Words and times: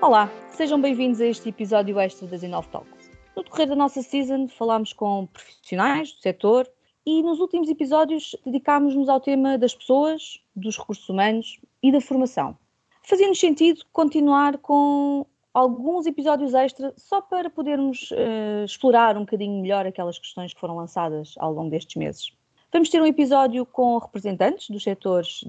Olá, 0.00 0.30
sejam 0.50 0.80
bem-vindos 0.80 1.20
a 1.20 1.26
este 1.26 1.48
episódio 1.48 1.98
extra 1.98 2.28
da 2.28 2.36
Zinov 2.36 2.68
Talks. 2.68 3.10
No 3.34 3.42
decorrer 3.42 3.66
da 3.66 3.74
nossa 3.74 4.00
season, 4.00 4.46
falámos 4.46 4.92
com 4.92 5.26
profissionais 5.26 6.12
do 6.12 6.20
setor 6.20 6.70
e 7.04 7.20
nos 7.20 7.40
últimos 7.40 7.68
episódios 7.68 8.36
dedicámos-nos 8.46 9.08
ao 9.08 9.20
tema 9.20 9.58
das 9.58 9.74
pessoas, 9.74 10.40
dos 10.54 10.78
recursos 10.78 11.08
humanos 11.08 11.60
e 11.82 11.90
da 11.90 12.00
formação. 12.00 12.56
Fazia-nos 13.02 13.40
sentido 13.40 13.84
continuar 13.92 14.58
com 14.58 15.26
alguns 15.52 16.06
episódios 16.06 16.54
extra 16.54 16.94
só 16.96 17.20
para 17.20 17.50
podermos 17.50 18.12
uh, 18.12 18.64
explorar 18.64 19.16
um 19.16 19.22
bocadinho 19.22 19.60
melhor 19.60 19.84
aquelas 19.84 20.16
questões 20.16 20.54
que 20.54 20.60
foram 20.60 20.76
lançadas 20.76 21.34
ao 21.38 21.52
longo 21.52 21.70
destes 21.70 21.96
meses. 21.96 22.37
Vamos 22.70 22.90
ter 22.90 23.00
um 23.00 23.06
episódio 23.06 23.64
com 23.64 23.96
representantes 23.96 24.68
dos 24.68 24.82
setores 24.82 25.42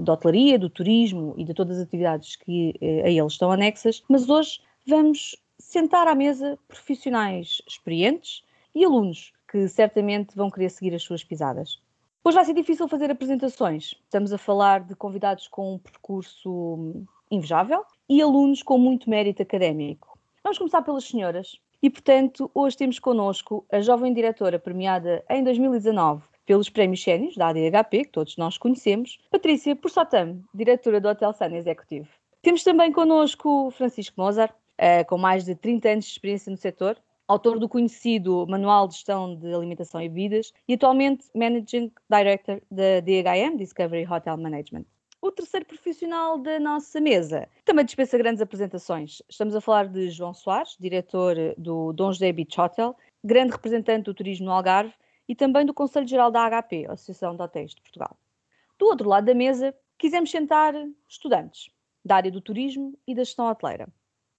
da 0.00 0.12
hotelaria, 0.12 0.58
do 0.58 0.68
turismo 0.68 1.34
e 1.36 1.44
de 1.44 1.54
todas 1.54 1.78
as 1.78 1.84
atividades 1.84 2.34
que 2.34 2.74
uh, 2.82 3.06
a 3.06 3.10
eles 3.10 3.34
estão 3.34 3.52
anexas, 3.52 4.02
mas 4.08 4.28
hoje 4.28 4.60
vamos 4.84 5.36
sentar 5.56 6.08
à 6.08 6.16
mesa 6.16 6.58
profissionais 6.66 7.62
experientes 7.66 8.42
e 8.74 8.84
alunos 8.84 9.32
que 9.48 9.68
certamente 9.68 10.34
vão 10.34 10.50
querer 10.50 10.68
seguir 10.70 10.94
as 10.96 11.02
suas 11.04 11.22
pisadas. 11.22 11.80
Hoje 12.24 12.34
vai 12.34 12.44
ser 12.44 12.54
difícil 12.54 12.88
fazer 12.88 13.08
apresentações. 13.08 13.94
Estamos 14.02 14.32
a 14.32 14.38
falar 14.38 14.80
de 14.80 14.96
convidados 14.96 15.46
com 15.46 15.74
um 15.74 15.78
percurso 15.78 17.06
invejável 17.30 17.84
e 18.08 18.20
alunos 18.20 18.64
com 18.64 18.76
muito 18.76 19.08
mérito 19.08 19.42
académico. 19.42 20.18
Vamos 20.42 20.58
começar 20.58 20.82
pelas 20.82 21.04
senhoras. 21.04 21.60
E, 21.86 21.90
portanto, 21.90 22.50
hoje 22.52 22.76
temos 22.76 22.98
connosco 22.98 23.64
a 23.70 23.80
jovem 23.80 24.12
diretora 24.12 24.58
premiada 24.58 25.24
em 25.30 25.44
2019 25.44 26.20
pelos 26.44 26.68
Prémios 26.68 27.00
Sénios 27.00 27.36
da 27.36 27.46
ADHP, 27.46 28.06
que 28.06 28.10
todos 28.10 28.36
nós 28.36 28.58
conhecemos, 28.58 29.18
Patrícia 29.30 29.76
Porsotam, 29.76 30.42
diretora 30.52 31.00
do 31.00 31.08
Hotel 31.08 31.32
Sun 31.32 31.54
Executive. 31.54 32.08
Temos 32.42 32.64
também 32.64 32.90
connosco 32.90 33.70
Francisco 33.70 34.20
Mozart, 34.20 34.52
eh, 34.76 35.04
com 35.04 35.16
mais 35.16 35.44
de 35.44 35.54
30 35.54 35.90
anos 35.90 36.06
de 36.06 36.10
experiência 36.10 36.50
no 36.50 36.56
setor, 36.56 36.96
autor 37.28 37.56
do 37.56 37.68
conhecido 37.68 38.44
Manual 38.48 38.88
de 38.88 38.94
Gestão 38.94 39.36
de 39.36 39.54
Alimentação 39.54 40.02
e 40.02 40.08
Bebidas 40.08 40.52
e 40.66 40.74
atualmente 40.74 41.26
Managing 41.36 41.92
Director 42.10 42.60
da 42.68 42.98
DHM, 42.98 43.58
Discovery 43.58 44.12
Hotel 44.12 44.36
Management. 44.36 44.86
O 45.20 45.32
terceiro 45.32 45.64
profissional 45.64 46.38
da 46.38 46.60
nossa 46.60 47.00
mesa 47.00 47.48
também 47.64 47.84
dispensa 47.84 48.18
grandes 48.18 48.42
apresentações. 48.42 49.22
Estamos 49.28 49.54
a 49.54 49.60
falar 49.60 49.88
de 49.88 50.10
João 50.10 50.34
Soares, 50.34 50.76
diretor 50.78 51.36
do 51.56 51.92
Dom 51.92 52.12
José 52.12 52.30
Beach 52.32 52.60
Hotel, 52.60 52.96
grande 53.24 53.52
representante 53.52 54.04
do 54.04 54.14
turismo 54.14 54.46
no 54.46 54.52
Algarve 54.52 54.94
e 55.26 55.34
também 55.34 55.64
do 55.64 55.74
Conselho 55.74 56.06
Geral 56.06 56.30
da 56.30 56.48
HP, 56.48 56.86
Associação 56.88 57.34
de 57.34 57.42
Hotéis 57.42 57.74
de 57.74 57.80
Portugal. 57.80 58.16
Do 58.78 58.86
outro 58.86 59.08
lado 59.08 59.24
da 59.24 59.34
mesa, 59.34 59.74
quisemos 59.98 60.30
sentar 60.30 60.74
estudantes 61.08 61.70
da 62.04 62.16
área 62.16 62.30
do 62.30 62.40
turismo 62.40 62.96
e 63.06 63.14
da 63.14 63.24
gestão 63.24 63.48
hoteleira. 63.48 63.88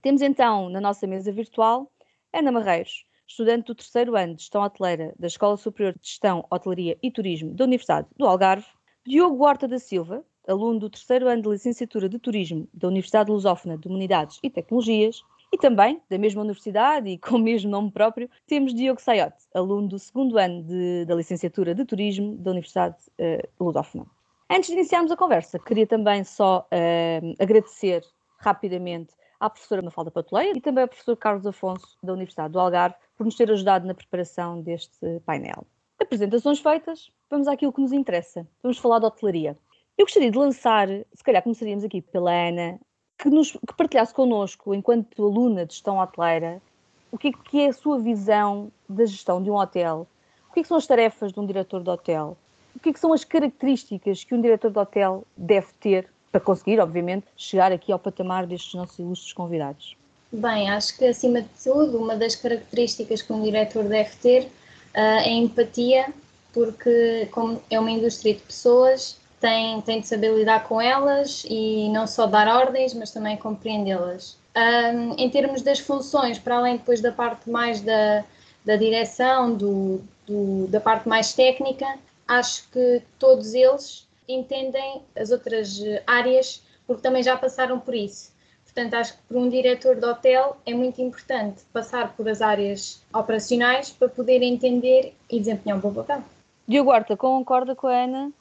Temos 0.00 0.22
então 0.22 0.70
na 0.70 0.80
nossa 0.80 1.06
mesa 1.06 1.32
virtual 1.32 1.92
Ana 2.32 2.52
Marreiros, 2.52 3.04
estudante 3.26 3.66
do 3.66 3.74
terceiro 3.74 4.16
ano 4.16 4.34
de 4.34 4.42
Gestão 4.42 4.62
Hoteleira 4.62 5.14
da 5.18 5.26
Escola 5.26 5.56
Superior 5.56 5.92
de 5.98 6.06
Gestão, 6.06 6.46
Hotelaria 6.50 6.96
e 7.02 7.10
Turismo 7.10 7.52
da 7.52 7.64
Universidade 7.64 8.06
do 8.16 8.26
Algarve, 8.26 8.66
Diogo 9.04 9.44
Horta 9.44 9.66
da 9.66 9.78
Silva, 9.78 10.24
aluno 10.48 10.80
do 10.80 10.90
terceiro 10.90 11.28
ano 11.28 11.42
de 11.42 11.48
Licenciatura 11.48 12.08
de 12.08 12.18
Turismo 12.18 12.66
da 12.72 12.88
Universidade 12.88 13.30
Lusófona 13.30 13.76
de 13.76 13.86
Humanidades 13.86 14.40
e 14.42 14.50
Tecnologias, 14.50 15.22
e 15.52 15.56
também, 15.56 16.00
da 16.10 16.18
mesma 16.18 16.42
universidade 16.42 17.08
e 17.08 17.18
com 17.18 17.36
o 17.36 17.38
mesmo 17.38 17.70
nome 17.70 17.90
próprio, 17.90 18.28
temos 18.46 18.74
Diogo 18.74 19.00
Saiote, 19.00 19.44
aluno 19.54 19.88
do 19.88 19.98
segundo 19.98 20.36
ano 20.38 20.62
de, 20.62 21.04
da 21.06 21.14
Licenciatura 21.14 21.74
de 21.74 21.84
Turismo 21.84 22.36
da 22.36 22.50
Universidade 22.50 22.96
uh, 23.18 23.64
Lusófona. 23.64 24.06
Antes 24.50 24.68
de 24.68 24.74
iniciarmos 24.74 25.10
a 25.10 25.16
conversa, 25.16 25.58
queria 25.58 25.86
também 25.86 26.24
só 26.24 26.66
uh, 26.72 27.34
agradecer 27.38 28.04
rapidamente 28.38 29.14
à 29.40 29.48
professora 29.48 29.82
Mafalda 29.82 30.10
Patuleia 30.10 30.52
e 30.56 30.60
também 30.60 30.82
ao 30.82 30.88
professor 30.88 31.16
Carlos 31.16 31.46
Afonso, 31.46 31.96
da 32.02 32.12
Universidade 32.12 32.52
do 32.52 32.60
Algarve, 32.60 32.96
por 33.16 33.24
nos 33.24 33.34
ter 33.34 33.50
ajudado 33.50 33.86
na 33.86 33.94
preparação 33.94 34.60
deste 34.60 35.20
painel. 35.24 35.66
Apresentações 35.98 36.60
feitas, 36.60 37.10
vamos 37.30 37.48
àquilo 37.48 37.72
que 37.72 37.80
nos 37.80 37.92
interessa. 37.92 38.46
Vamos 38.62 38.78
falar 38.78 39.00
de 39.00 39.06
hotelaria. 39.06 39.56
Eu 39.98 40.06
gostaria 40.06 40.30
de 40.30 40.38
lançar, 40.38 40.86
se 40.88 41.24
calhar 41.24 41.42
começaríamos 41.42 41.82
aqui 41.82 42.00
pela 42.00 42.30
Ana, 42.30 42.78
que, 43.18 43.28
nos, 43.28 43.50
que 43.50 43.74
partilhasse 43.76 44.14
connosco, 44.14 44.72
enquanto 44.72 45.26
aluna 45.26 45.66
de 45.66 45.74
gestão 45.74 45.98
hoteleira, 45.98 46.62
o 47.10 47.18
que 47.18 47.28
é, 47.28 47.32
que 47.32 47.60
é 47.62 47.66
a 47.66 47.72
sua 47.72 47.98
visão 47.98 48.70
da 48.88 49.04
gestão 49.04 49.42
de 49.42 49.50
um 49.50 49.56
hotel, 49.56 50.06
o 50.48 50.52
que, 50.54 50.60
é 50.60 50.62
que 50.62 50.68
são 50.68 50.76
as 50.76 50.86
tarefas 50.86 51.32
de 51.32 51.40
um 51.40 51.44
diretor 51.44 51.82
de 51.82 51.90
hotel, 51.90 52.36
o 52.76 52.78
que, 52.78 52.90
é 52.90 52.92
que 52.92 53.00
são 53.00 53.12
as 53.12 53.24
características 53.24 54.22
que 54.22 54.36
um 54.36 54.40
diretor 54.40 54.70
de 54.70 54.78
hotel 54.78 55.24
deve 55.36 55.66
ter 55.80 56.08
para 56.30 56.40
conseguir, 56.40 56.78
obviamente, 56.78 57.26
chegar 57.36 57.72
aqui 57.72 57.90
ao 57.90 57.98
patamar 57.98 58.46
destes 58.46 58.74
nossos 58.74 59.00
ilustres 59.00 59.32
convidados? 59.32 59.96
Bem, 60.30 60.70
acho 60.70 60.96
que 60.96 61.06
acima 61.06 61.42
de 61.42 61.48
tudo, 61.64 61.98
uma 61.98 62.14
das 62.14 62.36
características 62.36 63.20
que 63.20 63.32
um 63.32 63.42
diretor 63.42 63.82
deve 63.82 64.14
ter 64.22 64.44
uh, 64.44 65.22
é 65.24 65.32
empatia, 65.32 66.14
porque 66.52 67.26
como 67.32 67.60
é 67.68 67.80
uma 67.80 67.90
indústria 67.90 68.34
de 68.34 68.40
pessoas, 68.42 69.18
tem, 69.40 69.80
tem 69.82 70.00
de 70.00 70.06
saber 70.06 70.34
lidar 70.34 70.64
com 70.64 70.80
elas 70.80 71.44
e 71.48 71.88
não 71.90 72.06
só 72.06 72.26
dar 72.26 72.48
ordens, 72.48 72.94
mas 72.94 73.10
também 73.10 73.36
compreendê-las. 73.36 74.36
Um, 74.56 75.14
em 75.16 75.30
termos 75.30 75.62
das 75.62 75.78
funções, 75.78 76.38
para 76.38 76.56
além 76.56 76.76
depois 76.76 77.00
da 77.00 77.12
parte 77.12 77.48
mais 77.48 77.80
da, 77.80 78.24
da 78.64 78.76
direção, 78.76 79.54
do, 79.54 80.00
do, 80.26 80.66
da 80.68 80.80
parte 80.80 81.08
mais 81.08 81.32
técnica, 81.32 81.86
acho 82.26 82.68
que 82.70 83.02
todos 83.18 83.54
eles 83.54 84.06
entendem 84.28 85.02
as 85.16 85.30
outras 85.30 85.80
eh, 85.80 86.02
áreas 86.06 86.62
porque 86.86 87.02
também 87.02 87.22
já 87.22 87.36
passaram 87.36 87.78
por 87.78 87.94
isso. 87.94 88.32
Portanto, 88.64 88.94
acho 88.94 89.14
que 89.14 89.18
para 89.28 89.38
um 89.38 89.48
diretor 89.48 89.96
de 89.96 90.06
hotel 90.06 90.56
é 90.64 90.74
muito 90.74 91.00
importante 91.00 91.62
passar 91.72 92.14
por 92.14 92.28
as 92.28 92.42
áreas 92.42 93.02
operacionais 93.12 93.90
para 93.90 94.08
poder 94.08 94.42
entender 94.42 95.14
e 95.30 95.38
desempenhar 95.38 95.78
um 95.78 95.80
bom 95.80 95.92
papel. 95.92 96.22
Diogo 96.66 96.90
Horta, 96.90 97.16
concorda 97.16 97.74
com 97.74 97.86
a 97.86 98.04
Ana? 98.04 98.32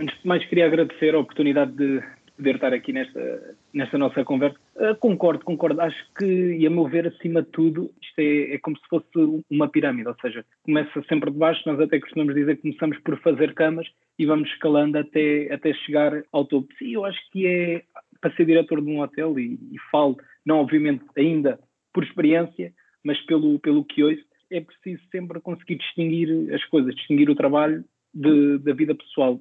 Antes 0.00 0.18
de 0.22 0.26
mais, 0.26 0.42
queria 0.46 0.64
agradecer 0.64 1.14
a 1.14 1.18
oportunidade 1.18 1.72
de 1.72 2.02
poder 2.34 2.54
estar 2.54 2.72
aqui 2.72 2.90
nesta, 2.90 3.54
nesta 3.70 3.98
nossa 3.98 4.24
conversa. 4.24 4.58
Uh, 4.74 4.96
concordo, 4.96 5.44
concordo. 5.44 5.78
Acho 5.78 6.06
que, 6.18 6.24
e 6.24 6.66
a 6.66 6.70
meu 6.70 6.88
ver, 6.88 7.08
acima 7.08 7.42
de 7.42 7.50
tudo, 7.50 7.90
isto 8.00 8.18
é, 8.18 8.54
é, 8.54 8.58
como 8.60 8.78
se 8.78 8.88
fosse 8.88 9.44
uma 9.50 9.68
pirâmide, 9.68 10.08
ou 10.08 10.16
seja, 10.22 10.42
começa 10.62 11.02
sempre 11.06 11.30
de 11.30 11.36
baixo, 11.36 11.60
nós 11.66 11.78
até 11.78 12.00
costumamos 12.00 12.34
dizer 12.34 12.56
que 12.56 12.62
começamos 12.62 12.98
por 13.00 13.20
fazer 13.20 13.52
camas 13.52 13.86
e 14.18 14.24
vamos 14.24 14.48
escalando 14.48 14.96
até, 14.96 15.52
até 15.52 15.74
chegar 15.74 16.24
ao 16.32 16.46
topo. 16.46 16.66
Sim, 16.78 16.94
eu 16.94 17.04
acho 17.04 17.20
que 17.30 17.46
é 17.46 17.82
para 18.22 18.34
ser 18.36 18.46
diretor 18.46 18.80
de 18.80 18.90
um 18.90 19.02
hotel, 19.02 19.38
e, 19.38 19.58
e 19.70 19.78
falo, 19.92 20.16
não 20.46 20.60
obviamente 20.60 21.04
ainda 21.14 21.58
por 21.92 22.04
experiência, 22.04 22.72
mas 23.04 23.20
pelo, 23.26 23.58
pelo 23.58 23.84
que 23.84 24.02
ouço, 24.02 24.24
é 24.50 24.62
preciso 24.62 25.02
sempre 25.12 25.40
conseguir 25.40 25.76
distinguir 25.76 26.54
as 26.54 26.64
coisas, 26.64 26.94
distinguir 26.94 27.28
o 27.28 27.34
trabalho 27.34 27.84
de, 28.12 28.58
da 28.58 28.72
vida 28.72 28.94
pessoal. 28.94 29.40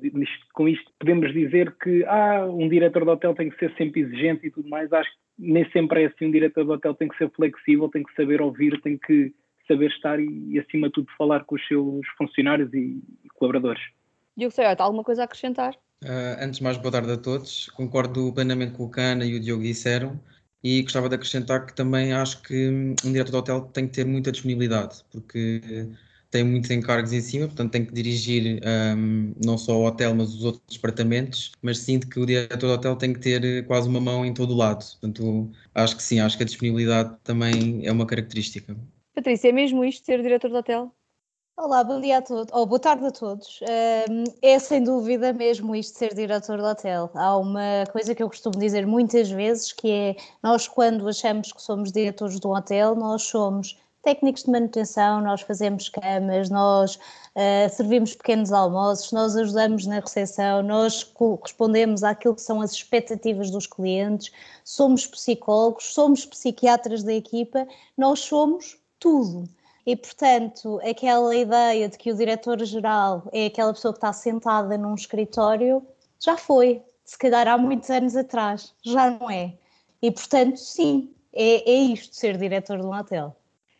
Com 0.53 0.67
isto 0.67 0.91
podemos 0.99 1.33
dizer 1.33 1.75
que 1.81 2.03
ah, 2.05 2.45
um 2.45 2.69
diretor 2.69 3.03
de 3.03 3.09
hotel 3.09 3.33
tem 3.33 3.49
que 3.49 3.57
ser 3.57 3.73
sempre 3.75 4.01
exigente 4.01 4.47
e 4.47 4.51
tudo 4.51 4.69
mais. 4.69 4.91
Acho 4.91 5.09
que 5.09 5.17
nem 5.51 5.69
sempre 5.71 6.03
é 6.03 6.05
assim. 6.07 6.25
Um 6.25 6.31
diretor 6.31 6.65
de 6.65 6.71
hotel 6.71 6.93
tem 6.93 7.07
que 7.07 7.17
ser 7.17 7.29
flexível, 7.31 7.89
tem 7.89 8.03
que 8.03 8.13
saber 8.15 8.41
ouvir, 8.41 8.79
tem 8.81 8.97
que 8.97 9.33
saber 9.67 9.89
estar 9.91 10.19
e, 10.19 10.53
e 10.53 10.59
acima 10.59 10.87
de 10.87 10.93
tudo, 10.93 11.07
falar 11.17 11.43
com 11.45 11.55
os 11.55 11.67
seus 11.67 12.05
funcionários 12.17 12.73
e, 12.73 13.01
e 13.23 13.29
colaboradores. 13.35 13.81
Diogo 14.35 14.53
Sayota, 14.53 14.83
alguma 14.83 15.03
coisa 15.03 15.21
a 15.21 15.25
acrescentar? 15.25 15.75
Uh, 16.03 16.41
antes 16.41 16.59
de 16.59 16.63
mais, 16.63 16.77
boa 16.77 16.91
tarde 16.91 17.11
a 17.11 17.17
todos. 17.17 17.69
Concordo 17.71 18.33
plenamente 18.33 18.73
com 18.73 18.85
o 18.85 18.91
que 18.91 18.99
a 18.99 19.11
Ana 19.11 19.25
e 19.25 19.35
o 19.35 19.39
Diogo 19.39 19.63
disseram 19.63 20.19
e 20.63 20.81
gostava 20.81 21.09
de 21.09 21.15
acrescentar 21.15 21.65
que 21.65 21.75
também 21.75 22.13
acho 22.13 22.41
que 22.41 22.69
um 23.05 23.11
diretor 23.11 23.31
de 23.31 23.37
hotel 23.37 23.61
tem 23.73 23.87
que 23.87 23.93
ter 23.93 24.05
muita 24.05 24.31
disponibilidade, 24.31 25.03
porque 25.11 25.89
tem 26.31 26.43
muitos 26.43 26.69
encargos 26.69 27.11
em 27.11 27.21
cima, 27.21 27.47
portanto 27.47 27.71
tem 27.71 27.85
que 27.85 27.93
dirigir 27.93 28.61
um, 28.95 29.33
não 29.43 29.57
só 29.57 29.77
o 29.77 29.85
hotel, 29.85 30.13
mas 30.13 30.33
os 30.33 30.43
outros 30.43 30.63
departamentos, 30.75 31.51
mas 31.61 31.79
sinto 31.79 32.07
que 32.07 32.19
o 32.19 32.25
diretor 32.25 32.67
do 32.67 32.73
hotel 32.73 32.95
tem 32.95 33.13
que 33.13 33.19
ter 33.19 33.43
eh, 33.43 33.61
quase 33.63 33.89
uma 33.89 33.99
mão 33.99 34.25
em 34.25 34.33
todo 34.33 34.53
o 34.53 34.57
lado. 34.57 34.85
Portanto, 34.99 35.51
acho 35.73 35.97
que 35.97 36.03
sim, 36.03 36.19
acho 36.19 36.37
que 36.37 36.43
a 36.43 36.45
disponibilidade 36.45 37.15
também 37.23 37.85
é 37.85 37.91
uma 37.91 38.05
característica. 38.05 38.75
Patrícia, 39.15 39.49
é 39.49 39.51
mesmo 39.51 39.83
isto 39.83 40.05
ser 40.05 40.21
diretor 40.21 40.49
do 40.49 40.57
hotel? 40.57 40.93
Olá, 41.61 41.83
bom 41.83 41.99
dia 41.99 42.19
a 42.19 42.21
todos, 42.21 42.53
ou 42.53 42.65
boa 42.65 42.79
tarde 42.79 43.05
a 43.05 43.11
todos. 43.11 43.59
Um, 44.09 44.23
é 44.41 44.57
sem 44.59 44.81
dúvida 44.81 45.33
mesmo 45.33 45.75
isto 45.75 45.97
ser 45.97 46.13
diretor 46.13 46.57
de 46.57 46.63
hotel. 46.63 47.11
Há 47.13 47.35
uma 47.35 47.83
coisa 47.91 48.15
que 48.15 48.23
eu 48.23 48.29
costumo 48.29 48.57
dizer 48.57 48.87
muitas 48.87 49.29
vezes 49.29 49.73
que 49.73 49.91
é 49.91 50.15
nós 50.41 50.69
quando 50.69 51.05
achamos 51.05 51.51
que 51.51 51.61
somos 51.61 51.91
diretores 51.91 52.39
de 52.39 52.47
um 52.47 52.51
hotel, 52.51 52.95
nós 52.95 53.23
somos 53.23 53.77
técnicos 54.01 54.43
de 54.43 54.51
manutenção, 54.51 55.21
nós 55.21 55.41
fazemos 55.41 55.89
camas, 55.89 56.49
nós 56.49 56.95
uh, 56.95 57.69
servimos 57.69 58.15
pequenos 58.15 58.51
almoços, 58.51 59.11
nós 59.11 59.35
ajudamos 59.35 59.85
na 59.85 59.99
recepção, 59.99 60.63
nós 60.63 61.11
respondemos 61.43 62.03
àquilo 62.03 62.35
que 62.35 62.41
são 62.41 62.61
as 62.61 62.71
expectativas 62.71 63.51
dos 63.51 63.67
clientes, 63.67 64.31
somos 64.63 65.05
psicólogos, 65.05 65.93
somos 65.93 66.25
psiquiatras 66.25 67.03
da 67.03 67.13
equipa, 67.13 67.67
nós 67.97 68.19
somos 68.19 68.77
tudo. 68.99 69.47
E, 69.85 69.95
portanto, 69.95 70.79
aquela 70.87 71.35
ideia 71.35 71.89
de 71.89 71.97
que 71.97 72.11
o 72.11 72.15
diretor-geral 72.15 73.23
é 73.31 73.47
aquela 73.47 73.73
pessoa 73.73 73.93
que 73.93 73.97
está 73.97 74.13
sentada 74.13 74.77
num 74.77 74.93
escritório 74.93 75.85
já 76.19 76.37
foi, 76.37 76.83
se 77.03 77.17
calhar 77.17 77.47
há 77.47 77.57
muitos 77.57 77.89
anos 77.89 78.15
atrás, 78.15 78.73
já 78.83 79.09
não 79.09 79.31
é. 79.31 79.53
E, 80.01 80.11
portanto, 80.11 80.57
sim, 80.57 81.13
é, 81.33 81.69
é 81.69 81.75
isto, 81.75 82.15
ser 82.15 82.37
diretor 82.37 82.77
de 82.77 82.85
um 82.85 82.93
hotel. 82.93 83.35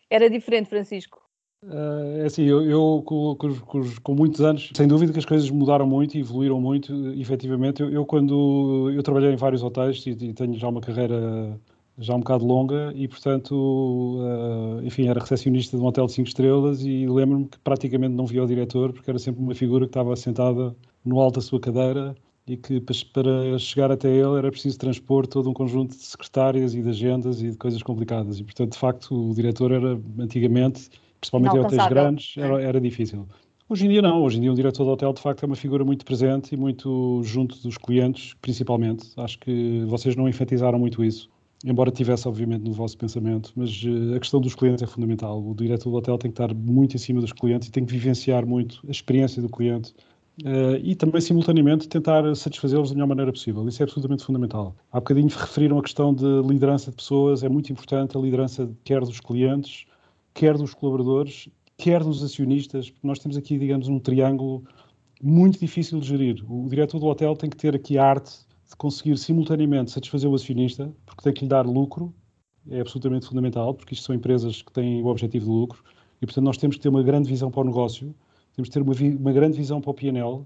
Era 0.09 0.29
diferente, 0.29 0.69
Francisco? 0.69 1.19
Uh, 1.63 2.21
é 2.21 2.25
assim, 2.25 2.43
eu, 2.43 2.63
eu 2.63 3.03
com, 3.05 3.35
com, 3.35 3.83
com, 4.01 4.15
muitos 4.15 4.39
anos, 4.39 4.71
sem 4.73 4.87
dúvida 4.87 5.11
que 5.11 5.19
as 5.19 5.25
coisas 5.25 5.49
mudaram 5.49 5.85
muito 5.85 6.15
e 6.15 6.21
evoluíram 6.21 6.59
muito, 6.59 7.09
efetivamente. 7.19 7.81
Eu, 7.81 7.89
eu 7.91 8.05
quando 8.05 8.89
eu 8.91 9.03
trabalhei 9.03 9.33
em 9.33 9.35
vários 9.35 9.61
hotéis 9.61 10.05
e, 10.05 10.11
e, 10.11 10.33
tenho 10.33 10.53
já 10.53 10.69
uma 10.69 10.79
carreira 10.79 11.59
já 11.97 12.15
um 12.15 12.19
bocado 12.19 12.45
longa 12.45 12.93
e, 12.95 13.09
portanto, 13.09 13.53
uh, 13.53 14.81
enfim, 14.85 15.07
era 15.09 15.19
recepcionista 15.19 15.75
de 15.75 15.83
um 15.83 15.85
hotel 15.85 16.05
de 16.05 16.13
5 16.13 16.29
estrelas 16.29 16.81
e 16.81 17.05
lembro-me 17.05 17.45
que 17.49 17.59
praticamente 17.59 18.15
não 18.15 18.25
via 18.25 18.41
o 18.41 18.47
diretor 18.47 18.93
porque 18.93 19.09
era 19.09 19.19
sempre 19.19 19.41
uma 19.41 19.53
figura 19.53 19.85
que 19.85 19.89
estava 19.89 20.15
sentada 20.15 20.73
no 21.03 21.19
alto 21.19 21.35
da 21.35 21.41
sua 21.41 21.59
cadeira 21.59 22.15
e 22.49 22.57
que 22.57 22.81
para 22.81 23.59
chegar 23.59 23.91
até 23.91 24.09
ele 24.09 24.39
era 24.39 24.49
preciso 24.49 24.75
transpor 24.79 25.27
todo 25.27 25.47
um 25.51 25.53
conjunto 25.53 25.95
de 25.95 26.03
secretárias 26.03 26.73
e 26.73 26.81
de 26.81 26.89
agendas 26.89 27.43
e 27.43 27.51
de 27.51 27.57
coisas 27.57 27.83
complicadas. 27.83 28.39
E, 28.39 28.43
portanto, 28.43 28.71
de 28.71 28.79
facto, 28.79 29.29
o 29.29 29.35
diretor 29.35 29.71
era, 29.71 30.01
antigamente, 30.17 30.89
principalmente 31.21 31.55
em 31.55 31.59
hotéis 31.59 31.87
grandes, 31.87 32.37
era, 32.37 32.59
era 32.59 32.81
difícil. 32.81 33.27
Hoje 33.69 33.85
em 33.85 33.89
dia 33.89 34.01
não, 34.01 34.23
hoje 34.23 34.39
em 34.39 34.41
dia 34.41 34.51
um 34.51 34.55
diretor 34.55 34.83
de 34.83 34.89
hotel 34.89 35.13
de 35.13 35.21
facto 35.21 35.43
é 35.43 35.45
uma 35.45 35.55
figura 35.55 35.85
muito 35.85 36.03
presente 36.03 36.55
e 36.55 36.57
muito 36.57 37.21
junto 37.23 37.55
dos 37.61 37.77
clientes, 37.77 38.33
principalmente. 38.41 39.07
Acho 39.15 39.37
que 39.37 39.83
vocês 39.85 40.15
não 40.15 40.27
enfatizaram 40.27 40.79
muito 40.79 41.03
isso, 41.03 41.29
embora 41.63 41.91
tivesse 41.91 42.27
obviamente 42.27 42.63
no 42.63 42.71
vosso 42.73 42.97
pensamento, 42.97 43.53
mas 43.55 43.83
uh, 43.83 44.15
a 44.15 44.19
questão 44.19 44.41
dos 44.41 44.55
clientes 44.55 44.81
é 44.81 44.87
fundamental. 44.87 45.39
O 45.39 45.53
diretor 45.53 45.91
do 45.91 45.97
hotel 45.97 46.17
tem 46.17 46.31
que 46.31 46.41
estar 46.41 46.51
muito 46.51 46.95
em 46.95 46.97
cima 46.97 47.21
dos 47.21 47.31
clientes 47.31 47.67
e 47.67 47.71
tem 47.71 47.85
que 47.85 47.93
vivenciar 47.93 48.43
muito 48.43 48.81
a 48.87 48.89
experiência 48.89 49.39
do 49.39 49.49
cliente 49.49 49.93
Uh, 50.45 50.77
e 50.81 50.95
também, 50.95 51.19
simultaneamente, 51.19 51.87
tentar 51.87 52.23
satisfazê-los 52.35 52.89
da 52.89 52.95
melhor 52.95 53.07
maneira 53.07 53.31
possível. 53.31 53.67
Isso 53.67 53.81
é 53.81 53.83
absolutamente 53.83 54.23
fundamental. 54.23 54.75
Há 54.91 54.99
bocadinho 54.99 55.27
referiram 55.27 55.77
a 55.79 55.81
questão 55.81 56.13
de 56.13 56.41
liderança 56.47 56.91
de 56.91 56.97
pessoas, 56.97 57.43
é 57.43 57.49
muito 57.49 57.71
importante 57.71 58.17
a 58.17 58.21
liderança 58.21 58.69
quer 58.83 59.01
dos 59.01 59.19
clientes, 59.19 59.85
quer 60.33 60.57
dos 60.57 60.73
colaboradores, 60.73 61.49
quer 61.77 62.03
dos 62.03 62.23
acionistas, 62.23 62.89
porque 62.89 63.05
nós 63.05 63.19
temos 63.19 63.35
aqui, 63.35 63.57
digamos, 63.57 63.87
um 63.89 63.99
triângulo 63.99 64.63
muito 65.21 65.59
difícil 65.59 65.99
de 65.99 66.07
gerir. 66.07 66.45
O 66.49 66.69
diretor 66.69 66.99
do 66.99 67.07
hotel 67.07 67.35
tem 67.35 67.49
que 67.49 67.57
ter 67.57 67.75
aqui 67.75 67.97
a 67.97 68.05
arte 68.05 68.31
de 68.69 68.75
conseguir 68.77 69.17
simultaneamente 69.17 69.91
satisfazer 69.91 70.29
o 70.29 70.35
acionista, 70.35 70.93
porque 71.05 71.23
tem 71.23 71.33
que 71.33 71.41
lhe 71.41 71.49
dar 71.49 71.65
lucro, 71.65 72.13
é 72.69 72.79
absolutamente 72.79 73.25
fundamental, 73.25 73.73
porque 73.73 73.93
isto 73.93 74.05
são 74.05 74.15
empresas 74.15 74.61
que 74.61 74.71
têm 74.71 75.01
o 75.01 75.07
objetivo 75.07 75.45
de 75.45 75.51
lucro, 75.51 75.83
e 76.21 76.25
portanto 76.25 76.45
nós 76.45 76.57
temos 76.57 76.77
que 76.77 76.81
ter 76.81 76.89
uma 76.89 77.03
grande 77.03 77.27
visão 77.27 77.49
para 77.51 77.61
o 77.61 77.65
negócio 77.65 78.15
temos 78.59 78.69
de 78.69 78.73
ter 78.73 78.81
uma, 78.81 79.19
uma 79.19 79.31
grande 79.31 79.57
visão 79.57 79.79
para 79.79 79.91
o 79.91 79.93
PNL, 79.93 80.45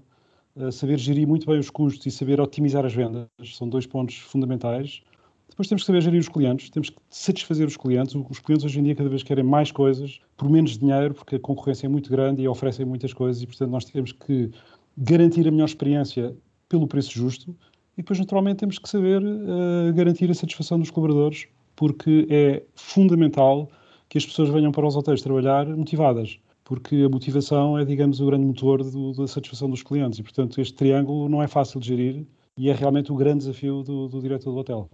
uh, 0.56 0.70
saber 0.70 0.98
gerir 0.98 1.26
muito 1.26 1.46
bem 1.46 1.58
os 1.58 1.70
custos 1.70 2.06
e 2.06 2.10
saber 2.10 2.40
otimizar 2.40 2.84
as 2.84 2.94
vendas, 2.94 3.26
são 3.54 3.68
dois 3.68 3.86
pontos 3.86 4.16
fundamentais. 4.16 5.02
Depois 5.48 5.68
temos 5.68 5.82
que 5.82 5.86
saber 5.86 6.00
gerir 6.00 6.20
os 6.20 6.28
clientes, 6.28 6.70
temos 6.70 6.90
que 6.90 6.96
satisfazer 7.10 7.66
os 7.66 7.76
clientes. 7.76 8.14
Os 8.14 8.38
clientes 8.38 8.64
hoje 8.64 8.80
em 8.80 8.82
dia 8.82 8.94
cada 8.94 9.08
vez 9.08 9.22
querem 9.22 9.44
mais 9.44 9.70
coisas 9.70 10.20
por 10.36 10.48
menos 10.48 10.78
dinheiro, 10.78 11.14
porque 11.14 11.36
a 11.36 11.40
concorrência 11.40 11.86
é 11.86 11.88
muito 11.88 12.10
grande 12.10 12.42
e 12.42 12.48
oferecem 12.48 12.84
muitas 12.84 13.12
coisas 13.12 13.42
e, 13.42 13.46
portanto, 13.46 13.70
nós 13.70 13.84
temos 13.84 14.12
que 14.12 14.50
garantir 14.96 15.46
a 15.46 15.50
melhor 15.50 15.66
experiência 15.66 16.34
pelo 16.68 16.86
preço 16.88 17.12
justo 17.12 17.54
e 17.96 18.02
depois, 18.02 18.18
naturalmente, 18.18 18.58
temos 18.58 18.78
que 18.78 18.88
saber 18.88 19.22
uh, 19.22 19.92
garantir 19.94 20.28
a 20.30 20.34
satisfação 20.34 20.78
dos 20.78 20.90
colaboradores, 20.90 21.46
porque 21.76 22.26
é 22.28 22.64
fundamental 22.74 23.68
que 24.08 24.18
as 24.18 24.26
pessoas 24.26 24.48
venham 24.48 24.72
para 24.72 24.86
os 24.86 24.96
hotéis 24.96 25.22
trabalhar 25.22 25.66
motivadas 25.66 26.38
porque 26.64 26.96
a 27.04 27.08
motivação 27.08 27.78
é, 27.78 27.84
digamos, 27.84 28.20
o 28.20 28.26
grande 28.26 28.46
motor 28.46 28.82
do, 28.82 29.12
da 29.12 29.28
satisfação 29.28 29.68
dos 29.68 29.82
clientes 29.82 30.18
e, 30.18 30.22
portanto, 30.22 30.60
este 30.60 30.74
triângulo 30.74 31.28
não 31.28 31.42
é 31.42 31.46
fácil 31.46 31.78
de 31.78 31.88
gerir 31.88 32.26
e 32.56 32.70
é 32.70 32.72
realmente 32.72 33.12
o 33.12 33.14
grande 33.14 33.40
desafio 33.40 33.82
do, 33.82 34.08
do 34.08 34.20
diretor 34.20 34.50
do 34.50 34.58
hotel. 34.58 34.88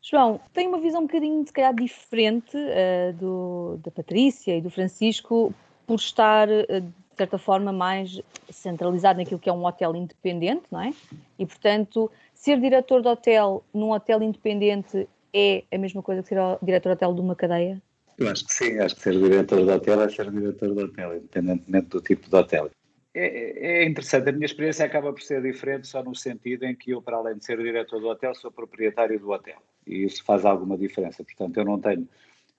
João, 0.00 0.40
tem 0.52 0.68
uma 0.68 0.80
visão 0.80 1.00
um 1.00 1.06
bocadinho, 1.06 1.44
se 1.44 1.52
calhar, 1.52 1.74
diferente 1.74 2.56
uh, 2.56 3.12
do, 3.14 3.78
da 3.82 3.90
Patrícia 3.90 4.56
e 4.56 4.60
do 4.60 4.70
Francisco, 4.70 5.52
por 5.86 5.96
estar, 5.96 6.48
uh, 6.48 6.80
de 6.80 7.16
certa 7.16 7.36
forma, 7.36 7.72
mais 7.72 8.20
centralizado 8.48 9.18
naquilo 9.18 9.40
que 9.40 9.50
é 9.50 9.52
um 9.52 9.64
hotel 9.64 9.96
independente, 9.96 10.62
não 10.70 10.80
é? 10.80 10.94
E, 11.36 11.44
portanto, 11.44 12.08
ser 12.32 12.60
diretor 12.60 13.02
de 13.02 13.08
hotel 13.08 13.64
num 13.74 13.90
hotel 13.90 14.22
independente 14.22 15.08
é 15.34 15.64
a 15.72 15.78
mesma 15.78 16.00
coisa 16.00 16.22
que 16.22 16.28
ser 16.28 16.38
diretor 16.62 16.90
de 16.90 16.94
hotel 16.94 17.14
de 17.14 17.20
uma 17.20 17.34
cadeia? 17.34 17.82
Eu 18.18 18.28
acho 18.28 18.44
que 18.44 18.52
sim, 18.52 18.78
acho 18.78 18.96
que 18.96 19.02
ser 19.02 19.12
diretor 19.12 19.64
de 19.64 19.70
hotel 19.70 20.02
é 20.02 20.08
ser 20.08 20.30
diretor 20.30 20.74
de 20.74 20.82
hotel, 20.82 21.16
independentemente 21.16 21.86
do 21.86 22.00
tipo 22.00 22.28
de 22.28 22.34
hotel. 22.34 22.68
É, 23.14 23.82
é, 23.82 23.84
interessante, 23.84 24.28
a 24.28 24.32
minha 24.32 24.44
experiência 24.44 24.84
acaba 24.84 25.12
por 25.12 25.22
ser 25.22 25.40
diferente 25.40 25.86
só 25.86 26.02
no 26.02 26.14
sentido 26.14 26.64
em 26.64 26.74
que 26.74 26.90
eu, 26.90 27.00
para 27.00 27.16
além 27.16 27.36
de 27.36 27.44
ser 27.44 27.58
diretor 27.58 28.00
do 28.00 28.08
hotel, 28.08 28.34
sou 28.34 28.50
proprietário 28.50 29.18
do 29.20 29.30
hotel. 29.30 29.58
E 29.86 30.04
isso 30.04 30.24
faz 30.24 30.44
alguma 30.44 30.76
diferença. 30.76 31.22
Portanto, 31.22 31.56
eu 31.58 31.64
não 31.64 31.80
tenho, 31.80 32.08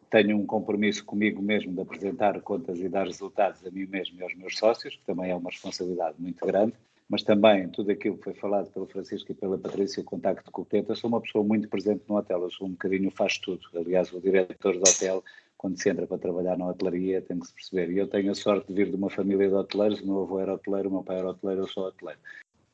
tenho 0.09 0.38
um 0.38 0.45
compromisso 0.45 1.03
comigo 1.03 1.41
mesmo 1.41 1.73
de 1.73 1.81
apresentar 1.81 2.39
contas 2.41 2.79
e 2.79 2.88
dar 2.88 3.06
resultados 3.06 3.65
a 3.65 3.69
mim 3.69 3.85
mesmo 3.85 4.17
e 4.17 4.23
aos 4.23 4.33
meus 4.35 4.57
sócios, 4.57 4.95
que 4.95 5.06
também 5.06 5.29
é 5.29 5.35
uma 5.35 5.50
responsabilidade 5.50 6.15
muito 6.19 6.45
grande 6.45 6.73
mas 7.09 7.23
também 7.23 7.67
tudo 7.69 7.91
aquilo 7.91 8.17
que 8.17 8.25
foi 8.25 8.35
falado 8.35 8.69
pelo 8.69 8.85
Francisco 8.85 9.31
e 9.31 9.35
pela 9.35 9.57
Patrícia, 9.57 10.00
o 10.00 10.06
contacto 10.06 10.51
com 10.51 10.61
o 10.61 10.65
cliente. 10.65 10.89
Eu 10.89 10.95
sou 10.95 11.09
uma 11.09 11.19
pessoa 11.19 11.44
muito 11.44 11.67
presente 11.67 12.03
no 12.07 12.15
hotel, 12.15 12.44
eu 12.44 12.51
sou 12.51 12.67
um 12.67 12.71
bocadinho 12.71 13.09
faz 13.09 13.39
tudo. 13.39 13.61
Aliás, 13.75 14.13
o 14.13 14.21
diretor 14.21 14.73
do 14.73 14.81
hotel 14.88 15.23
quando 15.59 15.77
se 15.77 15.89
entra 15.89 16.07
para 16.07 16.17
trabalhar 16.17 16.57
na 16.57 16.67
hotelaria, 16.67 17.21
tem 17.21 17.38
que 17.38 17.45
se 17.45 17.53
perceber. 17.53 17.91
E 17.91 17.97
eu 17.97 18.07
tenho 18.07 18.31
a 18.31 18.33
sorte 18.33 18.67
de 18.69 18.73
vir 18.73 18.89
de 18.89 18.95
uma 18.95 19.09
família 19.09 19.50
de 19.50 19.53
hoteleiros, 19.53 20.00
o 20.00 20.07
meu 20.07 20.21
avô 20.21 20.39
era 20.39 20.53
hoteleiro, 20.53 20.88
o 20.88 20.91
meu 20.94 21.03
pai 21.03 21.17
era 21.17 21.31
hoteleiro, 21.31 21.63
eu 21.63 21.67
sou 21.67 21.85
hoteleiro. 21.85 22.17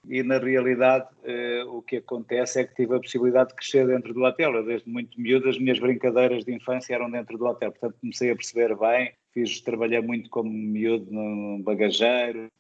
E 0.08 0.22
na 0.22 0.38
realidade, 0.38 1.08
eh, 1.24 1.64
o 1.66 1.82
que 1.82 1.98
acontece 1.98 2.60
é 2.60 2.64
que 2.64 2.76
tive 2.76 2.96
a 2.96 3.00
possibilidade 3.00 3.50
de 3.50 3.56
crescer 3.56 3.88
dentro 3.88 4.14
do 4.14 4.24
hotel. 4.24 4.54
Eu, 4.54 4.64
desde 4.64 4.88
muito 4.88 5.20
miúdo, 5.20 5.50
as 5.50 5.58
minhas 5.58 5.80
brincadeiras 5.80 6.46
de 6.46 6.54
infância 6.54 6.94
eram 6.94 7.10
dentro 7.10 7.40
do 7.40 7.46
hotel. 7.48 7.72
Portanto, 7.72 7.98
comecei 8.00 8.30
a 8.30 8.36
perceber 8.36 8.78
bem. 8.78 9.14
Fiz, 9.34 9.60
trabalhei 9.62 10.00
muito 10.00 10.30
como 10.30 10.48
miúdo 10.48 11.12
no 11.12 11.64
bagageiro 11.64 12.52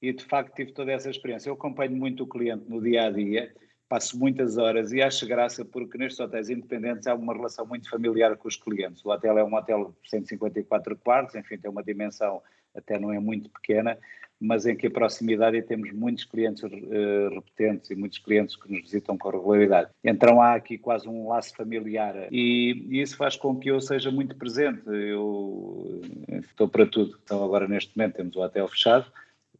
e, 0.00 0.14
de 0.14 0.24
facto, 0.24 0.54
tive 0.54 0.72
toda 0.72 0.92
essa 0.92 1.10
experiência. 1.10 1.50
Eu 1.50 1.54
acompanho 1.54 1.94
muito 1.94 2.24
o 2.24 2.26
cliente 2.26 2.64
no 2.70 2.80
dia 2.80 3.04
a 3.04 3.10
dia 3.10 3.52
passo 3.88 4.18
muitas 4.18 4.58
horas 4.58 4.92
e 4.92 5.00
acho 5.00 5.26
graça 5.26 5.64
porque 5.64 5.96
nestes 5.96 6.20
hotéis 6.20 6.50
independentes 6.50 7.06
há 7.06 7.14
uma 7.14 7.32
relação 7.32 7.66
muito 7.66 7.88
familiar 7.88 8.36
com 8.36 8.46
os 8.46 8.56
clientes. 8.56 9.04
O 9.04 9.10
hotel 9.10 9.38
é 9.38 9.44
um 9.44 9.54
hotel 9.54 9.94
de 10.02 10.10
154 10.10 10.96
quartos, 10.96 11.34
enfim, 11.34 11.56
tem 11.56 11.70
uma 11.70 11.82
dimensão 11.82 12.42
até 12.74 12.98
não 12.98 13.12
é 13.12 13.18
muito 13.18 13.50
pequena, 13.50 13.98
mas 14.40 14.66
em 14.66 14.76
que 14.76 14.86
a 14.86 14.90
proximidade 14.90 15.60
temos 15.62 15.90
muitos 15.92 16.24
clientes 16.24 16.62
uh, 16.62 17.28
repetentes 17.34 17.90
e 17.90 17.96
muitos 17.96 18.18
clientes 18.18 18.54
que 18.54 18.70
nos 18.70 18.82
visitam 18.82 19.18
com 19.18 19.30
regularidade. 19.30 19.90
Então 20.04 20.40
há 20.40 20.54
aqui 20.54 20.78
quase 20.78 21.08
um 21.08 21.28
laço 21.28 21.54
familiar 21.56 22.28
e, 22.30 22.86
e 22.88 23.00
isso 23.00 23.16
faz 23.16 23.36
com 23.36 23.58
que 23.58 23.70
eu 23.70 23.80
seja 23.80 24.10
muito 24.10 24.36
presente. 24.36 24.82
Eu 24.86 26.00
estou 26.28 26.68
para 26.68 26.86
tudo. 26.86 27.18
Então 27.24 27.42
agora 27.42 27.66
neste 27.66 27.96
momento 27.96 28.16
temos 28.16 28.36
o 28.36 28.40
hotel 28.40 28.68
fechado, 28.68 29.10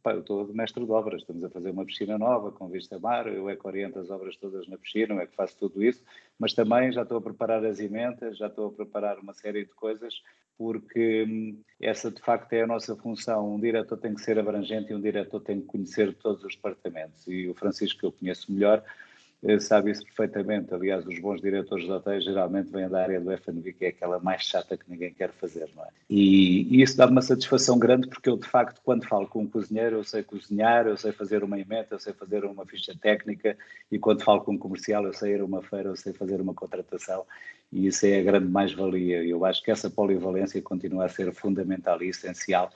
Pá, 0.01 0.13
eu 0.13 0.21
estou 0.21 0.47
mestre 0.53 0.85
de 0.85 0.91
obras, 0.91 1.21
estamos 1.21 1.43
a 1.43 1.49
fazer 1.49 1.71
uma 1.71 1.85
piscina 1.85 2.17
nova 2.17 2.51
com 2.51 2.69
vista 2.69 2.95
a 2.95 2.99
mar, 2.99 3.27
eu 3.27 3.49
é 3.49 3.55
que 3.55 3.67
oriento 3.67 3.99
as 3.99 4.09
obras 4.09 4.37
todas 4.37 4.67
na 4.67 4.77
piscina, 4.77 5.13
eu 5.13 5.19
é 5.19 5.27
que 5.27 5.35
faço 5.35 5.57
tudo 5.59 5.83
isso, 5.83 6.01
mas 6.37 6.53
também 6.53 6.91
já 6.91 7.01
estou 7.01 7.17
a 7.17 7.21
preparar 7.21 7.65
as 7.65 7.79
emendas, 7.79 8.37
já 8.37 8.47
estou 8.47 8.67
a 8.67 8.71
preparar 8.71 9.19
uma 9.19 9.33
série 9.33 9.65
de 9.65 9.73
coisas, 9.73 10.21
porque 10.57 11.25
hum, 11.27 11.61
essa 11.81 12.09
de 12.09 12.21
facto 12.21 12.53
é 12.53 12.61
a 12.61 12.67
nossa 12.67 12.95
função. 12.95 13.55
Um 13.55 13.59
diretor 13.59 13.97
tem 13.97 14.13
que 14.13 14.21
ser 14.21 14.39
abrangente 14.39 14.91
e 14.91 14.95
um 14.95 15.01
diretor 15.01 15.41
tem 15.41 15.59
que 15.59 15.67
conhecer 15.67 16.13
todos 16.15 16.43
os 16.43 16.55
departamentos. 16.55 17.27
E 17.27 17.47
o 17.47 17.53
Francisco, 17.53 17.99
que 17.99 18.05
eu 18.05 18.11
conheço 18.11 18.51
melhor, 18.51 18.83
sabe 19.59 19.91
isso 19.91 20.03
perfeitamente. 20.03 20.73
Aliás, 20.73 21.05
os 21.07 21.17
bons 21.19 21.41
diretores 21.41 21.85
de 21.85 21.91
hotéis 21.91 22.23
geralmente 22.23 22.69
vêm 22.71 22.89
da 22.89 23.01
área 23.01 23.21
do 23.21 23.31
F&B, 23.31 23.73
que 23.73 23.85
é 23.85 23.87
aquela 23.89 24.19
mais 24.19 24.43
chata 24.43 24.75
que 24.75 24.89
ninguém 24.89 25.13
quer 25.13 25.31
fazer, 25.31 25.69
não 25.75 25.83
é? 25.83 25.87
E, 26.09 26.63
e 26.75 26.81
isso 26.81 26.97
dá-me 26.97 27.13
uma 27.13 27.21
satisfação 27.21 27.79
grande, 27.79 28.07
porque 28.07 28.29
eu, 28.29 28.37
de 28.37 28.47
facto, 28.47 28.81
quando 28.83 29.07
falo 29.07 29.27
com 29.27 29.43
um 29.43 29.47
cozinheiro, 29.47 29.97
eu 29.97 30.03
sei 30.03 30.23
cozinhar, 30.23 30.87
eu 30.87 30.97
sei 30.97 31.11
fazer 31.11 31.43
uma 31.43 31.59
emenda, 31.59 31.87
eu 31.91 31.99
sei 31.99 32.11
fazer 32.13 32.43
uma 32.43 32.65
ficha 32.65 32.93
técnica, 32.99 33.57
e 33.89 33.97
quando 33.97 34.23
falo 34.23 34.41
com 34.41 34.53
um 34.53 34.57
comercial, 34.57 35.05
eu 35.05 35.13
sei 35.13 35.35
ir 35.35 35.41
a 35.41 35.45
uma 35.45 35.61
feira, 35.61 35.89
eu 35.89 35.95
sei 35.95 36.11
fazer 36.11 36.41
uma 36.41 36.53
contratação, 36.53 37.25
e 37.71 37.87
isso 37.87 38.05
é 38.05 38.19
a 38.19 38.23
grande 38.23 38.47
mais-valia. 38.47 39.23
Eu 39.23 39.45
acho 39.45 39.63
que 39.63 39.71
essa 39.71 39.89
polivalência 39.89 40.61
continua 40.61 41.05
a 41.05 41.09
ser 41.09 41.31
fundamental 41.33 42.01
e 42.01 42.09
essencial 42.09 42.71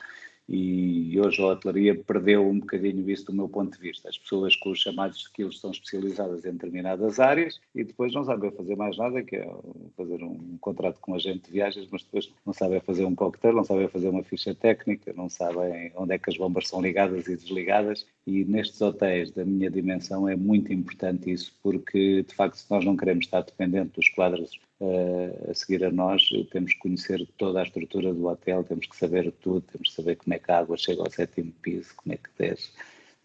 e 0.48 1.20
hoje 1.20 1.42
a 1.42 1.48
hotelaria 1.48 1.96
perdeu 1.96 2.48
um 2.48 2.60
bocadinho 2.60 3.10
isso 3.10 3.26
do 3.26 3.34
meu 3.34 3.48
ponto 3.48 3.76
de 3.76 3.82
vista. 3.82 4.10
As 4.10 4.18
pessoas 4.18 4.56
com 4.56 4.72
os 4.72 4.80
chamados 4.80 5.18
skills 5.18 5.60
são 5.60 5.72
especializadas 5.72 6.46
em 6.46 6.52
determinadas 6.52 7.20
áreas 7.20 7.60
e 7.74 7.84
depois 7.84 8.14
não 8.14 8.26
sabem 8.26 8.52
fazer 8.52 8.76
mais 8.76 8.98
nada, 8.98 9.24
que 9.24 9.38
é 9.38 9.50
fazer 9.96 10.24
um 10.24 10.58
contrato 10.60 11.00
com 11.00 11.14
um 11.14 11.16
agente 11.16 11.46
de 11.46 11.52
viagens, 11.52 11.88
mas 11.92 12.04
depois 12.04 12.32
não 12.46 12.54
sabem 12.54 12.80
fazer 12.82 13.06
um 13.06 13.16
coquetel, 13.16 13.54
não 13.54 13.64
sabem 13.64 13.88
fazer 13.88 14.10
uma 14.10 14.24
ficha 14.24 14.54
técnica, 14.54 15.14
não 15.16 15.30
sabem 15.30 15.92
onde 15.96 16.14
é 16.14 16.18
que 16.18 16.30
as 16.30 16.38
bombas 16.38 16.68
são 16.68 16.82
ligadas 16.82 17.28
e 17.28 17.36
desligadas 17.36 18.06
e 18.28 18.44
nestes 18.46 18.82
hotéis 18.82 19.32
da 19.32 19.46
minha 19.46 19.70
dimensão 19.70 20.28
é 20.28 20.36
muito 20.36 20.74
importante 20.74 21.32
isso, 21.32 21.58
porque 21.62 22.24
de 22.24 22.36
facto 22.36 22.56
se 22.56 22.70
nós 22.70 22.84
não 22.84 22.98
queremos 22.98 23.26
estar 23.26 23.42
dependente 23.42 23.96
dos 23.96 24.10
quadros 24.10 24.60
uh, 24.80 25.51
a 25.51 25.53
seguir 25.53 25.84
a 25.84 25.92
nós, 25.92 26.27
temos 26.51 26.74
que 26.74 26.80
conhecer 26.80 27.27
toda 27.38 27.60
a 27.60 27.63
estrutura 27.63 28.13
do 28.13 28.27
hotel, 28.27 28.63
temos 28.63 28.88
que 28.88 28.96
saber 28.96 29.32
tudo, 29.42 29.62
temos 29.72 29.89
que 29.89 29.96
saber 29.96 30.15
como 30.15 30.34
é 30.34 30.39
que 30.39 30.51
a 30.51 30.60
água 30.60 30.77
chega 30.77 31.01
ao 31.01 31.12
sétimo 31.12 31.51
piso, 31.62 31.94
como 31.96 32.13
é 32.13 32.18
que 32.18 32.30
desce. 32.38 32.72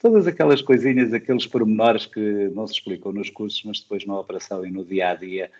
Todas 0.00 0.26
aquelas 0.26 0.62
coisinhas, 0.62 1.12
aqueles 1.12 1.46
pormenores 1.46 2.06
que 2.06 2.48
não 2.54 2.66
se 2.66 2.74
explicam 2.74 3.12
nos 3.12 3.30
cursos, 3.30 3.62
mas 3.64 3.80
depois 3.80 4.06
na 4.06 4.18
operação 4.18 4.64
e 4.64 4.70
no 4.70 4.84
dia 4.84 5.10
a 5.10 5.14
dia 5.14 5.50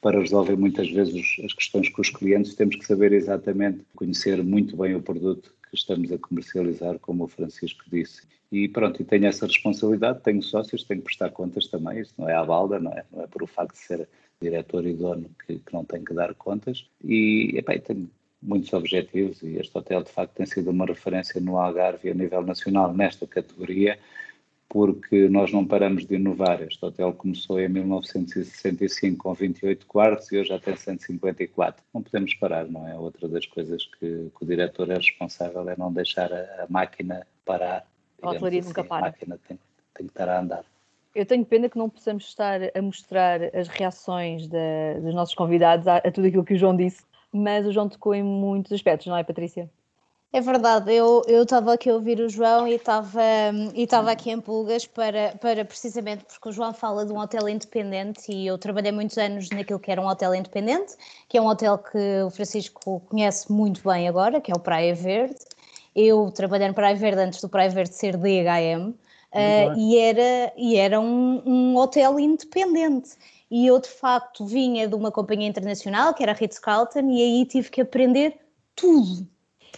para 0.00 0.20
resolver 0.20 0.56
muitas 0.56 0.88
vezes 0.90 1.36
as 1.44 1.52
questões 1.52 1.88
com 1.88 2.00
os 2.00 2.10
clientes, 2.10 2.54
temos 2.54 2.76
que 2.76 2.86
saber 2.86 3.12
exatamente, 3.12 3.84
conhecer 3.96 4.42
muito 4.42 4.76
bem 4.76 4.94
o 4.94 5.02
produto 5.02 5.52
que 5.68 5.76
estamos 5.76 6.10
a 6.12 6.18
comercializar, 6.18 6.98
como 7.00 7.24
o 7.24 7.28
Francisco 7.28 7.84
disse. 7.90 8.22
E 8.50 8.68
pronto, 8.68 9.02
e 9.02 9.04
tenho 9.04 9.26
essa 9.26 9.46
responsabilidade, 9.46 10.22
tenho 10.22 10.42
sócios, 10.42 10.84
tenho 10.84 11.00
que 11.00 11.06
prestar 11.06 11.30
contas 11.30 11.66
também, 11.66 12.00
isso 12.00 12.14
não 12.16 12.28
é 12.28 12.34
à 12.34 12.44
balda, 12.44 12.78
não 12.78 12.92
é, 12.92 13.04
não 13.12 13.22
é 13.22 13.26
por 13.26 13.42
o 13.42 13.46
facto 13.46 13.74
de 13.74 13.80
ser 13.80 14.08
diretor 14.40 14.86
e 14.86 14.94
dono 14.94 15.30
que, 15.44 15.58
que 15.58 15.72
não 15.72 15.84
tenho 15.84 16.04
que 16.04 16.14
dar 16.14 16.34
contas. 16.34 16.88
E 17.02 17.54
epá, 17.56 17.78
tenho 17.78 18.08
muitos 18.40 18.72
objetivos 18.72 19.42
e 19.42 19.56
este 19.56 19.76
hotel 19.76 20.02
de 20.02 20.10
facto 20.10 20.34
tem 20.34 20.46
sido 20.46 20.70
uma 20.70 20.86
referência 20.86 21.40
no 21.40 21.58
Algarve 21.58 22.10
a 22.10 22.14
nível 22.14 22.42
nacional 22.42 22.92
nesta 22.94 23.26
categoria, 23.26 23.98
porque 24.68 25.28
nós 25.28 25.52
não 25.52 25.66
paramos 25.66 26.06
de 26.06 26.14
inovar. 26.14 26.62
Este 26.62 26.84
hotel 26.84 27.12
começou 27.14 27.58
em 27.58 27.68
1965 27.68 29.16
com 29.18 29.34
28 29.34 29.86
quartos 29.86 30.30
e 30.30 30.38
hoje 30.38 30.50
já 30.50 30.58
tem 30.58 30.76
154. 30.76 31.82
Não 31.92 32.02
podemos 32.02 32.34
parar, 32.34 32.66
não 32.68 32.86
é? 32.86 32.96
Outra 32.96 33.28
das 33.28 33.46
coisas 33.46 33.84
que, 33.98 34.30
que 34.36 34.44
o 34.44 34.46
diretor 34.46 34.90
é 34.90 34.96
responsável 34.96 35.68
é 35.68 35.76
não 35.76 35.92
deixar 35.92 36.32
a, 36.32 36.64
a 36.64 36.66
máquina 36.68 37.26
parar. 37.44 37.86
A 38.22 38.30
hotelaria 38.30 38.62
nunca 38.62 38.82
assim. 38.82 38.88
para. 38.88 39.06
A 39.06 39.10
máquina 39.10 39.38
tem, 39.48 39.58
tem 39.94 40.06
que 40.06 40.12
estar 40.12 40.28
a 40.28 40.40
andar. 40.40 40.64
Eu 41.18 41.26
tenho 41.26 41.44
pena 41.44 41.68
que 41.68 41.76
não 41.76 41.90
possamos 41.90 42.28
estar 42.28 42.60
a 42.72 42.80
mostrar 42.80 43.40
as 43.52 43.66
reações 43.66 44.46
da, 44.46 45.00
dos 45.02 45.12
nossos 45.12 45.34
convidados 45.34 45.88
a, 45.88 45.96
a 45.96 46.12
tudo 46.12 46.28
aquilo 46.28 46.44
que 46.44 46.54
o 46.54 46.56
João 46.56 46.76
disse, 46.76 47.02
mas 47.32 47.66
o 47.66 47.72
João 47.72 47.88
tocou 47.88 48.14
em 48.14 48.22
muitos 48.22 48.70
aspectos, 48.70 49.08
não 49.08 49.16
é, 49.16 49.24
Patrícia? 49.24 49.68
É 50.32 50.40
verdade, 50.40 50.94
eu 50.94 51.24
estava 51.26 51.72
aqui 51.72 51.90
a 51.90 51.94
ouvir 51.94 52.20
o 52.20 52.28
João 52.28 52.68
e 52.68 52.74
estava 52.74 53.20
e 53.74 53.88
aqui 54.08 54.30
em 54.30 54.40
pulgas 54.40 54.86
para, 54.86 55.34
para 55.40 55.64
precisamente 55.64 56.24
porque 56.24 56.50
o 56.50 56.52
João 56.52 56.72
fala 56.72 57.04
de 57.04 57.12
um 57.12 57.18
hotel 57.18 57.48
independente 57.48 58.30
e 58.30 58.46
eu 58.46 58.56
trabalhei 58.56 58.92
muitos 58.92 59.18
anos 59.18 59.50
naquilo 59.50 59.80
que 59.80 59.90
era 59.90 60.00
um 60.00 60.06
hotel 60.06 60.32
independente, 60.36 60.94
que 61.28 61.36
é 61.36 61.42
um 61.42 61.48
hotel 61.48 61.78
que 61.78 62.22
o 62.24 62.30
Francisco 62.30 63.00
conhece 63.08 63.50
muito 63.50 63.82
bem 63.82 64.06
agora, 64.06 64.40
que 64.40 64.52
é 64.52 64.54
o 64.54 64.60
Praia 64.60 64.94
Verde. 64.94 65.40
Eu 65.96 66.30
trabalhei 66.30 66.68
no 66.68 66.74
Praia 66.74 66.94
Verde 66.94 67.22
antes 67.22 67.40
do 67.40 67.48
Praia 67.48 67.70
Verde 67.70 67.92
ser 67.92 68.16
DHM 68.16 68.94
uh, 69.32 69.78
e 69.78 69.98
era, 69.98 70.52
e 70.56 70.76
era 70.76 71.00
um, 71.00 71.42
um 71.44 71.76
hotel 71.76 72.18
independente. 72.18 73.10
E 73.50 73.66
eu 73.66 73.80
de 73.80 73.88
facto 73.88 74.44
vinha 74.44 74.86
de 74.86 74.94
uma 74.94 75.10
companhia 75.10 75.48
internacional 75.48 76.12
que 76.12 76.22
era 76.22 76.32
a 76.32 76.34
Ritz-Carlton 76.34 77.10
e 77.10 77.22
aí 77.22 77.44
tive 77.46 77.70
que 77.70 77.80
aprender 77.80 78.38
tudo 78.74 79.26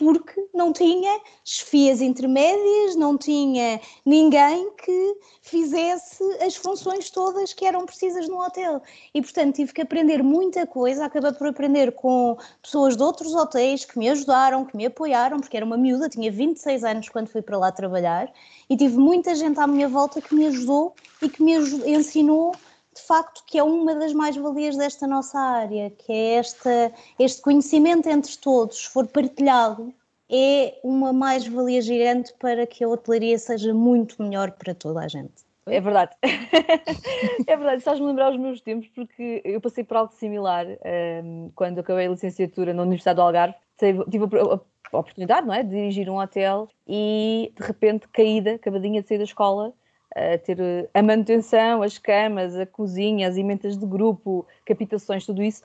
porque 0.01 0.49
não 0.55 0.73
tinha 0.73 1.21
chefias 1.45 2.01
intermédias, 2.01 2.97
não 2.97 3.19
tinha 3.19 3.79
ninguém 4.07 4.71
que 4.83 5.17
fizesse 5.43 6.25
as 6.43 6.57
funções 6.57 7.11
todas 7.11 7.53
que 7.53 7.67
eram 7.67 7.85
precisas 7.85 8.27
no 8.27 8.43
hotel. 8.43 8.81
E, 9.13 9.21
portanto, 9.21 9.57
tive 9.57 9.75
que 9.75 9.83
aprender 9.83 10.23
muita 10.23 10.67
coisa. 10.67 11.05
Acabei 11.05 11.33
por 11.33 11.49
aprender 11.49 11.93
com 11.93 12.39
pessoas 12.63 12.97
de 12.97 13.03
outros 13.03 13.35
hotéis 13.35 13.85
que 13.85 13.99
me 13.99 14.09
ajudaram, 14.09 14.65
que 14.65 14.75
me 14.75 14.87
apoiaram, 14.87 15.39
porque 15.39 15.59
era 15.59 15.67
uma 15.67 15.77
miúda, 15.77 16.09
tinha 16.09 16.33
26 16.33 16.83
anos 16.83 17.09
quando 17.11 17.29
fui 17.29 17.43
para 17.43 17.59
lá 17.59 17.71
trabalhar, 17.71 18.33
e 18.71 18.77
tive 18.79 18.97
muita 18.97 19.35
gente 19.35 19.61
à 19.61 19.67
minha 19.67 19.89
volta 19.89 20.23
que 20.23 20.35
me 20.35 20.47
ajudou 20.47 20.95
e 21.21 21.29
que 21.29 21.43
me 21.43 21.53
ensinou 21.87 22.55
de 23.01 23.07
facto 23.07 23.43
que 23.47 23.59
é 23.59 23.63
uma 23.63 23.95
das 23.95 24.13
mais-valias 24.13 24.77
desta 24.77 25.07
nossa 25.07 25.39
área, 25.39 25.91
que 25.91 26.13
é 26.13 26.35
esta, 26.35 26.93
este 27.19 27.41
conhecimento 27.41 28.09
entre 28.09 28.37
todos, 28.37 28.79
se 28.79 28.89
for 28.89 29.07
partilhado, 29.07 29.93
é 30.31 30.79
uma 30.85 31.13
mais-valia 31.13 31.81
gigante 31.81 32.33
para 32.39 32.67
que 32.67 32.85
a 32.85 32.89
hotelaria 32.89 33.39
seja 33.39 33.75
muito 33.75 34.23
melhor 34.23 34.53
para 34.53 34.75
toda 34.75 35.01
a 35.01 35.09
gente. 35.09 35.45
É 35.67 35.81
verdade. 35.81 36.13
é 36.23 37.57
verdade, 37.57 37.79
estás-me 37.79 38.07
lembrar 38.07 38.31
os 38.31 38.39
meus 38.39 38.61
tempos, 38.61 38.89
porque 38.89 39.41
eu 39.45 39.61
passei 39.61 39.83
por 39.83 39.97
algo 39.97 40.13
similar 40.13 40.67
um, 40.67 40.77
ehm, 40.85 41.51
quando 41.55 41.79
acabei 41.81 42.07
a 42.07 42.11
licenciatura 42.11 42.73
na 42.73 42.83
Universidade 42.83 43.17
do 43.17 43.23
Algarve. 43.23 43.55
Tive 43.79 44.25
a, 44.25 44.61
a 44.93 44.99
oportunidade 44.99 45.47
não 45.47 45.55
é, 45.55 45.63
de 45.63 45.71
dirigir 45.71 46.09
um 46.09 46.19
hotel 46.19 46.69
e, 46.87 47.53
de 47.59 47.67
repente, 47.67 48.09
caída, 48.09 48.55
acabadinha 48.55 49.03
de 49.03 49.09
sair 49.09 49.19
da 49.19 49.25
escola, 49.25 49.73
a 50.15 50.39
ter 50.39 50.61
eh, 50.61 50.89
a 50.93 51.03
manutenção, 51.03 51.83
as 51.83 51.99
camas, 51.99 52.57
a 52.57 52.67
cozinha, 52.67 53.29
as 53.29 53.37
emendas 53.37 53.77
de 53.77 53.87
grupo, 53.87 54.47
captações, 54.65 55.27
tudo 55.27 55.43
isso 55.43 55.63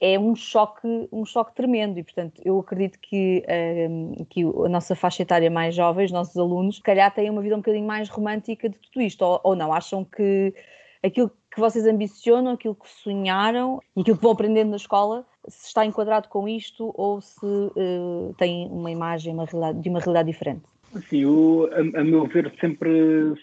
é 0.00 0.18
um 0.18 0.34
choque, 0.34 1.08
um 1.10 1.24
choque 1.24 1.54
tremendo 1.54 1.98
e 1.98 2.04
portanto 2.04 2.40
eu 2.44 2.58
acredito 2.58 2.98
que, 3.00 3.42
um, 3.48 4.12
ehm, 4.18 4.24
que 4.28 4.42
a 4.42 4.68
nossa 4.68 4.94
faixa 4.94 5.22
etária 5.22 5.50
mais 5.50 5.74
jovem, 5.74 6.04
os 6.04 6.12
nossos 6.12 6.36
alunos, 6.36 6.78
calhar 6.80 7.12
têm 7.14 7.30
uma 7.30 7.40
visão 7.40 7.58
um 7.58 7.60
bocadinho 7.60 7.86
mais 7.86 8.08
romântica 8.08 8.68
de 8.68 8.78
tudo 8.78 9.00
isto, 9.02 9.22
ou, 9.22 9.40
ou 9.42 9.56
não, 9.56 9.72
acham 9.72 10.04
que 10.04 10.54
aquilo 11.02 11.30
que 11.50 11.60
vocês 11.60 11.86
ambicionam, 11.86 12.52
aquilo 12.52 12.74
que 12.74 12.88
sonharam 12.88 13.80
e 13.96 14.00
aquilo 14.02 14.16
que 14.16 14.22
vão 14.22 14.32
aprendendo 14.32 14.70
na 14.70 14.76
escola, 14.76 15.24
se 15.48 15.68
está 15.68 15.86
enquadrado 15.86 16.28
com 16.28 16.46
isto 16.46 16.92
ou 16.94 17.20
se 17.20 17.46
uh, 17.46 18.34
tem 18.36 18.68
uma 18.70 18.90
imagem 18.90 19.32
uma 19.32 19.46
de 19.46 19.88
uma 19.88 20.00
realidade 20.00 20.30
diferente. 20.30 20.62
Sim, 21.08 21.22
eu, 21.22 21.68
a, 21.72 22.00
a, 22.00 22.04
meu 22.04 22.26
ver, 22.26 22.52
sempre, 22.60 22.88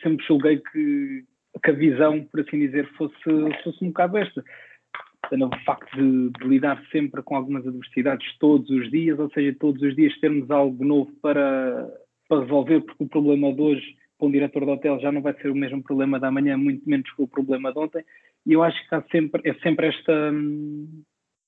sempre 0.01 0.25
julguei 0.25 0.57
que, 0.59 1.23
que 1.63 1.71
a 1.71 1.73
visão, 1.73 2.23
por 2.25 2.41
assim 2.41 2.59
dizer, 2.59 2.87
fosse, 2.97 3.15
fosse 3.63 3.83
um 3.83 3.87
bocado 3.87 4.17
esta. 4.17 4.43
O 5.31 5.65
facto 5.65 5.95
de, 5.95 6.29
de, 6.29 6.47
lidar 6.47 6.83
sempre 6.91 7.23
com 7.23 7.35
algumas 7.35 7.65
adversidades 7.65 8.37
todos 8.39 8.69
os 8.69 8.91
dias, 8.91 9.17
ou 9.17 9.29
seja, 9.31 9.55
todos 9.59 9.81
os 9.81 9.95
dias 9.95 10.17
termos 10.19 10.51
algo 10.51 10.83
novo 10.83 11.11
para, 11.21 11.89
para 12.27 12.41
resolver, 12.41 12.81
porque 12.81 13.03
o 13.03 13.07
problema 13.07 13.53
de 13.53 13.61
hoje 13.61 13.95
para 14.17 14.27
um 14.27 14.31
diretor 14.31 14.65
de 14.65 14.71
hotel 14.71 14.99
já 14.99 15.11
não 15.11 15.21
vai 15.21 15.33
ser 15.35 15.49
o 15.49 15.55
mesmo 15.55 15.81
problema 15.81 16.19
da 16.19 16.31
manhã, 16.31 16.57
muito 16.57 16.87
menos 16.87 17.09
que 17.11 17.21
o 17.21 17.27
problema 17.27 17.71
de 17.71 17.79
ontem. 17.79 18.03
E 18.45 18.53
eu 18.53 18.63
acho 18.63 18.77
que 18.87 18.95
há 18.95 19.01
sempre, 19.11 19.41
é 19.45 19.53
sempre 19.55 19.87
esta, 19.87 20.31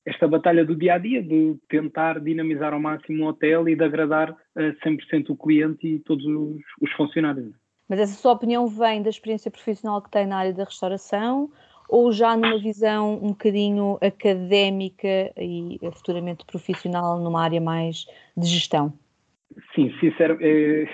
esta 0.05 0.27
batalha 0.27 0.63
do 0.63 0.75
dia 0.75 0.95
a 0.95 0.97
dia, 0.97 1.21
de 1.21 1.55
tentar 1.67 2.19
dinamizar 2.19 2.73
ao 2.73 2.79
máximo 2.79 3.25
o 3.25 3.27
hotel 3.27 3.67
e 3.67 3.75
de 3.75 3.83
agradar 3.83 4.35
a 4.55 4.61
100% 4.87 5.29
o 5.29 5.35
cliente 5.35 5.87
e 5.87 5.99
todos 5.99 6.25
os, 6.25 6.61
os, 6.81 6.91
funcionários. 6.93 7.51
Mas 7.89 7.99
essa 7.99 8.13
sua 8.13 8.33
opinião 8.33 8.67
vem 8.67 9.01
da 9.01 9.09
experiência 9.09 9.49
profissional 9.49 10.01
que 10.01 10.11
tem 10.11 10.27
na 10.27 10.37
área 10.37 10.53
da 10.53 10.63
restauração 10.63 11.49
ou 11.89 12.11
já 12.11 12.35
numa 12.35 12.59
visão 12.59 13.15
um 13.15 13.29
bocadinho 13.29 13.97
académica 14.01 15.31
e 15.37 15.79
futuramente 15.93 16.45
profissional 16.45 17.19
numa 17.19 17.43
área 17.43 17.61
mais 17.61 18.05
de 18.35 18.47
gestão? 18.47 18.93
Sim, 19.75 19.93
sincero, 19.99 20.37
é, 20.41 20.87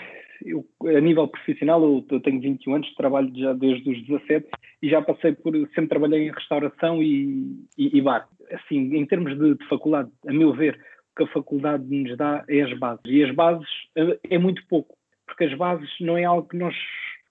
eu, 0.46 0.66
a 0.96 1.00
nível 1.00 1.28
profissional, 1.28 1.82
eu, 1.84 2.06
eu, 2.10 2.20
tenho 2.20 2.42
21 2.42 2.76
anos, 2.76 2.94
trabalho 2.96 3.32
já 3.36 3.54
desde 3.54 3.90
os 3.90 4.06
17 4.06 4.48
e 4.82 4.90
já 4.90 5.02
passei 5.02 5.34
por, 5.34 5.54
sempre 5.70 5.88
trabalhei 5.88 6.28
em 6.28 6.32
restauração 6.32 7.02
e, 7.02 7.66
e, 7.78 7.98
e 7.98 8.02
bar. 8.02 8.28
Assim, 8.54 8.96
em 8.96 9.06
termos 9.06 9.38
de, 9.38 9.56
de, 9.56 9.68
faculdade, 9.68 10.10
a 10.28 10.34
meu 10.34 10.54
ver, 10.54 10.76
o 10.76 11.16
que 11.16 11.24
a 11.24 11.34
faculdade 11.34 11.84
nos 11.84 12.18
dá 12.18 12.44
é 12.48 12.62
as 12.62 12.78
bases. 12.78 13.04
E 13.06 13.24
as 13.24 13.34
bases 13.34 13.68
é, 13.96 14.20
é 14.32 14.38
muito 14.38 14.66
pouco, 14.68 14.96
porque 15.26 15.46
as 15.46 15.54
bases 15.54 15.90
não 16.00 16.18
é 16.18 16.24
algo 16.24 16.48
que 16.48 16.58
nós 16.58 16.76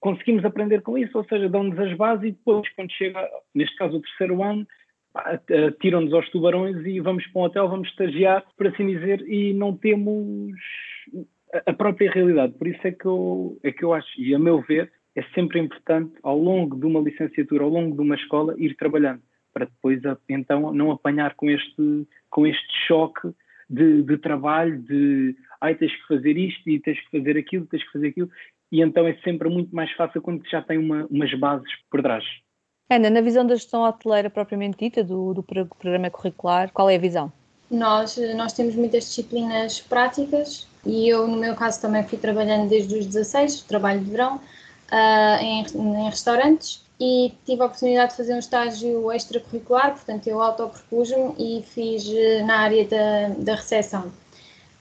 conseguimos 0.00 0.44
aprender 0.44 0.80
com 0.82 0.96
isso, 0.96 1.16
ou 1.16 1.24
seja, 1.24 1.48
dão-nos 1.48 1.78
as 1.78 1.92
bases 1.94 2.24
e 2.24 2.32
depois, 2.32 2.68
quando 2.74 2.90
chega, 2.92 3.28
neste 3.54 3.76
caso, 3.76 3.98
o 3.98 4.00
terceiro 4.00 4.42
ano, 4.42 4.66
tiram-nos 5.80 6.12
aos 6.12 6.28
tubarões 6.30 6.76
e 6.86 7.00
vamos 7.00 7.26
para 7.26 7.42
um 7.42 7.44
hotel, 7.44 7.68
vamos 7.68 7.88
estagiar, 7.88 8.44
por 8.56 8.68
assim 8.68 8.86
dizer, 8.86 9.20
e 9.28 9.52
não 9.52 9.76
temos 9.76 10.56
a 11.66 11.72
própria 11.72 12.10
realidade. 12.10 12.54
Por 12.54 12.68
isso 12.68 12.80
é 12.84 12.92
que 12.92 13.06
eu, 13.06 13.58
é 13.62 13.72
que 13.72 13.84
eu 13.84 13.92
acho, 13.92 14.08
e 14.20 14.34
a 14.34 14.38
meu 14.38 14.60
ver, 14.62 14.90
é 15.16 15.22
sempre 15.34 15.58
importante, 15.58 16.12
ao 16.22 16.38
longo 16.38 16.76
de 16.78 16.86
uma 16.86 17.00
licenciatura, 17.00 17.64
ao 17.64 17.70
longo 17.70 17.94
de 17.94 18.00
uma 18.00 18.14
escola, 18.14 18.54
ir 18.56 18.76
trabalhando, 18.76 19.20
para 19.52 19.66
depois, 19.66 20.00
então, 20.28 20.73
não 20.73 20.90
apanhar 20.90 21.35
com 21.35 21.50
este, 21.50 22.07
com 22.28 22.47
este 22.47 22.87
choque 22.87 23.33
de, 23.69 24.02
de 24.02 24.19
trabalho, 24.19 24.80
de 24.83 25.37
ai, 25.61 25.75
tens 25.75 25.95
que 25.95 26.09
fazer 26.09 26.37
isto 26.37 26.69
e 26.69 26.80
tens 26.80 26.99
que 27.00 27.19
fazer 27.19 27.38
aquilo, 27.38 27.66
tens 27.66 27.85
que 27.85 27.92
fazer 27.92 28.09
aquilo, 28.09 28.30
e 28.73 28.80
então 28.83 29.07
é 29.07 29.14
sempre 29.25 29.49
muito 29.49 29.75
mais 29.75 29.90
fácil 29.92 30.23
quando 30.23 30.49
já 30.49 30.62
tem 30.62 30.78
uma, 30.78 31.07
umas 31.07 31.33
bases 31.38 31.71
por 31.90 32.02
trás. 32.02 32.25
Ana, 32.90 33.09
na 33.09 33.21
visão 33.21 33.47
da 33.47 33.54
gestão 33.54 33.83
hoteleira 33.83 34.28
propriamente 34.28 34.78
dita, 34.78 35.04
do, 35.04 35.33
do 35.33 35.42
programa 35.42 36.11
curricular, 36.11 36.73
qual 36.73 36.90
é 36.90 36.97
a 36.97 36.99
visão? 36.99 37.33
Nós, 37.71 38.19
nós 38.35 38.52
temos 38.52 38.75
muitas 38.75 39.04
disciplinas 39.04 39.80
práticas 39.80 40.69
e 40.85 41.09
eu, 41.09 41.28
no 41.28 41.37
meu 41.37 41.54
caso, 41.54 41.80
também 41.80 42.02
fui 42.02 42.19
trabalhando 42.19 42.69
desde 42.69 42.99
os 42.99 43.07
16, 43.07 43.62
trabalho 43.62 44.00
de 44.00 44.11
verão, 44.11 44.37
uh, 44.37 45.40
em, 45.40 45.64
em, 45.64 46.04
restaurantes 46.09 46.85
e 47.00 47.33
tive 47.47 47.62
a 47.62 47.66
oportunidade 47.66 48.11
de 48.11 48.16
fazer 48.19 48.35
um 48.35 48.38
estágio 48.38 49.11
extracurricular, 49.11 49.92
portanto, 49.92 50.26
eu 50.26 50.42
autopropus-me 50.42 51.35
e 51.38 51.62
fiz 51.62 52.07
uh, 52.07 52.47
na 52.47 52.59
área 52.59 52.85
da, 52.85 53.28
da 53.38 53.54
recepção. 53.54 54.12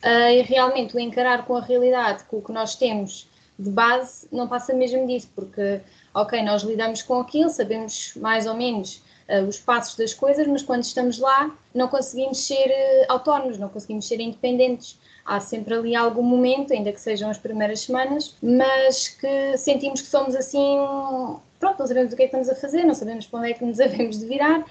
Uh, 0.04 0.32
e 0.32 0.42
realmente 0.42 0.96
o 0.96 1.00
encarar 1.00 1.46
com 1.46 1.56
a 1.56 1.62
realidade, 1.62 2.24
com 2.26 2.38
o 2.38 2.42
que 2.42 2.52
nós 2.52 2.76
temos 2.76 3.30
de 3.58 3.70
base, 3.70 4.28
não 4.32 4.48
passa 4.48 4.74
mesmo 4.74 5.06
disso, 5.08 5.30
porque, 5.36 5.82
ok, 6.14 6.42
nós 6.44 6.64
lidamos 6.64 7.02
com 7.02 7.20
aquilo, 7.20 7.50
sabemos 7.50 8.14
mais 8.16 8.48
ou 8.48 8.54
menos 8.54 9.04
uh, 9.30 9.46
os 9.48 9.58
passos 9.58 9.96
das 9.96 10.14
coisas, 10.14 10.48
mas 10.48 10.62
quando 10.62 10.84
estamos 10.84 11.20
lá 11.20 11.56
não 11.74 11.88
conseguimos 11.88 12.46
ser 12.46 12.68
uh, 12.68 13.06
autónomos, 13.14 13.58
não 13.58 13.70
conseguimos 13.70 14.08
ser 14.08 14.20
independentes. 14.20 15.00
Há 15.26 15.40
sempre 15.40 15.74
ali 15.74 15.96
algum 15.96 16.24
momento, 16.24 16.74
ainda 16.74 16.92
que 16.92 17.00
sejam 17.00 17.30
as 17.30 17.38
primeiras 17.38 17.82
semanas, 17.82 18.36
mas 18.42 19.10
que 19.10 19.58
sentimos 19.58 20.02
que 20.02 20.08
somos 20.08 20.36
assim, 20.36 20.80
pronto, 21.60 21.80
não 21.80 21.88
sabemos 21.88 22.14
o 22.14 22.16
que 22.16 22.24
é 22.24 22.28
que 22.28 22.36
estamos 22.36 22.50
a 22.50 22.56
fazer, 22.56 22.84
não 22.84 22.96
sabemos 22.96 23.28
para 23.28 23.40
onde 23.40 23.52
é 23.52 23.54
que 23.54 23.66
nos 23.66 23.78
devemos 23.78 24.20
de 24.20 24.26
virar. 24.26 24.66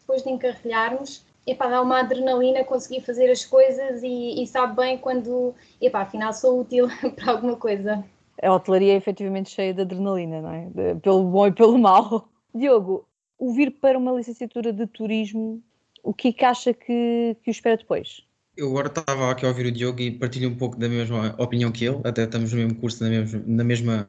depois 0.00 0.22
de 0.22 0.30
encarrilharmos, 0.30 1.24
epá, 1.46 1.68
dá 1.68 1.80
uma 1.80 2.00
adrenalina 2.00 2.64
conseguir 2.64 3.00
fazer 3.02 3.30
as 3.30 3.44
coisas 3.44 4.02
e, 4.02 4.42
e 4.42 4.46
sabe 4.46 4.76
bem 4.76 4.98
quando, 4.98 5.54
epá, 5.80 6.02
afinal 6.02 6.32
sou 6.32 6.60
útil 6.60 6.88
para 7.14 7.32
alguma 7.32 7.56
coisa. 7.56 8.04
A 8.42 8.52
hotelaria 8.52 8.92
é 8.92 8.96
efetivamente 8.96 9.50
cheia 9.50 9.72
de 9.72 9.80
adrenalina, 9.80 10.42
não 10.42 10.52
é? 10.52 10.94
Pelo 10.96 11.24
bom 11.24 11.46
e 11.46 11.52
pelo 11.52 11.78
mau. 11.78 12.28
Diogo, 12.54 13.06
o 13.38 13.52
vir 13.52 13.70
para 13.80 13.96
uma 13.96 14.12
licenciatura 14.12 14.72
de 14.72 14.86
turismo, 14.86 15.62
o 16.02 16.12
que 16.12 16.28
é 16.28 16.32
que 16.32 16.44
acha 16.44 16.74
que, 16.74 17.36
que 17.42 17.50
o 17.50 17.50
espera 17.50 17.76
depois? 17.76 18.22
Eu 18.56 18.70
agora 18.70 18.88
estava 18.88 19.30
aqui 19.30 19.44
a 19.44 19.48
ouvir 19.48 19.66
o 19.66 19.72
Diogo 19.72 20.00
e 20.00 20.10
partilho 20.10 20.48
um 20.48 20.56
pouco 20.56 20.78
da 20.78 20.88
mesma 20.88 21.34
opinião 21.38 21.70
que 21.70 21.84
ele, 21.84 22.00
até 22.04 22.24
estamos 22.24 22.52
no 22.52 22.58
mesmo 22.58 22.74
curso, 22.76 23.04
na 23.04 23.10
mesma, 23.10 23.42
na 23.46 23.64
mesma 23.64 24.08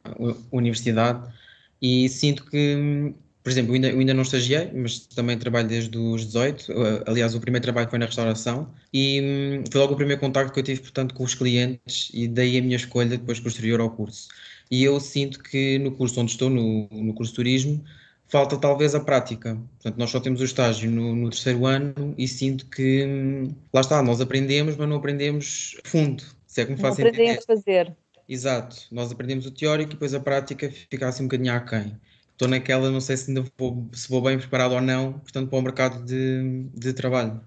universidade, 0.50 1.30
e 1.80 2.08
sinto 2.08 2.44
que, 2.44 3.14
por 3.42 3.50
exemplo, 3.50 3.70
eu 3.72 3.74
ainda, 3.76 3.88
eu 3.88 3.98
ainda 3.98 4.14
não 4.14 4.22
estagiei, 4.22 4.70
mas 4.74 5.00
também 5.06 5.38
trabalho 5.38 5.68
desde 5.68 5.96
os 5.96 6.26
18, 6.26 6.72
aliás, 7.06 7.34
o 7.34 7.40
primeiro 7.40 7.62
trabalho 7.62 7.88
foi 7.88 7.98
na 7.98 8.06
restauração, 8.06 8.70
e 8.92 9.20
hum, 9.60 9.64
foi 9.70 9.80
logo 9.80 9.94
o 9.94 9.96
primeiro 9.96 10.20
contacto 10.20 10.52
que 10.52 10.60
eu 10.60 10.64
tive, 10.64 10.80
portanto, 10.80 11.14
com 11.14 11.24
os 11.24 11.34
clientes, 11.34 12.10
e 12.12 12.28
daí 12.28 12.58
a 12.58 12.62
minha 12.62 12.76
escolha 12.76 13.08
depois 13.10 13.40
posterior 13.40 13.80
ao 13.80 13.90
curso. 13.90 14.28
E 14.70 14.84
eu 14.84 15.00
sinto 15.00 15.42
que 15.42 15.78
no 15.78 15.92
curso 15.92 16.20
onde 16.20 16.32
estou, 16.32 16.50
no, 16.50 16.88
no 16.90 17.14
curso 17.14 17.32
de 17.32 17.36
turismo, 17.36 17.84
falta 18.28 18.56
talvez 18.58 18.94
a 18.94 19.00
prática. 19.00 19.58
Portanto, 19.80 19.98
nós 19.98 20.10
só 20.10 20.20
temos 20.20 20.40
o 20.40 20.44
estágio 20.44 20.90
no, 20.90 21.16
no, 21.16 21.30
terceiro 21.30 21.66
ano 21.66 22.14
e 22.16 22.28
sinto 22.28 22.66
que 22.66 23.04
hum, 23.04 23.54
lá 23.72 23.80
está, 23.80 24.02
nós 24.02 24.20
aprendemos, 24.20 24.76
mas 24.76 24.88
não 24.88 24.96
aprendemos 24.96 25.76
fundo. 25.84 26.22
Se 26.46 26.62
é 26.62 26.64
que 26.64 26.72
me 26.72 26.78
faz 26.78 26.98
entender. 26.98 27.38
a 27.38 27.42
fazer. 27.42 27.96
Exato, 28.28 28.76
nós 28.92 29.10
aprendemos 29.10 29.46
o 29.46 29.50
teórico 29.50 29.92
e 29.92 29.94
depois 29.94 30.12
a 30.12 30.20
prática 30.20 30.70
fica 30.70 31.08
assim 31.08 31.22
um 31.22 31.26
bocadinho 31.26 31.54
aquém. 31.54 31.98
Estou 32.32 32.46
naquela, 32.46 32.90
não 32.90 33.00
sei 33.00 33.16
se 33.16 33.30
ainda 33.30 33.42
vou, 33.58 33.88
se 33.92 34.08
vou 34.08 34.20
bem 34.20 34.38
preparado 34.38 34.72
ou 34.72 34.80
não, 34.80 35.14
portanto, 35.14 35.48
para 35.48 35.58
o 35.58 35.62
mercado 35.62 36.04
de, 36.04 36.66
de 36.74 36.92
trabalho. 36.92 37.40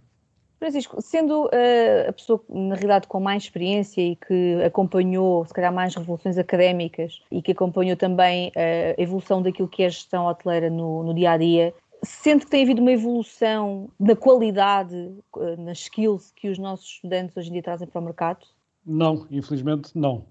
Francisco, 0.60 1.02
sendo 1.02 1.46
uh, 1.46 2.10
a 2.10 2.14
pessoa, 2.14 2.44
na 2.50 2.76
realidade, 2.76 3.08
com 3.08 3.20
mais 3.20 3.44
experiência 3.44 4.02
e 4.02 4.16
que 4.16 4.62
acompanhou, 4.64 5.46
se 5.46 5.54
calhar, 5.54 5.74
mais 5.74 5.96
revoluções 5.96 6.38
académicas 6.38 7.22
e 7.32 7.42
que 7.42 7.52
acompanhou 7.52 7.96
também 7.96 8.50
uh, 8.50 8.94
a 8.96 9.02
evolução 9.02 9.42
daquilo 9.42 9.68
que 9.68 9.82
é 9.82 9.88
a 9.88 9.90
gestão 9.90 10.26
hoteleira 10.26 10.70
no, 10.70 11.04
no 11.04 11.16
dia 11.16 11.32
a 11.32 11.38
dia, 11.38 11.74
sente 12.04 12.46
que 12.46 12.52
tem 12.52 12.64
havido 12.64 12.82
uma 12.82 12.92
evolução 12.92 13.90
na 14.00 14.16
qualidade, 14.16 14.96
uh, 15.36 15.60
nas 15.60 15.80
skills 15.80 16.32
que 16.36 16.50
os 16.50 16.60
nossos 16.60 16.86
estudantes 16.86 17.36
hoje 17.36 17.50
em 17.50 17.54
dia 17.54 17.64
trazem 17.64 17.88
para 17.88 18.00
o 18.00 18.04
mercado? 18.04 18.46
Não, 18.86 19.26
infelizmente 19.32 19.92
não. 19.96 20.26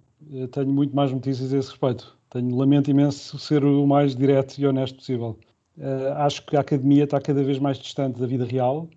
Tenho 0.52 0.72
muito 0.72 0.94
mais 0.94 1.12
notícias 1.12 1.52
a 1.52 1.58
esse 1.58 1.70
respeito. 1.70 2.16
Tenho, 2.30 2.56
lamento 2.56 2.90
imenso 2.90 3.38
ser 3.38 3.64
o 3.64 3.86
mais 3.86 4.14
direto 4.14 4.58
e 4.58 4.66
honesto 4.66 4.96
possível. 4.96 5.38
acho 6.16 6.44
que 6.46 6.56
a 6.56 6.60
academia 6.60 7.04
está 7.04 7.20
cada 7.20 7.42
vez 7.42 7.58
mais 7.58 7.78
distante 7.78 8.20
da 8.20 8.26
vida 8.26 8.44
real 8.44 8.88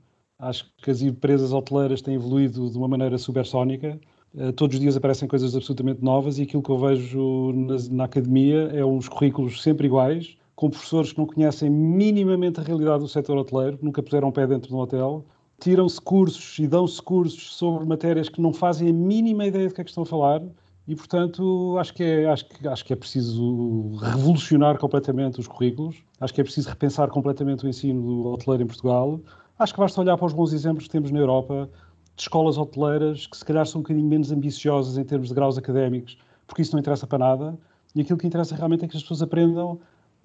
Acho 0.44 0.70
que 0.82 0.92
as 0.92 1.02
empresas 1.02 1.54
hoteleiras 1.54 2.02
têm 2.02 2.16
evoluído 2.16 2.70
de 2.70 2.78
uma 2.78 2.88
maneira 2.88 3.18
supersónica. 3.18 3.98
Uh, 4.34 4.52
todos 4.52 4.76
os 4.76 4.82
dias 4.82 4.98
aparecem 4.98 5.26
coisas 5.26 5.56
absolutamente 5.56 6.04
novas 6.04 6.38
e 6.38 6.42
aquilo 6.42 6.62
que 6.62 6.70
eu 6.70 6.78
vejo 6.78 7.54
na, 7.54 7.76
na, 7.92 8.04
academia 8.04 8.70
é 8.74 8.84
uns 8.84 9.08
currículos 9.08 9.62
sempre 9.62 9.88
iguais, 9.88 10.36
com 10.56 10.70
professores 10.70 11.14
que 11.14 11.20
não 11.20 11.28
conhecem 11.28 11.70
minimamente 11.70 12.60
a 12.60 12.64
realidade 12.64 13.00
do 13.04 13.08
setor 13.08 13.38
hoteleiro, 13.38 13.80
nunca 13.82 14.04
puseram 14.04 14.32
pé 14.32 14.46
dentro 14.46 14.70
de 14.70 14.76
um 14.76 14.80
hotel, 14.80 15.24
tiram-se 15.62 16.02
cursos 16.02 16.60
e 16.60 16.68
dão-se 16.68 17.02
cursos 17.02 17.56
sobre 17.56 17.86
matérias 17.86 18.28
que 18.28 18.42
não 18.42 18.52
fazem 18.52 18.90
a 18.90 18.94
mínima 18.94 19.46
ideia 19.46 19.68
de 19.68 19.74
que 19.74 19.82
é 19.82 19.84
que 19.84 19.92
estão 19.92 20.04
a 20.04 20.08
falar 20.08 20.42
e, 20.88 20.96
portanto, 20.96 21.78
acho 21.80 21.94
que, 21.94 22.04
é, 22.04 22.30
acho, 22.30 22.46
que, 22.46 22.68
acho 22.68 22.86
que 22.86 22.94
é 22.94 22.96
preciso 22.96 23.96
revolucionar 23.98 24.78
completamente 24.78 25.40
os 25.40 25.48
currículos, 25.48 26.04
acho 26.20 26.34
que 26.34 26.42
é 26.42 26.44
preciso 26.44 26.70
repensar 26.70 27.10
completamente 27.10 27.66
o 27.66 27.70
ensino 27.70 28.02
do 28.02 28.30
hoteleiro 28.30 28.64
em 28.64 28.68
Portugal 28.68 29.20
Acho 29.58 29.74
que 29.74 29.80
basta 29.80 30.02
olhar 30.02 30.18
para 30.18 30.26
os 30.26 30.34
bons 30.34 30.52
exemplos 30.52 30.86
que 30.86 30.90
temos 30.90 31.12
na 31.12 31.20
Europa 31.20 31.70
de 32.16 32.22
escolas 32.22 32.58
hoteleiras 32.58 33.28
que 33.28 33.38
se 33.38 33.46
calhar 33.46 33.66
são 33.66 33.80
um 33.80 33.84
bocadinho 33.84 34.08
menos 34.08 34.32
ambiciosas 34.32 34.98
em 34.98 35.04
termos 35.04 35.30
de 35.30 35.36
graus 35.36 35.58
académicos, 35.58 36.18
porque 36.48 36.64
isso 36.64 36.74
não 36.74 36.80
interessa 36.80 37.06
para 37.06 37.20
nada, 37.20 37.58
e 37.96 38.02
aquilo 38.02 38.18
que 38.18 38.26
interessa 38.26 38.56
realmente 38.56 38.86
é 38.86 38.88
que 38.88 38.98
as 38.98 39.04
pessoas 39.04 39.22
aprendam 39.22 39.80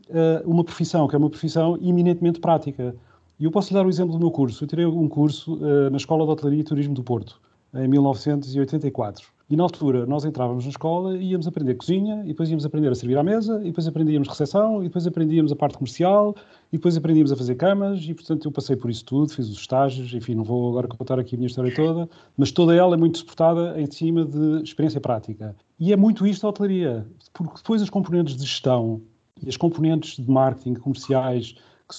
uh, 0.08 0.50
uma 0.50 0.64
profissão, 0.64 1.06
que 1.06 1.14
é 1.14 1.18
uma 1.18 1.28
profissão 1.28 1.78
eminentemente 1.80 2.40
prática. 2.40 2.96
E 3.38 3.44
eu 3.44 3.50
posso 3.50 3.68
lhe 3.68 3.74
dar 3.74 3.86
o 3.86 3.88
exemplo 3.88 4.12
do 4.14 4.18
meu 4.18 4.30
curso. 4.30 4.64
Eu 4.64 4.68
tirei 4.68 4.86
um 4.86 5.08
curso 5.08 5.56
uh, 5.56 5.90
na 5.90 5.98
Escola 5.98 6.24
de 6.24 6.32
Hotelaria 6.32 6.60
e 6.60 6.64
Turismo 6.64 6.94
do 6.94 7.02
Porto, 7.02 7.38
em 7.84 7.88
1984. 7.88 9.38
E 9.50 9.56
na 9.56 9.62
altura 9.62 10.04
nós 10.04 10.26
entrávamos 10.26 10.64
na 10.64 10.70
escola 10.70 11.16
e 11.16 11.30
íamos 11.30 11.46
aprender 11.46 11.74
cozinha, 11.74 12.22
e 12.24 12.28
depois 12.28 12.50
íamos 12.50 12.66
aprender 12.66 12.92
a 12.92 12.94
servir 12.94 13.16
à 13.16 13.22
mesa, 13.22 13.58
e 13.62 13.68
depois 13.68 13.86
aprendíamos 13.86 14.28
recepção, 14.28 14.82
e 14.82 14.84
depois 14.84 15.06
aprendíamos 15.06 15.50
a 15.50 15.56
parte 15.56 15.78
comercial, 15.78 16.36
e 16.70 16.76
depois 16.76 16.98
aprendíamos 16.98 17.32
a 17.32 17.36
fazer 17.36 17.54
camas, 17.54 18.02
e 18.02 18.12
portanto 18.12 18.46
eu 18.46 18.52
passei 18.52 18.76
por 18.76 18.90
isso 18.90 19.06
tudo, 19.06 19.32
fiz 19.32 19.48
os 19.48 19.58
estágios, 19.58 20.12
enfim, 20.12 20.34
não 20.34 20.44
vou 20.44 20.68
agora 20.68 20.86
contar 20.86 21.18
aqui 21.18 21.34
a 21.34 21.38
minha 21.38 21.46
história 21.46 21.74
toda, 21.74 22.10
mas 22.36 22.52
toda 22.52 22.74
ela 22.74 22.94
é 22.94 22.98
muito 22.98 23.18
suportada 23.18 23.80
em 23.80 23.90
cima 23.90 24.26
de 24.26 24.62
experiência 24.62 25.00
prática. 25.00 25.56
E 25.80 25.94
é 25.94 25.96
muito 25.96 26.26
isto 26.26 26.46
a 26.46 26.50
hotelaria, 26.50 27.06
porque 27.32 27.54
depois 27.56 27.80
as 27.80 27.88
componentes 27.88 28.36
de 28.36 28.42
gestão 28.42 29.00
e 29.42 29.48
as 29.48 29.56
componentes 29.56 30.22
de 30.22 30.30
marketing 30.30 30.74
comerciais 30.74 31.54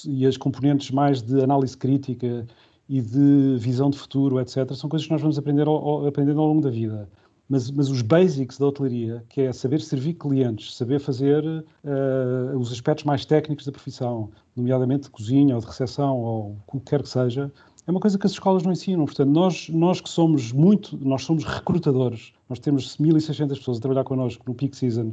e 0.06 0.24
as 0.28 0.38
componentes 0.38 0.92
mais 0.92 1.22
de 1.24 1.42
análise 1.42 1.76
crítica 1.76 2.46
e 2.90 3.02
de 3.02 3.56
visão 3.60 3.90
de 3.90 3.98
futuro, 3.98 4.40
etc., 4.40 4.74
são 4.74 4.90
coisas 4.90 5.06
que 5.06 5.14
nós 5.14 5.22
vamos 5.22 5.38
aprender 5.38 5.68
ao, 5.68 6.08
aprendendo 6.08 6.42
ao 6.42 6.48
longo 6.48 6.62
da 6.62 6.70
vida 6.70 7.08
mas, 7.50 7.72
mas 7.72 7.90
os 7.90 8.04
basics 8.04 8.60
da 8.60 8.68
hotelaria, 8.68 9.26
que 9.28 9.42
é 9.42 9.52
saber 9.52 9.82
servir 9.82 10.14
clientes, 10.14 10.76
saber 10.76 11.00
fazer 11.00 11.44
uh, 11.44 12.58
os 12.58 12.72
aspectos 12.72 13.04
mais 13.04 13.26
técnicos 13.26 13.66
da 13.66 13.72
profissão, 13.72 14.30
nomeadamente 14.56 15.04
de 15.06 15.10
cozinha 15.10 15.56
ou 15.56 15.62
de 15.62 15.66
recepção 15.66 16.16
ou 16.20 16.58
o 16.68 16.80
que 16.80 16.92
quer 16.92 17.02
que 17.02 17.10
seja, 17.10 17.52
é 17.88 17.92
uma 17.92 18.00
coisa 18.00 18.20
que 18.20 18.28
as 18.28 18.34
escolas 18.34 18.62
não 18.62 18.72
ensinam. 18.72 19.04
Portanto, 19.06 19.30
nós, 19.32 19.68
nós 19.70 20.00
que 20.00 20.10
somos 20.10 20.52
muito, 20.52 20.96
nós 21.04 21.24
somos 21.24 21.44
recrutadores, 21.44 22.34
nós 22.48 22.60
temos 22.60 22.96
1.600 22.98 23.58
pessoas 23.58 23.78
a 23.80 23.82
trabalhar 23.82 24.04
connosco 24.04 24.44
no 24.48 24.54
peak 24.54 24.78
season 24.78 25.12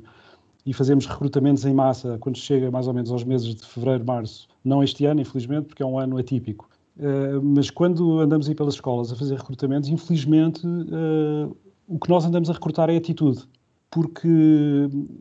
e 0.66 0.74
fazemos 0.74 1.06
recrutamentos 1.06 1.64
em 1.64 1.72
massa 1.72 2.18
quando 2.20 2.36
chega 2.36 2.70
mais 2.70 2.86
ou 2.86 2.92
menos 2.92 3.10
aos 3.10 3.24
meses 3.24 3.54
de 3.54 3.64
fevereiro, 3.64 4.04
março. 4.04 4.46
Não 4.62 4.84
este 4.84 5.06
ano, 5.06 5.22
infelizmente, 5.22 5.68
porque 5.68 5.82
é 5.82 5.86
um 5.86 5.98
ano 5.98 6.18
atípico. 6.18 6.68
Uh, 6.98 7.42
mas 7.42 7.70
quando 7.70 8.20
andamos 8.20 8.48
aí 8.48 8.54
pelas 8.54 8.74
escolas 8.74 9.12
a 9.12 9.16
fazer 9.16 9.36
recrutamentos, 9.36 9.88
infelizmente 9.88 10.66
uh, 10.66 11.54
o 11.86 11.98
que 11.98 12.08
nós 12.08 12.24
andamos 12.24 12.48
a 12.48 12.54
recrutar 12.54 12.88
é 12.88 12.96
atitude, 12.96 13.46
porque 13.90 14.28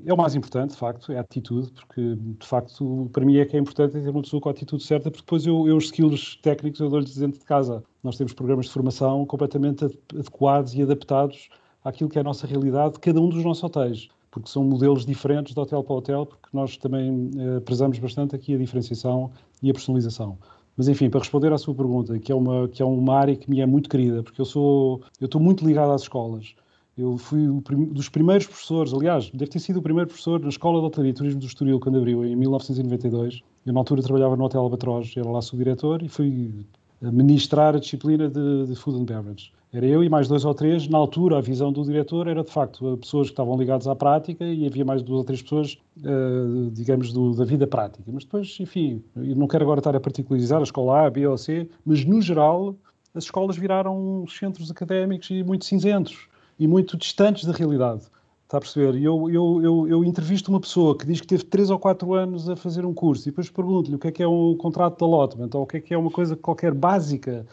é 0.06 0.14
o 0.14 0.18
mais 0.18 0.36
importante, 0.36 0.72
de 0.72 0.78
facto, 0.78 1.12
é 1.12 1.18
a 1.18 1.22
atitude, 1.22 1.72
porque 1.72 2.16
de 2.16 2.46
facto 2.46 3.10
para 3.14 3.26
mim 3.26 3.38
é 3.38 3.46
que 3.46 3.56
é 3.56 3.60
importante 3.60 3.92
ter 3.94 4.10
uma 4.10 4.22
pessoa 4.22 4.42
com 4.42 4.50
a 4.50 4.52
atitude 4.52 4.84
certa, 4.84 5.12
porque 5.12 5.24
depois 5.24 5.46
eu, 5.46 5.68
eu 5.68 5.78
os 5.78 5.86
skills 5.86 6.38
técnicos 6.42 6.80
eu 6.80 6.90
dou-lhes 6.90 7.16
dentro 7.16 7.40
de 7.40 7.46
casa. 7.46 7.84
Nós 8.04 8.18
temos 8.18 8.34
programas 8.34 8.66
de 8.68 8.72
formação 8.72 9.26
completamente 9.26 9.86
adequados 10.14 10.74
e 10.74 10.82
adaptados 10.82 11.50
àquilo 11.84 12.10
que 12.10 12.18
é 12.18 12.22
a 12.22 12.24
nossa 12.24 12.48
realidade 12.48 12.96
de 12.96 13.00
cada 13.00 13.22
um 13.22 13.30
dos 13.30 13.44
nossos 13.44 13.64
hotéis, 13.64 14.08
porque 14.32 14.50
são 14.50 14.64
modelos 14.64 15.06
diferentes 15.06 15.54
de 15.54 15.60
hotel 15.60 15.84
para 15.84 15.96
hotel, 15.96 16.26
porque 16.26 16.50
nós 16.52 16.76
também 16.78 17.32
eh, 17.38 17.60
prezamos 17.62 18.00
bastante 18.00 18.36
aqui 18.36 18.56
a 18.56 18.58
diferenciação 18.58 19.32
e 19.62 19.70
a 19.70 19.74
personalização. 19.74 20.38
Mas 20.78 20.88
enfim, 20.88 21.10
para 21.10 21.22
responder 21.22 21.54
à 21.54 21.58
sua 21.58 21.74
pergunta, 21.74 22.18
que 22.20 22.32
é 22.32 22.36
uma, 22.36 22.68
que 22.68 22.82
é 22.82 22.86
uma 22.86 23.16
área 23.16 23.36
que 23.36 23.50
me 23.50 23.62
é 23.62 23.66
muito 23.66 23.90
querida, 23.90 24.22
porque 24.22 24.42
eu 24.42 24.46
sou, 24.46 25.02
eu 25.22 25.26
estou 25.26 25.40
muito 25.40 25.66
ligado 25.66 25.92
às 25.92 26.02
escolas. 26.02 26.54
Eu 26.98 27.18
fui 27.18 27.48
um 27.50 27.60
dos 27.60 28.08
primeiros 28.08 28.48
professores, 28.48 28.94
aliás, 28.94 29.30
deve 29.32 29.52
ter 29.52 29.60
sido 29.60 29.80
o 29.80 29.82
primeiro 29.82 30.08
professor 30.08 30.40
na 30.40 30.48
Escola 30.48 30.80
de 30.80 30.86
Hotelaria 30.86 31.12
e 31.12 31.14
Turismo 31.14 31.40
do 31.42 31.46
Estoril, 31.46 31.80
quando 31.80 31.98
abriu, 31.98 32.26
em 32.26 32.36
1992. 32.36 33.42
Eu, 33.66 33.74
na 33.74 33.82
altura, 33.82 34.02
trabalhava 34.02 34.38
no 34.38 34.46
Hotel 34.46 34.62
Albatroz, 34.62 35.14
era 35.16 35.30
lá 35.30 35.42
subdiretor 35.42 36.04
e 36.04 36.08
fui 36.08 36.66
ministrar 37.02 37.76
a 37.76 37.80
disciplina 37.80 38.30
de, 38.30 38.68
de 38.68 38.76
Food 38.76 39.02
and 39.02 39.06
Beverage. 39.06 39.52
Era 39.76 39.86
eu 39.88 40.02
e 40.02 40.08
mais 40.08 40.30
dois 40.30 40.46
ou 40.46 40.54
três. 40.54 40.88
Na 40.88 40.98
altura, 40.98 41.38
a 41.38 41.42
visão 41.42 41.70
do 41.70 41.84
diretor 41.84 42.30
era, 42.30 42.42
de 42.46 42.50
facto, 42.50 42.96
pessoas 42.96 43.28
que 43.28 43.34
estavam 43.34 43.58
ligadas 43.58 43.90
à 43.90 43.94
prática 43.94 44.46
e 44.46 44.66
havia 44.66 44.86
mais 44.86 45.04
duas 45.04 45.18
ou 45.18 45.26
três 45.26 45.42
pessoas, 45.42 45.78
uh, 45.98 46.72
digamos, 46.72 47.12
do, 47.12 47.36
da 47.36 47.44
vida 47.44 47.68
prática. 47.68 48.10
Mas 48.10 48.24
depois, 48.24 48.56
enfim, 48.62 49.04
não 49.14 49.50
quero 49.50 49.66
agora 49.66 49.82
estar 49.82 49.94
a 49.94 50.00
particularizar 50.00 50.62
a 50.62 50.64
escola 50.64 51.06
A, 51.06 51.10
B 51.10 51.28
ou 51.28 51.38
C, 51.38 51.70
mas, 51.86 52.06
no 52.06 52.22
geral, 52.22 52.74
as 53.14 53.26
escolas 53.26 53.58
viraram 53.58 54.26
centros 54.30 54.72
académicos 54.72 55.30
e 55.30 55.44
muito 55.44 55.66
cinzentos 55.66 56.30
e 56.58 56.70
muito 56.70 56.96
distantes 56.96 57.44
da 57.44 57.52
realidade. 57.52 58.04
Está 58.46 58.60
a 58.60 58.62
perceber? 58.62 58.96
Eu, 58.96 59.30
eu, 59.30 59.62
eu, 59.62 59.88
eu 59.90 60.06
entrevisto 60.06 60.50
uma 60.52 60.62
pessoa 60.62 60.98
que 60.98 61.06
diz 61.06 61.20
que 61.20 61.28
teve 61.28 61.44
3 61.44 61.70
ou 61.70 61.80
4 61.80 62.14
anos 62.14 62.48
a 62.48 62.56
fazer 62.56 62.86
um 62.86 62.94
curso 62.94 63.28
e 63.28 63.32
depois 63.32 63.50
pergunto-lhe 63.50 63.98
o 63.98 64.00
que 64.00 64.08
é 64.08 64.12
que 64.12 64.24
é 64.24 64.28
um 64.28 64.56
contrato 64.56 65.00
de 65.00 65.04
allotment 65.04 65.50
ou 65.54 65.64
o 65.64 65.66
que 65.66 65.78
é 65.78 65.82
que 65.82 65.94
é 65.94 65.98
uma 65.98 66.12
coisa 66.12 66.34
qualquer 66.38 66.74
básica 66.74 67.46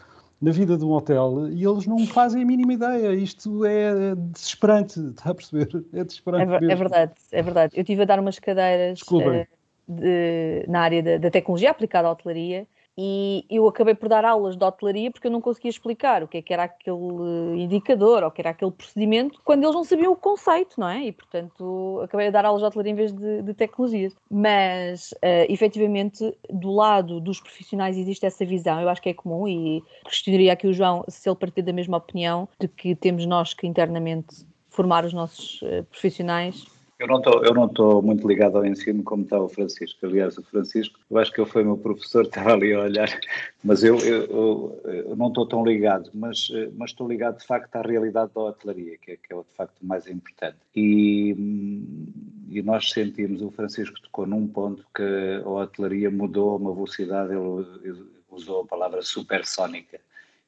na 0.43 0.51
vida 0.51 0.77
de 0.77 0.83
um 0.83 0.91
hotel 0.91 1.47
e 1.49 1.63
eles 1.63 1.87
não 1.87 2.05
fazem 2.05 2.43
a 2.43 2.45
mínima 2.45 2.73
ideia. 2.73 3.13
Isto 3.15 3.63
é 3.63 4.13
desesperante, 4.13 4.99
está 4.99 5.29
a 5.29 5.33
perceber? 5.33 5.85
É 5.93 6.03
desesperante. 6.03 6.65
É, 6.65 6.71
é 6.71 6.75
verdade, 6.75 7.13
é 7.31 7.41
verdade. 7.41 7.73
Eu 7.77 7.81
estive 7.81 8.01
a 8.01 8.05
dar 8.05 8.19
umas 8.19 8.37
cadeiras 8.39 8.99
uh, 9.09 9.47
de, 9.87 10.65
na 10.67 10.81
área 10.81 11.01
da, 11.01 11.17
da, 11.17 11.31
tecnologia 11.31 11.71
aplicada 11.71 12.09
à 12.09 12.11
hotelaria 12.11 12.67
E 12.97 13.45
eu 13.49 13.67
acabei 13.67 13.95
por 13.95 14.07
dar 14.07 14.23
aulas 14.23 14.55
de 14.55 14.63
hotelaria 14.63 15.09
porque 15.09 15.27
eu 15.27 15.31
não 15.31 15.41
conseguia 15.41 15.69
explicar 15.69 16.21
o 16.21 16.27
que, 16.27 16.37
é 16.37 16.41
que 16.41 16.53
era 16.53 16.63
aquele 16.63 17.63
indicador 17.63 18.21
ou 18.21 18.29
o 18.29 18.31
que 18.31 18.41
era 18.41 18.51
aquele 18.51 18.71
procedimento 18.71 19.41
quando 19.43 19.63
eles 19.63 19.75
não 19.75 19.83
sabiam 19.83 20.11
o 20.11 20.15
conceito, 20.15 20.79
não 20.79 20.87
é? 20.87 21.05
E, 21.05 21.11
portanto, 21.11 22.01
acabei 22.03 22.27
a 22.27 22.31
dar 22.31 22.45
aulas 22.45 22.61
de 22.61 22.67
hotelaria 22.67 22.91
em 22.91 22.95
vez 22.95 23.11
de, 23.11 23.41
de 23.41 23.53
tecnologias. 23.53 24.15
Mas, 24.29 25.11
uh, 25.13 25.49
efetivamente, 25.49 26.35
do 26.49 26.71
lado 26.71 27.19
dos 27.19 27.39
profissionais 27.39 27.97
existe 27.97 28.25
essa 28.25 28.45
visão, 28.45 28.79
eu 28.79 28.89
acho 28.89 29.01
que 29.01 29.09
é 29.09 29.13
comum 29.13 29.47
e 29.47 29.83
questionaria 30.05 30.53
aqui 30.53 30.67
o 30.67 30.73
João 30.73 31.03
se 31.07 31.27
ele 31.27 31.35
partir 31.35 31.63
da 31.63 31.73
mesma 31.73 31.97
opinião 31.97 32.47
de 32.59 32.67
que 32.67 32.95
temos 32.95 33.25
nós 33.25 33.53
que 33.53 33.65
internamente 33.65 34.45
formar 34.69 35.05
os 35.05 35.13
nossos 35.13 35.61
uh, 35.63 35.83
profissionais 35.89 36.65
eu 37.03 37.07
não 37.07 37.17
estou, 37.17 37.43
eu 37.43 37.53
não 37.53 37.65
estou 37.65 38.01
muito 38.01 38.25
ligado 38.25 38.57
ao 38.57 38.65
ensino 38.65 39.03
como 39.03 39.23
está 39.23 39.37
o 39.37 39.49
Francisco. 39.49 40.05
Aliás, 40.05 40.37
o 40.37 40.43
Francisco, 40.43 40.97
eu 41.11 41.17
acho 41.17 41.33
que 41.33 41.41
ele 41.41 41.49
foi 41.49 41.61
meu 41.61 41.77
professor, 41.77 42.23
estava 42.25 42.53
ali 42.53 42.73
a 42.73 42.79
olhar, 42.79 43.09
mas 43.61 43.83
eu, 43.83 43.97
eu, 43.99 44.81
eu, 44.85 45.15
não 45.15 45.27
estou 45.27 45.45
tão 45.45 45.65
ligado, 45.65 46.09
mas, 46.13 46.47
mas 46.77 46.91
estou 46.91 47.05
ligado 47.05 47.39
de 47.39 47.45
facto 47.45 47.75
à 47.75 47.81
realidade 47.81 48.31
da 48.33 48.41
hotelaria, 48.41 48.97
que 48.97 49.11
é, 49.11 49.17
que 49.17 49.33
é 49.33 49.35
de 49.35 49.55
facto 49.55 49.85
mais 49.85 50.07
importante. 50.07 50.55
E, 50.73 51.35
e 52.49 52.61
nós 52.61 52.89
sentimos, 52.89 53.41
o 53.41 53.51
Francisco 53.51 54.01
tocou 54.01 54.25
num 54.25 54.47
ponto 54.47 54.85
que 54.95 55.41
a 55.43 55.49
hotelaria 55.49 56.09
mudou 56.09 56.51
a 56.51 56.55
uma 56.55 56.73
velocidade, 56.73 57.33
ele 57.33 58.01
usou 58.31 58.61
a 58.61 58.65
palavra 58.65 59.01
supersónica 59.01 59.99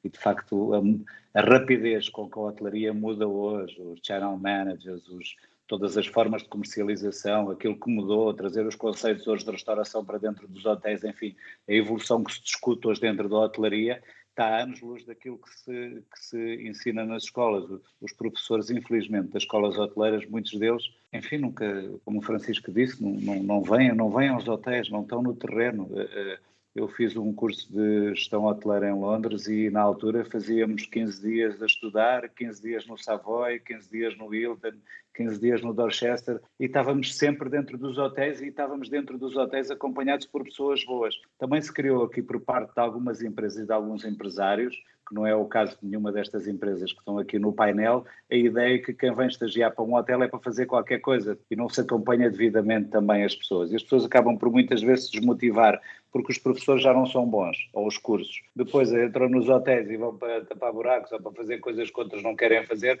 e 0.02 0.08
de 0.08 0.18
facto 0.18 0.72
a, 0.72 1.38
a, 1.38 1.42
rapidez 1.42 2.08
com 2.08 2.30
que 2.30 2.38
a 2.38 2.42
hotelaria 2.42 2.94
muda 2.94 3.28
hoje, 3.28 3.78
os 3.82 4.00
channel 4.02 4.38
managers, 4.38 5.06
os, 5.08 5.36
todas 5.66 5.96
as 5.96 6.06
formas 6.06 6.42
de 6.42 6.48
comercialização, 6.48 7.50
aquilo 7.50 7.78
que 7.78 7.90
mudou, 7.90 8.32
trazer 8.32 8.66
os 8.66 8.74
conceitos 8.74 9.26
hoje 9.26 9.44
de 9.44 9.50
restauração 9.50 10.04
para 10.04 10.18
dentro 10.18 10.46
dos 10.46 10.64
hotéis, 10.64 11.04
enfim, 11.04 11.34
a 11.68 11.72
evolução 11.72 12.22
que 12.22 12.32
se 12.32 12.42
discute 12.42 12.86
hoje 12.86 13.00
dentro 13.00 13.28
da 13.28 13.36
hotelaria, 13.36 14.02
está 14.36 14.48
a 14.48 14.62
anos-luz 14.62 15.04
daquilo 15.06 15.38
que 15.38 15.50
se, 15.50 16.04
que 16.12 16.20
se 16.20 16.68
ensina 16.68 17.06
nas 17.06 17.24
escolas. 17.24 17.80
Os 18.00 18.12
professores, 18.12 18.68
infelizmente, 18.68 19.30
das 19.30 19.42
escolas 19.42 19.78
hoteleiras, 19.78 20.28
muitos 20.28 20.58
deles, 20.58 20.84
enfim, 21.10 21.38
nunca, 21.38 21.66
como 22.04 22.18
o 22.18 22.22
Francisco 22.22 22.70
disse, 22.70 23.02
não, 23.02 23.12
não, 23.12 23.42
não, 23.42 23.62
vêm, 23.62 23.94
não 23.94 24.10
vêm 24.10 24.28
aos 24.28 24.46
hotéis, 24.46 24.90
não 24.90 25.02
estão 25.02 25.22
no 25.22 25.34
terreno. 25.34 25.88
Eh, 25.94 26.08
eh, 26.12 26.38
eu 26.74 26.86
fiz 26.88 27.16
um 27.16 27.32
curso 27.32 27.72
de 27.72 28.14
gestão 28.14 28.44
hoteleira 28.44 28.90
em 28.90 28.92
Londres 28.92 29.46
e 29.46 29.70
na 29.70 29.80
altura 29.80 30.26
fazíamos 30.26 30.84
15 30.84 31.22
dias 31.22 31.62
a 31.62 31.66
estudar, 31.66 32.28
15 32.28 32.60
dias 32.60 32.86
no 32.86 32.98
Savoy, 32.98 33.58
15 33.60 33.90
dias 33.90 34.18
no 34.18 34.34
Hilton, 34.34 34.74
15 35.16 35.40
dias 35.40 35.62
no 35.62 35.72
Dorchester 35.72 36.40
e 36.60 36.66
estávamos 36.66 37.16
sempre 37.16 37.48
dentro 37.48 37.78
dos 37.78 37.96
hotéis 37.96 38.40
e 38.40 38.48
estávamos 38.48 38.88
dentro 38.88 39.16
dos 39.18 39.36
hotéis 39.36 39.70
acompanhados 39.70 40.26
por 40.26 40.44
pessoas 40.44 40.84
boas. 40.84 41.14
Também 41.38 41.60
se 41.60 41.72
criou 41.72 42.04
aqui 42.04 42.22
por 42.22 42.40
parte 42.40 42.74
de 42.74 42.80
algumas 42.80 43.22
empresas 43.22 43.62
e 43.62 43.66
de 43.66 43.72
alguns 43.72 44.04
empresários 44.04 44.76
que 45.08 45.14
não 45.14 45.24
é 45.24 45.34
o 45.34 45.44
caso 45.44 45.78
de 45.80 45.86
nenhuma 45.86 46.10
destas 46.10 46.48
empresas 46.48 46.92
que 46.92 46.98
estão 46.98 47.16
aqui 47.18 47.38
no 47.38 47.52
painel, 47.52 48.04
a 48.30 48.34
ideia 48.34 48.74
é 48.74 48.78
que 48.78 48.92
quem 48.92 49.14
vem 49.14 49.28
estagiar 49.28 49.72
para 49.72 49.84
um 49.84 49.94
hotel 49.94 50.22
é 50.22 50.28
para 50.28 50.40
fazer 50.40 50.66
qualquer 50.66 50.98
coisa 50.98 51.38
e 51.48 51.54
não 51.54 51.68
se 51.68 51.80
acompanha 51.80 52.28
devidamente 52.28 52.88
também 52.88 53.22
as 53.22 53.34
pessoas. 53.34 53.70
E 53.70 53.76
as 53.76 53.82
pessoas 53.84 54.04
acabam 54.04 54.36
por 54.36 54.50
muitas 54.50 54.82
vezes 54.82 55.06
se 55.06 55.12
desmotivar 55.12 55.80
porque 56.10 56.32
os 56.32 56.38
professores 56.38 56.82
já 56.82 56.92
não 56.92 57.06
são 57.06 57.24
bons, 57.24 57.56
ou 57.72 57.86
os 57.86 57.98
cursos. 57.98 58.42
Depois 58.54 58.92
entram 58.92 59.28
nos 59.28 59.48
hotéis 59.48 59.88
e 59.88 59.96
vão 59.96 60.16
para 60.16 60.44
tapar 60.44 60.72
buracos 60.72 61.12
ou 61.12 61.20
para 61.20 61.32
fazer 61.32 61.58
coisas 61.58 61.90
que 61.90 62.00
outros 62.00 62.22
não 62.22 62.34
querem 62.34 62.64
fazer 62.64 62.98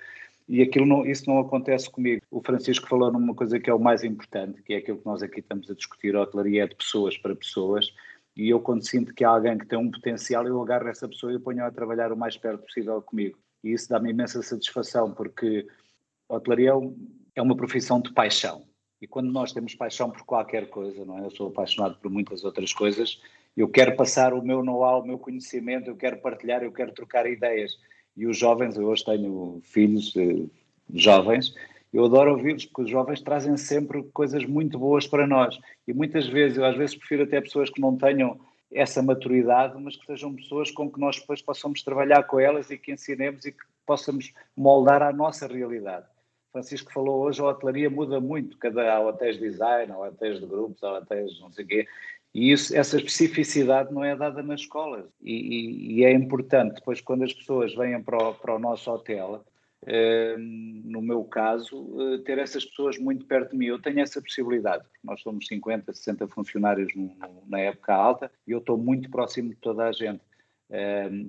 e 0.48 0.62
aquilo 0.62 0.86
não, 0.86 1.04
isso 1.04 1.28
não 1.28 1.40
acontece 1.40 1.90
comigo. 1.90 2.05
O 2.30 2.42
Francisco 2.42 2.88
falou 2.88 3.12
numa 3.12 3.34
coisa 3.34 3.58
que 3.58 3.70
é 3.70 3.74
o 3.74 3.78
mais 3.78 4.04
importante, 4.04 4.62
que 4.62 4.74
é 4.74 4.76
aquilo 4.78 4.98
que 4.98 5.06
nós 5.06 5.22
aqui 5.22 5.40
estamos 5.40 5.70
a 5.70 5.74
discutir, 5.74 6.14
a 6.16 6.22
hotelaria 6.22 6.64
é 6.64 6.66
de 6.66 6.74
pessoas 6.74 7.16
para 7.16 7.34
pessoas, 7.34 7.92
e 8.36 8.50
eu, 8.50 8.60
quando 8.60 8.86
sinto 8.86 9.14
que 9.14 9.24
há 9.24 9.30
alguém 9.30 9.56
que 9.56 9.66
tem 9.66 9.78
um 9.78 9.90
potencial, 9.90 10.46
eu 10.46 10.60
agarro 10.60 10.88
essa 10.88 11.08
pessoa 11.08 11.32
e 11.32 11.38
ponho 11.38 11.64
a 11.64 11.70
trabalhar 11.70 12.12
o 12.12 12.16
mais 12.16 12.36
perto 12.36 12.64
possível 12.64 13.00
comigo. 13.00 13.38
E 13.64 13.72
isso 13.72 13.88
dá-me 13.88 14.10
imensa 14.10 14.42
satisfação, 14.42 15.12
porque 15.12 15.66
a 16.28 16.36
hotelaria 16.36 16.70
é, 16.70 17.40
é 17.40 17.42
uma 17.42 17.56
profissão 17.56 18.00
de 18.00 18.12
paixão. 18.12 18.66
E 19.00 19.06
quando 19.06 19.32
nós 19.32 19.52
temos 19.52 19.74
paixão 19.74 20.10
por 20.10 20.22
qualquer 20.24 20.68
coisa, 20.68 21.04
não 21.04 21.18
é? 21.18 21.24
Eu 21.24 21.30
sou 21.30 21.48
apaixonado 21.48 21.98
por 21.98 22.10
muitas 22.10 22.44
outras 22.44 22.74
coisas, 22.74 23.20
eu 23.56 23.68
quero 23.68 23.96
passar 23.96 24.34
o 24.34 24.42
meu 24.42 24.62
know-how, 24.62 25.00
o 25.00 25.06
meu 25.06 25.18
conhecimento, 25.18 25.88
eu 25.88 25.96
quero 25.96 26.20
partilhar, 26.20 26.62
eu 26.62 26.72
quero 26.72 26.92
trocar 26.92 27.26
ideias. 27.26 27.78
E 28.14 28.26
os 28.26 28.36
jovens, 28.36 28.76
eu 28.76 28.86
hoje 28.86 29.04
tenho 29.04 29.60
filhos 29.62 30.14
eh, 30.16 30.46
jovens, 30.92 31.54
eu 31.92 32.04
adoro 32.04 32.32
ouvi-los 32.32 32.64
porque 32.66 32.82
os 32.82 32.90
jovens 32.90 33.20
trazem 33.20 33.56
sempre 33.56 34.02
coisas 34.12 34.44
muito 34.44 34.78
boas 34.78 35.06
para 35.06 35.26
nós. 35.26 35.58
E 35.86 35.92
muitas 35.92 36.26
vezes, 36.26 36.58
eu 36.58 36.64
às 36.64 36.76
vezes 36.76 36.96
prefiro 36.96 37.22
até 37.22 37.40
pessoas 37.40 37.70
que 37.70 37.80
não 37.80 37.96
tenham 37.96 38.38
essa 38.72 39.02
maturidade, 39.02 39.80
mas 39.80 39.96
que 39.96 40.06
sejam 40.06 40.34
pessoas 40.34 40.70
com 40.70 40.90
que 40.90 41.00
nós 41.00 41.18
depois 41.18 41.40
possamos 41.40 41.82
trabalhar 41.82 42.24
com 42.24 42.40
elas 42.40 42.70
e 42.70 42.76
que 42.76 42.92
ensinemos 42.92 43.44
e 43.44 43.52
que 43.52 43.64
possamos 43.86 44.32
moldar 44.56 45.02
a 45.02 45.12
nossa 45.12 45.46
realidade. 45.46 46.06
Francisco 46.52 46.92
falou 46.92 47.22
hoje, 47.22 47.40
a 47.40 47.44
hotelaria 47.44 47.90
muda 47.90 48.18
muito, 48.18 48.56
cada 48.58 48.94
há 48.94 49.00
hotéis 49.00 49.38
de 49.38 49.48
design, 49.48 49.92
há 49.92 49.98
hotéis 49.98 50.40
de 50.40 50.46
grupos, 50.46 50.82
há 50.82 50.94
hotéis 50.94 51.38
não 51.38 51.52
sei 51.52 51.64
o 51.64 51.68
quê, 51.68 51.86
e 52.36 52.52
isso, 52.52 52.76
essa 52.76 52.98
especificidade 52.98 53.94
não 53.94 54.04
é 54.04 54.14
dada 54.14 54.42
nas 54.42 54.60
escolas. 54.60 55.06
E, 55.22 55.32
e, 55.32 55.92
e, 55.94 56.04
é 56.04 56.12
importante, 56.12 56.74
depois, 56.74 57.00
quando 57.00 57.24
as 57.24 57.32
pessoas 57.32 57.74
vêm 57.74 58.02
para 58.02 58.28
o, 58.28 58.34
para 58.34 58.54
o 58.54 58.58
nosso 58.58 58.90
hotel, 58.90 59.42
no 60.38 61.00
meu 61.00 61.22
caso, 61.24 61.94
eh, 62.00 62.18
ter 62.24 62.38
essas 62.38 62.64
pessoas 62.64 62.98
muito 62.98 63.24
perto 63.26 63.52
de 63.52 63.58
mim. 63.58 63.66
Eu 63.66 63.80
tenho 63.80 64.00
essa 64.00 64.20
possibilidade, 64.20 64.84
nós 65.04 65.20
somos 65.20 65.46
50, 65.46 65.92
60 65.92 66.26
funcionários 66.28 66.94
no, 66.94 67.14
no, 67.14 67.44
na 67.46 67.60
época 67.60 67.94
alta 67.94 68.30
e 68.46 68.52
eu 68.52 68.58
estou 68.58 68.76
muito 68.76 69.10
próximo 69.10 69.50
de 69.50 69.56
toda 69.56 69.84
a 69.84 69.92
gente. 69.92 70.20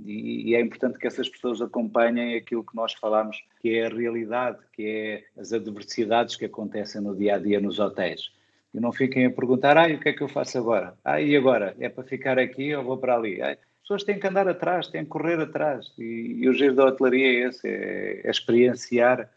E, 0.06 0.50
e, 0.50 0.56
é 0.56 0.62
importante 0.62 0.98
que 0.98 1.06
essas 1.06 1.30
pessoas 1.30 1.62
acompanhem 1.62 2.36
aquilo 2.36 2.64
que 2.64 2.76
nós 2.76 2.94
falamos, 2.94 3.38
que 3.60 3.78
é 3.78 3.86
a 3.86 3.90
realidade, 3.90 4.58
que 4.74 4.84
é 4.88 5.40
as 5.40 5.54
adversidades 5.54 6.36
que 6.36 6.46
acontecem 6.46 7.02
no 7.02 7.16
dia 7.16 7.36
a 7.36 7.38
dia 7.38 7.60
nos 7.60 7.78
hotéis. 7.78 8.32
E 8.74 8.80
não 8.80 8.92
fiquem 8.92 9.26
a 9.26 9.32
perguntar, 9.32 9.78
ah, 9.78 9.88
o 9.88 10.00
que 10.00 10.10
é 10.10 10.14
que 10.14 10.22
eu 10.22 10.28
faço 10.28 10.58
agora? 10.58 10.98
Ah, 11.04 11.22
e 11.22 11.36
agora? 11.36 11.76
É 11.80 11.88
para 11.88 12.04
ficar 12.04 12.40
aqui 12.40 12.74
ou 12.76 12.84
vou 12.84 12.98
para 12.98 13.16
ali? 13.16 13.42
Ah, 13.42 13.58
pessoas 13.88 14.04
têm 14.04 14.20
que 14.20 14.28
andar 14.28 14.50
atrás, 14.50 14.90
têm 14.90 15.06
que 15.06 15.10
correr 15.10 15.40
atrás. 15.40 15.94
E, 15.98 16.40
e 16.42 16.50
o 16.50 16.54
giro 16.54 16.76
da 16.76 16.84
hotelaria 16.86 17.26
é 17.26 17.48
esse, 17.48 17.66
é, 17.66 18.20
é, 18.26 18.30
experienciar 18.30 19.32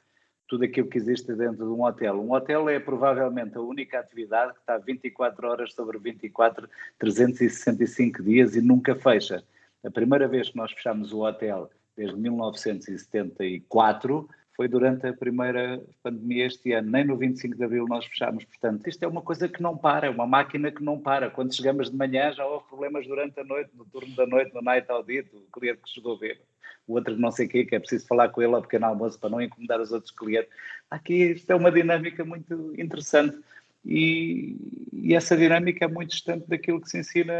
tudo 0.48 0.64
aquilo 0.64 0.88
que 0.88 0.98
existe 0.98 1.32
dentro 1.34 1.64
de 1.64 1.72
um 1.72 1.84
hotel. 1.84 2.20
Um 2.20 2.32
hotel 2.32 2.68
é 2.68 2.80
provavelmente 2.80 3.56
a 3.56 3.60
única 3.60 4.00
atividade 4.00 4.54
que 4.54 4.58
está 4.58 4.76
24 4.76 5.48
horas 5.48 5.72
sobre 5.72 5.96
24, 5.98 6.68
365 6.98 8.24
dias 8.24 8.56
e 8.56 8.60
nunca 8.60 8.96
fecha. 8.96 9.44
A 9.84 9.90
primeira 9.90 10.26
vez 10.26 10.48
que 10.50 10.56
nós 10.56 10.72
fechamos 10.72 11.12
o 11.12 11.20
hotel, 11.20 11.70
desde 11.96 12.16
1974, 12.16 14.28
foi 14.60 14.68
durante 14.68 15.06
a 15.06 15.14
primeira 15.14 15.82
pandemia 16.02 16.44
este 16.44 16.72
ano. 16.72 16.90
Nem 16.90 17.02
no 17.02 17.16
25 17.16 17.56
de 17.56 17.64
abril 17.64 17.86
nós 17.88 18.04
fechámos. 18.04 18.44
Portanto, 18.44 18.86
isto 18.86 19.02
é 19.02 19.08
uma 19.08 19.22
coisa 19.22 19.48
que 19.48 19.62
não 19.62 19.74
para, 19.74 20.06
é 20.06 20.10
uma 20.10 20.26
máquina 20.26 20.70
que 20.70 20.84
não 20.84 21.00
para. 21.00 21.30
Quando 21.30 21.56
chegamos 21.56 21.90
de 21.90 21.96
manhã 21.96 22.30
já 22.30 22.44
houve 22.44 22.68
problemas 22.68 23.06
durante 23.06 23.40
a 23.40 23.44
noite, 23.44 23.70
no 23.74 23.86
turno 23.86 24.14
da 24.14 24.26
noite, 24.26 24.52
no 24.52 24.60
night 24.60 24.86
audit, 24.92 25.30
o 25.34 25.50
cliente 25.50 25.80
que 25.80 25.88
chegou 25.88 26.14
a 26.14 26.18
ver, 26.18 26.42
o 26.86 26.92
outro 26.92 27.16
não 27.16 27.30
sei 27.30 27.46
o 27.46 27.48
quê, 27.48 27.64
que 27.64 27.74
é 27.74 27.78
preciso 27.78 28.06
falar 28.06 28.28
com 28.28 28.42
ele 28.42 28.54
ao 28.54 28.60
pequeno 28.60 28.84
almoço 28.84 29.18
para 29.18 29.30
não 29.30 29.40
incomodar 29.40 29.80
os 29.80 29.92
outros 29.92 30.12
clientes. 30.12 30.50
Aqui 30.90 31.30
isto 31.30 31.50
é 31.50 31.54
uma 31.54 31.72
dinâmica 31.72 32.22
muito 32.22 32.74
interessante. 32.78 33.38
E, 33.82 34.58
e 34.92 35.14
essa 35.14 35.38
dinâmica 35.38 35.86
é 35.86 35.88
muito 35.88 36.10
distante 36.10 36.46
daquilo 36.46 36.82
que 36.82 36.90
se 36.90 36.98
ensina 36.98 37.32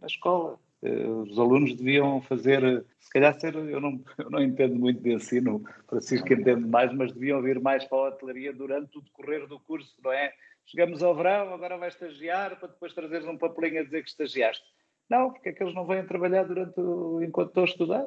na 0.00 0.06
escola. 0.06 0.60
Eh, 0.82 1.06
os 1.06 1.38
alunos 1.38 1.74
deviam 1.74 2.20
fazer, 2.22 2.84
se 2.98 3.10
calhar 3.10 3.38
ser, 3.38 3.54
eu 3.54 3.80
não, 3.80 4.00
eu 4.18 4.30
não 4.30 4.42
entendo 4.42 4.74
muito 4.74 5.00
de 5.00 5.12
ensino, 5.12 5.62
Francisco 5.88 6.32
entende 6.32 6.66
mais, 6.66 6.92
mas 6.92 7.12
deviam 7.12 7.40
vir 7.40 7.60
mais 7.60 7.84
para 7.84 7.98
a 7.98 8.08
hotelaria 8.08 8.52
durante 8.52 8.98
o 8.98 9.02
decorrer 9.02 9.46
do 9.46 9.60
curso, 9.60 9.94
não 10.02 10.12
é? 10.12 10.32
Chegamos 10.66 11.02
ao 11.02 11.14
verão, 11.14 11.54
agora 11.54 11.76
vai 11.76 11.88
estagiar, 11.88 12.58
para 12.58 12.68
depois 12.68 12.92
trazeres 12.94 13.26
um 13.26 13.38
papelinho 13.38 13.80
a 13.80 13.84
dizer 13.84 14.02
que 14.02 14.10
estagiaste. 14.10 14.64
Não, 15.08 15.30
porque 15.30 15.50
é 15.50 15.52
que 15.52 15.62
eles 15.62 15.74
não 15.74 15.86
vêm 15.86 16.04
trabalhar 16.04 16.44
durante 16.44 16.80
o, 16.80 17.22
enquanto 17.22 17.48
estou 17.48 17.62
a 17.62 17.66
estudar? 17.66 18.06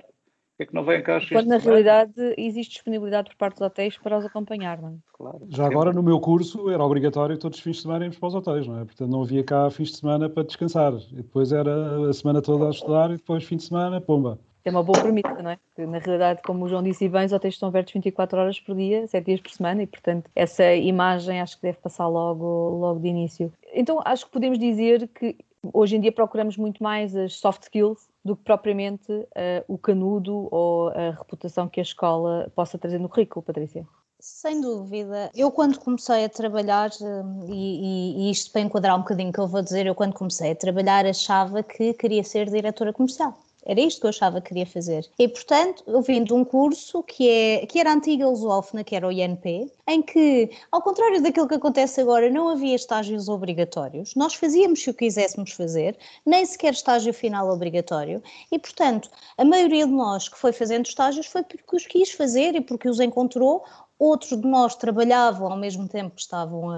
É 0.58 0.65
que 0.65 0.74
não 0.74 0.84
vêm 0.84 1.04
cá 1.04 1.20
Quando 1.30 1.48
na 1.48 1.58
realidade 1.58 2.13
existe 2.38 2.76
disponibilidade 2.76 3.30
por 3.30 3.38
parte 3.38 3.56
dos 3.56 3.68
hotéis 3.68 3.98
para 3.98 4.18
os 4.18 4.26
acompanhar, 4.26 4.82
não 4.82 4.89
é? 4.89 4.94
Claro. 5.13 5.41
Já 5.50 5.65
agora 5.65 5.91
no 5.91 6.02
meu 6.02 6.20
curso 6.20 6.70
era 6.70 6.84
obrigatório 6.84 7.38
todos 7.38 7.58
os 7.58 7.63
fins 7.63 7.78
de 7.78 7.82
semana 7.82 8.06
irmos 8.06 8.18
para 8.18 8.28
os 8.28 8.36
hotéis, 8.36 8.68
não 8.68 8.80
é? 8.80 8.86
Portanto 8.86 9.10
não 9.10 9.24
havia 9.24 9.44
cá 9.44 9.70
fins 9.70 9.91
de 9.91 9.98
semana 9.98 10.30
para 10.30 10.44
descansar. 10.44 10.94
E 11.12 11.18
depois 11.18 11.52
era 11.52 12.10
a 12.10 12.13
semana 12.13 12.41
toda 12.41 12.68
a 12.68 12.70
estudar 12.70 13.12
e 13.12 13.18
depois 13.18 13.44
fim 13.44 13.58
de 13.58 13.63
semana, 13.63 14.00
pomba. 14.00 14.39
É 14.63 14.72
uma 14.72 14.82
boa 14.82 15.00
premissa, 15.00 15.44
não 15.44 15.52
é? 15.52 15.58
Porque, 15.58 15.86
na 15.86 16.00
realidade, 16.00 16.41
como 16.44 16.65
o 16.65 16.68
João 16.68 16.82
disse 16.82 17.08
bem, 17.08 17.26
os 17.26 17.32
hotéis 17.32 17.54
estão 17.54 17.70
abertos 17.70 17.94
24 17.94 18.39
horas 18.39 18.60
por 18.60 18.76
dia, 18.76 19.06
7 19.08 19.24
dias 19.24 19.39
por 19.39 19.52
semana, 19.52 19.84
e 19.84 19.88
portanto 19.88 20.32
essa 20.34 20.74
imagem 20.74 21.39
acho 21.39 21.58
que 21.58 21.62
deve 21.62 21.78
passar 21.78 22.08
logo, 22.08 22.70
logo 22.80 23.00
de 23.00 23.08
início. 23.08 23.54
Então 23.74 24.02
acho 24.04 24.26
que 24.26 24.32
podemos 24.32 24.58
dizer 24.58 25.08
que 25.10 25.38
hoje 25.72 25.98
em 25.98 26.02
dia 26.02 26.12
procuramos 26.12 26.58
muito 26.58 26.82
mais 26.82 27.15
as 27.15 27.36
soft 27.36 27.63
skills 27.63 28.08
do 28.26 28.36
que 28.36 28.44
propriamente 28.44 29.12
uh, 29.12 29.28
o 29.68 29.78
canudo 29.78 30.50
ou 30.52 30.90
a 30.90 31.12
reputação 31.12 31.70
que 31.70 31.80
a 31.80 31.84
escola 31.84 32.52
possa 32.56 32.76
trazer 32.76 33.00
no 33.00 33.08
currículo, 33.08 33.44
Patrícia. 33.44 33.88
Sem 34.20 34.60
dúvida. 34.60 35.30
Eu, 35.36 35.52
quando 35.52 35.78
comecei 35.78 36.26
a 36.26 36.30
trabalhar, 36.30 36.90
hum, 37.00 37.46
e, 37.48 38.28
e, 38.28 38.32
isto 38.32 38.52
para 38.52 38.62
enquadrar 38.62 38.96
um 38.96 39.02
bocadinho 39.02 39.32
que 39.32 39.40
eu 39.40 39.48
vou 39.48 39.62
dizer, 39.62 39.86
eu, 39.86 39.94
quando 39.94 40.14
comecei 40.14 40.52
a 40.52 40.56
trabalhar, 40.56 41.06
achava 41.06 41.62
que 41.62 41.94
queria 41.94 42.24
ser 42.24 42.50
diretora 42.50 42.92
comercial. 42.92 43.38
Era 43.65 43.82
isto 43.82 43.99
que 43.99 44.06
eu 44.06 44.10
achava 44.10 44.39
que 44.39 44.49
queria 44.49 44.65
fazer. 44.65 45.10
E, 45.17 45.28
portanto, 45.28 45.84
eu 45.88 46.01
vim 46.01 46.23
de 46.23 46.34
um 46.34 46.45
curso 46.45 47.01
que, 47.01 47.28
é, 47.28 47.65
que 47.65 47.80
era 47.80 47.91
antiga 47.91 48.28
Lusófona, 48.28 48.84
que 48.84 48.95
era 48.95 49.08
o 49.08 49.12
INP, 49.12 49.71
em 49.88 50.01
que, 50.01 50.51
ao 50.71 50.82
contrário 50.82 51.21
daquilo 51.21 51.47
que 51.47 51.56
acontece 51.56 51.99
agora, 52.01 52.30
não 52.30 52.49
havia 52.49 52.75
estágios 52.75 53.28
obrigatórios. 53.28 54.13
Nós 54.15 54.36
fazíamos 54.36 54.84
se 54.84 54.89
o 54.89 54.93
quiséssemos 54.93 55.51
fazer, 55.51 55.97
nem 56.25 56.45
sequer 56.45 56.73
estágio 56.73 57.13
final 57.13 57.49
obrigatório. 57.49 58.21
E, 58.51 58.60
portanto, 58.60 59.10
a 59.38 59.43
maioria 59.43 59.88
de 59.88 59.93
nós 59.93 60.30
que 60.30 60.38
foi 60.38 60.51
fazendo 60.51 60.86
estágios 60.86 61.25
foi 61.25 61.43
porque 61.43 61.75
os 61.75 61.88
quis 61.88 62.12
fazer 62.12 62.56
e 62.56 62.62
porque 62.62 62.88
os 62.88 62.99
encontrou 62.99 63.63
outros 63.98 64.40
de 64.40 64.48
nós 64.48 64.76
trabalhavam 64.76 65.52
ao 65.52 65.58
mesmo 65.58 65.88
tempo 65.88 66.16
que 66.16 66.22
estavam 66.22 66.70
a, 66.70 66.76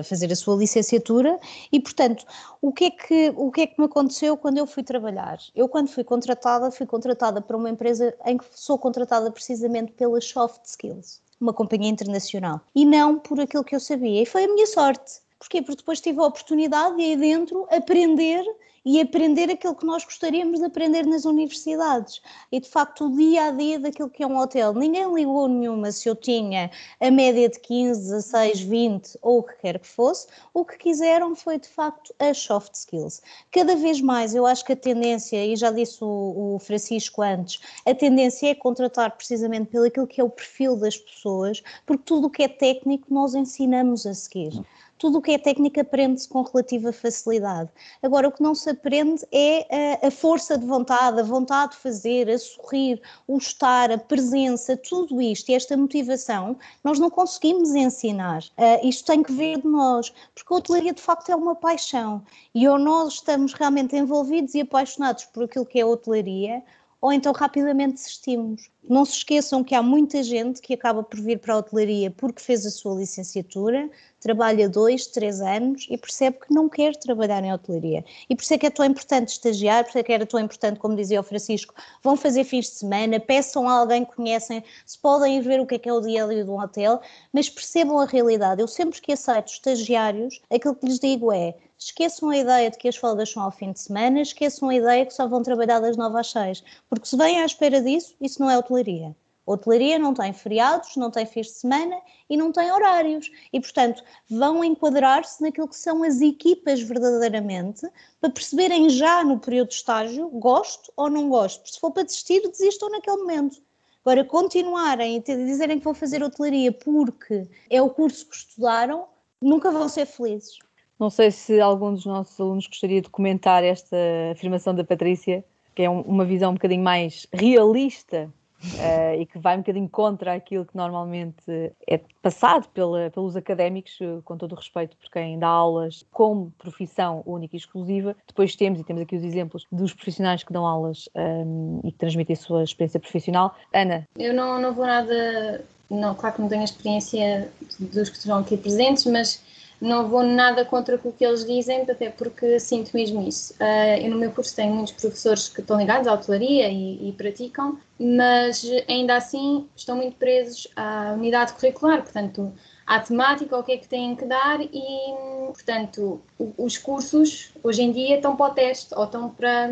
a, 0.00 0.04
fazer 0.04 0.32
a 0.32 0.36
sua 0.36 0.56
licenciatura 0.56 1.38
e, 1.70 1.78
portanto, 1.80 2.24
o 2.60 2.72
que, 2.72 2.84
é 2.86 2.90
que, 2.90 3.32
o 3.36 3.50
que 3.50 3.60
é 3.62 3.66
que 3.66 3.78
me 3.78 3.86
aconteceu 3.86 4.36
quando 4.36 4.58
eu 4.58 4.66
fui 4.66 4.82
trabalhar? 4.82 5.38
Eu, 5.54 5.68
quando 5.68 5.88
fui 5.88 6.04
contratada, 6.04 6.70
fui 6.70 6.86
contratada 6.86 7.40
para 7.40 7.56
uma 7.56 7.70
empresa 7.70 8.14
em 8.24 8.38
que 8.38 8.44
sou 8.54 8.78
contratada 8.78 9.30
precisamente 9.30 9.92
pelas 9.92 10.24
soft 10.24 10.64
skills, 10.64 11.20
uma 11.40 11.52
companhia 11.52 11.90
internacional, 11.90 12.60
e 12.74 12.84
não 12.84 13.18
por 13.18 13.40
aquilo 13.40 13.64
que 13.64 13.76
eu 13.76 13.80
sabia. 13.80 14.22
E 14.22 14.26
foi 14.26 14.44
a 14.44 14.48
minha 14.48 14.66
sorte. 14.66 15.25
Porquê? 15.38 15.60
Porque 15.60 15.76
depois 15.76 16.00
tive 16.00 16.20
a 16.20 16.26
oportunidade 16.26 16.96
de 16.96 17.02
aí 17.02 17.16
dentro 17.16 17.66
aprender 17.70 18.44
e 18.86 19.00
aprender 19.00 19.50
aquilo 19.50 19.74
que 19.74 19.84
nós 19.84 20.04
gostaríamos 20.04 20.60
de 20.60 20.66
aprender 20.66 21.04
nas 21.04 21.24
universidades. 21.24 22.22
E 22.52 22.60
de 22.60 22.68
facto, 22.68 23.06
o 23.06 23.16
dia 23.16 23.46
a 23.46 23.50
dia 23.50 23.80
daquilo 23.80 24.08
que 24.08 24.22
é 24.22 24.26
um 24.26 24.38
hotel. 24.38 24.72
Ninguém 24.72 25.12
ligou 25.12 25.48
nenhuma 25.48 25.90
se 25.90 26.08
eu 26.08 26.14
tinha 26.14 26.70
a 27.00 27.10
média 27.10 27.48
de 27.48 27.58
15, 27.58 28.00
16, 28.00 28.60
20 28.60 29.18
ou 29.20 29.40
o 29.40 29.42
que 29.42 29.56
quer 29.56 29.80
que 29.80 29.88
fosse. 29.88 30.28
O 30.54 30.64
que 30.64 30.78
quiseram 30.78 31.34
foi 31.34 31.58
de 31.58 31.66
facto 31.66 32.14
as 32.20 32.38
soft 32.38 32.74
skills. 32.74 33.20
Cada 33.50 33.74
vez 33.74 34.00
mais, 34.00 34.36
eu 34.36 34.46
acho 34.46 34.64
que 34.64 34.72
a 34.72 34.76
tendência, 34.76 35.44
e 35.44 35.56
já 35.56 35.72
disse 35.72 35.98
o, 36.04 36.54
o 36.54 36.58
Francisco 36.60 37.22
antes, 37.22 37.60
a 37.84 37.92
tendência 37.92 38.50
é 38.50 38.54
contratar 38.54 39.16
precisamente 39.16 39.66
pelo 39.66 39.86
aquilo 39.86 40.06
que 40.06 40.20
é 40.20 40.24
o 40.24 40.30
perfil 40.30 40.76
das 40.76 40.96
pessoas, 40.96 41.60
porque 41.84 42.04
tudo 42.06 42.28
o 42.28 42.30
que 42.30 42.44
é 42.44 42.48
técnico 42.48 43.12
nós 43.12 43.34
ensinamos 43.34 44.06
a 44.06 44.14
seguir 44.14 44.52
tudo 44.98 45.18
o 45.18 45.22
que 45.22 45.32
é 45.32 45.38
técnica 45.38 45.82
aprende-se 45.82 46.28
com 46.28 46.42
relativa 46.42 46.92
facilidade. 46.92 47.70
Agora, 48.02 48.28
o 48.28 48.32
que 48.32 48.42
não 48.42 48.54
se 48.54 48.70
aprende 48.70 49.24
é 49.32 49.98
a, 50.02 50.08
a, 50.08 50.10
força 50.10 50.56
de 50.56 50.66
vontade, 50.66 51.20
a 51.20 51.22
vontade 51.22 51.72
de 51.72 51.78
fazer, 51.78 52.28
a 52.30 52.38
sorrir, 52.38 53.00
o 53.26 53.36
estar, 53.38 53.90
a 53.90 53.98
presença, 53.98 54.76
tudo 54.76 55.20
isto 55.20 55.50
e 55.50 55.54
esta 55.54 55.76
motivação, 55.76 56.56
nós 56.82 56.98
não 56.98 57.10
conseguimos 57.10 57.74
ensinar. 57.74 58.42
Uh, 58.58 58.86
isto 58.86 59.06
tem 59.06 59.22
que 59.22 59.32
vir 59.32 59.60
de 59.60 59.68
nós, 59.68 60.12
porque 60.34 60.52
a 60.52 60.56
hotelaria 60.56 60.92
de 60.92 61.02
facto 61.02 61.30
é 61.30 61.36
uma 61.36 61.54
paixão 61.54 62.22
e 62.54 62.66
ou 62.68 62.78
nós 62.78 63.14
estamos 63.14 63.52
realmente 63.52 63.96
envolvidos 63.96 64.54
e 64.54 64.60
apaixonados 64.60 65.24
por 65.26 65.44
aquilo 65.44 65.66
que 65.66 65.78
é 65.78 65.82
a 65.82 65.86
hotelaria, 65.86 66.62
ou 67.06 67.12
então 67.12 67.32
rapidamente 67.32 67.94
desistimos. 67.94 68.68
Não 68.82 69.04
se 69.04 69.18
esqueçam 69.18 69.62
que 69.62 69.76
há 69.76 69.82
muita 69.82 70.24
gente 70.24 70.60
que 70.60 70.74
acaba 70.74 71.04
por 71.04 71.20
vir 71.20 71.38
para 71.38 71.54
a 71.54 71.58
hotelaria 71.58 72.10
porque 72.10 72.42
fez 72.42 72.66
a 72.66 72.70
sua 72.70 72.96
licenciatura, 72.96 73.88
trabalha 74.18 74.68
dois, 74.68 75.06
três 75.06 75.40
anos 75.40 75.86
e 75.88 75.96
percebe 75.96 76.38
que 76.40 76.52
não 76.52 76.68
quer 76.68 76.96
trabalhar 76.96 77.44
em 77.44 77.52
hotelaria. 77.52 78.04
E 78.28 78.34
por 78.34 78.42
isso 78.42 78.54
é 78.54 78.58
que 78.58 78.66
é 78.66 78.70
tão 78.70 78.84
importante 78.84 79.28
estagiar, 79.28 79.84
por 79.84 79.90
isso 79.90 79.98
é 79.98 80.02
que 80.02 80.12
era 80.12 80.26
tão 80.26 80.40
importante, 80.40 80.80
como 80.80 80.96
dizia 80.96 81.20
o 81.20 81.22
Francisco, 81.22 81.72
vão 82.02 82.16
fazer 82.16 82.42
fins 82.42 82.64
de 82.70 82.72
semana, 82.72 83.20
peçam 83.20 83.68
a 83.68 83.78
alguém 83.78 84.04
que 84.04 84.16
conhecem, 84.16 84.64
se 84.84 84.98
podem 84.98 85.36
ir 85.36 85.42
ver 85.42 85.60
o 85.60 85.66
que 85.66 85.76
é 85.76 85.78
que 85.78 85.88
é 85.88 85.92
o 85.92 86.00
dia 86.00 86.24
a 86.24 86.26
dia 86.26 86.42
de 86.42 86.50
um 86.50 86.60
hotel, 86.60 87.00
mas 87.32 87.48
percebam 87.48 88.00
a 88.00 88.04
realidade. 88.04 88.60
Eu 88.60 88.66
sempre 88.66 89.00
que 89.00 89.12
aceito 89.12 89.46
estagiários, 89.46 90.40
aquilo 90.52 90.74
que 90.74 90.86
lhes 90.86 90.98
digo 90.98 91.32
é 91.32 91.54
esqueçam 91.78 92.30
a 92.30 92.36
ideia 92.36 92.70
de 92.70 92.78
que 92.78 92.88
as 92.88 92.96
folgas 92.96 93.30
são 93.30 93.42
ao 93.42 93.50
fim 93.50 93.72
de 93.72 93.80
semana, 93.80 94.20
esqueçam 94.20 94.68
a 94.68 94.74
ideia 94.74 95.06
que 95.06 95.14
só 95.14 95.26
vão 95.26 95.42
trabalhar 95.42 95.80
das 95.80 95.96
9 95.96 96.18
às 96.18 96.30
6, 96.30 96.64
porque 96.88 97.06
se 97.06 97.16
vêm 97.16 97.40
à 97.40 97.44
espera 97.44 97.80
disso, 97.80 98.14
isso 98.20 98.40
não 98.40 98.50
é 98.50 98.58
hotelaria. 98.58 99.14
Hotelaria 99.46 99.96
não 99.96 100.12
tem 100.12 100.32
feriados, 100.32 100.96
não 100.96 101.08
tem 101.08 101.24
fins 101.24 101.46
de 101.46 101.52
semana 101.52 101.96
e 102.28 102.36
não 102.36 102.50
tem 102.50 102.72
horários. 102.72 103.30
E, 103.52 103.60
portanto, 103.60 104.02
vão 104.28 104.64
enquadrar-se 104.64 105.40
naquilo 105.40 105.68
que 105.68 105.76
são 105.76 106.02
as 106.02 106.20
equipas 106.20 106.82
verdadeiramente 106.82 107.88
para 108.20 108.30
perceberem 108.30 108.90
já 108.90 109.22
no 109.22 109.38
período 109.38 109.68
de 109.68 109.74
estágio 109.74 110.28
gosto 110.30 110.92
ou 110.96 111.08
não 111.08 111.28
gosto. 111.28 111.60
Porque 111.60 111.74
se 111.74 111.80
for 111.80 111.92
para 111.92 112.02
desistir, 112.02 112.40
desistam 112.48 112.90
naquele 112.90 113.18
momento. 113.18 113.62
Agora, 114.04 114.24
continuarem 114.24 115.16
e 115.16 115.20
dizerem 115.20 115.78
que 115.78 115.84
vão 115.84 115.94
fazer 115.94 116.24
hotelaria 116.24 116.72
porque 116.72 117.48
é 117.70 117.80
o 117.80 117.90
curso 117.90 118.26
que 118.28 118.34
estudaram, 118.34 119.06
nunca 119.40 119.70
vão 119.70 119.88
ser 119.88 120.06
felizes. 120.06 120.58
Não 120.98 121.10
sei 121.10 121.30
se 121.30 121.60
algum 121.60 121.92
dos 121.92 122.06
nossos 122.06 122.38
alunos 122.40 122.66
gostaria 122.66 123.02
de 123.02 123.10
comentar 123.10 123.62
esta 123.62 123.96
afirmação 124.32 124.74
da 124.74 124.82
Patrícia, 124.82 125.44
que 125.74 125.82
é 125.82 125.90
um, 125.90 126.00
uma 126.00 126.24
visão 126.24 126.50
um 126.50 126.54
bocadinho 126.54 126.82
mais 126.82 127.26
realista 127.32 128.30
uh, 128.64 129.20
e 129.20 129.26
que 129.26 129.38
vai 129.38 129.56
um 129.56 129.60
bocadinho 129.60 129.88
contra 129.88 130.34
aquilo 130.34 130.64
que 130.64 130.76
normalmente 130.76 131.72
é 131.86 132.00
passado 132.22 132.68
pela, 132.68 133.10
pelos 133.10 133.36
académicos, 133.36 133.98
com 134.24 134.36
todo 134.36 134.52
o 134.52 134.54
respeito 134.54 134.96
por 134.96 135.10
quem 135.10 135.38
dá 135.38 135.48
aulas 135.48 136.04
como 136.10 136.52
profissão 136.58 137.22
única 137.26 137.56
e 137.56 137.58
exclusiva. 137.58 138.16
Depois 138.26 138.56
temos, 138.56 138.80
e 138.80 138.84
temos 138.84 139.02
aqui 139.02 139.16
os 139.16 139.24
exemplos 139.24 139.66
dos 139.70 139.92
profissionais 139.92 140.42
que 140.42 140.52
dão 140.52 140.66
aulas 140.66 141.08
um, 141.14 141.80
e 141.84 141.92
que 141.92 141.98
transmitem 141.98 142.34
a 142.34 142.38
sua 142.38 142.64
experiência 142.64 142.98
profissional. 142.98 143.54
Ana? 143.72 144.06
Eu 144.16 144.32
não, 144.32 144.60
não 144.60 144.72
vou 144.72 144.86
nada, 144.86 145.62
não, 145.90 146.14
claro 146.14 146.36
que 146.36 146.40
não 146.40 146.48
tenho 146.48 146.62
a 146.62 146.64
experiência 146.64 147.52
dos 147.78 148.08
que 148.08 148.16
estão 148.16 148.38
aqui 148.38 148.56
presentes, 148.56 149.04
mas 149.06 149.44
não 149.80 150.08
vou 150.08 150.22
nada 150.22 150.64
contra 150.64 150.96
o 150.96 151.12
que 151.12 151.24
eles 151.24 151.44
dizem, 151.44 151.82
até 151.82 152.10
porque 152.10 152.58
sinto 152.58 152.90
mesmo 152.94 153.26
isso. 153.26 153.52
Uh, 153.54 154.00
eu 154.02 154.10
no 154.10 154.16
meu 154.16 154.30
curso 154.30 154.54
tenho 154.56 154.74
muitos 154.74 154.92
professores 154.92 155.48
que 155.48 155.60
estão 155.60 155.78
ligados 155.78 156.06
à 156.06 156.14
hotelaria 156.14 156.68
e, 156.68 157.08
e, 157.08 157.12
praticam, 157.12 157.78
mas 157.98 158.64
ainda 158.88 159.16
assim 159.16 159.68
estão 159.76 159.96
muito 159.96 160.16
presos 160.16 160.68
à 160.74 161.12
unidade 161.14 161.52
curricular, 161.52 162.02
portanto, 162.02 162.52
à 162.86 163.00
temática, 163.00 163.58
o 163.58 163.62
que 163.62 163.72
é 163.72 163.76
que 163.76 163.88
têm 163.88 164.14
que 164.16 164.24
dar 164.24 164.60
e, 164.60 165.14
portanto, 165.52 166.22
os 166.56 166.78
cursos 166.78 167.52
hoje 167.62 167.82
em 167.82 167.92
dia 167.92 168.16
estão 168.16 168.36
para 168.36 168.52
o 168.52 168.54
teste 168.54 168.94
ou 168.94 169.04
estão 169.04 169.28
para, 169.28 169.68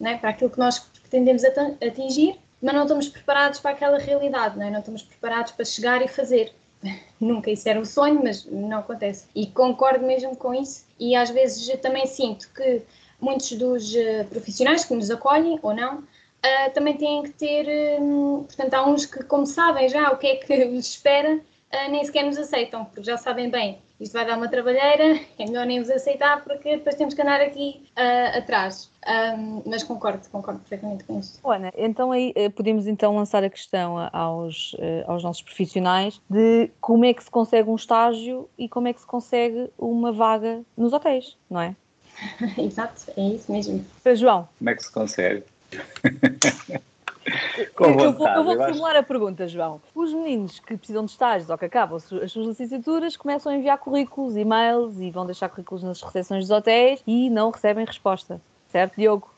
né, 0.00 0.16
para 0.18 0.30
aquilo 0.30 0.50
que 0.50 0.58
nós 0.58 0.78
pretendemos 0.78 1.42
atingir, 1.44 2.38
mas 2.62 2.74
não 2.74 2.82
estamos 2.82 3.08
preparados 3.08 3.60
para 3.60 3.70
aquela 3.70 3.98
realidade, 3.98 4.58
não, 4.58 4.66
é? 4.66 4.70
não 4.70 4.80
estamos 4.80 5.02
preparados 5.02 5.52
para 5.52 5.64
chegar 5.64 6.02
e 6.02 6.08
fazer. 6.08 6.52
Nunca 7.20 7.50
isso 7.50 7.68
era 7.68 7.78
um 7.78 7.84
sonho, 7.84 8.20
mas 8.22 8.44
não 8.44 8.78
acontece. 8.78 9.26
E 9.34 9.46
concordo 9.46 10.06
mesmo 10.06 10.36
com 10.36 10.54
isso. 10.54 10.86
E 10.98 11.14
às 11.14 11.30
vezes 11.30 11.68
também 11.80 12.06
sinto 12.06 12.48
que 12.54 12.82
muitos 13.20 13.52
dos 13.52 13.94
uh, 13.94 14.24
profissionais 14.28 14.84
que 14.84 14.94
nos 14.94 15.10
acolhem 15.10 15.58
ou 15.62 15.74
não 15.74 15.98
uh, 15.98 16.70
também 16.74 16.96
têm 16.96 17.22
que 17.22 17.30
ter. 17.30 18.00
Um, 18.00 18.44
portanto, 18.44 18.74
há 18.74 18.86
uns 18.86 19.06
que, 19.06 19.22
como 19.24 19.46
sabem 19.46 19.88
já 19.88 20.10
o 20.10 20.18
que 20.18 20.26
é 20.26 20.36
que 20.36 20.64
os 20.64 20.88
espera, 20.88 21.40
nem 21.88 22.04
sequer 22.04 22.24
nos 22.24 22.36
aceitam, 22.36 22.84
porque 22.84 23.04
já 23.04 23.16
sabem 23.16 23.48
bem 23.48 23.78
isto 24.00 24.12
vai 24.14 24.26
dar 24.26 24.38
uma 24.38 24.48
trabalheira, 24.48 25.20
é 25.38 25.44
melhor 25.44 25.66
nem 25.66 25.78
vos 25.78 25.90
aceitar 25.90 26.42
porque 26.42 26.76
depois 26.76 26.94
temos 26.96 27.12
que 27.12 27.20
andar 27.20 27.40
aqui 27.40 27.82
uh, 27.96 28.38
atrás. 28.38 28.90
Um, 29.06 29.62
mas 29.66 29.82
concordo, 29.82 30.26
concordo 30.30 30.60
perfeitamente 30.60 31.04
com 31.04 31.18
isso. 31.18 31.40
Ana, 31.44 31.70
então 31.76 32.12
aí 32.12 32.32
eh, 32.34 32.48
podemos 32.48 32.86
então 32.86 33.16
lançar 33.16 33.42
a 33.42 33.48
questão 33.48 33.96
aos, 34.12 34.76
eh, 34.78 35.04
aos 35.06 35.22
nossos 35.22 35.42
profissionais 35.42 36.20
de 36.28 36.70
como 36.82 37.06
é 37.06 37.14
que 37.14 37.24
se 37.24 37.30
consegue 37.30 37.70
um 37.70 37.76
estágio 37.76 38.48
e 38.58 38.68
como 38.68 38.88
é 38.88 38.92
que 38.92 39.00
se 39.00 39.06
consegue 39.06 39.70
uma 39.78 40.12
vaga 40.12 40.62
nos 40.76 40.92
hotéis, 40.92 41.36
não 41.48 41.60
é? 41.60 41.74
Exato, 42.58 43.10
é 43.16 43.22
isso 43.22 43.50
mesmo. 43.50 43.84
João. 44.14 44.48
Como 44.58 44.70
é 44.70 44.74
que 44.74 44.84
se 44.84 44.92
consegue? 44.92 45.44
eu, 47.26 48.14
vou, 48.14 48.28
eu 48.28 48.44
vou 48.44 48.56
reformular 48.56 48.96
a 48.96 49.02
pergunta, 49.02 49.46
João. 49.46 49.80
Os 49.94 50.12
meninos 50.12 50.58
que 50.60 50.76
precisam 50.76 51.04
de 51.04 51.10
estágios 51.10 51.50
ou 51.50 51.58
que 51.58 51.66
acabam 51.66 51.96
as 51.96 52.32
suas 52.32 52.46
licenciaturas 52.46 53.16
começam 53.16 53.52
a 53.52 53.56
enviar 53.56 53.78
currículos, 53.78 54.36
e-mails 54.36 55.00
e 55.00 55.10
vão 55.10 55.26
deixar 55.26 55.48
currículos 55.48 55.82
nas 55.82 56.02
recepções 56.02 56.44
dos 56.44 56.50
hotéis 56.50 57.02
e 57.06 57.28
não 57.30 57.50
recebem 57.50 57.84
resposta. 57.84 58.40
Certo, 58.68 58.96
Diogo? 58.96 59.30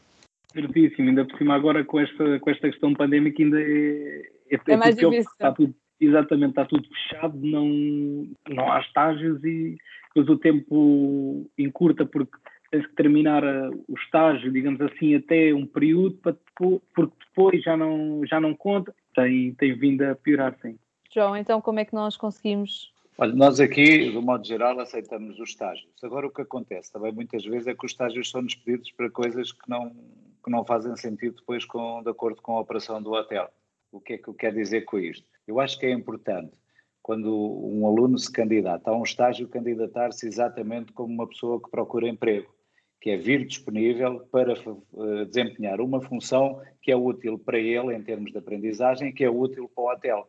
Certíssimo, 0.53 1.09
ainda 1.09 1.25
por 1.25 1.39
cima 1.39 1.55
agora 1.55 1.85
com 1.85 1.99
esta, 1.99 2.39
com 2.39 2.51
esta 2.51 2.71
questão 2.71 2.93
pandémica 2.95 3.43
ainda 3.43 3.61
é, 3.61 4.23
é, 4.51 4.61
é 4.69 4.77
mais 4.77 4.95
difícil. 4.95 5.31
Está 5.33 5.51
tudo, 5.53 5.75
exatamente, 5.99 6.51
está 6.51 6.65
tudo 6.67 6.87
fechado, 6.89 7.39
não, 7.39 8.29
não 8.49 8.71
há 8.71 8.81
estágios 8.81 9.43
e 9.45 9.77
depois 10.15 10.29
o 10.29 10.39
tempo 10.39 11.51
encurta 11.57 12.05
porque 12.05 12.37
tens 12.73 12.87
que 12.87 12.95
terminar 12.95 13.45
eh, 13.45 13.69
o 13.87 13.95
estágio, 13.95 14.51
digamos 14.51 14.81
assim, 14.81 15.15
até 15.15 15.55
um 15.55 15.67
período, 15.67 16.17
para 16.17 16.33
depois, 16.33 16.81
porque 16.95 17.15
depois 17.29 17.63
já 17.63 17.77
não, 17.77 18.27
já 18.27 18.41
não 18.41 18.55
conta, 18.55 18.95
tem, 19.15 19.55
tem 19.55 19.79
vindo 19.79 20.03
a 20.03 20.17
piorar, 20.17 20.57
sim. 20.61 20.77
João, 21.15 21.37
então 21.37 21.61
como 21.61 21.79
é 21.79 21.85
que 21.85 21.95
nós 21.95 22.17
conseguimos 22.17 22.91
Olha, 23.19 23.35
nós 23.35 23.61
aqui, 23.61 24.11
do 24.11 24.23
modo 24.23 24.45
geral, 24.45 24.81
aceitamos 24.81 25.39
os 25.39 25.51
estágios. 25.51 25.93
Agora, 26.03 26.27
o 26.27 26.31
que 26.31 26.41
acontece 26.41 26.91
também 26.91 27.13
muitas 27.13 27.45
vezes 27.45 27.67
é 27.67 27.75
que 27.75 27.85
os 27.85 27.93
estágios 27.93 28.31
são 28.31 28.43
despedidos 28.43 28.91
para 28.93 29.11
coisas 29.11 29.53
que 29.53 29.69
não, 29.69 29.91
que 30.43 30.51
não 30.51 30.65
fazem 30.65 30.97
sentido 30.97 31.37
depois 31.37 31.67
com, 31.67 32.03
de 32.03 32.09
acordo 32.09 32.41
com 32.41 32.57
a 32.57 32.61
operação 32.61 33.03
do 33.03 33.13
hotel. 33.13 33.51
O 33.93 34.01
que 34.01 34.15
é 34.15 34.19
que 34.19 34.29
eu 34.29 34.35
quero 34.35 34.57
dizer 34.57 34.87
com 34.87 34.99
isto? 34.99 35.27
Eu 35.47 35.61
acho 35.61 35.79
que 35.79 35.85
é 35.85 35.93
importante 35.93 36.53
quando 37.03 37.31
um 37.31 37.87
aluno 37.87 38.19
se 38.19 38.33
candidata 38.33 38.91
a 38.91 38.97
um 38.97 39.03
estágio, 39.03 39.47
candidatar-se 39.47 40.27
exatamente 40.27 40.93
como 40.93 41.13
uma 41.13 41.29
pessoa 41.29 41.61
que 41.61 41.71
procura 41.71 42.09
emprego, 42.09 42.53
que 43.03 43.11
é 43.11 43.17
vir 43.17 43.45
disponível 43.45 44.21
para 44.31 44.55
uh, 44.55 45.27
desempenhar 45.27 45.81
uma 45.81 46.01
função 46.01 46.63
que 46.81 46.93
é 46.93 46.97
útil 46.97 47.37
para 47.37 47.59
ele 47.59 47.93
em 47.97 48.03
termos 48.03 48.31
de 48.31 48.39
aprendizagem 48.39 49.13
que 49.13 49.25
é 49.25 49.29
útil 49.29 49.69
para 49.75 49.83
o 49.83 49.93
hotel. 49.93 50.29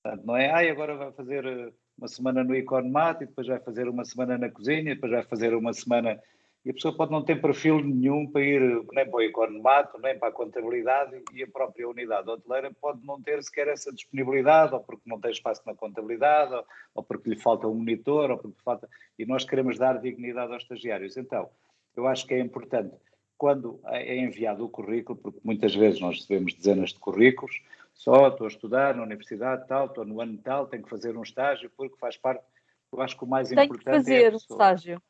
Portanto, 0.00 0.24
não 0.24 0.36
é, 0.36 0.48
ah, 0.48 0.70
agora 0.70 0.96
vai 0.96 1.12
fazer 1.12 1.44
eh, 1.44 1.72
uma 1.98 2.06
semana 2.06 2.44
no 2.44 2.54
Economat 2.54 3.22
e 3.22 3.26
depois 3.26 3.48
vai 3.48 3.58
fazer 3.58 3.88
uma 3.88 4.04
semana 4.04 4.38
na 4.38 4.48
cozinha, 4.48 4.94
depois 4.94 5.10
vai 5.10 5.24
fazer 5.24 5.52
uma 5.52 5.72
semana 5.72 6.20
e 6.64 6.70
a 6.70 6.72
pessoa 6.72 6.96
pode 6.96 7.10
não 7.10 7.24
ter 7.24 7.40
perfil 7.40 7.80
nenhum 7.80 8.30
para 8.30 8.40
ir 8.40 8.60
nem 8.92 9.04
para 9.04 9.16
o 9.16 9.22
economato, 9.22 10.00
nem 10.00 10.16
para 10.16 10.28
a 10.28 10.32
contabilidade 10.32 11.20
e 11.32 11.42
a 11.42 11.48
própria 11.48 11.88
unidade 11.88 12.30
hoteleira 12.30 12.72
pode 12.80 13.04
não 13.04 13.20
ter 13.20 13.42
sequer 13.42 13.66
essa 13.66 13.92
disponibilidade, 13.92 14.72
ou 14.72 14.80
porque 14.80 15.02
não 15.06 15.20
tem 15.20 15.32
espaço 15.32 15.60
na 15.66 15.74
contabilidade, 15.74 16.54
ou, 16.54 16.64
ou 16.94 17.02
porque 17.02 17.30
lhe 17.30 17.36
falta 17.36 17.66
um 17.66 17.74
monitor, 17.74 18.30
ou 18.30 18.38
porque 18.38 18.62
falta... 18.62 18.88
E 19.18 19.26
nós 19.26 19.44
queremos 19.44 19.76
dar 19.76 20.00
dignidade 20.00 20.52
aos 20.52 20.62
estagiários. 20.62 21.16
Então, 21.16 21.50
eu 21.96 22.06
acho 22.06 22.26
que 22.26 22.34
é 22.34 22.38
importante, 22.38 22.94
quando 23.36 23.80
é 23.86 24.16
enviado 24.16 24.64
o 24.64 24.68
currículo, 24.68 25.18
porque 25.18 25.40
muitas 25.42 25.74
vezes 25.74 26.00
nós 26.00 26.16
recebemos 26.16 26.54
dezenas 26.54 26.90
de 26.90 26.98
currículos, 26.98 27.60
só 27.94 28.28
estou 28.28 28.46
a 28.46 28.48
estudar 28.48 28.94
na 28.94 29.02
universidade 29.02 29.66
tal, 29.66 29.86
estou 29.86 30.04
no 30.04 30.20
ano 30.20 30.38
tal, 30.38 30.66
tenho 30.66 30.82
que 30.82 30.90
fazer 30.90 31.16
um 31.16 31.22
estágio, 31.22 31.70
porque 31.76 31.96
faz 31.98 32.16
parte... 32.16 32.44
Eu 32.92 33.00
acho 33.00 33.16
que 33.16 33.24
o 33.24 33.26
mais 33.26 33.48
Tem 33.48 33.64
importante 33.64 33.84
que 33.84 33.90
fazer 33.90 34.24
é 34.24 34.34
o 34.34 34.36
estágio 34.36 35.02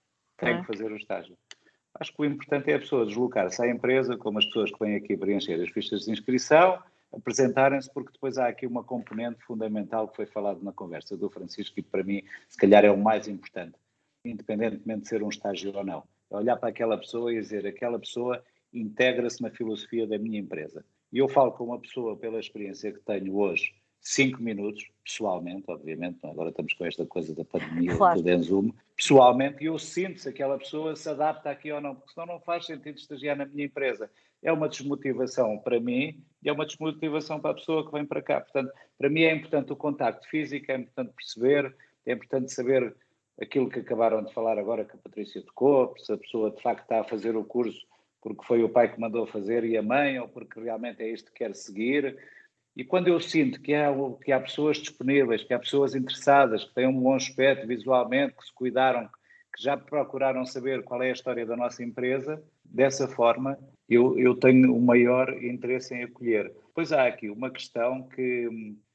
tem 0.42 0.54
é? 0.54 0.60
que 0.60 0.66
fazer 0.66 0.90
o 0.90 0.96
estágio. 0.96 1.36
Acho 1.94 2.12
que 2.12 2.22
o 2.22 2.24
importante 2.24 2.70
é 2.70 2.74
a 2.74 2.78
pessoa 2.78 3.06
deslocar-se 3.06 3.62
à 3.62 3.68
empresa, 3.68 4.16
como 4.16 4.38
as 4.38 4.46
pessoas 4.46 4.70
que 4.72 4.78
vêm 4.80 4.96
aqui 4.96 5.16
preencher 5.16 5.60
as 5.62 5.70
fichas 5.70 6.04
de 6.04 6.10
inscrição, 6.10 6.82
apresentarem-se, 7.12 7.92
porque 7.92 8.12
depois 8.12 8.38
há 8.38 8.48
aqui 8.48 8.66
uma 8.66 8.82
componente 8.82 9.42
fundamental 9.44 10.08
que 10.08 10.16
foi 10.16 10.26
falado 10.26 10.62
na 10.62 10.72
conversa 10.72 11.16
do 11.16 11.28
Francisco 11.30 11.78
e 11.78 11.82
que 11.82 11.90
para 11.90 12.02
mim, 12.02 12.22
se 12.48 12.56
calhar, 12.56 12.84
é 12.84 12.90
o 12.90 12.96
mais 12.96 13.28
importante, 13.28 13.74
independentemente 14.24 15.02
de 15.02 15.08
ser 15.08 15.22
um 15.22 15.28
estágio 15.28 15.76
ou 15.76 15.84
não. 15.84 16.02
É 16.32 16.36
olhar 16.36 16.56
para 16.56 16.70
aquela 16.70 16.96
pessoa 16.96 17.32
e 17.32 17.38
dizer, 17.38 17.66
aquela 17.66 17.98
pessoa 17.98 18.42
integra-se 18.72 19.42
na 19.42 19.50
filosofia 19.50 20.06
da 20.06 20.18
minha 20.18 20.40
empresa. 20.40 20.82
E 21.12 21.18
eu 21.18 21.28
falo 21.28 21.52
com 21.52 21.64
uma 21.64 21.78
pessoa, 21.78 22.16
pela 22.16 22.40
experiência 22.40 22.90
que 22.90 23.00
tenho 23.00 23.36
hoje, 23.36 23.74
cinco 24.00 24.42
minutos, 24.42 24.90
pessoalmente, 25.04 25.64
obviamente, 25.68 26.18
agora 26.24 26.48
estamos 26.48 26.72
com 26.72 26.86
esta 26.86 27.04
coisa 27.04 27.34
da 27.34 27.44
pandemia, 27.44 27.94
Claro. 27.94 28.18
do 28.18 28.24
Denzoom, 28.24 28.70
pessoalmente, 28.96 29.62
e 29.62 29.66
eu 29.66 29.78
sinto 29.78 30.20
se 30.20 30.28
aquela 30.28 30.58
pessoa 30.58 30.96
se 30.96 31.08
adapta 31.08 31.50
aqui 31.50 31.70
ou 31.70 31.80
não, 31.82 31.94
porque 31.94 32.12
senão 32.14 32.26
não 32.26 32.40
faz 32.40 32.64
sentido 32.64 32.96
estagiar 32.96 33.36
na 33.36 33.44
minha 33.44 33.66
empresa. 33.66 34.10
É 34.42 34.50
uma 34.50 34.68
desmotivação 34.68 35.58
para 35.58 35.78
mim 35.78 36.20
e 36.42 36.48
é 36.48 36.52
uma 36.52 36.66
desmotivação 36.66 37.38
para 37.38 37.50
a 37.50 37.54
pessoa 37.54 37.86
que 37.86 37.92
vem 37.92 38.04
para 38.04 38.22
cá. 38.22 38.40
Portanto, 38.40 38.72
para 38.98 39.08
mim 39.10 39.22
é 39.22 39.32
importante 39.34 39.72
o 39.72 39.76
contacto 39.76 40.26
físico, 40.28 40.72
é 40.72 40.76
importante 40.76 41.12
perceber, 41.14 41.76
é 42.06 42.12
importante 42.12 42.52
saber 42.52 42.96
aquilo 43.42 43.68
que 43.68 43.80
acabaram 43.80 44.22
de 44.22 44.32
falar 44.32 44.58
agora 44.58 44.84
que 44.84 44.94
a 44.94 44.98
Patrícia 44.98 45.42
tocou, 45.42 45.94
se 45.98 46.12
a 46.12 46.16
pessoa 46.16 46.50
de 46.50 46.62
facto 46.62 46.82
está 46.82 47.00
a 47.00 47.04
fazer 47.04 47.36
o 47.36 47.44
curso 47.44 47.86
porque 48.22 48.44
foi 48.46 48.62
o 48.62 48.68
pai 48.68 48.90
que 48.90 49.00
mandou 49.00 49.26
fazer 49.26 49.64
e 49.64 49.76
a 49.76 49.82
mãe, 49.82 50.18
ou 50.18 50.28
porque 50.28 50.60
realmente 50.60 51.02
é 51.02 51.08
isto 51.10 51.30
que 51.32 51.38
quer 51.38 51.54
seguir. 51.56 52.16
E 52.74 52.84
quando 52.84 53.08
eu 53.08 53.20
sinto 53.20 53.60
que 53.60 53.74
há, 53.74 53.92
que 54.24 54.32
há 54.32 54.40
pessoas 54.40 54.78
disponíveis, 54.78 55.42
que 55.42 55.52
há 55.52 55.58
pessoas 55.58 55.94
interessadas, 55.94 56.64
que 56.64 56.72
têm 56.72 56.86
um 56.86 57.00
bom 57.00 57.14
aspecto 57.14 57.66
visualmente, 57.66 58.36
que 58.36 58.46
se 58.46 58.54
cuidaram, 58.54 59.08
que 59.54 59.62
já 59.62 59.76
procuraram 59.76 60.46
saber 60.46 60.84
qual 60.84 61.02
é 61.02 61.10
a 61.10 61.12
história 61.12 61.44
da 61.44 61.56
nossa 61.56 61.82
empresa, 61.82 62.42
dessa 62.64 63.06
forma 63.08 63.58
eu, 63.88 64.18
eu 64.18 64.34
tenho 64.36 64.74
o 64.74 64.80
maior 64.80 65.30
interesse 65.42 65.92
em 65.94 66.04
acolher. 66.04 66.50
Pois 66.74 66.92
há 66.92 67.06
aqui 67.06 67.28
uma 67.28 67.50
questão 67.50 68.04
que, 68.08 68.48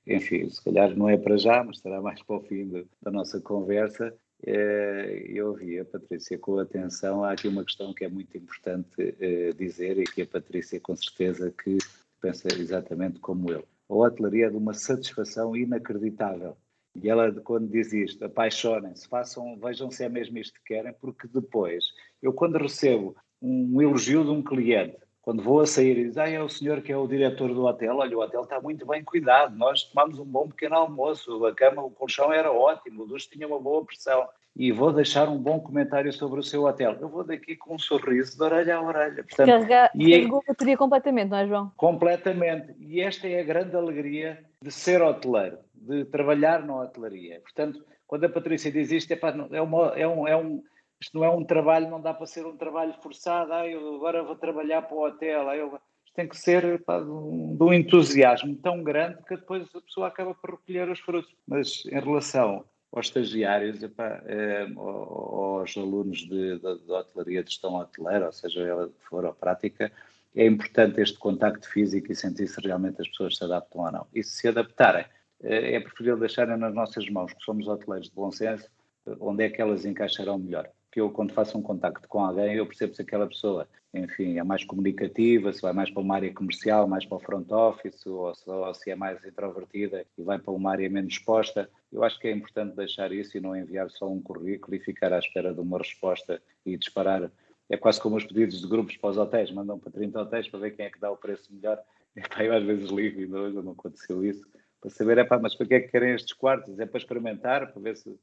enfim, 0.07 0.49
se 0.49 0.63
calhar 0.63 0.95
não 0.95 1.07
é 1.07 1.17
para 1.17 1.37
já, 1.37 1.63
mas 1.63 1.79
será 1.79 2.01
mais 2.01 2.23
para 2.23 2.37
o 2.37 2.41
fim 2.41 2.67
de, 2.67 2.87
da 3.01 3.11
nossa 3.11 3.39
conversa. 3.39 4.17
Eh, 4.45 5.25
Eu 5.29 5.49
ouvi 5.49 5.79
a 5.79 5.85
Patrícia 5.85 6.37
com 6.37 6.59
atenção. 6.59 7.23
Há 7.23 7.31
aqui 7.31 7.47
uma 7.47 7.63
questão 7.63 7.93
que 7.93 8.05
é 8.05 8.09
muito 8.09 8.37
importante 8.37 9.15
eh, 9.19 9.51
dizer 9.53 9.97
e 9.97 10.03
que 10.03 10.21
a 10.21 10.27
Patrícia, 10.27 10.79
com 10.79 10.95
certeza, 10.95 11.51
que 11.51 11.77
pensa 12.21 12.47
exatamente 12.53 13.19
como 13.19 13.51
eu. 13.51 13.65
A 13.89 13.93
hotelaria 13.93 14.47
é 14.47 14.49
de 14.49 14.57
uma 14.57 14.73
satisfação 14.73 15.55
inacreditável. 15.55 16.57
E 16.95 17.09
ela, 17.09 17.31
quando 17.31 17.69
diz 17.69 17.93
isto, 17.93 18.25
apaixonem-se, 18.25 19.07
façam, 19.07 19.57
vejam 19.59 19.91
se 19.91 20.03
é 20.03 20.09
mesmo 20.09 20.37
isto 20.39 20.53
que 20.59 20.73
querem, 20.73 20.93
porque 20.99 21.27
depois, 21.27 21.85
eu 22.21 22.33
quando 22.33 22.57
recebo 22.57 23.15
um 23.41 23.79
elogio 23.81 24.23
de 24.23 24.31
um 24.31 24.41
cliente, 24.43 24.97
quando 25.27 25.43
vou 25.43 25.59
a 25.59 25.65
sair 25.65 25.97
e 25.97 26.05
diz, 26.05 26.17
ah, 26.17 26.29
é 26.29 26.41
o 26.41 26.47
senhor 26.47 26.81
que 26.81 26.89
é 26.89 26.95
o 26.95 27.05
diretor 27.05 27.53
do 27.53 27.65
hotel, 27.65 27.97
olha, 27.97 28.17
o 28.17 28.21
hotel 28.21 28.43
está 28.43 28.61
muito 28.61 28.85
bem 28.85 29.03
cuidado, 29.03 29.53
nós 29.57 29.83
tomamos 29.83 30.17
um 30.19 30.23
bom 30.23 30.47
pequeno 30.47 30.75
almoço, 30.75 31.45
a 31.45 31.53
cama, 31.53 31.83
o 31.83 31.91
colchão 31.91 32.31
era 32.31 32.49
ótimo, 32.49 33.03
o 33.03 33.05
duche 33.05 33.29
tinha 33.29 33.45
uma 33.45 33.59
boa 33.59 33.83
pressão, 33.83 34.25
e 34.55 34.71
vou 34.71 34.93
deixar 34.93 35.27
um 35.27 35.37
bom 35.37 35.59
comentário 35.59 36.13
sobre 36.13 36.39
o 36.39 36.43
seu 36.43 36.63
hotel. 36.63 36.95
Eu 37.01 37.09
vou 37.09 37.25
daqui 37.25 37.57
com 37.57 37.75
um 37.75 37.77
sorriso 37.77 38.37
de 38.37 38.41
orelha 38.41 38.77
a 38.77 38.81
orelha. 38.81 39.21
Portanto, 39.21 39.47
Carregar, 39.47 39.91
e 39.93 40.13
é- 40.13 40.17
carregou 40.19 40.39
a 40.39 40.47
bateria 40.47 40.77
completamente, 40.77 41.29
não 41.29 41.37
é, 41.39 41.45
João? 41.45 41.71
Completamente. 41.75 42.73
E 42.79 43.01
esta 43.01 43.27
é 43.27 43.41
a 43.41 43.43
grande 43.43 43.75
alegria 43.75 44.39
de 44.61 44.71
ser 44.71 45.01
hoteleiro, 45.01 45.57
de 45.75 46.05
trabalhar 46.05 46.65
na 46.65 46.83
hotelaria. 46.83 47.41
Portanto, 47.41 47.83
quando 48.07 48.23
a 48.23 48.29
Patrícia 48.29 48.71
diz 48.71 48.91
isto, 48.93 49.11
é, 49.11 49.17
pá, 49.17 49.35
é, 49.51 49.61
uma, 49.61 49.87
é, 49.87 50.07
um, 50.07 50.25
é 50.25 50.37
um. 50.37 50.63
Isto 50.99 51.17
não 51.17 51.23
é 51.23 51.29
um 51.29 51.43
trabalho, 51.43 51.89
não 51.89 52.01
dá 52.01 52.13
para 52.13 52.25
ser 52.25 52.45
um 52.45 52.57
trabalho 52.57 52.93
forçado. 53.01 53.53
Ah, 53.53 53.67
eu 53.67 53.95
agora 53.95 54.23
vou 54.23 54.35
trabalhar 54.35 54.81
para 54.81 54.97
o 54.97 55.05
hotel. 55.05 55.49
Ah, 55.49 55.55
eu, 55.55 55.79
isto 56.05 56.15
tem 56.15 56.27
que 56.27 56.37
ser 56.37 56.83
pá, 56.83 56.99
de, 56.99 57.09
um, 57.09 57.55
de 57.55 57.63
um 57.63 57.73
entusiasmo 57.73 58.55
tão 58.55 58.83
grande 58.83 59.21
que 59.23 59.35
depois 59.35 59.67
a 59.75 59.81
pessoa 59.81 60.07
acaba 60.07 60.33
por 60.33 60.51
recolher 60.51 60.89
os 60.89 60.99
frutos. 60.99 61.33
Mas 61.47 61.85
em 61.85 61.99
relação 61.99 62.65
aos 62.91 63.07
estagiários, 63.07 63.83
epá, 63.83 64.21
eh, 64.25 64.67
aos 64.75 65.77
alunos 65.77 66.19
de, 66.19 66.57
de, 66.59 66.85
de 66.85 66.91
hotelaria, 66.91 67.43
de 67.43 67.51
gestão 67.51 67.75
hoteleira, 67.75 68.27
ou 68.27 68.31
seja, 68.31 68.61
ela 68.61 68.87
que 68.87 69.03
for 69.07 69.25
a 69.25 69.33
prática, 69.33 69.91
é 70.35 70.45
importante 70.45 71.01
este 71.01 71.17
contacto 71.17 71.69
físico 71.69 72.11
e 72.11 72.15
sentir 72.15 72.47
se 72.47 72.61
realmente 72.61 73.01
as 73.01 73.07
pessoas 73.09 73.37
se 73.37 73.43
adaptam 73.43 73.81
ou 73.81 73.91
não. 73.91 74.07
E 74.13 74.23
se 74.23 74.37
se 74.37 74.47
adaptarem, 74.47 75.05
eh, 75.43 75.75
é 75.75 75.79
preferível 75.79 76.17
deixarem 76.17 76.57
nas 76.57 76.73
nossas 76.73 77.09
mãos, 77.09 77.33
que 77.33 77.43
somos 77.43 77.67
hoteleiros 77.67 78.09
de 78.09 78.15
bom 78.15 78.31
senso, 78.31 78.69
eh, 79.05 79.15
onde 79.19 79.43
é 79.43 79.49
que 79.49 79.61
elas 79.61 79.85
encaixarão 79.85 80.37
melhor. 80.37 80.69
Que 80.91 81.01
eu, 81.01 81.09
quando 81.09 81.33
faço 81.33 81.57
um 81.57 81.61
contacto 81.61 82.07
com 82.07 82.23
alguém, 82.23 82.55
eu 82.55 82.65
percebo 82.65 82.95
se 82.95 83.01
aquela 83.01 83.27
pessoa, 83.27 83.67
enfim, 83.93 84.37
é 84.37 84.43
mais 84.43 84.63
comunicativa, 84.63 85.51
se 85.51 85.61
vai 85.61 85.73
mais 85.73 85.91
para 85.91 86.01
uma 86.01 86.15
área 86.15 86.33
comercial, 86.33 86.87
mais 86.87 87.05
para 87.05 87.17
o 87.17 87.19
front 87.19 87.51
office, 87.51 88.05
ou 88.05 88.33
se, 88.33 88.49
ou 88.49 88.73
se 88.73 88.89
é 88.89 88.95
mais 88.95 89.23
introvertida 89.25 90.05
e 90.17 90.23
vai 90.23 90.39
para 90.39 90.53
uma 90.53 90.71
área 90.71 90.89
menos 90.89 91.13
exposta. 91.13 91.69
Eu 91.91 92.03
acho 92.03 92.19
que 92.19 92.27
é 92.27 92.31
importante 92.31 92.75
deixar 92.75 93.11
isso 93.11 93.37
e 93.37 93.41
não 93.41 93.55
enviar 93.55 93.89
só 93.89 94.09
um 94.09 94.21
currículo 94.21 94.75
e 94.75 94.79
ficar 94.79 95.11
à 95.11 95.19
espera 95.19 95.53
de 95.53 95.59
uma 95.59 95.77
resposta 95.77 96.41
e 96.65 96.77
disparar. 96.77 97.29
É 97.69 97.75
quase 97.75 97.99
como 97.99 98.15
os 98.15 98.23
pedidos 98.23 98.61
de 98.61 98.67
grupos 98.67 98.95
para 98.95 99.09
os 99.09 99.17
hotéis, 99.17 99.51
mandam 99.51 99.77
para 99.77 99.91
30 99.91 100.21
hotéis 100.21 100.47
para 100.47 100.59
ver 100.61 100.71
quem 100.71 100.85
é 100.85 100.89
que 100.89 100.99
dá 100.99 101.11
o 101.11 101.17
preço 101.17 101.53
melhor. 101.53 101.77
Epá, 102.15 102.43
eu 102.43 102.55
às 102.55 102.63
vezes 102.63 102.89
ligo 102.89 103.21
e 103.21 103.27
não, 103.27 103.49
não 103.49 103.71
aconteceu 103.73 104.25
isso, 104.25 104.43
para 104.81 104.89
saber, 104.89 105.17
epá, 105.19 105.37
mas 105.37 105.53
para 105.53 105.67
que 105.67 105.73
é 105.75 105.79
que 105.81 105.89
querem 105.89 106.13
estes 106.13 106.33
quartos? 106.33 106.79
É 106.79 106.85
para 106.85 106.97
experimentar, 106.97 107.71
para 107.71 107.81
ver 107.81 107.97
se 107.97 108.17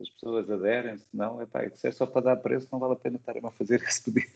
as 0.00 0.08
pessoas 0.10 0.50
aderem, 0.50 0.96
se 0.98 1.06
não, 1.14 1.40
epá, 1.40 1.68
se 1.70 1.88
é 1.88 1.92
só 1.92 2.06
para 2.06 2.22
dar 2.22 2.36
preço, 2.36 2.68
não 2.72 2.78
vale 2.78 2.94
a 2.94 2.96
pena 2.96 3.16
estarem 3.16 3.42
a 3.44 3.50
fazer 3.50 3.80
esse 3.82 4.02
pedido. 4.02 4.32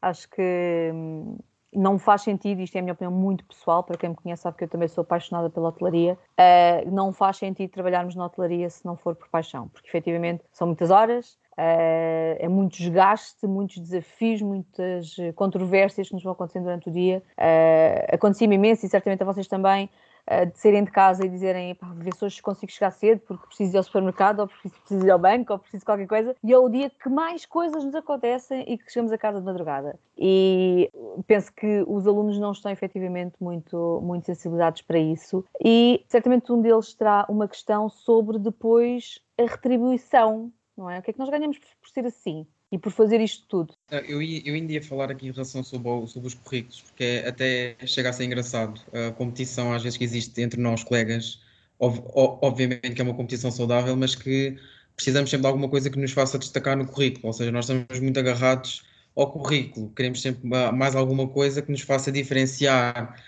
Acho 0.00 0.28
que 0.28 0.90
hum, 0.92 1.38
não 1.72 1.98
faz 1.98 2.22
sentido, 2.22 2.60
isto 2.60 2.76
é 2.76 2.80
a 2.80 2.82
minha 2.82 2.92
opinião 2.92 3.12
muito 3.12 3.44
pessoal, 3.44 3.82
para 3.82 3.96
quem 3.96 4.10
me 4.10 4.16
conhece 4.16 4.42
sabe 4.42 4.58
que 4.58 4.64
eu 4.64 4.68
também 4.68 4.88
sou 4.88 5.02
apaixonada 5.02 5.48
pela 5.48 5.68
hotelaria, 5.68 6.18
uh, 6.38 6.90
não 6.90 7.12
faz 7.12 7.38
sentido 7.38 7.70
trabalharmos 7.70 8.14
na 8.14 8.26
hotelaria 8.26 8.68
se 8.68 8.84
não 8.84 8.96
for 8.96 9.14
por 9.14 9.28
paixão, 9.28 9.68
porque 9.68 9.88
efetivamente 9.88 10.44
são 10.52 10.66
muitas 10.66 10.90
horas, 10.90 11.38
uh, 11.52 12.36
é 12.38 12.48
muito 12.48 12.76
desgaste, 12.76 13.46
muitos 13.46 13.78
desafios, 13.78 14.42
muitas 14.42 15.16
controvérsias 15.34 16.08
que 16.08 16.14
nos 16.14 16.22
vão 16.22 16.32
acontecendo 16.32 16.64
durante 16.64 16.90
o 16.90 16.92
dia. 16.92 17.22
Uh, 17.38 18.14
Acontecia-me 18.14 18.56
imenso 18.56 18.84
e 18.84 18.88
certamente 18.88 19.22
a 19.22 19.26
vocês 19.26 19.48
também, 19.48 19.88
uh, 20.30 20.46
de 20.46 20.58
saírem 20.58 20.84
de 20.84 20.90
casa 20.90 21.24
e 21.24 21.28
dizerem, 21.28 21.76
ver 21.96 22.14
se 22.14 22.24
hoje 22.24 22.42
consigo 22.42 22.72
chegar 22.72 22.90
cedo 22.90 23.20
porque 23.26 23.46
preciso 23.46 23.74
ir 23.74 23.78
ao 23.78 23.82
supermercado, 23.82 24.40
ou 24.40 24.48
preciso, 24.48 24.74
preciso 24.80 25.06
ir 25.06 25.10
ao 25.10 25.18
banco, 25.18 25.52
ou 25.52 25.58
preciso 25.58 25.84
qualquer 25.84 26.06
coisa, 26.06 26.36
e 26.42 26.52
é 26.52 26.58
o 26.58 26.68
dia 26.68 26.90
que 26.90 27.08
mais 27.08 27.46
coisas 27.46 27.84
nos 27.84 27.94
acontecem 27.94 28.64
e 28.66 28.78
que 28.78 28.90
chegamos 28.90 29.12
a 29.12 29.18
casa 29.18 29.38
de 29.38 29.44
madrugada. 29.44 29.98
E 30.16 30.90
penso 31.26 31.52
que 31.52 31.84
os 31.86 32.06
alunos 32.06 32.38
não 32.38 32.52
estão 32.52 32.70
efetivamente 32.70 33.34
muito, 33.40 34.00
muito 34.02 34.26
sensibilizados 34.26 34.82
para 34.82 34.98
isso, 34.98 35.44
e 35.64 36.04
certamente 36.08 36.52
um 36.52 36.60
deles 36.60 36.94
terá 36.94 37.26
uma 37.28 37.48
questão 37.48 37.88
sobre 37.88 38.38
depois 38.38 39.20
a 39.38 39.42
retribuição, 39.42 40.52
não 40.76 40.88
é? 40.90 40.98
O 40.98 41.02
que 41.02 41.10
é 41.10 41.12
que 41.12 41.18
nós 41.18 41.28
ganhamos 41.28 41.58
por 41.58 41.88
ser 41.88 42.06
assim? 42.06 42.46
E 42.72 42.78
por 42.78 42.90
fazer 42.90 43.20
isto 43.20 43.44
tudo. 43.46 43.74
Eu, 43.90 44.22
ia, 44.22 44.40
eu 44.46 44.54
ainda 44.54 44.72
ia 44.72 44.82
falar 44.82 45.10
aqui 45.10 45.28
em 45.28 45.30
relação 45.30 45.62
sobre, 45.62 45.88
o, 45.90 46.06
sobre 46.06 46.28
os 46.28 46.34
currículos, 46.34 46.80
porque 46.80 47.04
é, 47.04 47.28
até 47.28 47.76
chega 47.86 48.08
a 48.08 48.12
ser 48.14 48.24
engraçado 48.24 48.80
a 48.94 49.12
competição 49.12 49.74
às 49.74 49.82
vezes 49.82 49.98
que 49.98 50.04
existe 50.04 50.40
entre 50.40 50.58
nós 50.58 50.82
colegas, 50.82 51.38
ob, 51.78 52.02
obviamente 52.14 52.92
que 52.92 53.00
é 53.00 53.04
uma 53.04 53.12
competição 53.12 53.50
saudável, 53.50 53.94
mas 53.94 54.14
que 54.14 54.56
precisamos 54.96 55.28
sempre 55.28 55.42
de 55.42 55.48
alguma 55.48 55.68
coisa 55.68 55.90
que 55.90 55.98
nos 55.98 56.12
faça 56.12 56.38
destacar 56.38 56.74
no 56.74 56.86
currículo, 56.86 57.26
ou 57.26 57.32
seja, 57.34 57.52
nós 57.52 57.68
estamos 57.68 58.00
muito 58.00 58.18
agarrados 58.18 58.82
ao 59.14 59.30
currículo, 59.30 59.92
queremos 59.94 60.22
sempre 60.22 60.48
mais 60.48 60.96
alguma 60.96 61.28
coisa 61.28 61.60
que 61.60 61.70
nos 61.70 61.82
faça 61.82 62.10
diferenciar 62.10 63.22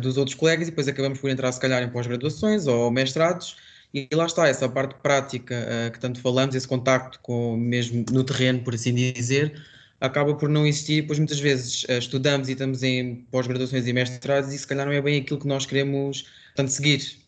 dos 0.00 0.16
outros 0.16 0.34
colegas 0.34 0.66
e 0.66 0.70
depois 0.72 0.88
acabamos 0.88 1.20
por 1.20 1.30
entrar 1.30 1.52
se 1.52 1.60
calhar 1.60 1.80
em 1.84 1.88
pós-graduações 1.88 2.66
ou 2.66 2.90
mestrados 2.90 3.56
E 3.94 4.08
lá 4.14 4.24
está, 4.24 4.48
essa 4.48 4.68
parte 4.68 4.94
prática 5.02 5.54
uh, 5.54 5.92
que 5.92 6.00
tanto 6.00 6.20
falamos, 6.20 6.54
esse 6.54 6.66
contacto 6.66 7.20
com 7.20 7.56
mesmo 7.56 8.04
no 8.10 8.24
terreno, 8.24 8.64
por 8.64 8.74
assim 8.74 8.94
dizer, 8.94 9.62
acaba 10.00 10.34
por 10.34 10.48
não 10.48 10.66
existir, 10.66 11.06
pois 11.06 11.18
muitas 11.18 11.38
vezes 11.38 11.84
uh, 11.84 11.92
estudamos 11.98 12.48
e 12.48 12.52
estamos 12.52 12.82
em 12.82 13.16
pós-graduações 13.30 13.86
e 13.86 13.92
mestrados 13.92 14.52
e 14.52 14.58
se 14.58 14.66
calhar 14.66 14.86
não 14.86 14.92
é 14.92 15.00
bem 15.00 15.20
aquilo 15.20 15.38
que 15.38 15.46
nós 15.46 15.66
queremos 15.66 16.26
tanto 16.54 16.70
seguir. 16.70 17.22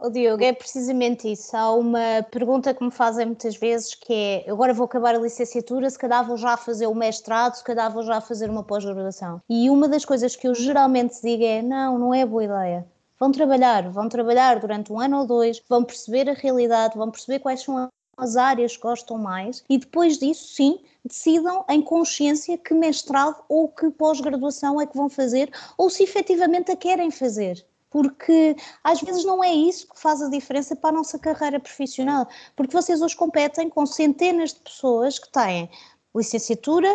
O 0.00 0.10
Diogo, 0.10 0.44
é 0.44 0.52
precisamente 0.52 1.30
isso. 1.30 1.56
Há 1.56 1.74
uma 1.74 2.22
pergunta 2.30 2.72
que 2.72 2.84
me 2.84 2.90
fazem 2.90 3.26
muitas 3.26 3.56
vezes 3.56 3.96
que 3.96 4.12
é: 4.12 4.50
agora 4.50 4.72
vou 4.72 4.84
acabar 4.84 5.16
a 5.16 5.18
licenciatura, 5.18 5.90
se 5.90 5.98
calhar 5.98 6.24
vou 6.24 6.36
já 6.36 6.56
fazer 6.56 6.86
o 6.86 6.94
mestrado, 6.94 7.54
se 7.54 7.64
calhar 7.64 7.92
vou 7.92 8.04
já 8.04 8.20
fazer 8.20 8.48
uma 8.48 8.62
pós-graduação. 8.62 9.42
E 9.50 9.68
uma 9.68 9.88
das 9.88 10.04
coisas 10.04 10.36
que 10.36 10.46
eu 10.46 10.54
geralmente 10.54 11.20
digo 11.20 11.42
é: 11.42 11.62
não, 11.62 11.98
não 11.98 12.14
é 12.14 12.24
boa 12.24 12.44
ideia. 12.44 12.86
Vão 13.18 13.32
trabalhar, 13.32 13.90
vão 13.90 14.08
trabalhar 14.08 14.60
durante 14.60 14.92
um 14.92 15.00
ano 15.00 15.18
ou 15.18 15.26
dois, 15.26 15.62
vão 15.68 15.82
perceber 15.84 16.30
a 16.30 16.34
realidade, 16.34 16.96
vão 16.96 17.10
perceber 17.10 17.40
quais 17.40 17.62
são 17.62 17.88
as 18.16 18.36
áreas 18.36 18.76
que 18.76 18.82
gostam 18.82 19.16
mais 19.16 19.64
e 19.68 19.78
depois 19.78 20.18
disso, 20.18 20.54
sim, 20.54 20.80
decidam 21.04 21.64
em 21.68 21.80
consciência 21.80 22.58
que 22.58 22.74
mestrado 22.74 23.42
ou 23.48 23.68
que 23.68 23.90
pós-graduação 23.90 24.80
é 24.80 24.86
que 24.86 24.96
vão 24.96 25.08
fazer 25.08 25.50
ou 25.76 25.88
se 25.88 26.02
efetivamente 26.02 26.70
a 26.72 26.76
querem 26.76 27.10
fazer. 27.10 27.64
Porque 27.90 28.54
às 28.84 29.00
vezes 29.00 29.24
não 29.24 29.42
é 29.42 29.52
isso 29.52 29.88
que 29.88 29.98
faz 29.98 30.20
a 30.20 30.28
diferença 30.28 30.76
para 30.76 30.90
a 30.90 30.98
nossa 30.98 31.18
carreira 31.18 31.58
profissional, 31.58 32.28
porque 32.54 32.76
vocês 32.76 33.00
hoje 33.00 33.16
competem 33.16 33.70
com 33.70 33.86
centenas 33.86 34.52
de 34.52 34.60
pessoas 34.60 35.18
que 35.18 35.30
têm 35.30 35.70
licenciatura 36.14 36.88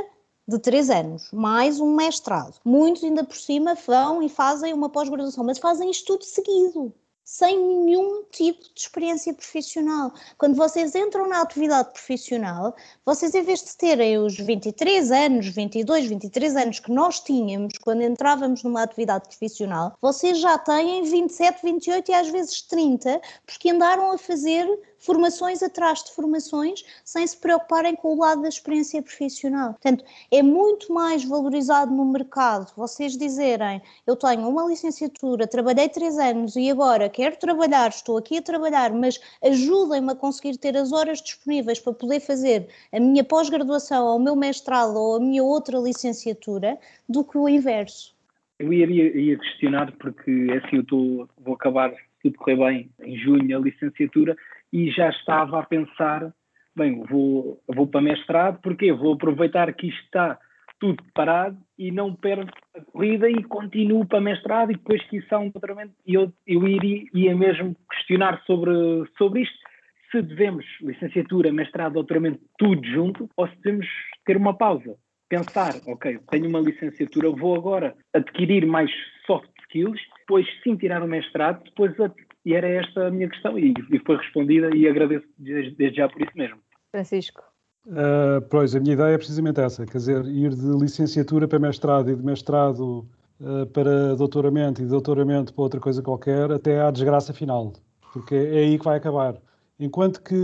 de 0.47 0.59
três 0.59 0.89
anos, 0.89 1.29
mais 1.31 1.79
um 1.79 1.95
mestrado. 1.95 2.59
Muitos 2.65 3.03
ainda 3.03 3.23
por 3.23 3.35
cima 3.35 3.75
vão 3.75 4.21
e 4.21 4.29
fazem 4.29 4.73
uma 4.73 4.89
pós-graduação, 4.89 5.43
mas 5.43 5.59
fazem 5.59 5.89
isto 5.89 6.05
tudo 6.05 6.25
seguido 6.25 6.93
sem 7.23 7.57
nenhum 7.57 8.23
tipo 8.31 8.61
de 8.61 8.81
experiência 8.81 9.33
profissional. 9.33 10.11
Quando 10.37 10.55
vocês 10.55 10.93
entram 10.93 11.27
na 11.27 11.41
atividade 11.41 11.91
profissional, 11.93 12.75
vocês, 13.05 13.33
em 13.33 13.41
vez 13.41 13.63
de 13.63 13.77
terem 13.77 14.17
os 14.17 14.37
23 14.37 15.11
anos, 15.11 15.47
22, 15.47 16.07
23 16.07 16.55
anos 16.57 16.79
que 16.79 16.91
nós 16.91 17.21
tínhamos 17.21 17.73
quando 17.81 18.01
entrávamos 18.01 18.63
numa 18.63 18.83
atividade 18.83 19.27
profissional, 19.27 19.97
vocês 20.01 20.39
já 20.39 20.57
têm 20.57 21.03
27, 21.03 21.63
28 21.63 22.11
e 22.11 22.13
às 22.13 22.29
vezes 22.29 22.61
30, 22.63 23.21
porque 23.45 23.69
andaram 23.69 24.11
a 24.11 24.17
fazer 24.17 24.67
formações 25.03 25.61
atrás 25.61 26.03
de 26.03 26.11
formações 26.11 26.83
sem 27.03 27.27
se 27.27 27.37
preocuparem 27.37 27.95
com 27.95 28.15
o 28.15 28.19
lado 28.19 28.41
da 28.41 28.49
experiência 28.49 29.01
profissional. 29.01 29.73
Portanto, 29.73 30.03
é 30.31 30.41
muito 30.41 30.93
mais 30.93 31.23
valorizado 31.23 31.93
no 31.93 32.05
mercado 32.05 32.71
vocês 32.75 33.17
dizerem 33.17 33.81
eu 34.07 34.15
tenho 34.15 34.47
uma 34.47 34.65
licenciatura, 34.65 35.45
trabalhei 35.45 35.89
três 35.89 36.17
anos 36.17 36.55
e 36.55 36.69
agora 36.69 37.09
quero 37.09 37.37
trabalhar, 37.37 37.89
estou 37.89 38.17
aqui 38.17 38.37
a 38.37 38.41
trabalhar, 38.41 38.93
mas 38.93 39.19
ajudem-me 39.43 40.13
a 40.13 40.15
conseguir 40.15 40.57
ter 40.57 40.75
as 40.77 40.91
horas 40.91 41.21
disponíveis 41.21 41.79
para 41.79 41.93
poder 41.93 42.19
fazer 42.19 42.67
a 42.91 42.99
minha 42.99 43.23
pós-graduação 43.23 44.05
ou 44.05 44.17
o 44.17 44.23
meu 44.23 44.35
mestrado 44.35 44.95
ou 44.95 45.17
a 45.17 45.19
minha 45.19 45.43
outra 45.43 45.77
licenciatura, 45.77 46.77
do 47.07 47.23
que 47.23 47.37
o 47.37 47.49
inverso. 47.49 48.13
Eu 48.59 48.71
ia, 48.71 48.85
ia 48.85 49.37
questionar, 49.37 49.91
porque 49.93 50.47
é 50.49 50.57
assim, 50.57 50.77
eu 50.77 50.85
tô, 50.85 51.27
vou 51.37 51.55
acabar, 51.55 51.91
se 51.91 51.97
tudo 52.23 52.37
correr 52.37 52.55
bem, 52.55 52.89
em 53.01 53.17
junho 53.17 53.57
a 53.57 53.59
licenciatura, 53.59 54.35
e 54.73 54.89
já 54.89 55.09
estava 55.11 55.59
a 55.59 55.63
pensar, 55.63 56.33
bem, 56.75 57.03
vou, 57.03 57.61
vou 57.67 57.85
para 57.85 58.01
mestrado, 58.01 58.59
porque 58.63 58.91
vou 58.91 59.13
aproveitar 59.13 59.71
que 59.71 59.87
isto 59.87 60.03
está 60.05 60.39
tudo 60.79 61.01
parado 61.13 61.57
e 61.77 61.91
não 61.91 62.13
perco 62.13 62.51
a 62.75 62.81
corrida 62.81 63.29
e 63.29 63.43
continuo 63.43 64.05
para 64.05 64.19
mestrado 64.19 64.71
e 64.71 64.75
depois 64.75 65.01
que 65.03 65.17
isso 65.17 65.33
há 65.33 65.39
um 65.39 65.49
doutoramento 65.49 65.93
eu, 66.05 66.33
eu 66.47 66.67
iria, 66.67 67.05
ia 67.13 67.35
mesmo 67.35 67.75
questionar 67.89 68.41
sobre, 68.45 68.73
sobre 69.15 69.43
isto, 69.43 69.57
se 70.11 70.21
devemos 70.23 70.65
licenciatura, 70.81 71.53
mestrado, 71.53 71.93
doutoramento, 71.93 72.39
tudo 72.57 72.85
junto 72.85 73.29
ou 73.37 73.47
se 73.47 73.55
devemos 73.61 73.87
ter 74.25 74.35
uma 74.35 74.57
pausa, 74.57 74.95
pensar, 75.29 75.73
ok, 75.87 76.19
tenho 76.31 76.49
uma 76.49 76.59
licenciatura, 76.59 77.29
vou 77.29 77.55
agora 77.55 77.95
adquirir 78.13 78.65
mais 78.65 78.91
soft 79.25 79.49
skills, 79.61 80.01
depois 80.19 80.45
sim 80.63 80.75
tirar 80.75 81.01
o 81.01 81.07
mestrado, 81.07 81.63
depois 81.63 81.95
e 82.45 82.53
era 82.53 82.67
esta 82.67 83.07
a 83.07 83.11
minha 83.11 83.29
questão 83.29 83.57
e, 83.57 83.73
e 83.91 83.99
foi 83.99 84.17
respondida 84.17 84.75
e 84.75 84.87
agradeço 84.87 85.25
desde, 85.37 85.75
desde 85.75 85.97
já 85.97 86.09
por 86.09 86.21
isso 86.21 86.31
mesmo. 86.35 86.57
Francisco. 86.91 87.41
Uh, 87.85 88.41
pois, 88.49 88.73
a 88.75 88.79
minha 88.79 88.93
ideia 88.93 89.15
é 89.15 89.17
precisamente 89.17 89.59
essa, 89.59 89.85
quer 89.85 89.97
dizer, 89.97 90.25
ir 90.25 90.55
de 90.55 90.71
licenciatura 90.79 91.47
para 91.47 91.59
mestrado 91.59 92.09
e 92.09 92.15
de 92.15 92.23
mestrado 92.23 93.05
uh, 93.41 93.65
para 93.73 94.15
doutoramento 94.15 94.81
e 94.81 94.85
de 94.85 94.89
doutoramento 94.89 95.53
para 95.53 95.63
outra 95.63 95.79
coisa 95.79 96.01
qualquer 96.01 96.51
até 96.51 96.79
à 96.81 96.89
desgraça 96.91 97.33
final, 97.33 97.73
porque 98.13 98.35
é 98.35 98.59
aí 98.59 98.79
que 98.79 98.85
vai 98.85 98.97
acabar. 98.97 99.35
Enquanto 99.79 100.21
que, 100.21 100.35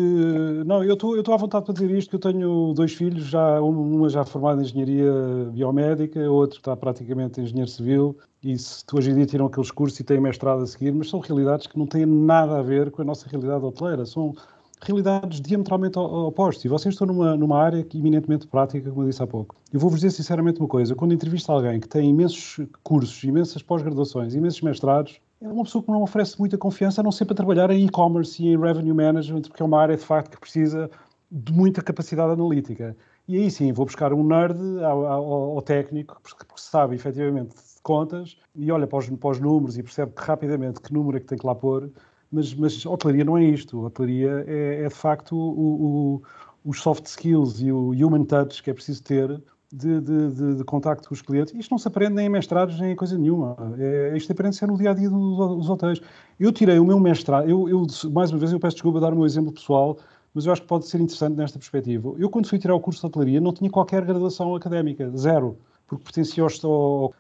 não, 0.66 0.84
eu 0.84 0.96
estou 0.96 1.34
à 1.34 1.38
vontade 1.38 1.64
para 1.64 1.74
dizer 1.74 1.92
isto, 1.92 2.10
que 2.10 2.16
eu 2.16 2.20
tenho 2.20 2.74
dois 2.74 2.94
filhos, 2.94 3.24
já, 3.26 3.62
uma 3.62 4.10
já 4.10 4.26
formada 4.26 4.60
em 4.60 4.66
engenharia 4.66 5.14
biomédica, 5.54 6.20
outro 6.30 6.58
está 6.58 6.76
praticamente 6.76 7.40
em 7.40 7.44
engenheiro 7.44 7.70
civil, 7.70 8.18
e 8.42 8.58
se 8.58 8.84
hoje 8.94 9.12
em 9.12 9.16
dia 9.16 9.26
tiram 9.26 9.48
aqueles 9.48 9.70
cursos 9.70 10.00
e 10.00 10.04
têm 10.04 10.20
mestrado 10.20 10.64
a 10.64 10.68
seguir, 10.68 10.94
mas 10.94 11.10
são 11.10 11.20
realidades 11.20 11.68
que 11.68 11.78
não 11.78 11.86
têm 11.86 12.06
nada 12.06 12.60
a 12.60 12.62
ver 12.62 12.90
com 12.90 13.02
a 13.02 13.06
nossa 13.06 13.28
realidade 13.28 13.66
hoteleira, 13.66 14.06
são 14.06 14.34
realidades 14.82 15.42
diametralmente 15.42 16.00
opostas. 16.00 16.64
E 16.64 16.68
vocês 16.70 16.96
estão 16.96 17.06
numa, 17.06 17.36
numa 17.36 17.62
área 17.62 17.86
eminentemente 17.94 18.48
prática, 18.48 18.90
como 18.90 19.04
eu 19.04 19.10
disse 19.10 19.22
há 19.22 19.28
pouco. 19.28 19.56
Eu 19.74 19.80
vou-vos 19.80 20.00
dizer 20.00 20.12
sinceramente 20.16 20.60
uma 20.60 20.70
coisa: 20.70 20.96
quando 20.96 21.14
entrevisto 21.14 21.52
alguém 21.52 21.80
que 21.80 21.88
tem 21.88 22.10
imensos 22.10 22.66
cursos, 22.82 23.24
imensas 23.24 23.62
pós-graduações, 23.62 24.34
imensos 24.34 24.62
mestrados, 24.62 25.20
é 25.42 25.48
uma 25.48 25.64
pessoa 25.64 25.84
que 25.84 25.92
não 25.92 26.02
oferece 26.02 26.40
muita 26.40 26.58
confiança, 26.58 27.02
a 27.02 27.04
não 27.04 27.12
ser 27.12 27.26
para 27.26 27.36
trabalhar 27.36 27.70
em 27.72 27.86
e-commerce 27.86 28.42
e 28.42 28.48
em 28.48 28.58
revenue 28.58 28.94
management, 28.94 29.44
porque 29.44 29.62
é 29.62 29.66
uma 29.66 29.82
área 29.82 29.98
de 29.98 30.04
facto 30.04 30.32
que 30.32 30.40
precisa 30.40 30.90
de 31.32 31.52
muita 31.52 31.82
capacidade 31.82 32.32
analítica. 32.32 32.96
E 33.28 33.38
aí 33.38 33.52
sim, 33.52 33.72
vou 33.72 33.86
buscar 33.86 34.12
um 34.12 34.24
nerd 34.24 34.58
ao, 34.84 35.06
ao, 35.06 35.34
ao 35.56 35.62
técnico, 35.62 36.20
porque 36.24 36.46
sabe 36.56 36.96
efetivamente 36.96 37.54
contas 37.82 38.38
e 38.56 38.72
olha 38.72 38.88
para 38.88 39.00
os, 39.00 39.10
para 39.10 39.30
os, 39.30 39.40
números 39.40 39.78
e 39.78 39.84
percebe 39.84 40.12
que, 40.14 40.22
rapidamente 40.22 40.82
que 40.82 40.94
número 40.94 41.18
é 41.18 41.20
que 41.20 41.28
tem 41.28 41.38
que 41.38 41.46
lá 41.46 41.56
pôr. 41.56 41.90
Mas, 42.32 42.54
mas 42.54 42.86
hotelaria 42.86 43.24
não 43.24 43.38
é 43.38 43.44
isto. 43.44 43.84
Hotelaria 43.84 44.46
é, 44.48 44.84
é 44.84 44.88
de 44.88 44.94
facto 44.94 45.36
o, 45.36 45.42
o, 46.16 46.22
os 46.64 46.82
soft 46.82 47.06
skills 47.06 47.60
e 47.60 47.72
o 47.72 47.92
human 47.92 48.24
touch 48.26 48.62
que 48.62 48.70
é 48.70 48.74
preciso 48.74 49.04
ter 49.04 49.42
de, 49.72 50.02
de, 50.02 50.32
de, 50.32 50.56
de, 50.56 50.64
contacto 50.64 51.08
com 51.08 51.14
os 51.14 51.22
clientes. 51.22 51.54
Isto 51.54 51.72
não 51.72 51.78
se 51.78 51.88
aprende 51.88 52.16
nem 52.16 52.26
em 52.26 52.30
mestrados, 52.30 52.80
nem 52.80 52.92
em 52.92 52.96
coisa 52.96 53.18
nenhuma. 53.18 53.56
É, 53.78 54.16
isto 54.16 54.32
aprende-se 54.32 54.66
no 54.66 54.78
dia 54.78 54.92
a 54.92 54.94
dia 54.94 55.10
dos, 55.10 55.58
dos 55.58 55.70
hotéis. 55.70 56.02
Eu 56.40 56.52
tirei 56.52 56.80
o 56.80 56.86
meu 56.86 57.00
mestrado, 57.00 57.48
eu, 57.48 57.70
eu, 57.70 57.86
mais 58.12 58.32
uma 58.32 58.40
vez, 58.40 58.52
eu 58.52 58.60
peço 58.60 58.76
desculpa 58.76 59.00
dar 59.00 59.14
o 59.14 59.16
meu 59.16 59.26
exemplo 59.26 59.52
pessoal, 59.52 59.98
mas 60.34 60.46
eu 60.46 60.52
acho 60.52 60.62
que 60.62 60.68
pode 60.68 60.88
ser 60.88 61.00
interessante 61.00 61.36
nesta 61.36 61.60
perspectiva. 61.60 62.14
Eu, 62.18 62.30
quando 62.30 62.48
fui 62.48 62.58
tirar 62.58 62.76
o 62.76 62.80
curso 62.80 63.02
de 63.02 63.08
hotelaria, 63.08 63.40
não 63.40 63.54
tinha 63.54 63.70
qualquer 63.70 64.04
graduação 64.06 64.56
académica, 64.56 65.10
zero, 65.16 65.58
porque 65.88 66.04
pertencia 66.04 66.44
ao, 66.44 66.72
ao 66.72 67.14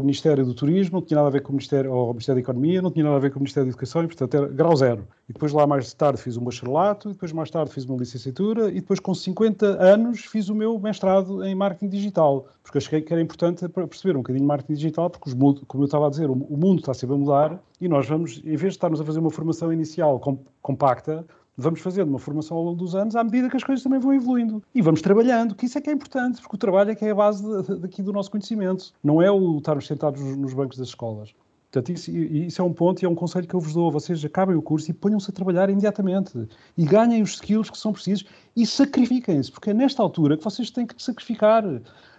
Ministério 0.00 0.44
do 0.44 0.54
Turismo, 0.54 1.00
não 1.00 1.06
tinha 1.06 1.16
nada 1.16 1.28
a 1.28 1.30
ver 1.30 1.42
com 1.42 1.50
o 1.50 1.52
Ministério, 1.52 1.92
ao 1.92 2.08
Ministério 2.08 2.36
da 2.36 2.44
Economia, 2.44 2.80
não 2.80 2.90
tinha 2.90 3.04
nada 3.04 3.16
a 3.16 3.20
ver 3.20 3.30
com 3.30 3.36
o 3.36 3.40
Ministério 3.40 3.66
da 3.66 3.70
Educação, 3.70 4.02
e, 4.02 4.06
portanto, 4.06 4.34
era 4.34 4.48
grau 4.48 4.74
zero. 4.74 5.06
E 5.28 5.32
depois 5.32 5.52
lá 5.52 5.66
mais 5.66 5.92
tarde 5.92 6.20
fiz 6.20 6.36
um 6.36 6.44
bacharelato, 6.44 7.10
e 7.10 7.12
depois 7.12 7.32
mais 7.32 7.50
tarde 7.50 7.70
fiz 7.70 7.84
uma 7.84 7.98
licenciatura, 7.98 8.70
e 8.70 8.74
depois 8.74 8.98
com 9.00 9.14
50 9.14 9.66
anos 9.66 10.20
fiz 10.20 10.48
o 10.48 10.54
meu 10.54 10.78
mestrado 10.78 11.44
em 11.44 11.54
Marketing 11.54 11.88
Digital, 11.88 12.46
porque 12.62 12.78
achei 12.78 13.02
que 13.02 13.12
era 13.12 13.20
importante 13.20 13.68
perceber 13.68 14.16
um 14.16 14.20
bocadinho 14.20 14.42
de 14.42 14.48
Marketing 14.48 14.74
Digital, 14.74 15.10
porque, 15.10 15.28
os, 15.28 15.34
como 15.66 15.82
eu 15.82 15.86
estava 15.86 16.06
a 16.06 16.10
dizer, 16.10 16.30
o 16.30 16.56
mundo 16.56 16.80
está 16.80 16.94
sempre 16.94 17.16
a 17.16 17.18
mudar, 17.18 17.62
e 17.80 17.86
nós 17.86 18.08
vamos, 18.08 18.38
em 18.38 18.56
vez 18.56 18.60
de 18.60 18.68
estarmos 18.68 19.00
a 19.00 19.04
fazer 19.04 19.18
uma 19.18 19.30
formação 19.30 19.72
inicial 19.72 20.20
compacta, 20.62 21.24
vamos 21.58 21.80
fazendo 21.80 22.08
uma 22.08 22.20
formação 22.20 22.56
ao 22.56 22.62
longo 22.62 22.78
dos 22.78 22.94
anos 22.94 23.16
à 23.16 23.24
medida 23.24 23.50
que 23.50 23.56
as 23.56 23.64
coisas 23.64 23.82
também 23.82 23.98
vão 23.98 24.14
evoluindo. 24.14 24.62
E 24.72 24.80
vamos 24.80 25.02
trabalhando, 25.02 25.56
que 25.56 25.66
isso 25.66 25.76
é 25.76 25.80
que 25.80 25.90
é 25.90 25.92
importante, 25.92 26.40
porque 26.40 26.54
o 26.54 26.58
trabalho 26.58 26.92
é 26.92 26.94
que 26.94 27.04
é 27.04 27.10
a 27.10 27.14
base 27.14 27.44
daqui 27.80 28.00
do 28.00 28.12
nosso 28.12 28.30
conhecimento. 28.30 28.92
Não 29.02 29.20
é 29.20 29.30
o 29.30 29.58
estarmos 29.58 29.86
sentados 29.86 30.20
nos 30.20 30.54
bancos 30.54 30.78
das 30.78 30.88
escolas. 30.88 31.34
Portanto, 31.70 31.94
isso, 31.94 32.10
isso, 32.10 32.62
é 32.62 32.64
um 32.64 32.72
ponto 32.72 33.02
e 33.02 33.04
é 33.04 33.08
um 33.08 33.14
conselho 33.14 33.46
que 33.46 33.54
eu 33.54 33.60
vos 33.60 33.74
dou. 33.74 33.90
Vocês 33.90 34.24
acabem 34.24 34.56
o 34.56 34.62
curso 34.62 34.90
e 34.90 34.94
ponham-se 34.94 35.30
a 35.30 35.34
trabalhar 35.34 35.68
imediatamente. 35.68 36.48
E 36.76 36.84
ganhem 36.84 37.20
os 37.20 37.32
skills 37.32 37.68
que 37.68 37.76
são 37.76 37.92
precisos 37.92 38.24
e 38.56 38.64
sacrifiquem-se, 38.64 39.50
porque 39.52 39.70
é 39.70 39.74
nesta 39.74 40.02
altura 40.02 40.38
que 40.38 40.44
vocês 40.44 40.70
têm 40.70 40.86
que 40.86 41.02
sacrificar. 41.02 41.64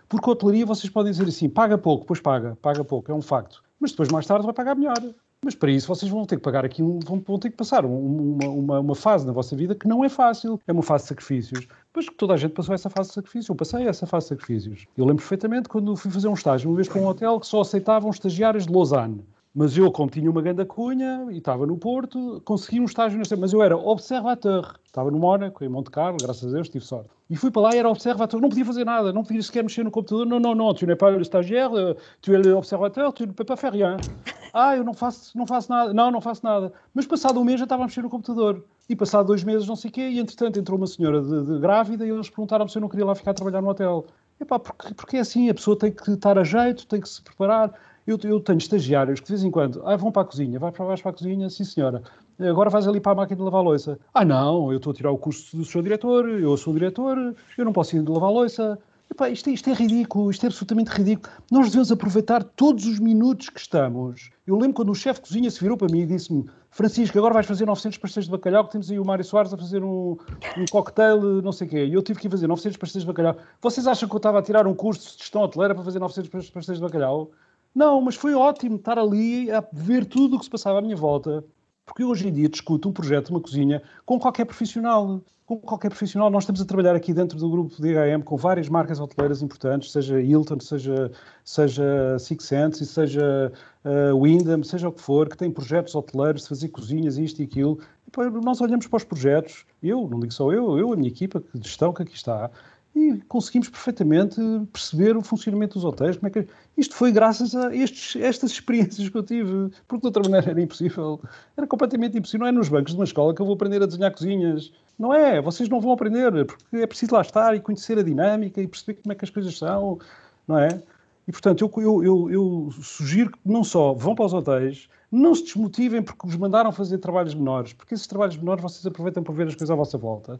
Porque 0.07 0.29
a 0.29 0.33
hotelaria 0.33 0.65
vocês 0.65 0.91
podem 0.91 1.11
dizer 1.11 1.27
assim, 1.27 1.49
paga 1.49 1.77
pouco, 1.77 2.05
pois 2.05 2.19
paga, 2.19 2.57
paga 2.61 2.83
pouco, 2.83 3.11
é 3.11 3.15
um 3.15 3.21
facto. 3.21 3.63
Mas 3.79 3.91
depois 3.91 4.09
mais 4.09 4.27
tarde 4.27 4.45
vai 4.45 4.53
pagar 4.53 4.75
melhor. 4.75 4.99
Mas 5.43 5.55
para 5.55 5.71
isso 5.71 5.87
vocês 5.87 6.11
vão 6.11 6.25
ter 6.25 6.35
que 6.35 6.41
pagar 6.41 6.65
aqui, 6.65 6.83
vão, 6.83 7.21
vão 7.21 7.39
ter 7.39 7.49
que 7.49 7.55
passar 7.55 7.85
uma, 7.85 8.49
uma, 8.49 8.79
uma, 8.79 8.95
fase 8.95 9.25
na 9.25 9.31
vossa 9.31 9.55
vida 9.55 9.73
que 9.73 9.87
não 9.87 10.03
é 10.03 10.09
fácil, 10.09 10.59
é 10.67 10.71
uma 10.71 10.83
fase 10.83 11.05
de 11.05 11.09
sacrifícios. 11.09 11.67
Mas 11.95 12.09
que 12.09 12.15
toda 12.15 12.33
a 12.33 12.37
gente 12.37 12.51
passou 12.51 12.75
essa 12.75 12.89
fase 12.89 13.09
de 13.09 13.15
sacrifício, 13.15 13.51
eu 13.51 13.55
passei 13.55 13.87
essa 13.87 14.05
fase 14.05 14.25
de 14.25 14.29
sacrifícios. 14.29 14.85
Eu 14.97 15.05
lembro 15.05 15.21
perfeitamente 15.21 15.69
quando 15.69 15.95
fui 15.95 16.11
fazer 16.11 16.27
um 16.27 16.33
estágio, 16.33 16.69
uma 16.69 16.75
vez 16.75 16.89
para 16.89 17.01
um 17.01 17.07
hotel 17.07 17.39
que 17.39 17.47
só 17.47 17.61
aceitavam 17.61 18.09
estagiários 18.09 18.65
de 18.65 18.73
Lausanne. 18.73 19.25
Mas 19.53 19.75
eu, 19.75 19.91
como 19.91 20.09
tinha 20.09 20.29
uma 20.29 20.41
grande 20.41 20.63
cunha 20.63 21.25
e 21.31 21.37
estava 21.39 21.65
no 21.65 21.75
Porto, 21.75 22.41
consegui 22.45 22.79
um 22.79 22.85
estágio 22.85 23.19
mas 23.37 23.51
eu 23.51 23.63
era 23.63 23.75
observateur. 23.75 24.75
Estava 24.85 25.09
no 25.09 25.17
Mónaco, 25.17 25.63
em 25.63 25.69
Monte 25.69 25.89
Carlo, 25.89 26.17
graças 26.21 26.51
a 26.51 26.55
Deus, 26.55 26.69
tive 26.69 26.85
sorte. 26.85 27.09
E 27.29 27.35
fui 27.35 27.49
para 27.49 27.63
lá 27.63 27.75
e 27.75 27.79
era 27.79 27.89
observateur. 27.89 28.39
Não 28.39 28.49
podia 28.49 28.65
fazer 28.65 28.85
nada, 28.85 29.11
não 29.11 29.23
podia 29.23 29.41
sequer 29.41 29.63
mexer 29.63 29.83
no 29.83 29.91
computador. 29.91 30.25
Não, 30.25 30.39
não, 30.39 30.53
não, 30.53 30.73
tu 30.73 30.85
n'es 30.85 30.95
pas 30.95 31.11
le 31.11 31.23
stagiaire, 31.23 31.95
tu 32.21 32.33
es 32.33 32.45
l'observateur, 32.45 33.11
tu 33.11 33.25
ne 33.25 33.33
peux 33.33 33.45
pas 33.45 33.59
faire 33.59 33.73
rien. 33.73 33.97
Ah, 34.51 34.75
eu 34.75 34.83
não 34.83 34.95
faço, 34.95 35.37
não 35.37 35.45
faço 35.45 35.71
nada. 35.71 35.93
Não, 35.93 36.09
não 36.09 36.21
faço 36.21 36.43
nada. 36.43 36.73
Mas 36.91 37.05
passado 37.05 37.39
um 37.39 37.43
mês 37.43 37.59
já 37.59 37.65
estava 37.65 37.83
a 37.83 37.85
mexer 37.85 38.01
no 38.01 38.09
computador. 38.09 38.65
E 38.89 38.95
passado 38.95 39.27
dois 39.27 39.43
meses, 39.43 39.67
não 39.67 39.75
sei 39.75 39.91
o 39.91 39.93
quê, 39.93 40.09
e 40.09 40.19
entretanto 40.19 40.59
entrou 40.59 40.75
uma 40.75 40.87
senhora 40.87 41.21
de, 41.21 41.45
de 41.45 41.59
grávida 41.59 42.03
e 42.03 42.09
eles 42.09 42.29
perguntaram 42.29 42.67
se 42.67 42.75
eu 42.75 42.81
não 42.81 42.89
queria 42.89 43.05
lá 43.05 43.13
ficar 43.13 43.31
a 43.31 43.33
trabalhar 43.35 43.61
no 43.61 43.69
hotel. 43.69 44.07
Epá, 44.41 44.57
porque, 44.57 44.93
porque 44.95 45.17
é 45.17 45.19
assim, 45.19 45.49
a 45.49 45.53
pessoa 45.53 45.77
tem 45.77 45.91
que 45.91 46.09
estar 46.09 46.39
a 46.39 46.43
jeito, 46.43 46.87
tem 46.87 46.99
que 46.99 47.07
se 47.07 47.21
preparar. 47.21 47.71
Eu, 48.09 48.17
eu 48.23 48.39
tenho 48.39 48.57
estagiários 48.57 49.19
que 49.19 49.27
de 49.27 49.33
vez 49.33 49.43
em 49.43 49.51
quando, 49.51 49.83
ah, 49.85 49.95
vão 49.95 50.11
para 50.11 50.23
a 50.23 50.25
cozinha, 50.25 50.57
vai 50.57 50.71
para, 50.71 50.83
vais 50.83 50.99
para 50.99 51.11
a 51.11 51.13
cozinha, 51.13 51.47
sim 51.47 51.63
senhora, 51.63 52.01
agora 52.39 52.67
vais 52.67 52.87
ali 52.87 52.99
para 52.99 53.11
a 53.11 53.15
máquina 53.15 53.37
de 53.37 53.43
lavar 53.43 53.63
louça. 53.63 53.99
Ah 54.11 54.25
não, 54.25 54.71
eu 54.71 54.77
estou 54.77 54.89
a 54.91 54.95
tirar 54.95 55.11
o 55.11 55.17
curso 55.17 55.55
do 55.55 55.63
seu 55.63 55.79
diretor, 55.83 56.27
eu 56.27 56.57
sou 56.57 56.73
o 56.73 56.75
diretor, 56.75 57.35
eu 57.55 57.65
não 57.65 57.71
posso 57.71 57.95
ir 57.95 58.01
de 58.01 58.11
lavar 58.11 58.31
louça. 58.31 58.79
Epá, 59.11 59.29
isto, 59.29 59.49
é, 59.49 59.53
isto 59.53 59.69
é 59.69 59.73
ridículo, 59.73 60.31
isto 60.31 60.43
é 60.43 60.47
absolutamente 60.47 60.89
ridículo. 60.89 61.31
Nós 61.51 61.67
devemos 61.67 61.91
aproveitar 61.91 62.43
todos 62.43 62.85
os 62.85 62.99
minutos 62.99 63.49
que 63.49 63.59
estamos. 63.59 64.31
Eu 64.45 64.55
lembro 64.55 64.73
quando 64.73 64.89
o 64.89 64.95
chefe 64.95 65.21
de 65.21 65.27
cozinha 65.27 65.51
se 65.51 65.59
virou 65.59 65.77
para 65.77 65.91
mim 65.91 66.01
e 66.01 66.05
disse-me 66.07 66.49
Francisco, 66.71 67.17
agora 67.17 67.35
vais 67.35 67.45
fazer 67.45 67.65
900 67.65 67.97
pastéis 67.99 68.25
de 68.25 68.31
bacalhau, 68.31 68.65
que 68.65 68.71
temos 68.71 68.89
aí 68.89 68.99
o 68.99 69.05
Mário 69.05 69.23
Soares 69.23 69.53
a 69.53 69.57
fazer 69.57 69.83
um, 69.83 70.17
um 70.57 70.65
cocktail, 70.71 71.41
não 71.43 71.51
sei 71.51 71.67
o 71.67 71.69
quê. 71.69 71.85
E 71.85 71.93
eu 71.93 72.01
tive 72.01 72.19
que 72.19 72.27
ir 72.27 72.31
fazer 72.31 72.47
900 72.47 72.77
pastéis 72.77 73.03
de 73.03 73.07
bacalhau. 73.07 73.37
Vocês 73.61 73.85
acham 73.85 74.09
que 74.09 74.15
eu 74.15 74.17
estava 74.17 74.39
a 74.39 74.41
tirar 74.41 74.65
um 74.65 74.73
curso 74.73 75.15
de 75.15 75.23
gestão 75.23 75.43
hoteleira 75.43 75.75
para 75.75 75.83
fazer 75.83 75.99
900 75.99 76.49
pastéis 76.49 76.77
de 76.79 76.83
bacalhau? 76.83 77.31
Não, 77.73 78.01
mas 78.01 78.15
foi 78.15 78.33
ótimo 78.33 78.77
estar 78.77 78.97
ali 78.97 79.51
a 79.51 79.63
ver 79.71 80.05
tudo 80.05 80.35
o 80.35 80.39
que 80.39 80.45
se 80.45 80.51
passava 80.51 80.79
à 80.79 80.81
minha 80.81 80.95
volta. 80.95 81.43
Porque 81.85 82.03
hoje 82.03 82.27
em 82.27 82.31
dia 82.31 82.47
discuto 82.47 82.87
um 82.87 82.91
projeto, 82.91 83.29
uma 83.29 83.41
cozinha, 83.41 83.81
com 84.05 84.19
qualquer 84.19 84.45
profissional. 84.45 85.21
Com 85.45 85.57
qualquer 85.57 85.89
profissional. 85.89 86.29
Nós 86.29 86.43
estamos 86.43 86.61
a 86.61 86.65
trabalhar 86.65 86.95
aqui 86.95 87.11
dentro 87.11 87.39
do 87.39 87.49
grupo 87.49 87.81
de 87.81 87.89
IHM 87.89 88.21
com 88.21 88.37
várias 88.37 88.69
marcas 88.69 88.99
hoteleiras 88.99 89.41
importantes, 89.41 89.91
seja 89.91 90.21
Hilton, 90.21 90.59
seja, 90.59 91.11
seja 91.43 92.19
Six 92.19 92.43
Sense, 92.43 92.85
seja 92.85 93.51
uh, 93.83 94.15
Wyndham, 94.15 94.63
seja 94.63 94.87
o 94.87 94.91
que 94.91 95.01
for, 95.01 95.27
que 95.27 95.35
tem 95.35 95.49
projetos 95.49 95.95
hoteleiros, 95.95 96.47
fazer 96.47 96.69
cozinhas, 96.69 97.17
isto 97.17 97.41
e 97.41 97.45
aquilo. 97.45 97.79
E, 98.07 98.11
pô, 98.11 98.23
nós 98.29 98.61
olhamos 98.61 98.85
para 98.85 98.97
os 98.97 99.03
projetos, 99.03 99.65
eu, 99.81 100.07
não 100.07 100.19
digo 100.19 100.33
só 100.33 100.51
eu, 100.53 100.77
eu, 100.77 100.93
a 100.93 100.95
minha 100.95 101.09
equipa 101.09 101.43
de 101.55 101.67
gestão 101.67 101.91
que 101.91 102.03
aqui 102.03 102.13
está, 102.13 102.51
e 102.95 103.21
conseguimos 103.27 103.69
perfeitamente 103.69 104.41
perceber 104.73 105.15
o 105.15 105.21
funcionamento 105.21 105.75
dos 105.75 105.85
hotéis. 105.85 106.17
Como 106.17 106.27
é 106.27 106.31
que... 106.31 106.47
Isto 106.77 106.95
foi 106.95 107.11
graças 107.11 107.55
a 107.55 107.75
estes, 107.75 108.21
estas 108.21 108.51
experiências 108.51 109.07
que 109.07 109.15
eu 109.15 109.23
tive, 109.23 109.71
porque 109.87 110.01
de 110.01 110.07
outra 110.07 110.23
maneira 110.23 110.51
era 110.51 110.61
impossível. 110.61 111.19
Era 111.55 111.67
completamente 111.67 112.17
impossível. 112.17 112.41
Não 112.41 112.47
é 112.47 112.51
nos 112.51 112.69
bancos 112.69 112.93
de 112.93 112.99
uma 112.99 113.05
escola 113.05 113.33
que 113.33 113.41
eu 113.41 113.45
vou 113.45 113.55
aprender 113.55 113.81
a 113.81 113.85
desenhar 113.85 114.11
cozinhas. 114.11 114.71
Não 114.97 115.13
é, 115.13 115.41
vocês 115.41 115.69
não 115.69 115.79
vão 115.79 115.93
aprender, 115.93 116.45
porque 116.45 116.77
é 116.77 116.87
preciso 116.87 117.13
lá 117.13 117.21
estar 117.21 117.55
e 117.55 117.59
conhecer 117.61 117.97
a 117.97 118.03
dinâmica 118.03 118.61
e 118.61 118.67
perceber 118.67 118.99
como 119.01 119.13
é 119.13 119.15
que 119.15 119.23
as 119.23 119.29
coisas 119.29 119.57
são, 119.57 119.99
não 120.47 120.57
é? 120.57 120.81
E, 121.25 121.31
portanto, 121.31 121.61
eu, 121.61 121.83
eu, 121.83 122.03
eu, 122.03 122.31
eu 122.31 122.69
sugiro 122.81 123.31
que 123.31 123.37
não 123.45 123.63
só 123.63 123.93
vão 123.93 124.15
para 124.15 124.25
os 124.25 124.33
hotéis, 124.33 124.89
não 125.11 125.33
se 125.33 125.43
desmotivem 125.43 126.01
porque 126.01 126.27
vos 126.27 126.35
mandaram 126.35 126.71
fazer 126.71 126.97
trabalhos 126.97 127.33
menores, 127.33 127.71
porque 127.71 127.93
esses 127.93 128.07
trabalhos 128.07 128.35
menores 128.35 128.61
vocês 128.61 128.85
aproveitam 128.85 129.23
para 129.23 129.33
ver 129.33 129.47
as 129.47 129.55
coisas 129.55 129.71
à 129.71 129.75
vossa 129.75 129.97
volta. 129.97 130.39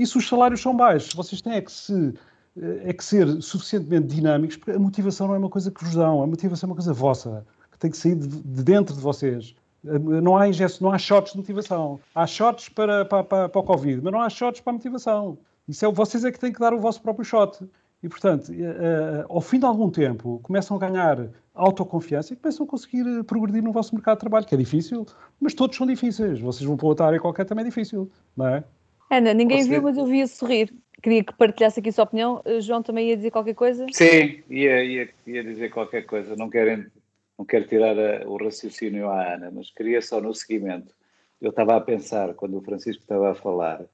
E 0.00 0.06
se 0.06 0.16
os 0.16 0.26
salários 0.26 0.62
são 0.62 0.74
baixos, 0.74 1.12
vocês 1.12 1.42
têm 1.42 1.52
é 1.52 1.60
que, 1.60 1.70
se, 1.70 2.14
é 2.56 2.90
que 2.90 3.04
ser 3.04 3.42
suficientemente 3.42 4.06
dinâmicos, 4.06 4.56
porque 4.56 4.70
a 4.70 4.78
motivação 4.78 5.26
não 5.26 5.34
é 5.34 5.38
uma 5.38 5.50
coisa 5.50 5.70
que 5.70 5.84
vos 5.84 5.94
dão, 5.94 6.22
a 6.22 6.26
motivação 6.26 6.66
é 6.66 6.70
uma 6.70 6.74
coisa 6.74 6.94
vossa, 6.94 7.46
que 7.70 7.78
tem 7.78 7.90
que 7.90 7.98
sair 7.98 8.14
de, 8.14 8.26
de 8.26 8.62
dentro 8.62 8.94
de 8.94 9.00
vocês. 9.02 9.54
Não 9.84 10.38
há 10.38 10.48
ingesto, 10.48 10.82
não 10.82 10.90
há 10.90 10.96
shots 10.96 11.32
de 11.32 11.38
motivação. 11.38 12.00
Há 12.14 12.26
shots 12.26 12.70
para, 12.70 13.04
para, 13.04 13.22
para, 13.22 13.48
para 13.50 13.60
o 13.60 13.62
Covid, 13.62 14.00
mas 14.02 14.10
não 14.10 14.22
há 14.22 14.30
shots 14.30 14.62
para 14.62 14.70
a 14.70 14.74
motivação. 14.74 15.36
Isso 15.68 15.84
é, 15.84 15.92
vocês 15.92 16.24
é 16.24 16.32
que 16.32 16.40
têm 16.40 16.50
que 16.50 16.60
dar 16.60 16.72
o 16.72 16.80
vosso 16.80 17.02
próprio 17.02 17.22
shot. 17.22 17.62
E, 18.02 18.08
portanto, 18.08 18.48
uh, 18.52 19.26
ao 19.28 19.42
fim 19.42 19.58
de 19.58 19.66
algum 19.66 19.90
tempo, 19.90 20.40
começam 20.42 20.78
a 20.78 20.80
ganhar 20.80 21.28
autoconfiança 21.54 22.32
e 22.32 22.36
começam 22.36 22.64
a 22.64 22.66
conseguir 22.66 23.04
progredir 23.24 23.62
no 23.62 23.70
vosso 23.70 23.94
mercado 23.94 24.16
de 24.16 24.20
trabalho, 24.20 24.46
que 24.46 24.54
é 24.54 24.58
difícil, 24.58 25.04
mas 25.38 25.52
todos 25.52 25.76
são 25.76 25.86
difíceis. 25.86 26.40
Vocês 26.40 26.66
vão 26.66 26.78
para 26.78 26.86
outra 26.86 27.04
área 27.04 27.20
qualquer, 27.20 27.44
também 27.44 27.66
é 27.66 27.68
difícil, 27.68 28.10
não 28.34 28.46
é? 28.46 28.64
Ana, 29.10 29.34
ninguém 29.34 29.68
viu, 29.68 29.82
mas 29.82 29.98
eu 29.98 30.06
vi 30.06 30.22
a 30.22 30.26
sorrir. 30.28 30.72
Queria 31.02 31.24
que 31.24 31.34
partilhasse 31.34 31.80
aqui 31.80 31.88
a 31.88 31.92
sua 31.92 32.04
opinião. 32.04 32.42
Uh, 32.46 32.60
João 32.60 32.82
também 32.82 33.08
ia 33.08 33.16
dizer 33.16 33.32
qualquer 33.32 33.54
coisa? 33.54 33.84
Sim, 33.92 34.42
ia, 34.48 34.84
ia, 34.84 35.08
ia 35.26 35.42
dizer 35.42 35.70
qualquer 35.70 36.06
coisa. 36.06 36.36
Não 36.36 36.48
quero, 36.48 36.90
não 37.36 37.44
quero 37.44 37.66
tirar 37.66 37.98
a, 37.98 38.28
o 38.28 38.36
raciocínio 38.36 39.08
à 39.08 39.34
Ana, 39.34 39.50
mas 39.50 39.70
queria 39.70 40.00
só 40.00 40.20
no 40.20 40.32
seguimento. 40.32 40.94
Eu 41.40 41.50
estava 41.50 41.74
a 41.74 41.80
pensar, 41.80 42.34
quando 42.34 42.56
o 42.56 42.60
Francisco 42.60 43.02
estava 43.02 43.32
a 43.32 43.34
falar, 43.34 43.84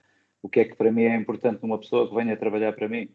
o 0.42 0.48
que 0.48 0.60
é 0.60 0.64
que 0.64 0.74
para 0.74 0.92
mim 0.92 1.04
é 1.04 1.16
importante 1.16 1.62
numa 1.62 1.78
pessoa 1.78 2.08
que 2.08 2.14
venha 2.14 2.36
trabalhar 2.36 2.72
para 2.72 2.88
mim. 2.88 3.08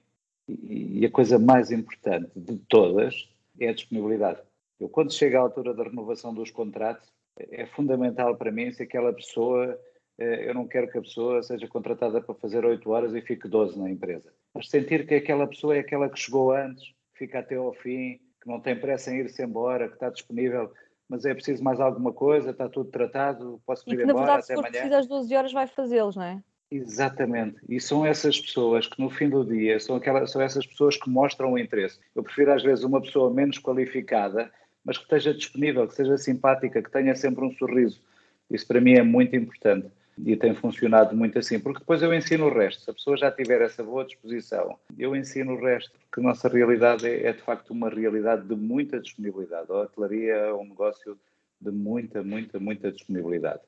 E, 0.47 1.01
e 1.01 1.05
a 1.05 1.11
coisa 1.11 1.37
mais 1.37 1.69
importante 1.69 2.31
de 2.35 2.57
todas 2.67 3.29
é 3.59 3.69
a 3.69 3.73
disponibilidade. 3.73 4.39
Eu, 4.79 4.89
quando 4.89 5.13
chega 5.13 5.37
à 5.37 5.41
altura 5.41 5.73
da 5.73 5.83
renovação 5.83 6.33
dos 6.33 6.49
contratos, 6.49 7.07
é 7.37 7.65
fundamental 7.67 8.35
para 8.35 8.51
mim 8.51 8.71
se 8.71 8.81
aquela 8.81 9.13
pessoa 9.13 9.65
eh, 9.65 9.90
eu 10.17 10.53
não 10.53 10.67
quero 10.67 10.89
que 10.89 10.97
a 10.97 11.01
pessoa 11.01 11.41
seja 11.41 11.67
contratada 11.67 12.21
para 12.21 12.35
fazer 12.35 12.63
8 12.63 12.89
horas 12.89 13.13
e 13.15 13.21
fique 13.21 13.47
12 13.47 13.79
na 13.79 13.89
empresa. 13.89 14.31
Mas 14.53 14.69
sentir 14.69 15.07
que 15.07 15.15
aquela 15.15 15.47
pessoa 15.47 15.75
é 15.75 15.79
aquela 15.79 16.09
que 16.09 16.19
chegou 16.19 16.51
antes, 16.51 16.93
fica 17.13 17.39
até 17.39 17.55
ao 17.55 17.73
fim, 17.73 18.19
que 18.41 18.47
não 18.47 18.59
tem 18.59 18.75
pressa 18.75 19.11
em 19.11 19.19
ir-se 19.19 19.43
embora, 19.43 19.87
que 19.87 19.95
está 19.95 20.09
disponível, 20.09 20.71
mas 21.07 21.25
é 21.25 21.33
preciso 21.33 21.63
mais 21.63 21.79
alguma 21.79 22.13
coisa, 22.13 22.51
está 22.51 22.69
tudo 22.69 22.89
tratado, 22.89 23.61
posso 23.65 23.89
ir 23.89 23.93
e 23.93 23.97
que, 23.97 24.03
embora 24.03 24.19
na 24.19 24.25
verdade, 24.25 24.43
até 24.43 24.53
se 24.53 24.53
amanhã. 24.53 24.71
precisa 24.71 24.97
às 24.99 25.07
12 25.07 25.35
horas 25.35 25.53
vai 25.53 25.67
fazê-los, 25.67 26.15
não 26.15 26.23
é? 26.23 26.43
Exatamente. 26.69 27.57
E 27.67 27.81
são 27.81 28.05
essas 28.05 28.39
pessoas 28.39 28.87
que 28.87 29.01
no 29.01 29.09
fim 29.09 29.29
do 29.29 29.43
dia 29.43 29.79
são, 29.79 29.97
aquelas, 29.97 30.31
são 30.31 30.41
essas 30.41 30.65
pessoas 30.65 30.95
que 30.95 31.09
mostram 31.09 31.51
o 31.51 31.59
interesse. 31.59 31.99
Eu 32.15 32.23
prefiro 32.23 32.53
às 32.53 32.63
vezes 32.63 32.85
uma 32.85 33.01
pessoa 33.01 33.33
menos 33.33 33.59
qualificada, 33.59 34.49
mas 34.85 34.97
que 34.97 35.03
esteja 35.03 35.33
disponível, 35.33 35.87
que 35.87 35.95
seja 35.95 36.17
simpática, 36.17 36.81
que 36.81 36.89
tenha 36.89 37.13
sempre 37.13 37.43
um 37.43 37.51
sorriso. 37.51 38.01
Isso 38.49 38.65
para 38.65 38.79
mim 38.79 38.93
é 38.93 39.03
muito 39.03 39.35
importante 39.35 39.91
e 40.25 40.35
tem 40.35 40.53
funcionado 40.53 41.15
muito 41.15 41.39
assim, 41.39 41.59
porque 41.59 41.79
depois 41.79 42.01
eu 42.01 42.13
ensino 42.13 42.45
o 42.45 42.53
resto. 42.53 42.83
Se 42.83 42.89
a 42.89 42.93
pessoa 42.93 43.17
já 43.17 43.31
tiver 43.31 43.61
essa 43.61 43.83
boa 43.83 44.05
disposição, 44.05 44.77
eu 44.97 45.15
ensino 45.15 45.53
o 45.53 45.59
resto, 45.59 45.91
porque 46.09 46.19
a 46.19 46.29
nossa 46.29 46.47
realidade 46.47 47.07
é, 47.07 47.27
é 47.27 47.33
de 47.33 47.41
facto 47.41 47.71
uma 47.71 47.89
realidade 47.89 48.47
de 48.47 48.55
muita 48.55 48.99
disponibilidade. 48.99 49.67
A 49.69 49.81
hotelaria 49.81 50.33
é 50.33 50.53
um 50.53 50.65
negócio 50.65 51.17
de 51.59 51.71
muita, 51.71 52.23
muita, 52.23 52.59
muita 52.59 52.91
disponibilidade. 52.91 53.61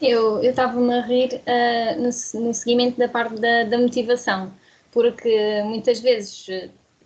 Eu 0.00 0.40
estava-me 0.40 0.94
a 0.94 1.02
rir 1.02 1.30
uh, 1.34 1.96
no, 1.96 2.44
no, 2.46 2.54
seguimento 2.54 2.98
da 2.98 3.08
parte 3.08 3.40
da, 3.40 3.64
da, 3.64 3.78
motivação, 3.78 4.52
porque 4.92 5.62
muitas 5.64 6.00
vezes, 6.00 6.46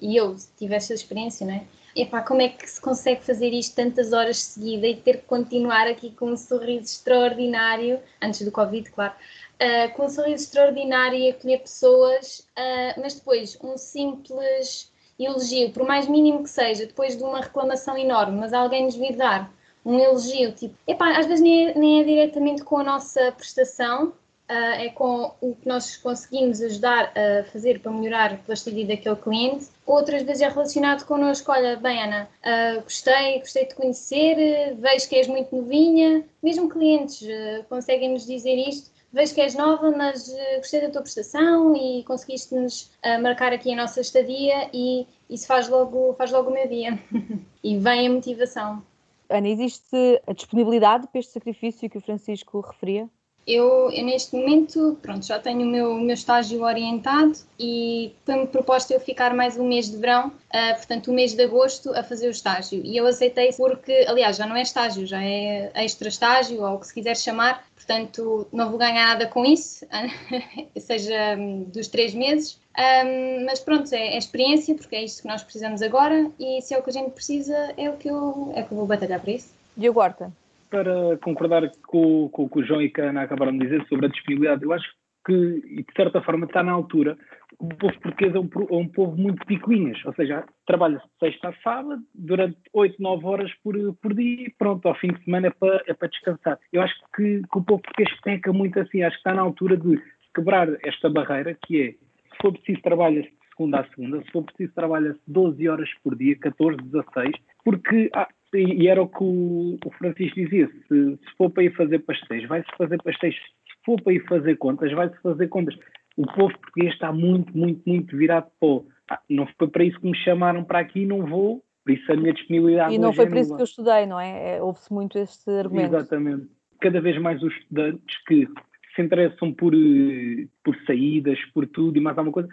e 0.05 0.17
eu 0.17 0.37
tive 0.57 0.75
essa 0.75 0.93
experiência, 0.93 1.47
não 1.47 1.55
é? 1.55 1.65
epá, 1.97 2.23
como 2.23 2.43
é 2.43 2.49
que 2.49 2.69
se 2.69 2.81
consegue 2.81 3.25
fazer 3.25 3.51
isto 3.51 3.77
tantas 3.77 4.13
horas 4.13 4.39
seguidas 4.39 4.91
e 4.91 4.97
ter 4.97 5.19
que 5.19 5.27
continuar 5.27 5.87
aqui 5.87 6.11
com 6.11 6.33
um 6.33 6.37
sorriso 6.37 6.87
extraordinário, 6.87 8.01
antes 8.21 8.43
do 8.43 8.51
Covid, 8.51 8.91
claro, 8.91 9.15
uh, 9.15 9.95
com 9.95 10.07
um 10.07 10.09
sorriso 10.09 10.45
extraordinário 10.45 11.19
e 11.19 11.31
acolher 11.31 11.61
pessoas, 11.61 12.41
uh, 12.59 13.01
mas 13.01 13.15
depois 13.15 13.57
um 13.63 13.77
simples 13.77 14.93
elogio, 15.19 15.71
por 15.71 15.87
mais 15.87 16.09
mínimo 16.09 16.43
que 16.43 16.51
seja, 16.51 16.87
depois 16.87 17.17
de 17.17 17.23
uma 17.23 17.41
reclamação 17.41 17.97
enorme, 17.97 18.39
mas 18.39 18.53
alguém 18.53 18.85
nos 18.85 18.97
vir 18.97 19.17
dar 19.17 19.53
um 19.85 19.99
elogio, 19.99 20.53
tipo, 20.53 20.75
epá, 20.87 21.17
às 21.17 21.27
vezes 21.27 21.43
nem 21.43 21.69
é, 21.69 21.79
nem 21.79 22.01
é 22.01 22.05
diretamente 22.05 22.65
com 22.65 22.79
a 22.79 22.83
nossa 22.83 23.31
prestação, 23.33 24.13
uh, 24.49 24.53
é 24.53 24.88
com 24.90 25.32
o 25.40 25.55
que 25.55 25.68
nós 25.68 25.97
conseguimos 25.97 26.61
ajudar 26.61 27.12
a 27.16 27.45
fazer 27.45 27.80
para 27.80 27.92
melhorar 27.92 28.32
a 28.32 28.36
plasticidade 28.36 28.88
daquele 28.88 29.16
cliente. 29.16 29.66
Outras 29.86 30.22
vezes 30.22 30.42
é 30.42 30.49
relacionado 30.49 31.05
connosco, 31.05 31.51
olha, 31.51 31.76
bem 31.76 32.03
Ana, 32.03 32.28
uh, 32.45 32.82
gostei, 32.82 33.38
gostei 33.40 33.64
de 33.64 33.70
te 33.70 33.74
conhecer, 33.74 34.74
vejo 34.76 35.09
que 35.09 35.16
és 35.16 35.26
muito 35.26 35.55
novinha. 35.55 36.24
Mesmo 36.42 36.68
clientes 36.68 37.22
uh, 37.22 37.64
conseguem 37.68 38.12
nos 38.12 38.26
dizer 38.26 38.57
isto, 38.57 38.90
vejo 39.12 39.34
que 39.34 39.40
és 39.40 39.55
nova, 39.55 39.90
mas 39.90 40.34
gostei 40.57 40.80
da 40.80 40.90
tua 40.90 41.03
prestação 41.03 41.74
e 41.76 42.03
conseguiste-nos 42.03 42.90
marcar 43.22 43.53
aqui 43.53 43.72
a 43.72 43.76
nossa 43.76 44.01
estadia 44.01 44.68
e 44.72 45.07
isso 45.30 45.47
faz 45.47 45.68
logo, 45.68 46.14
faz 46.14 46.32
logo 46.32 46.51
o 46.51 46.53
meu 46.53 46.66
dia. 46.66 46.99
e 47.62 47.78
vem 47.78 48.09
a 48.09 48.11
motivação. 48.11 48.82
Ana, 49.28 49.49
existe 49.49 50.20
a 50.26 50.32
disponibilidade 50.32 51.07
para 51.07 51.20
este 51.20 51.32
sacrifício 51.32 51.88
que 51.88 51.99
o 51.99 52.01
Francisco 52.01 52.61
referia? 52.61 53.09
Eu, 53.47 53.90
eu, 53.90 54.05
neste 54.05 54.34
momento, 54.34 54.99
pronto, 55.03 55.26
já 55.26 55.38
tenho 55.38 55.62
o 55.62 55.66
meu, 55.66 55.95
meu 55.97 56.14
estágio 56.14 56.62
orientado 56.62 57.34
e 57.59 58.12
foi-me 58.24 58.47
proposto 58.47 58.90
eu 58.90 58.99
ficar 58.99 59.34
mais 59.34 59.59
um 59.59 59.68
mês 59.68 59.90
de 59.90 59.99
verão, 59.99 60.28
uh, 60.28 60.76
portanto, 60.76 61.09
o 61.09 61.11
um 61.11 61.14
mês 61.14 61.34
de 61.34 61.42
agosto, 61.42 61.95
a 61.95 62.03
fazer 62.03 62.28
o 62.28 62.30
estágio. 62.30 62.80
E 62.82 62.97
eu 62.97 63.07
aceitei 63.07 63.53
porque, 63.53 64.07
aliás, 64.09 64.38
já 64.38 64.47
não 64.47 64.57
é 64.57 64.62
estágio, 64.62 65.07
já 65.07 65.22
é 65.22 65.70
extra 65.76 66.09
estágio, 66.09 66.62
ou 66.62 66.76
o 66.76 66.80
que 66.80 66.86
se 66.86 66.95
quiser 66.95 67.16
chamar, 67.16 67.66
portanto, 67.74 68.47
não 68.51 68.70
vou 68.70 68.78
ganhar 68.78 69.09
nada 69.09 69.26
com 69.26 69.45
isso, 69.45 69.86
seja 70.80 71.36
hum, 71.38 71.64
dos 71.64 71.88
três 71.88 72.14
meses. 72.14 72.59
Um, 72.76 73.45
mas 73.45 73.61
pronto, 73.61 73.92
é, 73.95 74.14
é, 74.14 74.18
experiência, 74.18 74.74
porque 74.74 74.97
é 74.97 75.05
isto 75.05 75.22
que 75.22 75.28
nós 75.28 75.42
precisamos 75.42 75.82
agora 75.82 76.30
e 76.40 76.62
se 76.62 76.74
é 76.74 76.78
o 76.78 76.82
que 76.82 76.90
a 76.90 76.92
gente 76.92 77.11
precisa, 77.11 77.74
é 77.76 77.90
o 77.90 77.97
que 77.97 78.09
eu, 78.09 78.53
é 78.55 78.62
que 78.62 78.72
eu 78.72 78.78
vou 78.78 78.86
batalhar 78.86 79.20
para 79.20 79.32
isso. 79.32 79.53
Diogo 79.76 80.01
Horta 80.01 80.32
para 80.75 81.16
concordar 81.18 81.70
com, 81.87 82.29
com 82.31 82.45
o 82.45 82.49
que 82.49 82.59
o 82.59 82.64
João 82.64 82.83
e 82.83 82.93
a 82.99 83.03
Ana 83.03 83.22
acabaram 83.22 83.53
de 83.53 83.64
dizer 83.64 83.87
sobre 83.87 84.07
a 84.07 84.09
disponibilidade. 84.09 84.64
Eu 84.64 84.72
acho 84.72 84.89
que, 85.25 85.33
e 85.33 85.83
de 85.83 85.93
certa 85.97 86.20
forma, 86.20 86.47
está 86.47 86.64
na 86.64 86.72
altura 86.72 87.16
o 87.61 87.68
povo 87.68 88.01
português 88.01 88.35
é 88.35 88.39
um, 88.41 88.49
é 88.70 88.75
um 88.75 88.89
povo 88.89 89.16
muito 89.16 89.47
picuinhas, 89.47 90.05
ou 90.05 90.12
seja, 90.14 90.45
trabalha-se 90.66 91.05
de 91.05 91.12
sexta 91.20 91.51
a 91.51 91.55
sábado, 91.62 92.03
durante 92.12 92.59
8, 92.72 93.01
9 93.01 93.25
horas 93.25 93.53
por, 93.62 93.77
por 94.03 94.12
dia 94.12 94.49
e 94.49 94.51
pronto, 94.59 94.89
ao 94.89 94.97
fim 94.97 95.12
de 95.12 95.22
semana 95.22 95.47
é 95.47 95.51
para, 95.51 95.85
é 95.87 95.95
para 95.95 96.09
descansar. 96.09 96.59
Eu 96.72 96.83
acho 96.83 96.95
que, 97.14 97.43
que 97.43 97.59
o 97.59 97.62
povo 97.62 97.81
português 97.81 98.11
peca 98.22 98.53
muito 98.53 98.81
assim, 98.81 99.03
acho 99.03 99.14
que 99.14 99.20
está 99.20 99.33
na 99.33 99.43
altura 99.43 99.77
de 99.77 100.03
quebrar 100.35 100.68
esta 100.85 101.09
barreira 101.09 101.57
que 101.64 101.81
é, 101.81 101.91
se 101.93 102.43
for 102.43 102.53
preciso 102.53 102.83
trabalha-se 102.83 103.31
segunda 103.57 103.81
a 103.81 103.89
segunda, 103.89 104.20
se 104.20 104.33
for 104.33 104.43
preciso 104.43 104.75
trabalha-se 104.75 105.20
12 105.29 105.68
horas 105.68 105.89
por 106.03 106.16
dia, 106.16 106.37
14, 106.37 106.83
16, 106.83 107.37
porque, 107.64 108.11
ah, 108.12 108.29
e 108.59 108.89
era 108.89 109.03
o 109.03 109.09
que 109.09 109.23
o, 109.23 109.79
o 109.85 109.91
Francisco 109.99 110.37
dizia, 110.37 110.69
se, 110.69 111.17
se 111.17 111.37
for 111.37 111.51
para 111.51 111.65
ir 111.65 111.75
fazer 111.77 111.99
pastéis, 112.01 112.47
vai-se 112.49 112.69
fazer 112.77 113.03
pastéis, 113.03 113.35
se 113.35 113.85
for 113.85 114.01
para 114.01 114.13
ir 114.13 114.25
fazer 114.27 114.57
contas, 114.57 114.93
vai-se 114.93 115.21
fazer 115.23 115.49
contas 115.49 115.75
o 116.17 116.27
povo 116.27 116.57
português 116.59 116.93
está 116.93 117.13
muito, 117.13 117.57
muito, 117.57 117.83
muito 117.87 118.17
virado 118.17 118.47
para 118.61 118.69
o 118.69 118.87
ah, 119.11 119.21
não 119.29 119.47
foi 119.59 119.69
para 119.69 119.85
isso 119.85 120.01
que 120.01 120.07
me 120.07 120.17
chamaram 120.17 120.65
para 120.65 120.79
aqui, 120.79 121.05
não 121.05 121.27
vou, 121.27 121.63
por 121.85 121.93
isso 121.93 122.11
a 122.11 122.17
minha 122.17 122.33
disponibilidade. 122.33 122.95
E 122.95 122.99
não 122.99 123.13
foi 123.13 123.27
é 123.27 123.29
por 123.29 123.37
isso 123.37 123.55
que 123.55 123.61
eu 123.61 123.65
estudei, 123.65 124.07
não 124.07 124.19
é? 124.19 124.57
é 124.57 124.63
Houve-se 124.63 124.91
muito 124.93 125.19
este 125.19 125.51
argumento. 125.51 125.95
Exatamente. 125.95 126.49
Cada 126.81 127.01
vez 127.03 127.21
mais 127.21 127.43
os 127.43 127.53
estudantes 127.55 128.25
que 128.27 128.49
se 128.97 129.03
interessam 129.03 129.53
por, 129.53 129.75
eh, 129.75 130.47
por 130.65 130.75
saídas, 130.87 131.39
por 131.53 131.67
tudo 131.67 131.99
e 131.99 132.01
mais 132.01 132.17
alguma 132.17 132.33
coisa, 132.33 132.49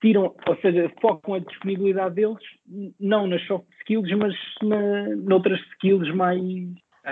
tiram, 0.00 0.34
ou 0.46 0.56
seja, 0.60 0.90
focam 1.00 1.34
a 1.34 1.38
disponibilidade 1.38 2.14
deles 2.14 2.42
não 2.98 3.26
nas 3.26 3.44
soft 3.46 3.66
skills, 3.80 4.10
mas 4.16 4.34
na, 4.62 5.08
noutras 5.16 5.60
skills 5.72 6.14
mais. 6.14 6.40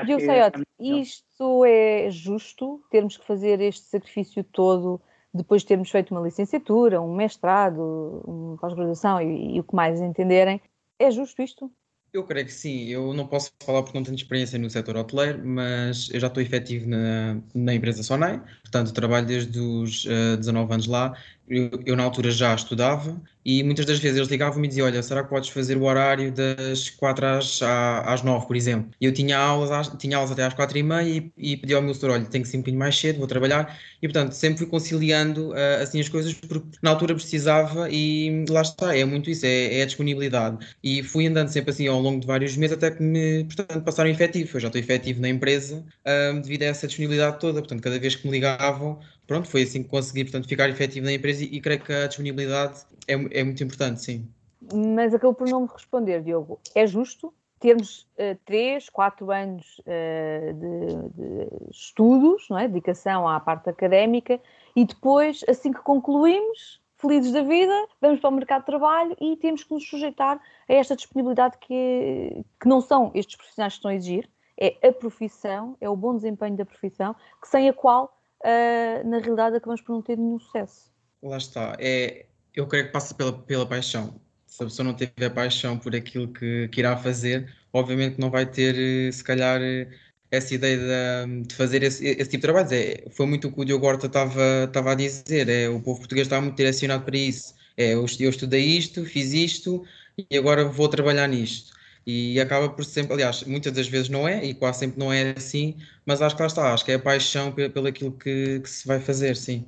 Eu 0.09 0.20
sei, 0.20 0.41
é, 0.41 0.53
isto 0.78 1.64
é 1.64 2.11
justo, 2.11 2.82
termos 2.91 3.16
que 3.16 3.26
fazer 3.26 3.61
este 3.61 3.86
sacrifício 3.86 4.45
todo 4.45 5.01
depois 5.32 5.62
de 5.62 5.68
termos 5.68 5.91
feito 5.91 6.11
uma 6.11 6.22
licenciatura, 6.22 7.01
um 7.01 7.14
mestrado, 7.14 8.22
uma 8.26 8.57
pós-graduação 8.57 9.20
e, 9.20 9.57
e 9.57 9.61
o 9.61 9.64
que 9.64 9.74
mais 9.74 10.01
entenderem. 10.01 10.61
É 10.99 11.11
justo 11.11 11.43
isto? 11.43 11.70
Eu 12.12 12.24
creio 12.24 12.47
que 12.47 12.53
sim. 12.53 12.86
Eu 12.89 13.12
não 13.12 13.26
posso 13.26 13.53
falar 13.62 13.82
porque 13.82 13.97
não 13.99 14.03
tenho 14.03 14.16
experiência 14.16 14.59
no 14.59 14.70
setor 14.70 14.97
hoteleiro, 14.97 15.47
mas 15.47 16.09
eu 16.12 16.18
já 16.18 16.28
estou 16.28 16.43
efetivo 16.43 16.89
na, 16.89 17.39
na 17.55 17.74
empresa 17.74 18.03
Sonai, 18.03 18.43
portanto 18.62 18.93
trabalho 18.95 19.26
desde 19.26 19.61
os 19.61 20.07
uh, 20.07 20.34
eh, 20.34 20.36
19 20.36 20.72
anos 20.72 20.86
lá. 20.86 21.14
Eu, 21.49 21.70
eu, 21.86 21.96
na 21.96 22.03
altura 22.03 22.30
já 22.30 22.55
estudava 22.55 23.20
e 23.44 23.62
muitas 23.62 23.86
das 23.86 23.99
vezes 23.99 24.18
eles 24.18 24.28
ligavam-me 24.28 24.66
e 24.66 24.68
diziam: 24.68 24.86
Olha, 24.86 25.03
será 25.03 25.22
que 25.22 25.30
podes 25.30 25.49
fazer 25.49 25.76
o 25.76 25.84
horário 25.84 26.30
das 26.30 26.90
4 26.90 27.24
às, 27.26 27.61
às 27.62 28.22
9, 28.22 28.46
por 28.46 28.55
exemplo? 28.55 28.90
Eu 29.01 29.12
tinha 29.12 29.38
aulas, 29.38 29.88
tinha 29.99 30.16
aulas 30.18 30.32
até 30.32 30.44
às 30.44 30.53
4 30.53 30.76
e 30.76 30.82
meia 30.82 31.09
e, 31.09 31.32
e 31.36 31.57
pedi 31.57 31.74
ao 31.74 31.80
meu 31.80 31.94
setor: 31.94 32.11
Olha, 32.11 32.24
tenho 32.26 32.44
que 32.44 32.51
ser 32.51 32.59
um 32.59 32.61
bocadinho 32.61 32.78
mais 32.78 32.99
cedo, 32.99 33.18
vou 33.18 33.26
trabalhar. 33.26 33.78
E 34.03 34.07
portanto 34.07 34.32
sempre 34.32 34.59
fui 34.59 34.66
conciliando 34.66 35.51
uh, 35.51 35.82
assim 35.82 36.01
as 36.01 36.09
coisas 36.09 36.34
porque 36.34 36.78
na 36.82 36.90
altura 36.90 37.14
precisava 37.14 37.88
e 37.90 38.44
lá 38.49 38.62
está, 38.62 38.96
é 38.96 39.05
muito 39.05 39.30
isso, 39.30 39.46
é, 39.46 39.78
é, 39.78 39.82
a 39.82 39.86
disponibilidade. 39.86 40.59
E 40.82 41.03
fui 41.03 41.26
andando 41.26 41.49
sempre 41.49 41.70
assim 41.70 41.86
ao 41.86 42.01
longo 42.01 42.20
de 42.20 42.26
vários 42.26 42.57
meses 42.57 42.76
até 42.76 42.90
que 42.90 43.03
me 43.03 43.44
portanto, 43.44 43.82
passaram 43.82 44.11
efetivo. 44.11 44.57
Eu 44.57 44.61
já 44.61 44.68
estou 44.68 44.80
efetivo 44.80 45.20
na 45.22 45.28
empresa 45.28 45.84
uh, 46.05 46.40
devido 46.40 46.62
a 46.64 46.66
essa 46.66 46.86
disponibilidade 46.86 47.40
toda. 47.40 47.61
Portanto, 47.61 47.82
cada 47.82 47.99
vez 47.99 48.14
que 48.14 48.26
me 48.26 48.32
ligavam, 48.32 49.01
pronto, 49.28 49.48
foi 49.48 49.62
assim 49.62 49.82
que 49.84 49.90
consegui 49.90 50.24
portanto, 50.24 50.48
ficar 50.48 50.68
efetivo 50.68 51.06
na 51.06 51.12
empresa 51.12 51.44
e, 51.44 51.48
e 51.48 51.60
creio 51.60 51.80
que 51.80 51.92
a 51.92 52.08
disponibilidade 52.08 52.80
é, 53.06 53.12
é, 53.12 53.44
muito 53.44 53.62
importante, 53.62 54.02
sim. 54.02 54.28
Mas 54.74 55.14
acabou 55.14 55.34
por 55.34 55.48
não 55.48 55.60
me 55.60 55.68
responder, 55.68 56.22
Diogo. 56.22 56.58
É 56.74 56.86
justo 56.86 57.32
termos 57.60 58.08
uh, 58.14 58.38
três, 58.44 58.88
quatro 58.88 59.30
anos 59.30 59.80
uh, 59.80 60.52
de, 60.54 60.96
de, 61.14 61.70
estudos, 61.70 62.46
não 62.48 62.58
é? 62.58 62.66
dedicação 62.66 63.28
à 63.28 63.38
parte 63.38 63.68
académica, 63.68 64.40
e 64.74 64.84
depois, 64.84 65.44
assim 65.48 65.72
que 65.72 65.80
concluímos, 65.80 66.80
felizes 66.96 67.32
da 67.32 67.42
vida, 67.42 67.74
vamos 68.00 68.20
para 68.20 68.30
o 68.30 68.32
mercado 68.32 68.60
de 68.60 68.66
trabalho 68.66 69.16
e 69.20 69.36
temos 69.36 69.62
que 69.62 69.72
nos 69.72 69.88
sujeitar 69.88 70.40
a 70.68 70.72
esta 70.72 70.96
disponibilidade 70.96 71.56
que, 71.58 72.44
que 72.60 72.68
não 72.68 72.80
são 72.80 73.10
estes 73.14 73.36
profissionais 73.36 73.74
que 73.74 73.78
estão 73.78 73.90
a 73.90 73.94
exigir, 73.94 74.28
é 74.60 74.88
a 74.88 74.92
profissão, 74.92 75.76
é 75.80 75.88
o 75.88 75.94
bom 75.94 76.16
desempenho 76.16 76.56
da 76.56 76.64
profissão, 76.64 77.14
que 77.40 77.48
sem 77.48 77.68
a 77.68 77.72
qual 77.72 78.17
uh, 78.45 79.09
na 79.09 79.18
realidade 79.18 79.57
acabamos 79.57 79.80
por 79.80 79.93
não 79.93 80.03
ter 80.03 80.16
nenhum 80.16 80.39
sucesso. 80.39 80.91
Lá 81.22 81.36
está. 81.36 81.76
É, 81.78 82.26
eu 82.55 82.66
creio 82.66 82.86
que 82.86 82.93
passa 82.93 83.14
pela, 83.14 83.32
pela 83.32 83.66
paixão. 83.66 84.20
Se 84.47 84.62
a 84.62 84.66
pessoa 84.66 84.86
não 84.86 84.95
tiver 84.95 85.30
paixão 85.30 85.78
por 85.78 85.95
aquilo 85.95 86.32
que, 86.32 86.68
que 86.68 86.80
irá 86.80 86.97
fazer, 86.97 87.53
obviamente 87.72 88.18
não 88.18 88.30
vai 88.30 88.47
ter, 88.47 88.74
eh, 88.76 89.12
se 89.12 89.22
calhar, 89.22 89.61
eh, 89.62 89.89
essa 90.30 90.55
ideia 90.55 91.26
de, 91.26 91.43
de 91.43 91.55
fazer 91.55 91.82
esse, 91.82 92.05
esse, 92.05 92.30
tipo 92.30 92.39
de 92.39 92.43
trabalhos. 92.43 92.72
É, 92.72 93.05
foi 93.11 93.26
muito 93.26 93.49
o 93.49 93.53
que 93.53 93.61
o 93.61 93.64
Diogo 93.64 93.86
Horta 93.86 94.07
estava 94.07 94.93
a 94.93 94.95
dizer. 94.95 95.49
É, 95.49 95.68
o 95.68 95.80
povo 95.80 96.01
português 96.01 96.26
está 96.26 96.41
muito 96.41 96.57
direcionado 96.57 97.05
para 97.05 97.16
isso. 97.16 97.55
É, 97.76 97.95
eu, 97.95 98.05
eu 98.20 98.30
estudei 98.30 98.64
isto, 98.64 99.05
fiz 99.05 99.32
isto 99.32 99.84
e 100.30 100.36
agora 100.36 100.64
vou 100.64 100.89
trabalhar 100.89 101.28
nisto 101.28 101.77
e 102.11 102.40
acaba 102.40 102.70
por 102.70 102.86
sempre, 102.86 103.12
aliás, 103.12 103.44
muitas 103.44 103.70
das 103.70 103.86
vezes 103.86 104.09
não 104.09 104.26
é, 104.26 104.42
e 104.42 104.54
quase 104.54 104.78
sempre 104.78 104.98
não 104.98 105.12
é 105.12 105.34
assim, 105.36 105.76
mas 106.06 106.22
acho 106.22 106.34
que 106.34 106.40
lá 106.40 106.46
está, 106.46 106.72
acho 106.72 106.82
que 106.82 106.92
é 106.92 106.94
a 106.94 106.98
paixão 106.98 107.52
pelo 107.52 107.86
aquilo 107.86 108.12
que, 108.12 108.61
que, 108.61 108.70
se 108.70 108.88
vai 108.88 108.98
fazer, 108.98 109.36
sim. 109.36 109.66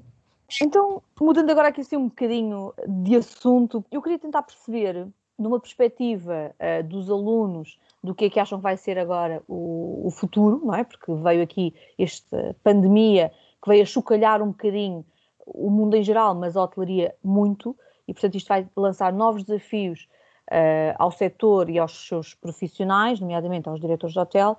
Então, 0.62 1.03
mudando 1.20 1.51
agora 1.51 1.68
aqui 1.68 1.82
assim 1.82 1.99
um 1.99 2.09
bocadinho 2.09 2.72
de 2.88 3.16
assunto, 3.16 3.84
eu 3.93 4.01
queria 4.01 4.18
tentar 4.18 4.43
perceber, 4.43 5.07
numa 5.38 5.61
perspectiva 5.61 6.55
uh, 6.59 6.82
dos 6.82 7.11
alunos, 7.11 7.78
do 8.03 8.14
que 8.14 8.24
é 8.24 8.30
que 8.30 8.41
acham 8.41 8.59
que 8.59 8.62
vai 8.62 8.78
ser 8.78 8.99
agora 8.99 9.43
o, 9.47 10.07
o 10.07 10.11
futuro, 10.11 10.62
não 10.64 10.74
é? 10.74 10.82
Porque 10.82 11.12
veio 11.12 11.43
aqui 11.43 11.74
esta 11.99 12.57
pandemia 12.64 13.30
que 13.62 13.68
veio 13.68 13.82
a 13.82 13.86
chocalhar 13.86 14.41
um 14.41 14.49
bocadinho 14.49 15.05
o 15.45 15.68
mundo 15.68 15.95
em 15.95 16.03
geral, 16.03 16.34
mas 16.34 16.57
a 16.57 16.62
hotelaria 16.62 17.14
muito, 17.22 17.76
e 18.09 18.14
portanto 18.14 18.34
isto 18.36 18.49
vai 18.49 18.66
lançar 18.74 19.12
novos 19.12 19.45
desafios 19.45 20.09
uh, 20.51 20.94
ao 20.98 21.11
setor 21.11 21.70
e 21.70 21.78
aos 21.78 22.09
seus 22.09 22.34
profissionais, 22.34 23.20
nomeadamente 23.20 23.68
aos 23.68 23.80
diretores 23.80 24.12
de 24.12 24.20
hotel, 24.20 24.59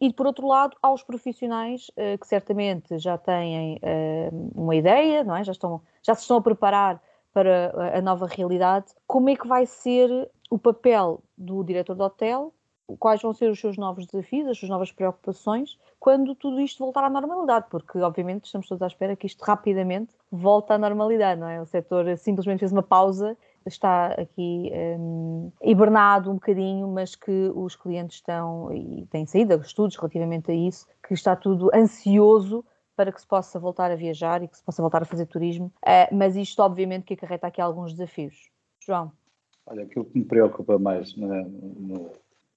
e 0.00 0.12
por 0.12 0.26
outro 0.26 0.46
lado 0.46 0.76
aos 0.82 1.02
profissionais 1.02 1.88
uh, 1.90 2.18
que 2.18 2.26
certamente 2.26 2.98
já 2.98 3.18
têm 3.18 3.76
uh, 3.76 4.52
uma 4.54 4.74
ideia, 4.74 5.24
não 5.24 5.36
é? 5.36 5.44
já, 5.44 5.52
estão, 5.52 5.80
já 6.02 6.14
se 6.14 6.22
estão 6.22 6.38
a 6.38 6.42
preparar 6.42 7.00
para 7.32 7.72
a 7.96 8.00
nova 8.00 8.26
realidade. 8.26 8.86
Como 9.06 9.28
é 9.28 9.36
que 9.36 9.46
vai 9.46 9.66
ser 9.66 10.30
o 10.50 10.58
papel 10.58 11.22
do 11.36 11.62
diretor 11.62 11.94
de 11.94 12.02
hotel? 12.02 12.52
Quais 12.98 13.20
vão 13.20 13.34
ser 13.34 13.50
os 13.50 13.60
seus 13.60 13.76
novos 13.76 14.06
desafios, 14.06 14.48
as 14.48 14.58
suas 14.58 14.70
novas 14.70 14.90
preocupações, 14.90 15.78
quando 16.00 16.34
tudo 16.34 16.58
isto 16.58 16.78
voltar 16.78 17.04
à 17.04 17.10
normalidade? 17.10 17.66
Porque, 17.70 17.98
obviamente, 17.98 18.46
estamos 18.46 18.66
todos 18.66 18.80
à 18.82 18.86
espera 18.86 19.14
que 19.14 19.26
isto 19.26 19.42
rapidamente 19.42 20.14
volte 20.32 20.72
à 20.72 20.78
normalidade, 20.78 21.38
não 21.38 21.48
é? 21.48 21.60
O 21.60 21.66
setor 21.66 22.16
simplesmente 22.16 22.60
fez 22.60 22.72
uma 22.72 22.82
pausa 22.82 23.36
está 23.66 24.12
aqui 24.12 24.70
um, 24.98 25.52
hibernado 25.62 26.30
um 26.30 26.34
bocadinho, 26.34 26.88
mas 26.88 27.14
que 27.14 27.50
os 27.54 27.76
clientes 27.76 28.16
estão, 28.16 28.72
e 28.72 29.06
têm 29.06 29.26
saído 29.26 29.54
estudos 29.56 29.96
relativamente 29.96 30.50
a 30.50 30.54
isso, 30.54 30.86
que 31.06 31.14
está 31.14 31.34
tudo 31.36 31.70
ansioso 31.74 32.64
para 32.96 33.12
que 33.12 33.20
se 33.20 33.26
possa 33.26 33.60
voltar 33.60 33.90
a 33.90 33.94
viajar 33.94 34.42
e 34.42 34.48
que 34.48 34.56
se 34.56 34.62
possa 34.64 34.82
voltar 34.82 35.02
a 35.02 35.06
fazer 35.06 35.26
turismo, 35.26 35.72
uh, 35.82 36.14
mas 36.14 36.34
isto 36.34 36.60
obviamente 36.60 37.04
que 37.04 37.14
acarreta 37.14 37.46
aqui 37.46 37.60
alguns 37.60 37.92
desafios. 37.92 38.50
João? 38.84 39.12
Olha, 39.66 39.84
aquilo 39.84 40.04
que 40.04 40.18
me 40.18 40.24
preocupa 40.24 40.78
mais 40.78 41.14
no, 41.14 41.44
no, 41.44 42.10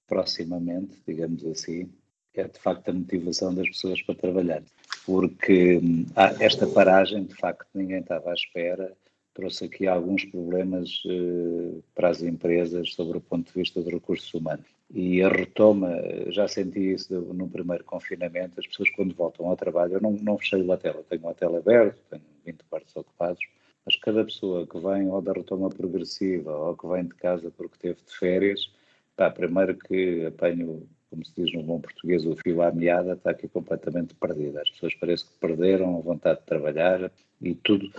proximamente, 0.08 1.00
digamos 1.06 1.44
assim, 1.44 1.92
é 2.34 2.44
de 2.48 2.58
facto 2.58 2.88
a 2.88 2.92
motivação 2.92 3.54
das 3.54 3.68
pessoas 3.68 4.02
para 4.02 4.14
trabalhar, 4.14 4.62
porque 5.04 5.78
hum, 5.78 6.06
esta 6.40 6.66
paragem, 6.66 7.24
de 7.24 7.34
facto, 7.34 7.68
ninguém 7.74 8.00
estava 8.00 8.30
à 8.30 8.34
espera, 8.34 8.92
trouxe 9.34 9.64
aqui 9.64 9.86
alguns 9.86 10.24
problemas 10.24 11.02
eh, 11.06 11.80
para 11.94 12.10
as 12.10 12.22
empresas 12.22 12.94
sobre 12.94 13.18
o 13.18 13.20
ponto 13.20 13.46
de 13.46 13.58
vista 13.58 13.80
dos 13.80 13.92
recursos 13.92 14.32
humanos. 14.34 14.66
E 14.90 15.22
a 15.22 15.28
retoma, 15.28 15.90
já 16.28 16.46
senti 16.46 16.92
isso 16.92 17.14
no 17.32 17.48
primeiro 17.48 17.82
confinamento, 17.84 18.60
as 18.60 18.66
pessoas 18.66 18.90
quando 18.90 19.14
voltam 19.14 19.48
ao 19.48 19.56
trabalho, 19.56 19.94
eu 19.94 20.00
não, 20.00 20.12
não 20.12 20.38
fechei 20.38 20.60
o 20.60 20.70
hotel, 20.70 21.04
tenho 21.08 21.24
um 21.24 21.28
hotel 21.28 21.56
aberto, 21.56 21.98
tenho 22.10 22.22
20 22.44 22.64
quartos 22.68 22.94
ocupados, 22.94 23.40
mas 23.86 23.96
cada 23.96 24.24
pessoa 24.24 24.66
que 24.66 24.78
vem 24.78 25.08
ou 25.08 25.22
da 25.22 25.32
retoma 25.32 25.70
progressiva 25.70 26.54
ou 26.54 26.76
que 26.76 26.86
vem 26.86 27.04
de 27.04 27.14
casa 27.14 27.50
porque 27.56 27.78
teve 27.78 28.00
de 28.06 28.16
férias, 28.16 28.70
pá, 29.16 29.30
primeiro 29.30 29.76
que 29.76 30.26
apanho 30.26 30.86
como 31.12 31.26
se 31.26 31.32
diz 31.36 31.52
no 31.52 31.62
bom 31.62 31.78
português, 31.78 32.24
o 32.24 32.34
fio 32.36 32.62
à 32.62 32.72
meada 32.72 33.12
está 33.12 33.32
aqui 33.32 33.46
completamente 33.46 34.14
perdido. 34.14 34.58
As 34.58 34.70
pessoas 34.70 34.94
parece 34.94 35.26
que 35.26 35.38
perderam 35.38 35.98
a 35.98 36.00
vontade 36.00 36.40
de 36.40 36.46
trabalhar 36.46 37.12
e 37.42 37.54
tudo, 37.54 37.92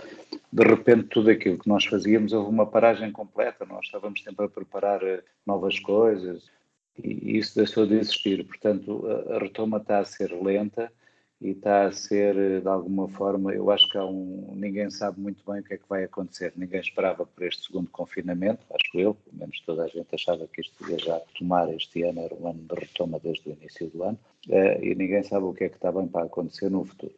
de 0.52 0.64
repente, 0.64 1.04
tudo 1.04 1.30
aquilo 1.30 1.56
que 1.56 1.68
nós 1.68 1.84
fazíamos, 1.84 2.32
houve 2.32 2.50
uma 2.50 2.66
paragem 2.66 3.12
completa. 3.12 3.64
Nós 3.64 3.86
estávamos 3.86 4.20
sempre 4.20 4.46
a 4.46 4.48
preparar 4.48 5.00
eh, 5.04 5.22
novas 5.46 5.78
coisas 5.78 6.50
e 7.02 7.38
isso 7.38 7.54
deixou 7.54 7.86
de 7.86 7.94
existir. 7.94 8.44
Portanto, 8.44 9.06
a, 9.06 9.36
a 9.36 9.38
retoma 9.38 9.76
está 9.76 10.00
a 10.00 10.04
ser 10.04 10.32
lenta 10.32 10.90
e 11.44 11.50
está 11.50 11.84
a 11.86 11.92
ser, 11.92 12.34
eh, 12.38 12.60
de 12.60 12.68
alguma 12.68 13.06
forma, 13.06 13.52
eu 13.52 13.70
acho 13.70 13.86
que 13.90 13.98
há 13.98 14.04
um. 14.06 14.54
Ninguém 14.56 14.90
sabe 14.90 15.20
muito 15.20 15.44
bem 15.46 15.60
o 15.60 15.62
que 15.62 15.74
é 15.74 15.76
que 15.76 15.86
vai 15.86 16.04
acontecer. 16.04 16.54
Ninguém 16.56 16.80
esperava 16.80 17.26
por 17.26 17.44
este 17.44 17.66
segundo 17.66 17.90
confinamento, 17.90 18.64
acho 18.70 18.98
eu, 18.98 19.14
pelo 19.14 19.36
menos 19.36 19.60
toda 19.60 19.84
a 19.84 19.88
gente 19.88 20.08
achava 20.14 20.46
que 20.48 20.62
isto 20.62 20.90
ia 20.90 20.98
já 20.98 21.20
tomar 21.38 21.70
este 21.74 22.02
ano, 22.02 22.22
era 22.22 22.34
um 22.34 22.48
ano 22.48 22.62
de 22.62 22.74
retoma 22.74 23.20
desde 23.20 23.46
o 23.50 23.52
início 23.52 23.90
do 23.90 24.02
ano, 24.04 24.18
eh, 24.48 24.80
e 24.82 24.94
ninguém 24.94 25.22
sabe 25.22 25.44
o 25.44 25.52
que 25.52 25.64
é 25.64 25.68
que 25.68 25.76
está 25.76 25.92
bem 25.92 26.08
para 26.08 26.24
acontecer 26.24 26.70
no 26.70 26.82
futuro. 26.82 27.14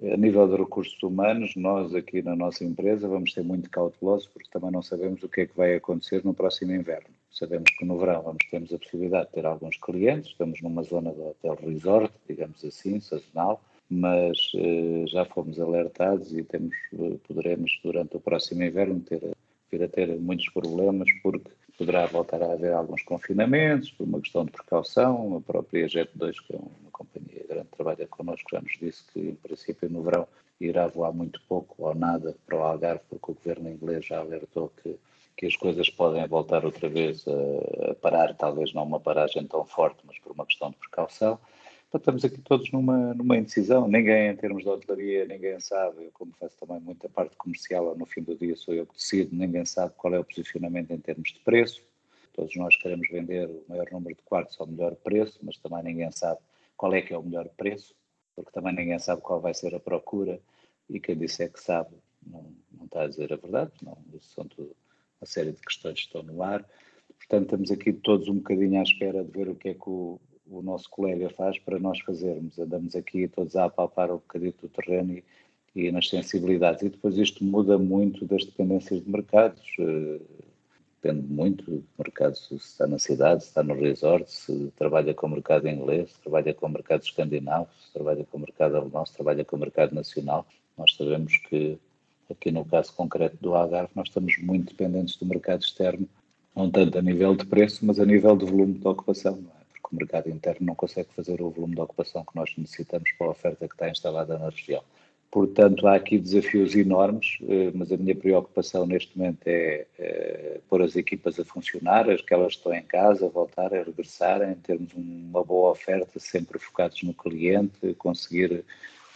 A 0.00 0.16
nível 0.16 0.48
de 0.48 0.56
recursos 0.56 1.02
humanos, 1.02 1.56
nós 1.56 1.94
aqui 1.96 2.22
na 2.22 2.36
nossa 2.36 2.64
empresa 2.64 3.08
vamos 3.08 3.32
ser 3.32 3.42
muito 3.42 3.68
cautelosos 3.70 4.28
porque 4.28 4.48
também 4.50 4.70
não 4.70 4.82
sabemos 4.82 5.20
o 5.24 5.28
que 5.28 5.42
é 5.42 5.46
que 5.46 5.56
vai 5.56 5.74
acontecer 5.74 6.24
no 6.24 6.32
próximo 6.32 6.72
inverno. 6.72 7.10
Sabemos 7.32 7.70
que 7.78 7.84
no 7.84 7.98
verão 7.98 8.22
vamos 8.22 8.44
termos 8.50 8.72
a 8.72 8.78
possibilidade 8.78 9.26
de 9.28 9.32
ter 9.32 9.46
alguns 9.46 9.76
clientes, 9.78 10.30
estamos 10.30 10.60
numa 10.60 10.82
zona 10.82 11.12
de 11.12 11.20
hotel 11.20 11.58
resort, 11.62 12.12
digamos 12.28 12.62
assim, 12.64 13.00
sazonal, 13.00 13.62
mas 13.88 14.38
eh, 14.54 15.04
já 15.06 15.24
fomos 15.24 15.58
alertados 15.58 16.32
e 16.34 16.42
temos, 16.44 16.74
eh, 16.92 17.16
poderemos 17.26 17.78
durante 17.82 18.16
o 18.16 18.20
próximo 18.20 18.62
inverno 18.62 19.00
ter, 19.00 19.20
vir 19.70 19.82
a 19.82 19.88
ter 19.88 20.08
muitos 20.18 20.48
problemas 20.50 21.08
porque 21.22 21.50
poderá 21.78 22.06
voltar 22.06 22.42
a 22.42 22.52
haver 22.52 22.72
alguns 22.72 23.02
confinamentos, 23.02 23.90
por 23.90 24.04
uma 24.04 24.20
questão 24.20 24.44
de 24.44 24.52
precaução. 24.52 25.36
A 25.36 25.40
própria 25.40 25.86
Jet2, 25.86 26.36
que 26.46 26.54
é 26.54 26.58
uma 26.58 26.90
companhia 26.92 27.44
grande 27.48 27.68
que 27.68 27.76
trabalha 27.76 28.06
connosco, 28.06 28.50
já 28.52 28.60
nos 28.60 28.72
disse 28.78 29.04
que, 29.12 29.20
em 29.20 29.34
princípio, 29.34 29.90
no 29.90 30.02
verão 30.02 30.28
irá 30.60 30.86
voar 30.86 31.12
muito 31.12 31.40
pouco 31.48 31.74
ou 31.78 31.94
nada 31.94 32.36
para 32.46 32.56
o 32.56 32.62
Algarve, 32.62 33.02
porque 33.08 33.32
o 33.32 33.34
governo 33.34 33.70
inglês 33.70 34.06
já 34.06 34.20
alertou 34.20 34.70
que, 34.82 34.96
que 35.36 35.46
as 35.46 35.56
coisas 35.56 35.88
podem 35.90 36.26
voltar 36.26 36.64
outra 36.64 36.88
vez 36.88 37.24
a, 37.26 37.90
a 37.90 37.94
parar, 37.94 38.34
talvez 38.34 38.72
não 38.72 38.84
uma 38.84 39.00
paragem 39.00 39.46
tão 39.46 39.64
forte, 39.64 39.98
mas 40.06 40.18
por 40.18 40.32
uma 40.32 40.46
questão 40.46 40.70
de 40.70 40.76
precaução. 40.76 41.38
Então, 41.88 41.98
estamos 41.98 42.24
aqui 42.24 42.40
todos 42.40 42.70
numa, 42.72 43.12
numa 43.12 43.36
indecisão. 43.36 43.86
Ninguém, 43.86 44.28
em 44.28 44.36
termos 44.36 44.62
de 44.62 44.68
hotelaria, 44.70 45.26
ninguém 45.26 45.60
sabe. 45.60 46.04
Eu, 46.04 46.10
como 46.12 46.32
faço 46.40 46.56
também 46.56 46.80
muita 46.80 47.06
parte 47.08 47.36
comercial, 47.36 47.94
no 47.94 48.06
fim 48.06 48.22
do 48.22 48.34
dia 48.34 48.56
sou 48.56 48.72
eu 48.72 48.86
que 48.86 48.94
decido. 48.94 49.36
Ninguém 49.36 49.66
sabe 49.66 49.92
qual 49.96 50.14
é 50.14 50.18
o 50.18 50.24
posicionamento 50.24 50.90
em 50.90 50.98
termos 50.98 51.30
de 51.30 51.40
preço. 51.40 51.82
Todos 52.32 52.56
nós 52.56 52.76
queremos 52.76 53.06
vender 53.10 53.46
o 53.46 53.62
maior 53.68 53.86
número 53.92 54.16
de 54.16 54.22
quartos 54.22 54.58
ao 54.58 54.66
melhor 54.66 54.94
preço, 54.96 55.38
mas 55.42 55.58
também 55.58 55.82
ninguém 55.82 56.10
sabe 56.12 56.40
qual 56.78 56.94
é 56.94 57.02
que 57.02 57.12
é 57.12 57.18
o 57.18 57.22
melhor 57.22 57.46
preço, 57.50 57.94
porque 58.34 58.50
também 58.52 58.74
ninguém 58.74 58.98
sabe 58.98 59.20
qual 59.20 59.38
vai 59.38 59.52
ser 59.52 59.74
a 59.74 59.80
procura. 59.80 60.40
E 60.88 60.98
quem 60.98 61.14
disse 61.14 61.42
é 61.44 61.48
que 61.48 61.60
sabe, 61.60 61.90
não, 62.26 62.54
não 62.72 62.86
está 62.86 63.02
a 63.02 63.06
dizer 63.06 63.34
a 63.34 63.36
verdade. 63.36 63.72
Não, 63.82 63.98
isso 64.14 64.32
são 64.32 64.46
tudo 64.46 64.74
uma 65.22 65.26
série 65.26 65.52
de 65.52 65.60
questões 65.60 65.94
que 65.94 66.06
estão 66.06 66.22
no 66.22 66.42
ar. 66.42 66.64
Portanto, 67.16 67.44
estamos 67.44 67.70
aqui 67.70 67.92
todos 67.92 68.28
um 68.28 68.34
bocadinho 68.34 68.80
à 68.80 68.82
espera 68.82 69.24
de 69.24 69.30
ver 69.30 69.48
o 69.48 69.54
que 69.54 69.68
é 69.68 69.74
que 69.74 69.88
o, 69.88 70.20
o 70.50 70.60
nosso 70.62 70.90
colega 70.90 71.30
faz 71.30 71.58
para 71.58 71.78
nós 71.78 72.00
fazermos. 72.00 72.58
Andamos 72.58 72.96
aqui 72.96 73.28
todos 73.28 73.54
a 73.54 73.66
apalpar 73.66 74.10
um 74.10 74.16
bocadinho 74.16 74.54
do 74.60 74.68
terreno 74.68 75.12
e, 75.12 75.24
e 75.74 75.92
nas 75.92 76.08
sensibilidades. 76.08 76.82
E 76.82 76.88
depois 76.88 77.16
isto 77.16 77.44
muda 77.44 77.78
muito 77.78 78.26
das 78.26 78.44
dependências 78.44 79.02
de 79.02 79.08
mercados. 79.08 79.62
Eh, 79.78 80.20
depende 81.00 81.26
muito 81.26 81.64
do 81.64 81.84
mercado, 81.98 82.36
se 82.36 82.54
está 82.54 82.86
na 82.86 82.98
cidade, 82.98 83.42
se 83.42 83.48
está 83.48 83.62
no 83.62 83.74
resort, 83.74 84.30
se 84.30 84.72
trabalha 84.76 85.12
com 85.12 85.26
o 85.26 85.30
mercado 85.30 85.68
inglês, 85.68 86.12
se 86.12 86.20
trabalha 86.20 86.54
com 86.54 86.66
o 86.66 86.70
mercado 86.70 87.02
escandinavo, 87.02 87.68
se 87.80 87.92
trabalha 87.92 88.24
com 88.24 88.36
o 88.36 88.40
mercado 88.40 88.76
alemão, 88.76 89.04
se 89.04 89.14
trabalha 89.14 89.44
com 89.44 89.56
o 89.56 89.60
mercado 89.60 89.94
nacional. 89.94 90.46
Nós 90.78 90.94
sabemos 90.94 91.36
que, 91.38 91.78
aqui 92.32 92.50
no 92.50 92.64
caso 92.64 92.92
concreto 92.94 93.36
do 93.40 93.54
Algarve, 93.54 93.92
nós 93.94 94.08
estamos 94.08 94.36
muito 94.38 94.70
dependentes 94.70 95.16
do 95.16 95.26
mercado 95.26 95.62
externo, 95.62 96.08
não 96.54 96.70
tanto 96.70 96.98
a 96.98 97.02
nível 97.02 97.34
de 97.34 97.46
preço, 97.46 97.84
mas 97.84 97.98
a 97.98 98.04
nível 98.04 98.36
de 98.36 98.44
volume 98.44 98.78
de 98.78 98.86
ocupação. 98.86 99.38
É? 99.58 99.62
o 99.92 99.96
mercado 99.96 100.30
interno 100.30 100.66
não 100.66 100.74
consegue 100.74 101.10
fazer 101.14 101.40
o 101.42 101.50
volume 101.50 101.74
de 101.74 101.80
ocupação 101.80 102.24
que 102.24 102.34
nós 102.34 102.50
necessitamos 102.56 103.10
para 103.12 103.26
a 103.26 103.30
oferta 103.30 103.68
que 103.68 103.74
está 103.74 103.90
instalada 103.90 104.38
na 104.38 104.48
região. 104.48 104.82
Portanto, 105.30 105.86
há 105.86 105.94
aqui 105.94 106.18
desafios 106.18 106.74
enormes, 106.74 107.38
eh, 107.48 107.70
mas 107.74 107.90
a 107.90 107.96
minha 107.96 108.14
preocupação 108.14 108.86
neste 108.86 109.16
momento 109.16 109.46
é, 109.46 109.86
é 109.98 110.60
pôr 110.68 110.82
as 110.82 110.94
equipas 110.94 111.40
a 111.40 111.44
funcionar, 111.44 112.10
as 112.10 112.20
que 112.20 112.34
elas 112.34 112.52
estão 112.52 112.74
em 112.74 112.82
casa, 112.82 113.28
voltar 113.30 113.72
a 113.72 113.82
regressarem, 113.82 114.54
termos 114.56 114.92
uma 114.94 115.42
boa 115.42 115.70
oferta, 115.70 116.18
sempre 116.18 116.58
focados 116.58 117.02
no 117.02 117.14
cliente, 117.14 117.94
conseguir 117.94 118.62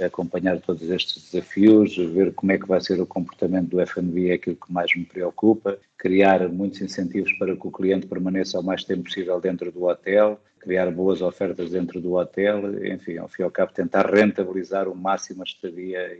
acompanhar 0.04 0.60
todos 0.60 0.82
estes 0.90 1.30
desafios, 1.30 1.96
ver 1.96 2.34
como 2.34 2.52
é 2.52 2.58
que 2.58 2.66
vai 2.66 2.80
ser 2.80 3.00
o 3.00 3.06
comportamento 3.06 3.70
do 3.70 3.80
FNB 3.80 4.30
é 4.30 4.34
aquilo 4.34 4.56
que 4.56 4.72
mais 4.72 4.94
me 4.94 5.04
preocupa, 5.04 5.78
criar 5.96 6.48
muitos 6.48 6.80
incentivos 6.80 7.32
para 7.34 7.56
que 7.56 7.66
o 7.66 7.70
cliente 7.70 8.06
permaneça 8.06 8.60
o 8.60 8.62
mais 8.62 8.84
tempo 8.84 9.04
possível 9.04 9.40
dentro 9.40 9.72
do 9.72 9.84
hotel, 9.84 10.40
criar 10.60 10.90
boas 10.90 11.22
ofertas 11.22 11.70
dentro 11.70 12.00
do 12.00 12.14
hotel, 12.14 12.84
enfim, 12.84 13.18
ao 13.18 13.28
fim 13.28 13.42
e 13.42 13.44
ao 13.44 13.50
cabo 13.50 13.72
tentar 13.72 14.06
rentabilizar 14.06 14.88
o 14.88 14.94
máximo 14.94 15.42
a 15.42 15.44
estadia 15.44 16.18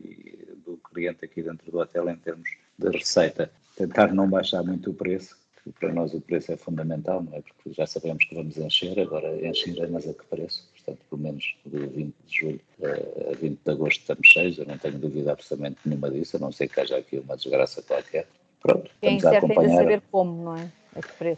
do 0.65 0.79
cliente 0.79 1.25
aqui 1.25 1.43
dentro 1.43 1.71
do 1.71 1.79
hotel 1.79 2.09
em 2.09 2.17
termos 2.17 2.49
de 2.79 2.89
receita. 2.89 3.51
Tentar 3.77 4.15
não 4.15 4.29
baixar 4.29 4.63
muito 4.63 4.91
o 4.91 4.95
preço, 4.95 5.37
para 5.81 5.93
nós 5.93 6.15
o 6.15 6.21
preço 6.21 6.53
é 6.53 6.57
fundamental, 6.57 7.23
não 7.23 7.35
é? 7.35 7.43
Porque 7.43 7.73
já 7.73 7.87
sabemos 7.87 8.25
que 8.25 8.35
vamos 8.35 8.57
encher, 8.57 8.99
agora 9.01 9.37
encher 9.47 9.79
é 9.79 9.87
mas 9.87 10.09
a 10.09 10.15
que 10.15 10.25
preço? 10.27 10.69
Portanto, 10.87 11.05
pelo 11.11 11.23
menos 11.23 11.57
de 11.67 11.79
20 11.79 12.15
de 12.27 12.37
julho 12.41 12.61
a 13.33 13.35
20 13.35 13.59
de 13.65 13.71
agosto 13.73 14.01
estamos 14.01 14.29
cheios, 14.29 14.57
eu 14.57 14.67
não 14.67 14.79
tenho 14.79 14.99
dúvida 14.99 15.33
absolutamente 15.33 15.79
nenhuma 15.85 16.09
disso, 16.11 16.37
a 16.37 16.41
não 16.41 16.53
ser 16.53 16.69
que 16.69 16.81
haja 16.81 16.97
aqui 16.97 17.19
uma 17.19 17.37
desgraça 17.37 17.83
qualquer. 17.83 18.27
Pronto, 18.63 18.91
é 19.03 19.11
incerto 19.11 19.47
ainda 19.61 19.75
saber 19.75 20.03
como, 20.11 20.45
não 20.45 20.57
é? 20.57 20.71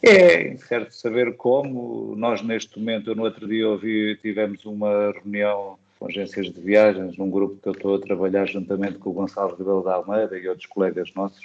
É 0.02 0.52
incerto 0.52 0.94
saber 0.94 1.34
como. 1.36 2.14
Nós, 2.14 2.42
neste 2.42 2.78
momento, 2.78 3.10
eu 3.10 3.16
no 3.16 3.24
outro 3.24 3.48
dia 3.48 3.68
ouvi, 3.68 4.16
tivemos 4.16 4.64
uma 4.64 5.12
reunião 5.12 5.78
com 5.98 6.06
agências 6.06 6.52
de 6.52 6.60
viagens, 6.60 7.16
num 7.16 7.30
grupo 7.30 7.56
que 7.60 7.68
eu 7.68 7.72
estou 7.72 7.96
a 7.96 8.00
trabalhar 8.00 8.46
juntamente 8.46 8.98
com 8.98 9.10
o 9.10 9.12
Gonçalo 9.14 9.56
Rebelo 9.56 9.82
da 9.82 9.94
Almeida 9.94 10.38
e 10.38 10.46
outros 10.46 10.66
colegas 10.66 11.12
nossos, 11.14 11.44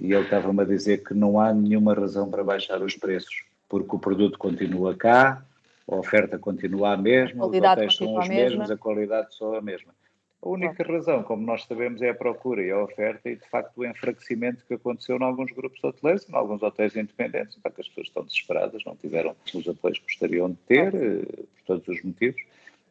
e 0.00 0.12
ele 0.12 0.24
estava-me 0.24 0.62
a 0.62 0.64
dizer 0.64 1.04
que 1.04 1.14
não 1.14 1.38
há 1.38 1.52
nenhuma 1.52 1.94
razão 1.94 2.28
para 2.28 2.42
baixar 2.42 2.82
os 2.82 2.96
preços, 2.96 3.44
porque 3.68 3.94
o 3.94 3.98
produto 3.98 4.36
continua 4.36 4.96
cá, 4.96 5.44
a 5.90 5.96
oferta 5.96 6.38
continua 6.38 6.92
a 6.92 6.96
mesma, 6.96 7.46
os 7.46 7.56
hotéis 7.56 7.96
são 7.96 8.16
os 8.16 8.28
mesmos, 8.28 8.70
a 8.70 8.76
qualidade 8.76 9.34
só 9.34 9.56
a 9.56 9.60
mesma. 9.60 9.92
A 10.42 10.48
única 10.48 10.82
razão, 10.84 11.22
como 11.22 11.44
nós 11.44 11.64
sabemos, 11.64 12.00
é 12.00 12.08
a 12.08 12.14
procura 12.14 12.62
e 12.62 12.70
a 12.70 12.82
oferta 12.82 13.28
e, 13.28 13.36
de 13.36 13.46
facto, 13.50 13.76
o 13.76 13.84
enfraquecimento 13.84 14.64
que 14.66 14.72
aconteceu 14.72 15.18
em 15.18 15.22
alguns 15.22 15.52
grupos 15.52 15.82
hoteleiros, 15.84 16.26
em 16.28 16.34
alguns 16.34 16.62
hotéis 16.62 16.96
independentes, 16.96 17.58
porque 17.62 17.82
as 17.82 17.88
pessoas 17.88 18.06
estão 18.06 18.24
desesperadas, 18.24 18.82
não 18.86 18.96
tiveram 18.96 19.36
os 19.52 19.68
apoios 19.68 19.98
que 19.98 20.04
gostariam 20.04 20.50
de 20.50 20.56
ter, 20.66 20.94
eh, 20.94 21.24
por 21.26 21.64
todos 21.66 21.88
os 21.88 22.02
motivos. 22.02 22.40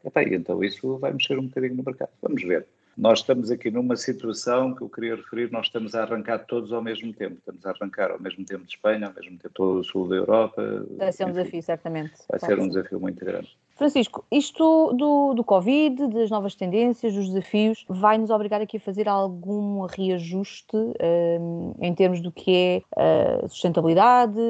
E, 0.05 0.35
então 0.35 0.63
isso 0.63 0.97
vai 0.97 1.11
mexer 1.11 1.39
um 1.39 1.47
bocadinho 1.47 1.75
no 1.75 1.83
mercado. 1.83 2.11
Vamos 2.21 2.43
ver. 2.43 2.67
Nós 2.99 3.19
estamos 3.19 3.49
aqui 3.49 3.71
numa 3.71 3.95
situação 3.95 4.75
que 4.75 4.81
eu 4.81 4.89
queria 4.89 5.15
referir, 5.15 5.49
nós 5.53 5.67
estamos 5.67 5.95
a 5.95 6.03
arrancar 6.03 6.39
todos 6.39 6.73
ao 6.73 6.81
mesmo 6.81 7.13
tempo. 7.13 7.37
Estamos 7.37 7.65
a 7.65 7.69
arrancar 7.69 8.11
ao 8.11 8.19
mesmo 8.19 8.43
tempo 8.43 8.65
de 8.65 8.71
Espanha, 8.71 9.07
ao 9.07 9.13
mesmo 9.13 9.37
tempo 9.37 9.53
todo 9.53 9.79
o 9.79 9.83
sul 9.85 10.09
da 10.09 10.17
Europa. 10.17 10.85
Vai 10.97 11.13
ser 11.13 11.23
um 11.23 11.29
enfim, 11.29 11.39
desafio, 11.39 11.63
certamente. 11.63 12.11
Vai 12.29 12.39
ser 12.41 12.59
um 12.59 12.67
desafio 12.67 12.99
muito 12.99 13.23
grande. 13.23 13.57
Francisco, 13.77 14.25
isto 14.29 14.91
do, 14.91 15.33
do 15.33 15.45
Covid, 15.45 16.09
das 16.09 16.29
novas 16.29 16.55
tendências, 16.55 17.13
dos 17.13 17.29
desafios, 17.29 17.85
vai 17.87 18.17
nos 18.17 18.29
obrigar 18.29 18.59
aqui 18.59 18.75
a 18.75 18.79
fazer 18.81 19.07
algum 19.07 19.85
reajuste 19.85 20.75
um, 20.75 21.73
em 21.79 21.95
termos 21.95 22.19
do 22.19 22.33
que 22.33 22.53
é 22.53 22.81
a 22.97 23.47
sustentabilidade, 23.47 24.41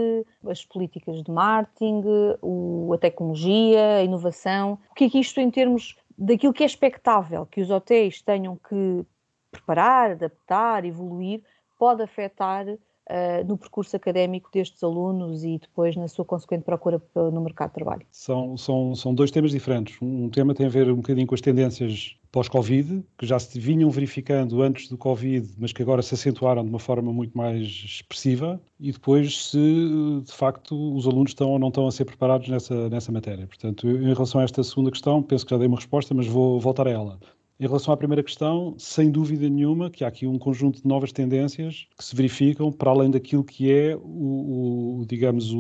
as 0.48 0.66
políticas 0.66 1.22
de 1.22 1.30
marketing, 1.30 2.02
o, 2.42 2.92
a 2.96 2.98
tecnologia, 2.98 3.98
a 3.98 4.04
inovação. 4.04 4.80
O 4.90 4.96
que 4.96 5.04
é 5.04 5.10
que 5.12 5.20
isto 5.20 5.40
em 5.40 5.52
termos 5.52 5.96
daquilo 6.20 6.54
que 6.54 6.64
é 6.64 6.66
expectável 6.66 7.46
que 7.46 7.62
os 7.62 7.70
hotéis 7.70 8.22
tenham 8.22 8.58
que 8.58 9.06
preparar, 9.50 10.12
adaptar, 10.12 10.84
evoluir, 10.84 11.42
pode 11.78 12.04
afetar 12.04 12.66
uh, 13.10 13.48
no 13.48 13.58
percurso 13.58 13.96
académico 13.96 14.50
destes 14.54 14.84
alunos 14.84 15.44
e 15.44 15.58
depois 15.58 15.96
na 15.96 16.08
sua 16.08 16.26
consequente 16.26 16.64
procura 16.64 17.02
no 17.16 17.42
mercado 17.42 17.70
de 17.70 17.76
trabalho? 17.76 18.06
São, 18.12 18.56
são, 18.58 18.96
são 18.96 19.14
dois 19.14 19.32
temas 19.32 19.52
diferentes. 19.52 19.98
Um 20.02 20.30
tema 20.30 20.54
tem 20.54 20.66
a 20.66 20.70
ver 20.70 20.90
um 20.92 20.98
bocadinho 20.98 21.28
com 21.28 21.36
as 21.36 21.42
tendências 21.42 22.16
pós-Covid, 22.32 23.04
que 23.18 23.26
já 23.26 23.40
se 23.40 23.60
vinham 23.60 23.90
verificando 23.90 24.62
antes 24.62 24.88
do 24.88 24.98
Covid, 24.98 25.50
mas 25.58 25.74
que 25.74 25.82
agora 25.82 26.02
se 26.02 26.14
acentuaram 26.14 26.64
de 26.64 26.70
uma 26.70 26.80
forma 26.80 27.12
muito 27.12 27.38
mais 27.38 27.64
expressiva, 27.64 28.62
e 28.80 28.92
depois 28.92 29.50
se 29.50 30.22
de 30.24 30.32
facto 30.32 30.96
os 30.96 31.08
alunos 31.08 31.32
estão 31.32 31.50
ou 31.50 31.60
não 31.60 31.70
estão 31.70 31.88
a 31.88 31.92
ser 31.92 32.06
preparados 32.06 32.48
nessa, 32.48 32.90
nessa 32.90 33.12
matéria. 33.12 33.48
Portanto, 33.48 33.88
em 33.90 34.14
relação 34.14 34.42
a 34.42 34.44
esta 34.44 34.64
segunda 34.64 34.92
questão, 34.92 35.24
penso 35.24 35.46
que 35.46 35.52
já 35.52 35.58
dei 35.58 35.68
uma 35.68 35.78
resposta, 35.78 36.14
mas 36.14 36.28
vou 36.28 36.60
voltar 36.60 36.88
a 36.88 36.92
ela. 36.92 37.20
Em 37.62 37.68
relação 37.68 37.94
à 37.94 37.98
primeira 37.98 38.24
questão, 38.24 38.74
sem 38.78 39.12
dúvida 39.12 39.50
nenhuma 39.50 39.90
que 39.90 40.06
há 40.06 40.08
aqui 40.08 40.26
um 40.26 40.40
conjunto 40.40 40.82
de 40.82 40.88
novas 40.88 41.12
tendências 41.12 41.90
que 41.98 42.06
se 42.06 42.16
verificam 42.16 42.72
para 42.72 42.90
além 42.90 43.12
daquilo 43.12 43.44
que 43.44 43.70
é 43.70 43.98
o, 43.98 45.02
o 45.02 45.06
digamos, 45.06 45.52
o, 45.52 45.60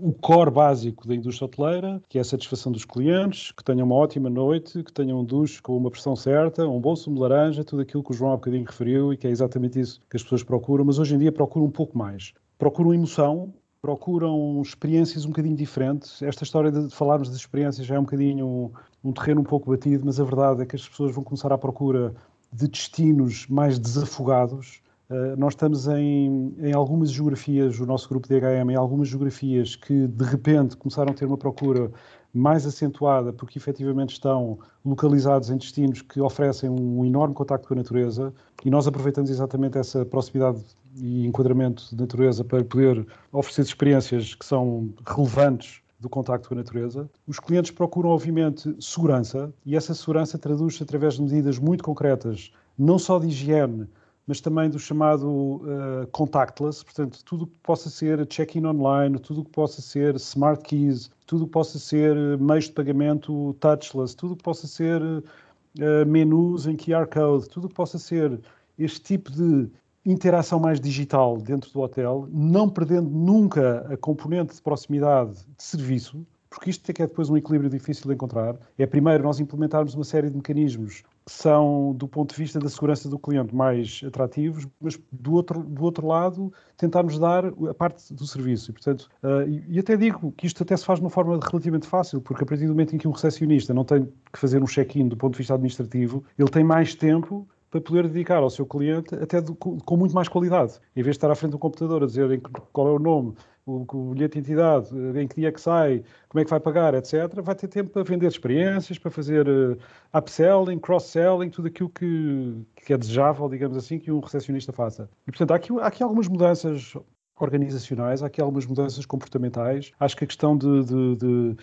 o 0.00 0.14
core 0.20 0.52
básico 0.52 1.08
da 1.08 1.16
indústria 1.16 1.46
hoteleira, 1.46 2.00
que 2.08 2.18
é 2.18 2.20
a 2.20 2.24
satisfação 2.24 2.70
dos 2.70 2.84
clientes, 2.84 3.50
que 3.50 3.64
tenham 3.64 3.84
uma 3.84 3.96
ótima 3.96 4.30
noite, 4.30 4.84
que 4.84 4.92
tenham 4.92 5.18
um 5.18 5.24
duche 5.24 5.60
com 5.60 5.76
uma 5.76 5.90
pressão 5.90 6.14
certa, 6.14 6.68
um 6.68 6.80
bom 6.80 6.94
sumo 6.94 7.16
de 7.16 7.22
laranja, 7.22 7.64
tudo 7.64 7.82
aquilo 7.82 8.04
que 8.04 8.12
o 8.12 8.14
João 8.14 8.30
há 8.30 8.36
bocadinho 8.36 8.64
referiu 8.64 9.12
e 9.12 9.16
que 9.16 9.26
é 9.26 9.30
exatamente 9.30 9.80
isso 9.80 10.00
que 10.08 10.16
as 10.16 10.22
pessoas 10.22 10.44
procuram, 10.44 10.84
mas 10.84 11.00
hoje 11.00 11.16
em 11.16 11.18
dia 11.18 11.32
procuram 11.32 11.66
um 11.66 11.72
pouco 11.72 11.98
mais. 11.98 12.32
Procuram 12.56 12.94
emoção, 12.94 13.52
procuram 13.80 14.60
experiências 14.62 15.24
um 15.24 15.28
bocadinho 15.28 15.56
diferentes. 15.56 16.20
Esta 16.22 16.44
história 16.44 16.70
de 16.70 16.90
falarmos 16.90 17.30
de 17.30 17.36
experiências 17.36 17.86
já 17.86 17.94
é 17.94 17.98
um 17.98 18.04
bocadinho 18.04 18.72
um 19.04 19.12
terreno 19.12 19.40
um 19.40 19.44
pouco 19.44 19.70
batido, 19.70 20.04
mas 20.04 20.18
a 20.18 20.24
verdade 20.24 20.62
é 20.62 20.66
que 20.66 20.76
as 20.76 20.88
pessoas 20.88 21.14
vão 21.14 21.22
começar 21.22 21.52
à 21.52 21.58
procura 21.58 22.14
de 22.52 22.66
destinos 22.66 23.46
mais 23.46 23.78
desafogados. 23.78 24.80
Uh, 25.10 25.34
nós 25.38 25.54
estamos 25.54 25.88
em, 25.88 26.54
em 26.58 26.74
algumas 26.74 27.10
geografias, 27.10 27.80
o 27.80 27.86
nosso 27.86 28.08
grupo 28.08 28.28
de 28.28 28.38
HM, 28.38 28.70
em 28.70 28.76
algumas 28.76 29.08
geografias 29.08 29.74
que 29.74 30.06
de 30.06 30.24
repente 30.24 30.76
começaram 30.76 31.12
a 31.12 31.14
ter 31.14 31.24
uma 31.24 31.38
procura 31.38 31.90
mais 32.32 32.66
acentuada, 32.66 33.32
porque 33.32 33.58
efetivamente 33.58 34.10
estão 34.10 34.58
localizados 34.84 35.48
em 35.48 35.56
destinos 35.56 36.02
que 36.02 36.20
oferecem 36.20 36.68
um 36.68 37.04
enorme 37.06 37.34
contacto 37.34 37.66
com 37.66 37.74
a 37.74 37.78
natureza 37.78 38.34
e 38.64 38.70
nós 38.70 38.86
aproveitamos 38.86 39.30
exatamente 39.30 39.78
essa 39.78 40.04
proximidade 40.04 40.62
e 40.96 41.26
enquadramento 41.26 41.88
de 41.88 41.96
natureza 41.96 42.44
para 42.44 42.62
poder 42.62 43.06
oferecer 43.32 43.62
experiências 43.62 44.34
que 44.34 44.44
são 44.44 44.92
relevantes 45.06 45.80
do 45.98 46.08
contacto 46.08 46.48
com 46.48 46.54
a 46.54 46.58
natureza. 46.58 47.08
Os 47.26 47.40
clientes 47.40 47.70
procuram, 47.70 48.10
obviamente, 48.10 48.76
segurança 48.78 49.52
e 49.64 49.74
essa 49.74 49.94
segurança 49.94 50.38
traduz-se 50.38 50.82
através 50.82 51.14
de 51.14 51.22
medidas 51.22 51.58
muito 51.58 51.82
concretas, 51.82 52.52
não 52.78 52.98
só 52.98 53.18
de 53.18 53.26
higiene, 53.26 53.88
mas 54.28 54.42
também 54.42 54.68
do 54.68 54.78
chamado 54.78 55.26
uh, 55.26 56.06
contactless, 56.12 56.84
portanto, 56.84 57.24
tudo 57.24 57.46
que 57.46 57.58
possa 57.62 57.88
ser 57.88 58.26
check-in 58.26 58.66
online, 58.66 59.18
tudo 59.18 59.42
que 59.42 59.50
possa 59.50 59.80
ser 59.80 60.16
smart 60.16 60.62
keys, 60.62 61.10
tudo 61.26 61.46
que 61.46 61.52
possa 61.52 61.78
ser 61.78 62.14
meios 62.38 62.66
de 62.66 62.72
pagamento 62.72 63.56
touchless, 63.58 64.14
tudo 64.14 64.36
que 64.36 64.42
possa 64.42 64.66
ser 64.66 65.00
uh, 65.02 66.06
menus 66.06 66.66
em 66.66 66.76
QR 66.76 67.06
code, 67.06 67.48
tudo 67.48 67.68
que 67.68 67.74
possa 67.74 67.98
ser 67.98 68.38
este 68.78 69.00
tipo 69.00 69.32
de 69.32 69.70
interação 70.04 70.60
mais 70.60 70.78
digital 70.78 71.38
dentro 71.38 71.72
do 71.72 71.80
hotel, 71.80 72.28
não 72.30 72.68
perdendo 72.68 73.08
nunca 73.08 73.86
a 73.90 73.96
componente 73.96 74.54
de 74.54 74.60
proximidade 74.60 75.32
de 75.56 75.62
serviço, 75.62 76.24
porque 76.50 76.70
isto 76.70 76.90
é 76.90 76.92
que 76.92 77.02
é 77.02 77.06
depois 77.06 77.30
um 77.30 77.36
equilíbrio 77.36 77.70
difícil 77.70 78.08
de 78.08 78.14
encontrar. 78.14 78.56
É 78.78 78.86
primeiro 78.86 79.24
nós 79.24 79.40
implementarmos 79.40 79.94
uma 79.94 80.04
série 80.04 80.28
de 80.28 80.36
mecanismos 80.36 81.02
são, 81.28 81.94
do 81.94 82.08
ponto 82.08 82.34
de 82.34 82.40
vista 82.40 82.58
da 82.58 82.68
segurança 82.68 83.08
do 83.08 83.18
cliente, 83.18 83.54
mais 83.54 84.00
atrativos, 84.06 84.66
mas 84.80 84.98
do 85.12 85.34
outro, 85.34 85.62
do 85.62 85.84
outro 85.84 86.06
lado 86.06 86.52
tentarmos 86.76 87.18
dar 87.18 87.44
a 87.46 87.74
parte 87.74 88.12
do 88.14 88.26
serviço. 88.26 88.70
E, 88.70 88.72
portanto, 88.72 89.08
uh, 89.22 89.48
e, 89.68 89.78
até 89.78 89.96
digo 89.96 90.32
que 90.32 90.46
isto 90.46 90.62
até 90.62 90.76
se 90.76 90.84
faz 90.84 90.98
de 90.98 91.04
uma 91.04 91.10
forma 91.10 91.38
relativamente 91.38 91.86
fácil, 91.86 92.20
porque 92.20 92.42
a 92.42 92.46
partir 92.46 92.66
do 92.66 92.72
momento 92.72 92.94
em 92.94 92.98
que 92.98 93.06
um 93.06 93.12
recepcionista 93.12 93.74
não 93.74 93.84
tem 93.84 94.08
que 94.32 94.38
fazer 94.38 94.62
um 94.62 94.66
check-in 94.66 95.08
do 95.08 95.16
ponto 95.16 95.32
de 95.32 95.38
vista 95.38 95.54
administrativo, 95.54 96.24
ele 96.38 96.50
tem 96.50 96.64
mais 96.64 96.94
tempo 96.94 97.46
para 97.70 97.80
poder 97.80 98.08
dedicar 98.08 98.38
ao 98.38 98.48
seu 98.48 98.64
cliente 98.64 99.14
até 99.14 99.40
de, 99.40 99.52
com 99.52 99.96
muito 99.96 100.14
mais 100.14 100.28
qualidade. 100.28 100.80
Em 100.96 101.02
vez 101.02 101.14
de 101.14 101.18
estar 101.18 101.30
à 101.30 101.34
frente 101.34 101.52
do 101.52 101.58
computador 101.58 102.02
a 102.02 102.06
dizer 102.06 102.40
qual 102.72 102.88
é 102.88 102.92
o 102.92 102.98
nome, 102.98 103.34
o, 103.68 103.86
o 103.92 104.14
bilhete 104.14 104.34
de 104.34 104.38
identidade, 104.38 104.88
em 105.18 105.28
que 105.28 105.36
dia 105.36 105.48
é 105.48 105.52
que 105.52 105.60
sai, 105.60 106.02
como 106.28 106.40
é 106.40 106.44
que 106.44 106.50
vai 106.50 106.60
pagar, 106.60 106.94
etc., 106.94 107.40
vai 107.42 107.54
ter 107.54 107.68
tempo 107.68 107.90
para 107.90 108.02
vender 108.02 108.26
experiências, 108.26 108.98
para 108.98 109.10
fazer 109.10 109.46
uh, 109.48 109.76
upselling, 110.16 110.78
cross-selling, 110.78 111.50
tudo 111.50 111.68
aquilo 111.68 111.90
que, 111.90 112.64
que 112.76 112.92
é 112.92 112.98
desejável, 112.98 113.48
digamos 113.48 113.76
assim, 113.76 113.98
que 113.98 114.10
um 114.10 114.20
recepcionista 114.20 114.72
faça. 114.72 115.08
E, 115.26 115.30
portanto, 115.30 115.52
há 115.52 115.56
aqui, 115.56 115.72
há 115.80 115.86
aqui 115.86 116.02
algumas 116.02 116.28
mudanças 116.28 116.94
organizacionais, 117.38 118.22
há 118.22 118.26
aqui 118.26 118.40
algumas 118.40 118.66
mudanças 118.66 119.06
comportamentais. 119.06 119.92
Acho 120.00 120.16
que 120.16 120.24
a 120.24 120.26
questão 120.26 120.56
de, 120.56 120.84
de, 120.84 121.16
de 121.16 121.56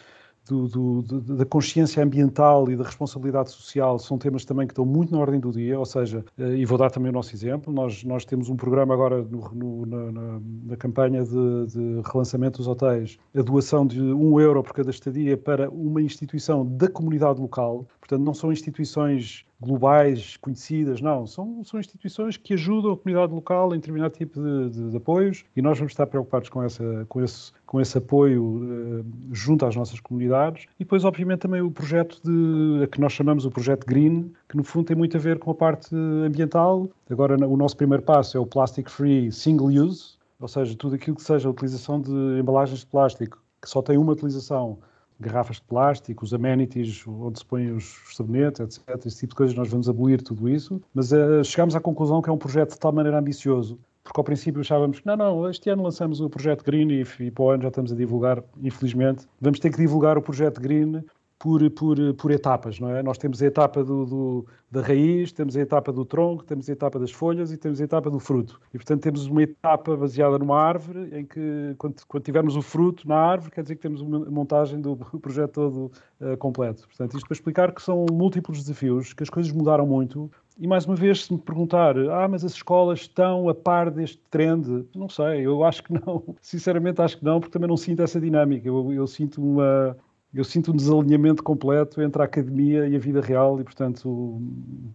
do, 0.47 0.67
do, 0.67 1.21
da 1.21 1.45
consciência 1.45 2.03
ambiental 2.03 2.69
e 2.69 2.75
da 2.75 2.83
responsabilidade 2.83 3.51
social 3.51 3.97
são 3.97 4.17
temas 4.17 4.45
também 4.45 4.67
que 4.67 4.73
estão 4.73 4.85
muito 4.85 5.11
na 5.11 5.19
ordem 5.19 5.39
do 5.39 5.51
dia, 5.51 5.77
ou 5.77 5.85
seja, 5.85 6.23
eh, 6.37 6.57
e 6.57 6.65
vou 6.65 6.77
dar 6.77 6.91
também 6.91 7.09
o 7.09 7.13
nosso 7.13 7.35
exemplo, 7.35 7.73
nós, 7.73 8.03
nós 8.03 8.25
temos 8.25 8.49
um 8.49 8.55
programa 8.55 8.93
agora 8.93 9.23
no, 9.23 9.49
no, 9.53 9.85
na, 9.85 10.39
na, 10.65 10.77
campanha 10.77 11.23
de, 11.23 11.65
de, 11.67 12.01
relançamento 12.05 12.59
dos 12.59 12.67
hotéis, 12.67 13.17
a 13.35 13.41
doação 13.41 13.85
de 13.87 14.01
um 14.01 14.39
euro 14.39 14.61
por 14.61 14.73
cada 14.73 14.89
estadia 14.89 15.35
para 15.35 15.69
uma 15.69 16.01
instituição 16.01 16.65
da 16.65 16.87
comunidade 16.87 17.41
local, 17.41 17.87
portanto 17.99 18.23
não 18.23 18.33
são 18.33 18.51
instituições 18.51 19.45
globais, 19.59 20.37
conhecidas, 20.37 21.01
não. 21.01 21.25
São, 21.25 21.63
são 21.63 21.79
instituições 21.79 22.37
que 22.37 22.53
ajudam 22.53 22.91
a 22.91 22.97
comunidade 22.97 23.33
local 23.33 23.73
em 23.73 23.79
determinado 23.79 24.13
tipo 24.13 24.41
de, 24.41 24.69
de, 24.69 24.89
de 24.91 24.97
apoios 24.97 25.45
e 25.55 25.61
nós 25.61 25.77
vamos 25.77 25.93
estar 25.93 26.05
preocupados 26.07 26.49
com, 26.49 26.61
essa, 26.61 27.05
com, 27.07 27.23
esse, 27.23 27.51
com 27.65 27.81
esse 27.81 27.97
apoio 27.97 28.43
uh, 28.43 29.05
junto 29.31 29.65
às 29.65 29.75
nossas 29.75 29.99
comunidades. 29.99 30.63
E 30.79 30.83
depois, 30.83 31.03
obviamente, 31.03 31.39
também 31.39 31.61
o 31.61 31.71
projeto 31.71 32.19
de, 32.23 32.87
que 32.87 32.99
nós 32.99 33.13
chamamos 33.13 33.45
o 33.45 33.51
projeto 33.51 33.85
Green, 33.85 34.31
que 34.49 34.57
no 34.57 34.63
fundo 34.63 34.85
tem 34.85 34.95
muito 34.95 35.15
a 35.17 35.19
ver 35.19 35.39
com 35.39 35.51
a 35.51 35.55
parte 35.55 35.95
ambiental. 35.95 36.89
Agora, 37.09 37.35
o 37.47 37.57
nosso 37.57 37.77
primeiro 37.77 38.03
passo 38.03 38.37
é 38.37 38.39
o 38.39 38.45
Plastic 38.45 38.89
Free 38.89 39.31
Single 39.31 39.67
Use, 39.67 40.15
ou 40.39 40.47
seja, 40.47 40.75
tudo 40.75 40.95
aquilo 40.95 41.15
que 41.15 41.23
seja 41.23 41.47
a 41.47 41.51
utilização 41.51 42.01
de 42.01 42.11
embalagens 42.39 42.81
de 42.81 42.85
plástico 42.85 43.39
que 43.61 43.69
só 43.69 43.81
tem 43.81 43.97
uma 43.97 44.11
utilização 44.11 44.77
garrafas 45.19 45.57
de 45.57 45.63
plástico, 45.63 46.23
os 46.23 46.33
amenities, 46.33 47.05
onde 47.07 47.39
se 47.39 47.45
põem 47.45 47.71
os 47.71 48.01
sabonetes, 48.13 48.59
etc. 48.59 49.05
Esse 49.05 49.19
tipo 49.19 49.31
de 49.31 49.35
coisas, 49.35 49.55
nós 49.55 49.69
vamos 49.69 49.89
abolir 49.89 50.21
tudo 50.21 50.49
isso. 50.49 50.81
Mas 50.93 51.11
uh, 51.11 51.43
chegamos 51.43 51.75
à 51.75 51.79
conclusão 51.79 52.21
que 52.21 52.29
é 52.29 52.33
um 52.33 52.37
projeto 52.37 52.73
de 52.73 52.79
tal 52.79 52.91
maneira 52.91 53.19
ambicioso, 53.19 53.79
porque 54.03 54.19
ao 54.19 54.23
princípio 54.23 54.61
achávamos 54.61 54.99
que 54.99 55.05
não, 55.07 55.17
não, 55.17 55.49
este 55.49 55.69
ano 55.69 55.83
lançamos 55.83 56.21
o 56.21 56.29
projeto 56.29 56.63
Green 56.63 56.89
e, 56.91 57.05
e 57.19 57.31
para 57.31 57.43
o 57.43 57.49
ano 57.49 57.63
já 57.63 57.69
estamos 57.69 57.91
a 57.91 57.95
divulgar, 57.95 58.43
infelizmente. 58.61 59.25
Vamos 59.41 59.59
ter 59.59 59.71
que 59.71 59.77
divulgar 59.77 60.17
o 60.17 60.21
projeto 60.21 60.61
Green 60.61 61.03
por, 61.37 61.69
por, 61.71 61.97
por 62.15 62.31
etapas, 62.31 62.79
não 62.79 62.89
é? 62.89 63.03
Nós 63.03 63.17
temos 63.17 63.41
a 63.41 63.45
etapa 63.45 63.83
do, 63.83 64.05
do, 64.05 64.47
da 64.71 64.81
raiz, 64.81 65.31
temos 65.31 65.55
a 65.57 65.61
etapa 65.61 65.91
do 65.91 66.05
tronco, 66.05 66.43
temos 66.43 66.69
a 66.69 66.71
etapa 66.71 66.97
das 66.97 67.11
folhas 67.11 67.51
e 67.51 67.57
temos 67.57 67.81
a 67.81 67.83
etapa 67.83 68.09
do 68.09 68.19
fruto. 68.19 68.59
E, 68.73 68.77
portanto, 68.77 69.01
temos 69.01 69.25
uma 69.25 69.43
etapa 69.43 69.95
baseada 69.97 70.39
numa 70.39 70.57
árvore 70.57 71.09
em 71.11 71.25
que, 71.25 71.75
quando, 71.77 71.95
quando 72.07 72.23
tivermos 72.23 72.55
o 72.55 72.61
fruto 72.61 73.07
na 73.07 73.17
árvore, 73.17 73.51
quer 73.51 73.61
dizer 73.63 73.75
que 73.75 73.81
temos 73.81 74.01
uma 74.01 74.19
montagem 74.25 74.79
do 74.79 74.95
projeto 75.21 75.51
todo 75.51 75.91
uh, 76.21 76.37
completo. 76.37 76.87
Portanto, 76.87 77.15
isto 77.15 77.27
para 77.27 77.35
explicar 77.35 77.73
que 77.73 77.81
são 77.81 78.05
múltiplos 78.11 78.59
desafios, 78.63 79.13
que 79.13 79.23
as 79.23 79.29
coisas 79.29 79.51
mudaram 79.51 79.85
muito. 79.85 80.31
E, 80.57 80.65
mais 80.67 80.85
uma 80.85 80.95
vez, 80.95 81.25
se 81.25 81.33
me 81.33 81.39
perguntar, 81.39 81.97
ah, 81.97 82.27
mas 82.29 82.45
as 82.45 82.53
escolas 82.53 83.01
estão 83.01 83.49
a 83.49 83.53
par 83.53 83.91
deste 83.91 84.21
trend? 84.29 84.87
Não 84.95 85.09
sei, 85.09 85.45
eu 85.45 85.65
acho 85.65 85.83
que 85.83 85.93
não. 85.93 86.23
Sinceramente, 86.41 87.01
acho 87.01 87.17
que 87.17 87.25
não, 87.25 87.41
porque 87.41 87.51
também 87.51 87.67
não 87.67 87.75
sinto 87.75 88.01
essa 88.01 88.21
dinâmica. 88.21 88.69
Eu, 88.69 88.93
eu 88.93 89.05
sinto 89.05 89.43
uma 89.43 89.97
eu 90.35 90.43
sinto 90.43 90.71
um 90.71 90.75
desalinhamento 90.75 91.41
completo 91.41 92.01
entre 92.01 92.21
a 92.21 92.25
academia 92.25 92.87
e 92.87 92.95
a 92.95 92.99
vida 92.99 93.21
real 93.21 93.59
e, 93.59 93.63
portanto, 93.63 94.41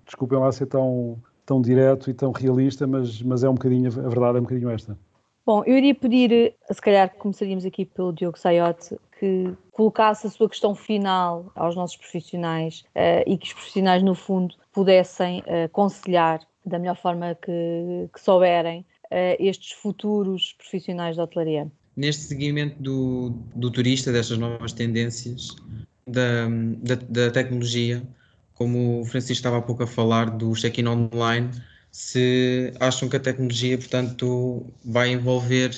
desculpem 0.04 0.38
lá 0.38 0.52
ser 0.52 0.66
tão, 0.66 1.18
tão 1.46 1.62
direto 1.62 2.10
e 2.10 2.14
tão 2.14 2.30
realista, 2.30 2.86
mas, 2.86 3.22
mas 3.22 3.42
é 3.42 3.48
um 3.48 3.54
bocadinho, 3.54 3.88
a 3.88 4.08
verdade 4.08 4.36
é 4.36 4.40
um 4.40 4.44
bocadinho 4.44 4.70
esta. 4.70 4.98
Bom, 5.46 5.64
eu 5.64 5.76
iria 5.78 5.94
pedir, 5.94 6.54
se 6.70 6.80
calhar 6.80 7.12
começaríamos 7.16 7.64
aqui 7.64 7.86
pelo 7.86 8.12
Diogo 8.12 8.38
Saiote, 8.38 8.96
que 9.18 9.52
colocasse 9.72 10.26
a 10.26 10.30
sua 10.30 10.48
questão 10.48 10.74
final 10.74 11.50
aos 11.56 11.74
nossos 11.74 11.96
profissionais 11.96 12.84
uh, 12.94 13.24
e 13.26 13.38
que 13.38 13.46
os 13.46 13.52
profissionais, 13.54 14.02
no 14.02 14.14
fundo, 14.14 14.54
pudessem 14.72 15.40
uh, 15.40 15.64
aconselhar 15.64 16.40
da 16.64 16.78
melhor 16.78 16.96
forma 16.96 17.34
que, 17.34 18.08
que 18.12 18.20
souberem 18.20 18.80
uh, 19.06 19.36
estes 19.38 19.72
futuros 19.72 20.54
profissionais 20.58 21.16
da 21.16 21.24
hotelaria 21.24 21.70
neste 21.96 22.22
seguimento 22.24 22.82
do, 22.82 23.30
do 23.54 23.70
turista, 23.70 24.12
destas 24.12 24.38
novas 24.38 24.72
tendências, 24.72 25.56
da, 26.06 26.48
da, 26.82 26.94
da, 27.08 27.30
tecnologia, 27.30 28.02
como 28.54 29.00
o 29.00 29.04
Francisco 29.04 29.32
estava 29.32 29.58
há 29.58 29.62
pouco 29.62 29.82
a 29.82 29.86
falar 29.86 30.30
do 30.30 30.52
check-in 30.54 30.86
online, 30.86 31.50
se 31.90 32.72
acham 32.80 33.08
que 33.08 33.16
a 33.16 33.20
tecnologia, 33.20 33.76
portanto, 33.76 34.66
vai 34.84 35.12
envolver 35.12 35.70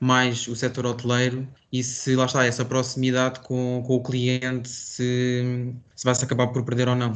mais 0.00 0.48
o 0.48 0.56
setor 0.56 0.86
hoteleiro 0.86 1.46
e 1.72 1.84
se 1.84 2.16
lá 2.16 2.24
está 2.24 2.44
essa 2.44 2.64
proximidade 2.64 3.40
com, 3.40 3.82
com 3.86 3.96
o 3.96 4.02
cliente, 4.02 4.68
se, 4.68 5.72
se 5.94 6.04
vai 6.04 6.14
se 6.14 6.24
acabar 6.24 6.48
por 6.48 6.64
perder 6.64 6.88
ou 6.88 6.96
não. 6.96 7.12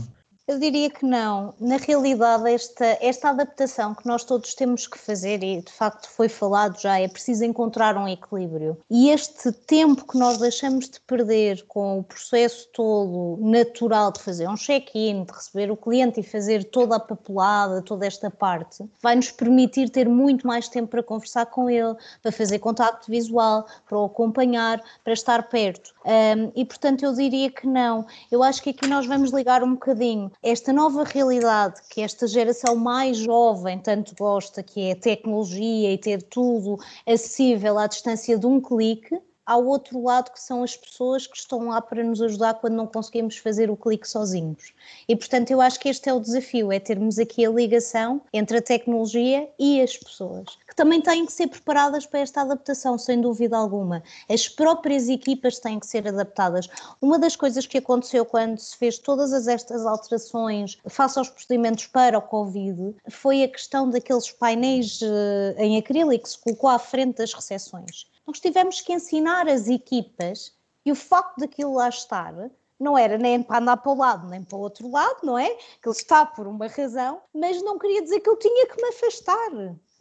Eu 0.47 0.59
diria 0.59 0.91
que 0.91 1.07
não. 1.07 1.55
Na 1.59 1.79
realidade, 1.79 2.51
esta, 2.53 2.99
esta 3.01 3.31
adaptação 3.31 3.95
que 3.95 4.07
nós 4.07 4.25
todos 4.25 4.53
temos 4.53 4.87
que 4.87 4.99
fazer, 4.99 5.43
e 5.43 5.63
de 5.63 5.73
facto 5.73 6.07
foi 6.07 6.29
falado 6.29 6.79
já, 6.79 7.01
é 7.01 7.09
preciso 7.09 7.47
encontrar 7.47 7.97
um 7.97 8.07
equilíbrio. 8.07 8.77
E 8.91 9.09
este 9.09 9.51
tempo 9.51 10.07
que 10.07 10.19
nós 10.19 10.37
deixamos 10.37 10.91
de 10.91 11.01
perder 11.01 11.65
com 11.67 12.01
o 12.01 12.05
processo 12.05 12.69
todo 12.75 13.39
natural 13.41 14.13
de 14.13 14.21
fazer 14.21 14.47
um 14.47 14.55
check-in, 14.55 15.25
de 15.25 15.33
receber 15.33 15.71
o 15.71 15.77
cliente 15.79 16.21
e 16.21 16.23
fazer 16.23 16.65
toda 16.65 16.97
a 16.97 17.01
papelada, 17.01 17.81
toda 17.81 18.07
esta 18.07 18.31
parte, 18.31 18.85
vai 19.03 19.17
nos 19.17 19.31
permitir 19.31 19.89
ter 19.89 20.07
muito 20.07 20.47
mais 20.47 20.69
tempo 20.69 20.89
para 20.89 21.03
conversar 21.03 21.47
com 21.47 21.71
ele, 21.71 21.97
para 22.21 22.31
fazer 22.31 22.59
contacto 22.59 23.11
visual, 23.11 23.67
para 23.89 23.99
o 23.99 24.05
acompanhar, 24.05 24.83
para 25.03 25.15
estar 25.15 25.49
perto. 25.49 25.95
Um, 26.05 26.53
e 26.55 26.67
portanto, 26.67 27.03
eu 27.03 27.15
diria 27.15 27.51
que 27.51 27.67
não. 27.67 28.05
Eu 28.31 28.43
acho 28.43 28.63
que 28.63 28.69
aqui 28.69 28.87
nós 28.87 29.07
vamos 29.07 29.33
ligar 29.33 29.63
um 29.63 29.73
bocadinho 29.73 30.35
esta 30.45 30.75
nova 30.75 31.05
realidade 31.05 31.81
que 31.89 32.03
esta 32.03 32.27
geração 32.27 32.77
mais 32.77 33.17
jovem 33.17 33.79
tanto 33.79 34.15
gosta, 34.15 34.63
que 34.63 34.89
é 34.89 34.93
a 34.93 34.97
tecnologia 34.97 35.91
e 35.91 35.97
ter 35.97 36.23
tudo 36.23 36.79
acessível 37.07 37.79
à 37.79 37.87
distância 37.87 38.37
de 38.39 38.47
um 38.47 38.61
clique, 38.61 39.19
ao 39.47 39.65
outro 39.67 40.03
lado 40.03 40.31
que 40.31 40.41
são 40.41 40.63
as 40.63 40.77
pessoas 40.77 41.27
que 41.27 41.37
estão 41.37 41.69
lá 41.69 41.81
para 41.81 42.03
nos 42.03 42.21
ajudar 42.23 42.55
quando 42.55 42.75
não 42.75 42.87
conseguimos 42.87 43.37
fazer 43.37 43.71
o 43.71 43.77
clique 43.77 44.09
sozinhos. 44.09 44.73
E 45.09 45.15
portanto 45.15 45.51
eu 45.51 45.61
acho 45.61 45.79
que 45.79 45.89
este 45.89 46.09
é 46.09 46.15
o 46.15 46.21
desafio, 46.21 46.73
é 46.73 46.81
termos 46.81 47.19
aqui 47.19 47.45
a 47.45 47.51
ligação 47.51 48.21
entre 48.33 48.59
a 48.59 48.63
tecnologia 48.63 49.49
e 49.59 49.81
as 49.83 49.97
pessoas, 49.97 50.47
que 50.67 50.75
também 50.75 51.01
têm 51.01 51.27
que 51.27 51.33
ser 51.33 51.49
preparadas 51.49 52.07
para 52.07 52.21
esta 52.21 52.41
adaptação, 52.41 52.97
sem 52.97 53.21
dúvida 53.21 53.57
alguma. 53.57 54.03
As 54.29 54.49
próprias 54.49 55.09
equipas 55.09 55.59
têm 55.59 55.79
que 55.79 55.87
ser 55.87 56.09
adaptadas. 56.09 56.69
Uma 57.01 57.19
das 57.19 57.37
coisas 57.37 57.67
que 57.67 57.79
aconteceu 57.79 58.25
quando 58.25 58.59
se 58.59 58.77
fez 58.77 58.99
todas 58.99 59.47
estas 59.47 59.85
alterações 59.85 60.79
face 60.87 61.19
aos 61.19 61.29
procedimentos 61.29 61.87
para 61.87 62.19
o 62.19 62.23
Covid 62.23 62.95
foi 63.11 63.43
a 63.43 63.49
questão 63.49 63.91
daqueles 63.91 64.31
painéis 64.31 65.01
eh, 65.03 65.55
em 65.59 65.77
acrílico 65.77 66.25
que 66.25 66.31
se 66.31 66.39
colocou 66.39 66.71
à 66.71 66.79
frente 66.79 67.19
das 67.19 67.33
recepções 67.33 68.07
nós 68.27 68.41
tivemos 68.41 68.81
que 68.81 68.93
ensinar 68.93 69.49
as 69.49 69.69
equipas 69.69 70.53
E 70.85 70.93
o 70.93 70.97
facto 70.97 71.39
daquilo 71.39 71.75
lá 71.75 71.89
estar 71.89 72.35
não 72.79 72.99
era 72.99 73.17
nem 73.17 73.43
para 73.43 73.59
andar 73.59 73.77
para 73.79 73.93
o 73.93 73.97
lado 73.97 74.29
nem 74.29 74.43
para 74.43 74.57
o 74.57 74.61
outro 74.61 74.91
lado, 74.91 75.21
não 75.23 75.39
é? 75.39 75.49
Que 75.49 75.89
ele 75.89 75.97
está 75.97 76.27
por 76.27 76.47
uma 76.47 76.67
razão, 76.67 77.21
mas 77.35 77.63
não 77.63 77.79
queria 77.79 78.03
dizer 78.03 78.21
que 78.21 78.29
eu 78.29 78.37
tinha 78.37 78.67
que 78.67 78.81
me 78.81 78.89
afastar. 78.89 79.51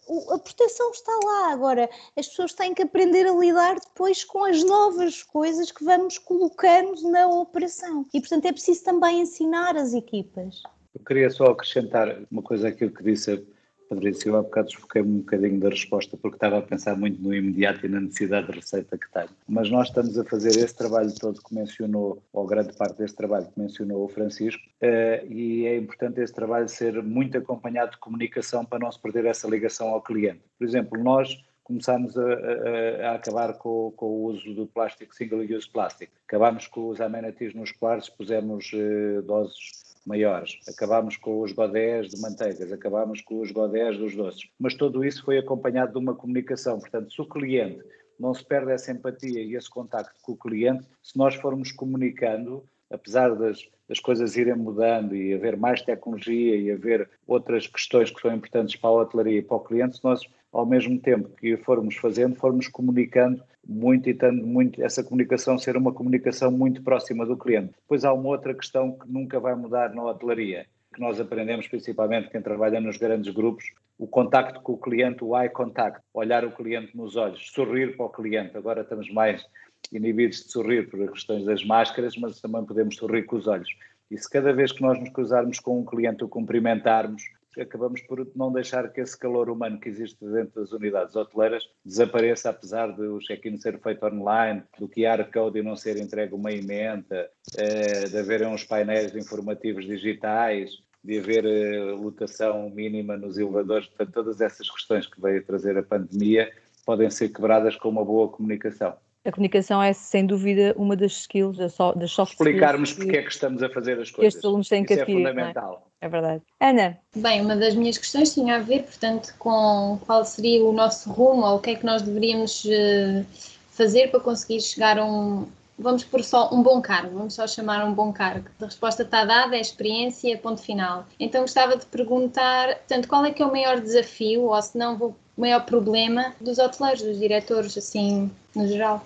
O, 0.05 0.34
a 0.34 0.39
proteção 0.39 0.91
está 0.91 1.11
lá. 1.24 1.53
Agora, 1.53 1.89
as 2.17 2.28
pessoas 2.28 2.53
têm 2.53 2.74
que 2.74 2.82
aprender 2.82 3.26
a 3.26 3.32
lidar 3.32 3.80
depois 3.80 4.26
com 4.26 4.43
as 4.43 4.61
novas 4.63 5.24
coisas 5.24 5.71
que 5.71 5.84
vamos 5.84 6.17
colocando 6.17 7.09
na 7.09 7.28
operação. 7.28 8.05
E, 8.13 8.19
portanto, 8.19 8.45
é 8.45 8.51
preciso 8.51 8.84
também 8.84 9.21
ensinar 9.21 9.78
as 9.78 9.93
equipas. 9.93 10.61
Eu 10.93 11.05
queria 11.05 11.30
só 11.30 11.45
acrescentar 11.45 12.17
uma 12.30 12.41
coisa 12.41 12.67
àquilo 12.67 12.91
que 12.91 13.03
disse 13.03 13.45
Patrícia, 13.89 14.29
eu 14.29 14.38
há 14.38 14.41
bocado 14.41 14.67
desfoquei-me 14.67 15.09
um 15.09 15.17
bocadinho 15.19 15.59
da 15.59 15.69
resposta 15.69 16.17
porque 16.17 16.36
estava 16.36 16.57
a 16.57 16.61
pensar 16.61 16.95
muito 16.95 17.21
no 17.21 17.34
imediato 17.34 17.86
e 17.86 17.89
na 17.89 18.01
necessidade 18.01 18.47
de 18.47 18.53
receita 18.53 18.97
que 18.97 19.11
tenho. 19.11 19.29
Mas 19.47 19.69
nós 19.69 19.88
estamos 19.88 20.17
a 20.17 20.23
fazer 20.23 20.49
esse 20.49 20.75
trabalho 20.75 21.13
todo 21.19 21.41
que 21.41 21.53
mencionou, 21.53 22.21
ou 22.31 22.45
grande 22.45 22.73
parte 22.73 22.97
desse 22.97 23.15
trabalho 23.15 23.47
que 23.47 23.59
mencionou 23.59 24.03
o 24.03 24.09
Francisco, 24.09 24.63
uh, 24.81 25.31
e 25.31 25.65
é 25.65 25.77
importante 25.77 26.21
esse 26.21 26.34
trabalho 26.34 26.67
ser 26.67 27.01
muito 27.03 27.38
acompanhado 27.38 27.91
de 27.91 27.97
comunicação 27.97 28.65
para 28.65 28.79
não 28.79 28.91
se 28.91 28.99
perder 28.99 29.25
essa 29.25 29.47
ligação 29.47 29.89
ao 29.89 30.01
cliente. 30.01 30.41
Por 30.57 30.65
exemplo, 30.67 31.01
nós 31.03 31.38
começámos 31.64 32.18
a, 32.18 32.22
a, 32.22 33.11
a 33.11 33.16
acabar 33.16 33.53
com, 33.53 33.91
com, 33.95 34.05
o 34.05 34.24
uso 34.26 34.53
do 34.53 34.68
plástico, 34.68 35.16
single-use 35.16 35.70
plástico. 35.70 36.14
Acabámos 36.28 36.68
com 36.68 36.89
os 36.89 36.99
amenities 36.99 37.53
nos 37.53 37.72
quartos, 37.72 38.09
pusemos 38.09 38.72
uh, 38.74 39.22
doses 39.24 39.93
maiores, 40.05 40.59
acabámos 40.68 41.16
com 41.18 41.41
os 41.41 41.53
godés 41.53 42.09
de 42.09 42.22
manteigas, 42.22 42.72
acabámos 42.72 43.22
com 43.22 43.39
os 43.39 43.51
godés 43.51 43.97
dos 43.97 44.16
doces, 44.16 44.49
mas 44.59 44.74
tudo 44.74 45.03
isso 45.03 45.24
foi 45.24 45.38
acompanhado 45.38 45.93
de 45.93 45.97
uma 45.97 46.14
comunicação, 46.14 46.78
portanto, 46.78 47.14
se 47.14 47.22
o 47.22 47.26
cliente 47.26 47.82
não 48.20 48.34
se 48.34 48.43
perde 48.43 48.72
essa 48.72 48.91
empatia 48.91 49.41
e 49.41 49.55
esse 49.55 49.70
contacto 49.70 50.20
com 50.22 50.34
o 50.34 50.38
cliente, 50.38 50.86
se 51.01 51.18
nós 51.18 51.36
formos 51.36 51.72
comunicando, 51.72 52.64
apesar 52.91 53.34
das, 53.36 53.66
das 53.88 53.99
coisas 53.99 54.36
irem 54.36 54.55
mudando 54.55 55.15
e 55.15 55.34
haver 55.34 55.57
mais 55.57 55.81
tecnologia 55.81 56.55
e 56.55 56.71
haver 56.71 57.09
outras 57.27 57.67
questões 57.67 58.09
que 58.09 58.21
são 58.21 58.34
importantes 58.34 58.75
para 58.75 58.89
a 58.89 58.93
hotelaria 58.93 59.39
e 59.39 59.41
para 59.41 59.57
o 59.57 59.59
cliente, 59.59 59.99
nós, 60.03 60.21
ao 60.51 60.65
mesmo 60.65 60.99
tempo 60.99 61.29
que 61.38 61.57
formos 61.57 61.95
fazendo, 61.95 62.36
formos 62.36 62.67
comunicando 62.67 63.43
muito 63.67 64.09
e 64.09 64.13
tendo 64.13 64.45
muito 64.45 64.84
essa 64.84 65.03
comunicação 65.03 65.57
ser 65.57 65.77
uma 65.77 65.93
comunicação 65.93 66.51
muito 66.51 66.81
próxima 66.84 67.25
do 67.25 67.38
cliente. 67.38 67.73
Depois 67.81 68.03
há 68.03 68.13
uma 68.13 68.29
outra 68.29 68.53
questão 68.53 68.97
que 68.97 69.09
nunca 69.11 69.39
vai 69.39 69.55
mudar 69.55 69.93
na 69.93 70.03
hotelaria, 70.03 70.65
que 70.93 70.99
nós 70.99 71.19
aprendemos 71.19 71.67
principalmente 71.67 72.29
quem 72.29 72.41
trabalha 72.41 72.79
nos 72.79 72.97
grandes 72.97 73.34
grupos, 73.34 73.65
o 73.97 74.07
contacto 74.07 74.61
com 74.61 74.73
o 74.73 74.77
cliente, 74.77 75.23
o 75.23 75.38
eye 75.38 75.49
contact, 75.49 76.01
olhar 76.13 76.45
o 76.45 76.51
cliente 76.51 76.95
nos 76.95 77.15
olhos, 77.15 77.49
sorrir 77.51 77.95
para 77.95 78.05
o 78.05 78.09
cliente. 78.09 78.57
Agora 78.57 78.81
estamos 78.81 79.09
mais 79.11 79.45
inibidos 79.91 80.43
de 80.43 80.51
sorrir 80.51 80.89
por 80.89 81.11
questões 81.11 81.45
das 81.45 81.63
máscaras, 81.63 82.15
mas 82.17 82.39
também 82.39 82.63
podemos 82.65 82.95
sorrir 82.95 83.23
com 83.23 83.36
os 83.36 83.47
olhos. 83.47 83.69
E 84.09 84.17
se 84.17 84.29
cada 84.29 84.53
vez 84.53 84.71
que 84.71 84.81
nós 84.81 84.99
nos 84.99 85.09
cruzarmos 85.09 85.59
com 85.59 85.79
um 85.79 85.86
cliente 85.86 86.23
o 86.23 86.27
cumprimentarmos, 86.27 87.23
acabamos 87.59 88.01
por 88.01 88.27
não 88.36 88.51
deixar 88.51 88.91
que 88.91 89.01
esse 89.01 89.17
calor 89.17 89.49
humano 89.49 89.79
que 89.79 89.89
existe 89.89 90.17
dentro 90.25 90.61
das 90.61 90.71
unidades 90.71 91.15
hoteleiras 91.15 91.69
desapareça, 91.86 92.49
apesar 92.49 92.91
de 92.95 93.01
o 93.01 93.19
check-in 93.19 93.57
ser 93.57 93.79
feito 93.79 94.05
online, 94.05 94.63
do 94.79 94.88
QR 94.88 95.23
Code 95.31 95.61
não 95.61 95.75
ser 95.75 95.97
entregue 95.97 96.34
uma 96.34 96.51
emenda, 96.51 97.29
eh, 97.57 98.05
de 98.05 98.17
haverem 98.17 98.47
uns 98.47 98.63
painéis 98.63 99.15
informativos 99.15 99.86
digitais, 99.86 100.71
de 101.03 101.19
haver 101.19 101.45
eh, 101.45 101.91
lotação 101.91 102.69
mínima 102.69 103.17
nos 103.17 103.38
elevadores. 103.38 103.88
Portanto, 103.88 104.13
todas 104.13 104.41
essas 104.41 104.69
questões 104.69 105.05
que 105.05 105.21
veio 105.21 105.43
trazer 105.43 105.77
a 105.77 105.84
pandemia 105.84 106.51
podem 106.86 107.09
ser 107.09 107.29
quebradas 107.29 107.75
com 107.75 107.89
uma 107.89 108.03
boa 108.03 108.29
comunicação 108.29 108.95
a 109.26 109.32
comunicação 109.32 109.82
é 109.82 109.93
sem 109.93 110.26
dúvida 110.26 110.74
uma 110.78 110.95
das 110.95 111.13
skills, 111.13 111.57
das 111.57 111.74
soft 111.74 111.93
skills. 111.93 112.32
Explicarmos 112.32 112.93
porque 112.93 113.17
é 113.17 113.21
que 113.21 113.32
estamos 113.32 113.63
a 113.63 113.69
fazer 113.69 113.99
as 113.99 114.11
coisas. 114.11 114.34
Estes 114.34 114.45
alunos 114.45 114.67
têm 114.67 114.84
que 114.84 114.93
Isso 114.93 115.01
adquirir. 115.03 115.26
É 115.26 115.30
fundamental. 115.30 115.88
É? 116.01 116.05
é? 116.05 116.09
verdade. 116.09 116.41
Ana. 116.59 116.97
Bem, 117.15 117.41
uma 117.41 117.55
das 117.55 117.74
minhas 117.74 117.97
questões 117.97 118.34
tinha 118.34 118.57
a 118.57 118.59
ver, 118.59 118.84
portanto, 118.84 119.34
com 119.39 119.97
qual 120.05 120.26
seria 120.26 120.63
o 120.65 120.74
nosso 120.74 121.09
rumo 121.09 121.45
ou 121.45 121.55
o 121.55 121.59
que 121.59 121.71
é 121.71 121.76
que 121.76 121.86
nós 121.86 122.01
deveríamos 122.01 122.65
eh, 122.69 123.24
fazer 123.71 124.11
para 124.11 124.19
conseguir 124.19 124.59
chegar 124.59 124.99
a 124.99 125.05
um. 125.05 125.47
Vamos 125.80 126.03
por 126.03 126.24
só 126.24 126.53
um 126.53 126.61
bom 126.61 126.82
cargo, 126.82 127.17
vamos 127.17 127.34
só 127.34 127.47
chamar 127.47 127.84
um 127.84 127.93
bom 127.93 128.11
cargo. 128.13 128.45
A 128.61 128.65
resposta 128.65 129.03
está 129.03 129.26
dada, 129.26 129.55
é 129.55 129.59
experiência, 129.59 130.38
ponto 130.38 130.61
final. 130.61 131.07
Então 131.19 131.41
gostava 131.41 131.78
de 131.78 131.86
perguntar, 131.86 132.76
portanto, 132.76 133.07
qual 133.07 133.26
é 133.26 133.32
que 133.32 133.41
é 133.41 133.45
o 133.45 133.51
maior 133.51 133.80
desafio, 133.80 134.43
ou 134.43 134.61
se 134.61 134.78
não 134.78 134.95
o 134.97 135.15
maior 135.36 135.65
problema 135.65 136.34
dos 136.39 136.59
hoteleiros, 136.59 137.01
dos 137.01 137.17
diretores, 137.17 137.76
assim, 137.76 138.30
no 138.55 138.67
geral? 138.67 139.03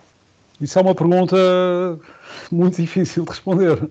Isso 0.60 0.80
é 0.80 0.82
uma 0.82 0.96
pergunta 0.96 1.38
muito 2.52 2.82
difícil 2.82 3.24
de 3.24 3.30
responder. 3.30 3.90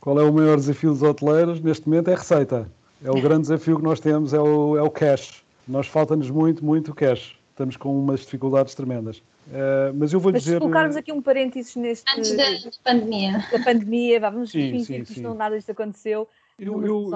Qual 0.00 0.18
é 0.18 0.22
o 0.24 0.32
maior 0.32 0.56
desafio 0.56 0.90
dos 0.90 1.02
hoteleiros? 1.02 1.60
Neste 1.60 1.88
momento 1.88 2.10
é 2.10 2.14
receita. 2.14 2.68
É 3.04 3.10
o 3.10 3.20
grande 3.20 3.42
desafio 3.42 3.76
que 3.76 3.84
nós 3.84 4.00
temos, 4.00 4.32
é 4.32 4.40
o, 4.40 4.76
é 4.76 4.82
o 4.82 4.90
cash. 4.90 5.42
Nós 5.66 5.86
falta-nos 5.86 6.30
muito, 6.30 6.64
muito 6.64 6.94
cash. 6.94 7.36
Estamos 7.50 7.76
com 7.76 7.96
umas 7.96 8.20
dificuldades 8.20 8.74
tremendas. 8.74 9.18
Uh, 9.48 9.92
mas 9.94 10.12
eu 10.12 10.20
vou 10.20 10.32
mas 10.32 10.42
dizer. 10.42 10.54
Se 10.54 10.60
colocarmos 10.60 10.96
aqui 10.96 11.12
um 11.12 11.20
parênteses 11.20 11.74
neste. 11.76 12.04
Antes 12.16 12.36
da 12.36 12.44
pandemia. 12.84 13.44
Da 13.50 13.58
pandemia, 13.58 14.20
vamos 14.20 14.52
fingir 14.52 15.04
que 15.04 15.12
isto 15.12 15.22
não 15.22 15.34
nada 15.34 15.56
disto 15.56 15.70
aconteceu. 15.70 16.28
Eu, 16.58 16.84
eu, 16.84 17.10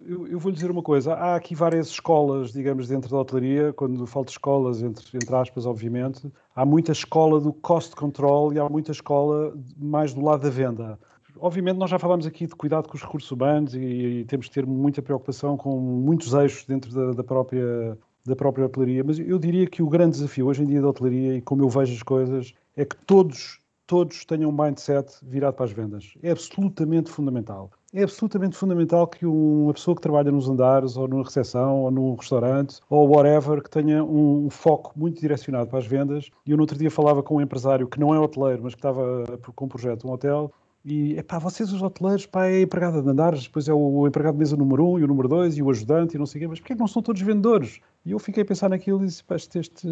eu, 0.00 0.26
eu, 0.26 0.38
vou 0.38 0.50
lhe 0.50 0.54
dizer 0.54 0.70
uma 0.70 0.82
coisa. 0.82 1.14
Há 1.14 1.36
aqui 1.36 1.54
várias 1.54 1.88
escolas, 1.88 2.52
digamos, 2.52 2.88
dentro 2.88 3.10
da 3.10 3.18
hotelaria. 3.18 3.72
Quando 3.72 4.06
falo 4.06 4.24
de 4.24 4.32
escolas, 4.32 4.82
entre, 4.82 5.04
entre 5.16 5.34
aspas, 5.34 5.66
obviamente, 5.66 6.30
há 6.54 6.64
muita 6.64 6.92
escola 6.92 7.40
do 7.40 7.52
cost 7.52 7.94
control 7.94 8.52
e 8.52 8.58
há 8.58 8.68
muita 8.68 8.90
escola 8.90 9.54
mais 9.76 10.12
do 10.14 10.24
lado 10.24 10.42
da 10.42 10.50
venda. 10.50 10.98
Obviamente, 11.38 11.76
nós 11.76 11.90
já 11.90 11.98
falámos 11.98 12.26
aqui 12.26 12.46
de 12.46 12.54
cuidado 12.54 12.88
com 12.88 12.96
os 12.96 13.02
recursos 13.02 13.30
humanos 13.30 13.74
e, 13.74 13.78
e 13.78 14.24
temos 14.24 14.48
que 14.48 14.54
ter 14.54 14.66
muita 14.66 15.02
preocupação 15.02 15.56
com 15.56 15.78
muitos 15.78 16.32
eixos 16.34 16.64
dentro 16.64 16.92
da, 16.92 17.12
da 17.12 17.24
própria 17.24 17.96
da 18.24 18.36
própria 18.36 18.66
hotelaria, 18.66 19.02
mas 19.02 19.18
eu 19.18 19.36
diria 19.36 19.66
que 19.66 19.82
o 19.82 19.88
grande 19.88 20.12
desafio 20.12 20.46
hoje 20.46 20.62
em 20.62 20.66
dia 20.66 20.80
da 20.80 20.88
hotelaria 20.88 21.38
e 21.38 21.42
como 21.42 21.62
eu 21.62 21.68
vejo 21.68 21.92
as 21.92 22.04
coisas 22.04 22.54
é 22.76 22.84
que 22.84 22.94
todos 23.04 23.58
todos 23.84 24.24
tenham 24.24 24.48
um 24.48 24.56
mindset 24.56 25.12
virado 25.22 25.54
para 25.54 25.64
as 25.64 25.72
vendas. 25.72 26.14
É 26.22 26.30
absolutamente 26.30 27.10
fundamental 27.10 27.70
é 27.92 28.02
absolutamente 28.02 28.56
fundamental 28.56 29.06
que 29.06 29.26
uma 29.26 29.72
pessoa 29.74 29.94
que 29.94 30.00
trabalha 30.00 30.32
nos 30.32 30.48
andares, 30.48 30.96
ou 30.96 31.06
numa 31.06 31.22
recepção, 31.22 31.82
ou 31.82 31.90
num 31.90 32.14
restaurante, 32.14 32.80
ou 32.88 33.08
whatever, 33.08 33.62
que 33.62 33.68
tenha 33.68 34.02
um, 34.02 34.48
foco 34.48 34.92
muito 34.96 35.20
direcionado 35.20 35.68
para 35.68 35.78
as 35.78 35.86
vendas. 35.86 36.30
E 36.46 36.52
eu 36.52 36.56
no 36.56 36.62
outro 36.62 36.78
dia 36.78 36.90
falava 36.90 37.22
com 37.22 37.36
um 37.36 37.40
empresário 37.40 37.86
que 37.86 38.00
não 38.00 38.14
é 38.14 38.18
hoteleiro, 38.18 38.62
mas 38.62 38.74
que 38.74 38.78
estava 38.78 39.24
com 39.54 39.66
um 39.66 39.68
projeto, 39.68 40.08
um 40.08 40.12
hotel, 40.12 40.50
e, 40.84 41.16
epá, 41.16 41.38
vocês 41.38 41.72
os 41.72 41.80
hoteleiros, 41.80 42.26
pá, 42.26 42.46
é 42.46 42.56
a 42.56 42.60
empregada 42.62 43.00
de 43.00 43.08
andares, 43.08 43.44
depois 43.44 43.68
é 43.68 43.72
o, 43.72 44.06
empregado 44.06 44.34
de 44.34 44.40
mesa 44.40 44.56
número 44.56 44.84
um, 44.84 44.98
e 44.98 45.04
o 45.04 45.06
número 45.06 45.28
dois, 45.28 45.56
e 45.56 45.62
o 45.62 45.70
ajudante, 45.70 46.16
e 46.16 46.18
não 46.18 46.26
sei 46.26 46.40
o 46.40 46.42
quê, 46.42 46.48
mas 46.48 46.58
porquê 46.58 46.72
é 46.72 46.76
não 46.76 46.88
são 46.88 47.00
todos 47.00 47.22
vendedores? 47.22 47.78
E 48.04 48.10
eu 48.10 48.18
fiquei 48.18 48.42
a 48.42 48.46
pensar 48.46 48.68
naquilo 48.68 49.00
e 49.02 49.06
disse, 49.06 49.22
pá, 49.22 49.36
este, 49.36 49.60
este, 49.60 49.88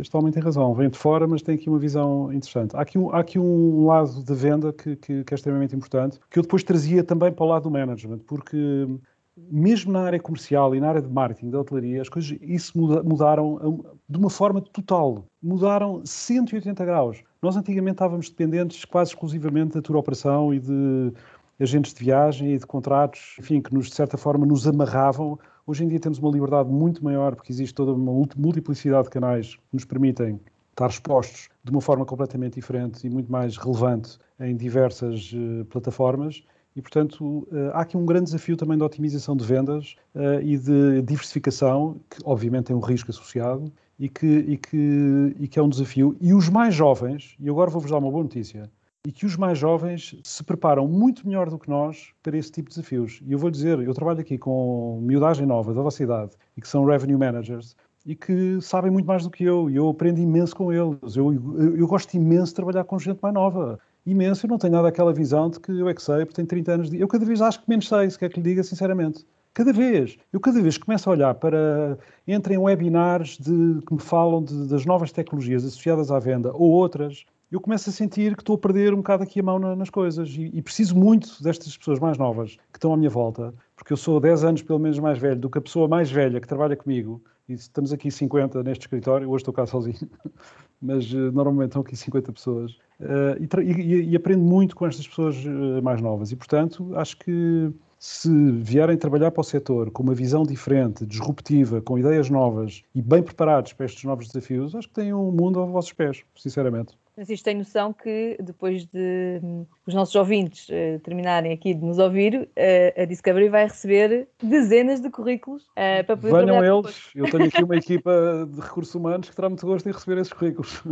este 0.00 0.16
homem 0.16 0.32
tem 0.32 0.42
razão, 0.42 0.74
vem 0.74 0.90
de 0.90 0.98
fora, 0.98 1.28
mas 1.28 1.42
tem 1.42 1.54
aqui 1.54 1.68
uma 1.68 1.78
visão 1.78 2.32
interessante. 2.32 2.76
Há 2.76 2.80
aqui 2.80 2.98
um, 2.98 3.10
há 3.14 3.20
aqui 3.20 3.38
um 3.38 3.86
lado 3.86 4.24
de 4.24 4.34
venda 4.34 4.72
que, 4.72 4.96
que, 4.96 5.22
que 5.22 5.32
é 5.32 5.36
extremamente 5.36 5.76
importante, 5.76 6.18
que 6.28 6.40
eu 6.40 6.42
depois 6.42 6.64
trazia 6.64 7.04
também 7.04 7.30
para 7.30 7.44
o 7.44 7.48
lado 7.48 7.62
do 7.62 7.70
management, 7.70 8.18
porque 8.26 8.88
mesmo 9.36 9.92
na 9.92 10.02
área 10.02 10.20
comercial 10.20 10.74
e 10.74 10.80
na 10.80 10.88
área 10.88 11.02
de 11.02 11.08
marketing 11.08 11.50
da 11.50 11.60
hotelaria, 11.60 12.02
as 12.02 12.08
coisas 12.08 12.36
isso 12.40 12.78
mudaram 12.78 13.84
de 14.08 14.18
uma 14.18 14.30
forma 14.30 14.60
total. 14.60 15.24
Mudaram 15.42 16.02
180 16.04 16.84
graus. 16.84 17.22
Nós 17.40 17.56
antigamente 17.56 17.94
estávamos 17.94 18.28
dependentes 18.28 18.84
quase 18.84 19.10
exclusivamente 19.10 19.74
da 19.74 19.82
tour 19.82 19.96
operação 19.96 20.52
e 20.52 20.60
de 20.60 21.12
agentes 21.58 21.94
de 21.94 22.04
viagem 22.04 22.54
e 22.54 22.58
de 22.58 22.66
contratos, 22.66 23.36
enfim, 23.38 23.60
que 23.60 23.72
nos, 23.72 23.88
de 23.88 23.94
certa 23.94 24.16
forma 24.16 24.44
nos 24.44 24.66
amarravam. 24.66 25.38
Hoje 25.66 25.84
em 25.84 25.88
dia 25.88 26.00
temos 26.00 26.18
uma 26.18 26.30
liberdade 26.30 26.68
muito 26.68 27.04
maior 27.04 27.34
porque 27.34 27.52
existe 27.52 27.74
toda 27.74 27.92
uma 27.92 28.12
multiplicidade 28.36 29.04
de 29.04 29.10
canais 29.10 29.54
que 29.54 29.62
nos 29.72 29.84
permitem 29.84 30.40
estar 30.70 30.88
expostos 30.88 31.48
de 31.62 31.70
uma 31.70 31.80
forma 31.80 32.04
completamente 32.04 32.54
diferente 32.54 33.06
e 33.06 33.10
muito 33.10 33.30
mais 33.30 33.56
relevante 33.56 34.18
em 34.40 34.56
diversas 34.56 35.32
uh, 35.32 35.64
plataformas 35.66 36.42
e, 36.74 36.80
portanto, 36.80 37.46
uh, 37.50 37.70
há 37.74 37.82
aqui 37.82 37.96
um 37.96 38.06
grande 38.06 38.26
desafio 38.26 38.56
também 38.56 38.78
de 38.78 38.84
otimização 38.84 39.36
de 39.36 39.44
vendas 39.44 39.94
uh, 40.14 40.40
e 40.42 40.56
de 40.56 41.02
diversificação, 41.02 42.00
que 42.08 42.18
obviamente 42.24 42.66
tem 42.66 42.76
um 42.76 42.80
risco 42.80 43.10
associado 43.10 43.70
e 43.98 44.08
que, 44.08 44.26
e, 44.26 44.56
que, 44.56 45.36
e 45.38 45.48
que 45.48 45.58
é 45.58 45.62
um 45.62 45.68
desafio. 45.68 46.16
E 46.20 46.32
os 46.32 46.48
mais 46.48 46.74
jovens, 46.74 47.36
e 47.38 47.48
agora 47.48 47.70
vou-vos 47.70 47.90
dar 47.90 47.98
uma 47.98 48.10
boa 48.10 48.22
notícia, 48.22 48.70
e 49.06 49.10
que 49.10 49.26
os 49.26 49.36
mais 49.36 49.58
jovens 49.58 50.16
se 50.22 50.44
preparam 50.44 50.86
muito 50.86 51.26
melhor 51.26 51.50
do 51.50 51.58
que 51.58 51.68
nós 51.68 52.12
para 52.22 52.36
esse 52.36 52.52
tipo 52.52 52.68
de 52.70 52.76
desafios. 52.76 53.20
E 53.26 53.32
eu 53.32 53.38
vou 53.38 53.50
dizer, 53.50 53.80
eu 53.80 53.92
trabalho 53.92 54.20
aqui 54.20 54.38
com 54.38 55.00
miudagem 55.02 55.44
nova 55.44 55.74
da 55.74 55.82
vossa 55.82 56.02
idade 56.02 56.32
e 56.56 56.60
que 56.60 56.68
são 56.68 56.84
revenue 56.84 57.16
managers 57.16 57.76
e 58.06 58.14
que 58.14 58.60
sabem 58.60 58.90
muito 58.90 59.06
mais 59.06 59.24
do 59.24 59.30
que 59.30 59.44
eu 59.44 59.68
e 59.68 59.76
eu 59.76 59.88
aprendo 59.88 60.20
imenso 60.20 60.54
com 60.54 60.72
eles. 60.72 61.16
Eu, 61.16 61.32
eu, 61.32 61.76
eu 61.76 61.86
gosto 61.86 62.14
imenso 62.14 62.46
de 62.46 62.54
trabalhar 62.54 62.84
com 62.84 62.98
gente 62.98 63.18
mais 63.20 63.34
nova 63.34 63.78
imenso. 64.04 64.46
Eu 64.46 64.50
não 64.50 64.58
tenho 64.58 64.72
nada 64.72 64.88
aquela 64.88 65.12
visão 65.12 65.50
de 65.50 65.60
que 65.60 65.70
eu 65.70 65.88
é 65.88 65.94
que 65.94 66.02
sei, 66.02 66.24
porque 66.24 66.34
tenho 66.34 66.48
30 66.48 66.72
anos 66.72 66.90
de. 66.90 67.00
Eu 67.00 67.08
cada 67.08 67.24
vez 67.24 67.40
acho 67.40 67.60
que 67.62 67.68
menos 67.68 67.88
sei, 67.88 68.10
se 68.10 68.18
quer 68.18 68.28
que 68.28 68.40
lhe 68.40 68.50
diga 68.50 68.62
sinceramente. 68.62 69.24
Cada 69.54 69.72
vez. 69.72 70.16
Eu 70.32 70.40
cada 70.40 70.60
vez 70.62 70.78
começo 70.78 71.08
a 71.08 71.12
olhar 71.12 71.34
para. 71.34 71.98
Entrem 72.26 72.58
webinars 72.58 73.38
de, 73.38 73.80
que 73.86 73.92
me 73.92 74.00
falam 74.00 74.42
de, 74.42 74.68
das 74.68 74.86
novas 74.86 75.12
tecnologias 75.12 75.64
associadas 75.64 76.10
à 76.10 76.18
venda 76.18 76.52
ou 76.52 76.70
outras. 76.70 77.24
Eu 77.50 77.60
começo 77.60 77.90
a 77.90 77.92
sentir 77.92 78.34
que 78.34 78.40
estou 78.40 78.54
a 78.54 78.58
perder 78.58 78.94
um 78.94 78.98
bocado 78.98 79.24
aqui 79.24 79.40
a 79.40 79.42
mão 79.42 79.58
na, 79.58 79.76
nas 79.76 79.90
coisas 79.90 80.30
e, 80.30 80.50
e, 80.54 80.62
preciso 80.62 80.96
muito 80.96 81.42
destas 81.42 81.76
pessoas 81.76 81.98
mais 81.98 82.16
novas 82.16 82.56
que 82.72 82.78
estão 82.78 82.94
à 82.94 82.96
minha 82.96 83.10
volta, 83.10 83.52
porque 83.76 83.92
eu 83.92 83.96
sou 83.98 84.18
10 84.18 84.44
anos 84.44 84.62
pelo 84.62 84.78
menos 84.78 84.98
mais 84.98 85.18
velho 85.18 85.38
do 85.38 85.50
que 85.50 85.58
a 85.58 85.60
pessoa 85.60 85.86
mais 85.86 86.10
velha 86.10 86.40
que 86.40 86.48
trabalha 86.48 86.74
comigo 86.74 87.22
e 87.46 87.52
estamos 87.52 87.92
aqui 87.92 88.10
50 88.10 88.62
neste 88.62 88.82
escritório, 88.82 89.28
hoje 89.28 89.42
estou 89.42 89.52
cá 89.52 89.66
sozinho, 89.66 89.98
mas 90.82 91.12
uh, 91.12 91.30
normalmente 91.32 91.68
estão 91.68 91.82
aqui 91.82 91.96
50 91.96 92.32
pessoas. 92.32 92.72
Uh, 93.00 93.62
e, 93.62 93.72
e, 93.72 94.10
e, 94.10 94.16
aprendo 94.16 94.42
muito 94.42 94.74
com 94.74 94.86
estas 94.86 95.06
pessoas 95.06 95.36
uh, 95.44 95.82
mais 95.82 96.00
novas. 96.00 96.32
E, 96.32 96.36
portanto, 96.36 96.92
acho 96.96 97.16
que 97.18 97.72
se 97.98 98.50
vierem 98.50 98.96
trabalhar 98.96 99.30
para 99.30 99.40
o 99.40 99.44
setor 99.44 99.90
com 99.92 100.02
uma 100.02 100.14
visão 100.14 100.42
diferente, 100.42 101.06
disruptiva, 101.06 101.80
com 101.80 101.96
ideias 101.96 102.28
novas 102.28 102.82
e 102.92 103.00
bem 103.00 103.22
preparados 103.22 103.72
para 103.72 103.86
estes 103.86 104.02
novos 104.02 104.26
desafios, 104.26 104.74
acho 104.74 104.88
que 104.88 104.94
têm 104.94 105.14
um 105.14 105.30
mundo 105.30 105.60
aos 105.60 105.70
vossos 105.70 105.92
pés, 105.92 106.24
sinceramente. 106.34 106.98
Francisco 107.14 107.44
tem 107.44 107.58
noção 107.58 107.92
que 107.92 108.36
depois 108.40 108.86
de 108.86 109.40
um, 109.42 109.66
os 109.86 109.94
nossos 109.94 110.14
ouvintes 110.14 110.68
uh, 110.68 110.98
terminarem 111.00 111.52
aqui 111.52 111.74
de 111.74 111.84
nos 111.84 111.98
ouvir, 111.98 112.48
uh, 112.56 113.02
a 113.02 113.04
Discovery 113.04 113.48
vai 113.48 113.64
receber 113.64 114.28
dezenas 114.42 115.00
de 115.00 115.10
currículos 115.10 115.62
uh, 115.64 116.04
para 116.06 116.16
poder 116.16 116.46
Venham 116.46 116.64
eles, 116.64 117.10
eu 117.14 117.30
tenho 117.30 117.44
aqui 117.44 117.62
uma 117.62 117.76
equipa 117.76 118.48
de 118.50 118.60
recursos 118.60 118.94
humanos 118.94 119.28
que 119.28 119.36
terá 119.36 119.48
muito 119.48 119.66
gosto 119.66 119.88
em 119.88 119.92
receber 119.92 120.20
esses 120.20 120.32
currículos. 120.32 120.82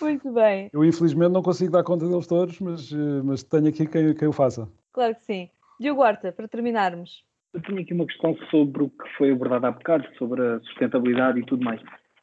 Muito 0.00 0.32
bem. 0.32 0.68
Eu 0.72 0.84
infelizmente 0.84 1.30
não 1.30 1.42
consigo 1.42 1.70
dar 1.70 1.84
conta 1.84 2.06
deles 2.08 2.26
todos, 2.26 2.58
mas, 2.58 2.90
mas 3.22 3.42
tenho 3.44 3.68
aqui 3.68 3.86
quem, 3.86 4.12
quem 4.12 4.28
o 4.28 4.32
faça. 4.32 4.68
Claro 4.92 5.14
que 5.14 5.24
sim. 5.24 5.48
Diogo 5.78 6.02
Horta, 6.02 6.32
para 6.32 6.48
terminarmos. 6.48 7.24
Eu 7.52 7.62
tenho 7.62 7.80
aqui 7.80 7.94
uma 7.94 8.06
questão 8.06 8.36
sobre 8.50 8.82
o 8.82 8.88
que 8.88 9.08
foi 9.16 9.30
abordado 9.30 9.66
há 9.66 9.70
bocado, 9.70 10.04
sobre 10.18 10.42
a 10.44 10.60
sustentabilidade 10.60 11.38
e 11.38 11.46
tudo 11.46 11.64
mais. 11.64 11.80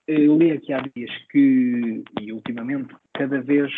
Eu 0.07 0.37
li 0.37 0.51
aqui 0.51 0.73
há 0.73 0.81
dias 0.93 1.11
que, 1.29 2.03
e 2.19 2.33
ultimamente, 2.33 2.93
cada 3.21 3.39
vez 3.39 3.71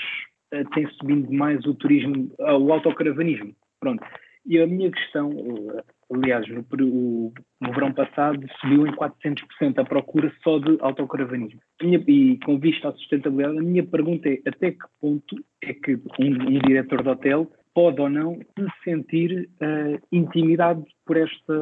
uh, 0.54 0.70
tem 0.74 0.88
subindo 0.92 1.30
mais 1.32 1.66
o 1.66 1.74
turismo, 1.74 2.32
uh, 2.40 2.58
o 2.58 2.72
autocaravanismo. 2.72 3.54
Pronto. 3.80 4.02
E 4.46 4.58
a 4.60 4.66
minha 4.66 4.90
questão, 4.90 5.32
uh, 5.32 5.84
aliás, 6.14 6.48
no, 6.48 6.66
o, 6.82 7.34
no, 7.60 7.74
verão 7.74 7.92
passado 7.92 8.46
subiu 8.62 8.88
em 8.88 8.92
400% 8.92 9.80
a 9.80 9.84
procura 9.84 10.34
só 10.42 10.60
de 10.60 10.78
autocaravanismo. 10.80 11.60
Minha, 11.82 12.02
e 12.08 12.40
com 12.46 12.58
vista 12.58 12.88
à 12.88 12.94
sustentabilidade, 12.94 13.58
a 13.58 13.62
minha 13.62 13.86
pergunta 13.86 14.30
é 14.30 14.40
até 14.46 14.72
que 14.72 14.86
ponto 15.02 15.36
é 15.62 15.74
que 15.74 15.96
um, 15.96 16.48
um 16.48 16.60
diretor 16.60 17.04
de 17.04 17.10
hotel 17.10 17.52
pode 17.74 18.00
ou 18.00 18.10
não 18.10 18.36
se 18.36 18.84
sentir 18.84 19.50
uh, 19.62 20.02
intimidado 20.12 20.86
por 21.06 21.18
esta 21.18 21.54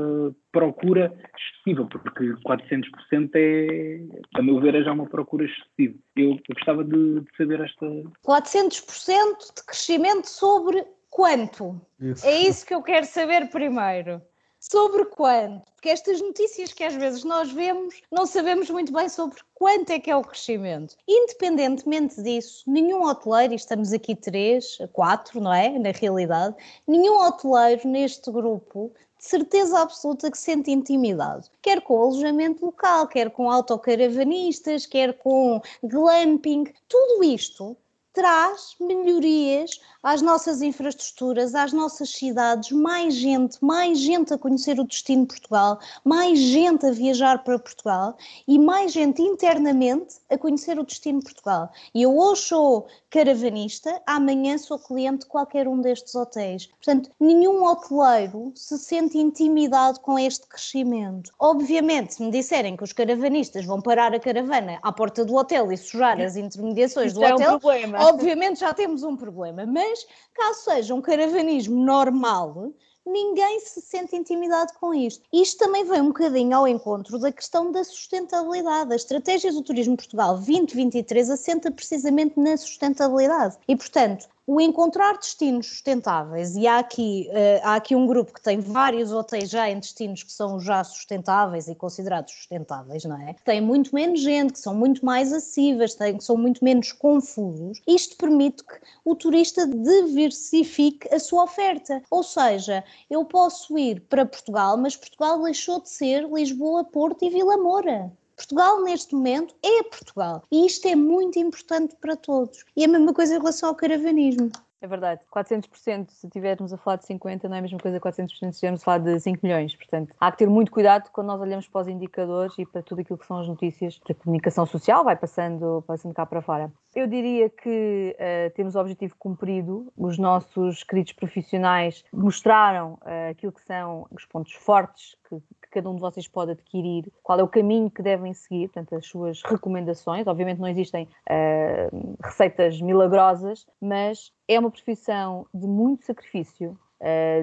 procura 0.52 1.14
excessiva, 1.38 1.86
porque 1.86 2.34
400% 2.46 3.32
é, 3.36 4.02
a 4.36 4.42
meu 4.42 4.60
ver, 4.60 4.76
é 4.76 4.84
já 4.84 4.92
uma 4.92 5.08
procura 5.08 5.46
excessiva. 5.46 5.98
Eu, 6.16 6.32
eu 6.32 6.56
gostava 6.56 6.84
de, 6.84 7.22
de, 7.22 7.38
saber 7.38 7.62
esta. 7.62 7.86
400% 8.26 9.56
de 9.56 9.66
crescimento 9.66 10.26
sobre 10.26 10.86
quanto? 11.10 11.80
Isso. 12.00 12.26
É 12.26 12.42
isso 12.42 12.66
que 12.66 12.74
eu 12.74 12.82
quero 12.82 13.06
saber 13.06 13.50
primeiro. 13.50 14.22
Sobre 14.64 15.06
quanto? 15.06 15.66
Porque 15.72 15.90
estas 15.90 16.22
notícias 16.22 16.72
que 16.72 16.84
às 16.84 16.94
vezes 16.94 17.24
nós 17.24 17.52
vemos, 17.52 18.00
não 18.12 18.28
sabemos 18.28 18.70
muito 18.70 18.94
bem 18.94 19.10
sobre 19.10 19.40
quanto 19.56 19.90
é 19.90 20.00
que 20.00 20.12
é 20.12 20.16
o 20.16 20.22
crescimento. 20.22 20.96
Independentemente 21.08 22.22
disso, 22.22 22.64
nenhum 22.68 23.04
hoteleiro, 23.04 23.54
e 23.54 23.56
estamos 23.56 23.92
aqui 23.92 24.16
três, 24.16 24.78
quatro, 24.94 25.42
não 25.42 25.52
é? 25.52 25.80
Na 25.80 25.90
realidade, 25.90 26.56
nenhum 26.88 27.18
hoteleiro 27.18 27.88
neste 27.90 28.32
grupo 28.32 28.94
de 29.18 29.26
certeza 29.26 29.80
absoluta 29.80 30.30
que 30.30 30.38
sente 30.38 30.70
intimidade, 30.70 31.50
quer 31.60 31.82
com 31.82 32.00
alojamento 32.00 32.64
local, 32.64 33.08
quer 33.08 33.32
com 33.32 33.50
autocaravanistas, 33.50 34.86
quer 34.86 35.18
com 35.18 35.60
glamping, 35.84 36.66
tudo 36.88 37.24
isto 37.24 37.76
traz 38.14 38.76
melhorias 38.80 39.80
às 40.04 40.22
nossas 40.22 40.62
infraestruturas, 40.62 41.54
às 41.54 41.72
nossas 41.72 42.10
cidades, 42.10 42.72
mais 42.72 43.14
gente, 43.14 43.58
mais 43.62 44.00
gente 44.00 44.34
a 44.34 44.38
conhecer 44.38 44.80
o 44.80 44.84
destino 44.84 45.24
de 45.24 45.28
Portugal, 45.28 45.80
mais 46.04 46.40
gente 46.40 46.86
a 46.86 46.92
viajar 46.92 47.44
para 47.44 47.60
Portugal 47.60 48.18
e 48.48 48.58
mais 48.58 48.92
gente 48.92 49.22
internamente 49.22 50.16
a 50.30 50.38
conhecer 50.38 50.80
o 50.80 50.84
destino 50.84 51.20
de 51.20 51.26
Portugal. 51.26 51.70
E 51.94 52.02
eu 52.02 52.18
hoje 52.18 52.42
sou 52.42 52.88
caravanista, 53.10 54.02
amanhã 54.06 54.58
sou 54.58 54.80
cliente 54.80 55.20
de 55.20 55.26
qualquer 55.28 55.68
um 55.68 55.80
destes 55.82 56.16
hotéis. 56.16 56.68
Portanto, 56.68 57.12
nenhum 57.20 57.64
hoteleiro 57.64 58.52
se 58.56 58.78
sente 58.78 59.18
intimidado 59.18 60.00
com 60.00 60.18
este 60.18 60.48
crescimento. 60.48 61.32
Obviamente, 61.38 62.16
se 62.16 62.24
me 62.24 62.32
disserem 62.32 62.76
que 62.76 62.84
os 62.84 62.94
caravanistas 62.94 63.66
vão 63.66 63.82
parar 63.82 64.14
a 64.16 64.20
caravana 64.20 64.80
à 64.82 64.92
porta 64.92 65.24
do 65.24 65.36
hotel 65.36 65.72
e 65.72 65.78
sujar 65.78 66.20
as 66.20 66.36
intermediações 66.36 67.14
do 67.14 67.24
é 67.24 67.34
hotel, 67.34 67.56
um 67.56 68.01
obviamente 68.08 68.60
já 68.60 68.74
temos 68.74 69.04
um 69.04 69.16
problema. 69.16 69.66
Mas 69.66 70.06
caso 70.34 70.64
seja 70.64 70.94
um 70.94 71.02
caravanismo 71.02 71.84
normal, 71.84 72.72
ninguém 73.06 73.60
se 73.60 73.82
sente 73.82 74.16
intimidado 74.16 74.74
com 74.80 74.94
isto. 74.94 75.24
Isto 75.34 75.66
também 75.66 75.84
vem 75.84 76.02
um 76.02 76.08
bocadinho 76.08 76.56
ao 76.56 76.68
encontro 76.68 77.18
da 77.20 77.32
questão 77.32 77.72
da 77.72 77.84
sustentabilidade. 77.84 78.94
A 78.94 78.96
estratégia 78.96 79.52
do 79.52 79.62
Turismo 79.62 79.98
Portugal 79.98 80.36
2023 80.36 81.30
assenta 81.30 81.72
precisamente 81.72 82.40
na 82.40 82.56
sustentabilidade. 82.58 83.58
E, 83.68 83.76
portanto, 83.76 84.28
o 84.46 84.60
encontrar 84.60 85.18
destinos 85.18 85.68
sustentáveis, 85.68 86.56
e 86.56 86.68
há 86.68 86.80
aqui, 86.80 87.30
uh, 87.30 87.62
há 87.64 87.76
aqui 87.76 87.96
um 87.96 88.08
grupo 88.08 88.34
que 88.34 88.42
tem 88.42 88.60
vários 88.60 89.12
hotéis 89.12 89.50
já 89.50 89.70
em 89.70 89.80
destinos 89.80 90.24
que 90.24 90.32
são 90.32 90.60
já 90.60 90.84
sustentáveis 90.84 91.68
e 91.68 91.76
considerados 91.76 92.34
sustentáveis, 92.34 93.06
não 93.06 93.22
é? 93.22 93.36
Tem 93.46 93.62
muito 93.62 93.94
menos 93.94 94.20
gente, 94.20 94.54
que 94.54 94.60
são 94.60 94.74
muito 94.74 95.06
mais 95.06 95.32
acessíveis, 95.32 95.96
têm, 95.96 96.18
que 96.18 96.24
são 96.24 96.38
muito 96.38 96.64
menos 96.64 96.92
confusos. 96.92 97.82
Isto 97.88 98.18
permite 98.18 98.64
que 98.64 98.80
o 99.06 99.16
turista 99.16 99.68
diversifique 99.68 101.08
a 101.14 101.20
sua 101.20 101.44
oferta. 101.44 102.02
Ou 102.10 102.24
seja, 102.24 102.84
eu 103.10 103.24
posso 103.26 103.78
ir 103.78 104.02
para 104.02 104.26
Portugal, 104.26 104.78
mas 104.78 104.96
Portugal 104.96 105.42
deixou 105.44 105.82
de 105.82 105.90
ser 105.90 106.28
Lisboa, 106.28 106.84
Porto 106.84 107.24
e 107.24 107.30
Vila 107.30 107.58
Moura. 107.58 108.12
Portugal, 108.36 108.84
neste 108.84 109.14
momento, 109.16 109.56
é 109.64 109.84
Portugal. 109.84 110.44
E 110.52 110.66
isto 110.66 110.88
é 110.88 110.96
muito 110.96 111.40
importante 111.40 111.96
para 111.96 112.16
todos. 112.16 112.64
E 112.76 112.86
a 112.86 112.88
mesma 112.88 113.14
coisa 113.14 113.36
em 113.36 113.38
relação 113.38 113.70
ao 113.70 113.76
caravanismo. 113.76 114.52
É 114.82 114.88
verdade. 114.88 115.22
400%, 115.32 116.10
se 116.10 116.26
estivermos 116.26 116.74
a 116.74 116.78
falar 116.78 116.98
de 116.98 117.06
50, 117.06 117.48
não 117.48 117.56
é 117.56 117.60
a 117.60 117.62
mesma 117.62 117.78
coisa 117.78 118.00
que 118.00 118.08
400% 118.08 118.28
se 118.28 118.46
estivermos 118.48 118.82
a 118.82 118.84
falar 118.84 118.98
de 118.98 119.20
5 119.20 119.40
milhões. 119.44 119.76
Portanto, 119.76 120.14
há 120.20 120.32
que 120.32 120.40
ter 120.40 120.50
muito 120.50 120.72
cuidado 120.72 121.12
quando 121.12 121.28
nós 121.28 121.40
olhamos 121.40 121.68
para 121.68 121.82
os 121.82 121.88
indicadores 121.88 122.58
e 122.58 122.66
para 122.66 122.82
tudo 122.82 123.02
aquilo 123.02 123.20
que 123.20 123.28
são 123.28 123.40
as 123.40 123.48
notícias 123.48 124.02
da 124.08 124.16
comunicação 124.16 124.66
social, 124.66 125.04
vai 125.04 125.16
passando, 125.16 125.84
passando 125.86 126.16
cá 126.16 126.26
para 126.26 126.42
fora. 126.42 126.72
Eu 126.96 127.06
diria 127.06 127.48
que 127.48 128.16
uh, 128.18 128.56
temos 128.56 128.76
o 128.76 128.80
objetivo 128.80 129.16
cumprido. 129.20 129.94
Os 129.96 130.18
nossos 130.18 130.84
queridos 130.84 131.14
profissionais 131.14 132.04
mostraram 132.12 132.94
uh, 133.04 133.30
aquilo 133.30 133.52
que 133.52 133.62
são 133.62 134.08
os 134.12 134.26
pontos 134.26 134.54
fortes 134.54 135.16
que, 135.30 135.36
cada 135.72 135.90
um 135.90 135.96
de 135.96 136.02
vocês 136.02 136.28
pode 136.28 136.52
adquirir, 136.52 137.12
qual 137.24 137.40
é 137.40 137.44
o 137.44 137.48
caminho 137.48 137.90
que 137.90 138.02
devem 138.02 138.34
seguir, 138.34 138.68
portanto, 138.68 138.96
as 138.96 139.06
suas 139.06 139.42
recomendações. 139.44 140.28
Obviamente 140.28 140.60
não 140.60 140.68
existem 140.68 141.08
uh, 141.30 142.18
receitas 142.24 142.82
milagrosas, 142.82 143.66
mas 143.82 144.32
é 144.48 144.60
uma 144.60 144.70
profissão 144.70 145.46
de 145.54 145.66
muito 145.66 146.06
sacrifício, 146.06 146.78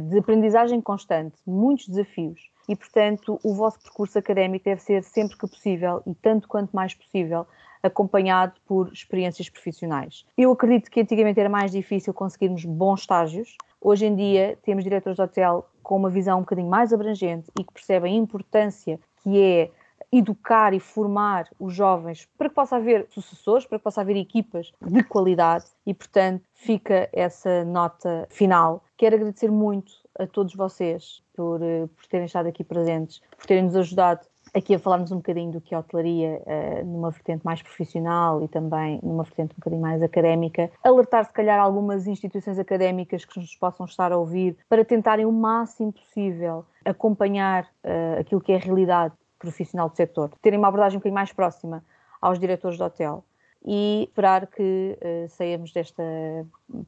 de 0.08 0.18
aprendizagem 0.18 0.80
constante, 0.80 1.36
muitos 1.44 1.88
desafios. 1.88 2.48
E, 2.68 2.76
portanto, 2.76 3.40
o 3.42 3.54
vosso 3.54 3.80
percurso 3.80 4.18
académico 4.18 4.64
deve 4.64 4.80
ser 4.80 5.02
sempre 5.02 5.36
que 5.36 5.48
possível 5.48 6.02
e 6.06 6.14
tanto 6.14 6.46
quanto 6.46 6.70
mais 6.76 6.94
possível 6.94 7.46
acompanhado 7.82 8.54
por 8.66 8.92
experiências 8.92 9.48
profissionais. 9.48 10.24
Eu 10.36 10.52
acredito 10.52 10.90
que 10.90 11.00
antigamente 11.00 11.40
era 11.40 11.48
mais 11.48 11.72
difícil 11.72 12.12
conseguirmos 12.12 12.64
bons 12.64 13.00
estágios. 13.00 13.56
Hoje 13.80 14.06
em 14.06 14.14
dia 14.14 14.58
temos 14.62 14.84
diretores 14.84 15.16
de 15.16 15.22
hotel 15.22 15.66
com 15.88 15.96
uma 15.96 16.10
visão 16.10 16.36
um 16.36 16.42
bocadinho 16.42 16.68
mais 16.68 16.92
abrangente 16.92 17.50
e 17.58 17.64
que 17.64 17.72
percebem 17.72 18.14
a 18.14 18.20
importância 18.22 19.00
que 19.22 19.42
é 19.42 19.70
educar 20.12 20.74
e 20.74 20.80
formar 20.80 21.48
os 21.58 21.72
jovens 21.72 22.28
para 22.36 22.50
que 22.50 22.54
possa 22.54 22.76
haver 22.76 23.06
sucessores, 23.08 23.64
para 23.64 23.78
que 23.78 23.84
possa 23.84 24.02
haver 24.02 24.16
equipas 24.16 24.70
de 24.82 25.02
qualidade 25.02 25.64
e, 25.86 25.94
portanto, 25.94 26.44
fica 26.52 27.08
essa 27.10 27.64
nota 27.64 28.26
final. 28.28 28.84
Quero 28.98 29.16
agradecer 29.16 29.50
muito 29.50 29.90
a 30.18 30.26
todos 30.26 30.54
vocês 30.54 31.22
por, 31.34 31.62
eh, 31.62 31.86
por 31.96 32.06
terem 32.06 32.26
estado 32.26 32.48
aqui 32.48 32.62
presentes, 32.62 33.22
por 33.38 33.46
terem 33.46 33.64
nos 33.64 33.74
ajudado 33.74 34.26
aqui 34.54 34.74
a 34.74 34.78
falarmos 34.78 35.12
um 35.12 35.16
bocadinho 35.16 35.52
do 35.52 35.60
que 35.60 35.74
a 35.74 35.78
hotelaria 35.78 36.42
uh, 36.46 36.86
numa 36.86 37.10
vertente 37.10 37.44
mais 37.44 37.62
profissional 37.62 38.42
e 38.42 38.48
também 38.48 39.00
numa 39.02 39.24
vertente 39.24 39.52
um 39.52 39.56
bocadinho 39.56 39.82
mais 39.82 40.02
académica, 40.02 40.70
alertar 40.82 41.24
se 41.24 41.32
calhar 41.32 41.58
algumas 41.58 42.06
instituições 42.06 42.58
académicas 42.58 43.24
que 43.24 43.38
nos 43.38 43.54
possam 43.54 43.86
estar 43.86 44.12
a 44.12 44.16
ouvir 44.16 44.56
para 44.68 44.84
tentarem 44.84 45.26
o 45.26 45.32
máximo 45.32 45.92
possível 45.92 46.64
acompanhar 46.84 47.64
uh, 47.84 48.20
aquilo 48.20 48.40
que 48.40 48.52
é 48.52 48.56
a 48.56 48.60
realidade 48.60 49.14
profissional 49.38 49.88
do 49.88 49.96
setor, 49.96 50.30
terem 50.42 50.58
uma 50.58 50.68
abordagem 50.68 50.96
um 50.96 51.00
bocadinho 51.00 51.14
mais 51.14 51.32
próxima 51.32 51.84
aos 52.20 52.38
diretores 52.38 52.76
de 52.76 52.82
hotel 52.82 53.24
e 53.70 54.04
esperar 54.04 54.46
que 54.46 54.96
uh, 54.98 55.28
saímos 55.28 55.74
desta 55.74 56.02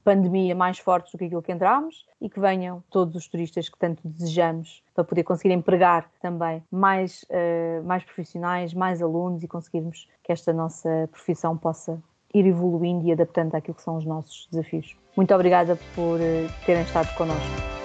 pandemia 0.03 0.55
mais 0.55 0.79
fortes 0.79 1.13
do 1.13 1.19
que 1.19 1.27
aquilo 1.27 1.43
que 1.43 1.53
entramos 1.53 2.07
e 2.19 2.31
que 2.31 2.41
venham 2.41 2.83
todos 2.91 3.15
os 3.17 3.29
turistas 3.29 3.69
que 3.69 3.79
tanto 3.79 4.01
desejamos 4.03 4.83
para 4.95 5.05
poder 5.05 5.23
conseguir 5.23 5.53
empregar 5.53 6.11
também 6.23 6.63
mais, 6.73 7.23
uh, 7.25 7.85
mais 7.85 8.03
profissionais, 8.03 8.73
mais 8.73 9.03
alunos 9.03 9.43
e 9.43 9.49
conseguirmos 9.49 10.09
que 10.25 10.33
esta 10.33 10.55
nossa 10.55 11.07
profissão 11.13 11.55
possa 11.55 12.03
ir 12.33 12.47
evoluindo 12.47 13.07
e 13.07 13.13
adaptando 13.13 13.55
àquilo 13.57 13.75
que 13.75 13.83
são 13.83 13.99
os 13.99 14.07
nossos 14.07 14.49
desafios. 14.51 14.97
Muito 15.15 15.35
obrigada 15.35 15.79
por 15.95 16.19
uh, 16.19 16.65
terem 16.65 16.83
estado 16.83 17.15
connosco. 17.15 17.80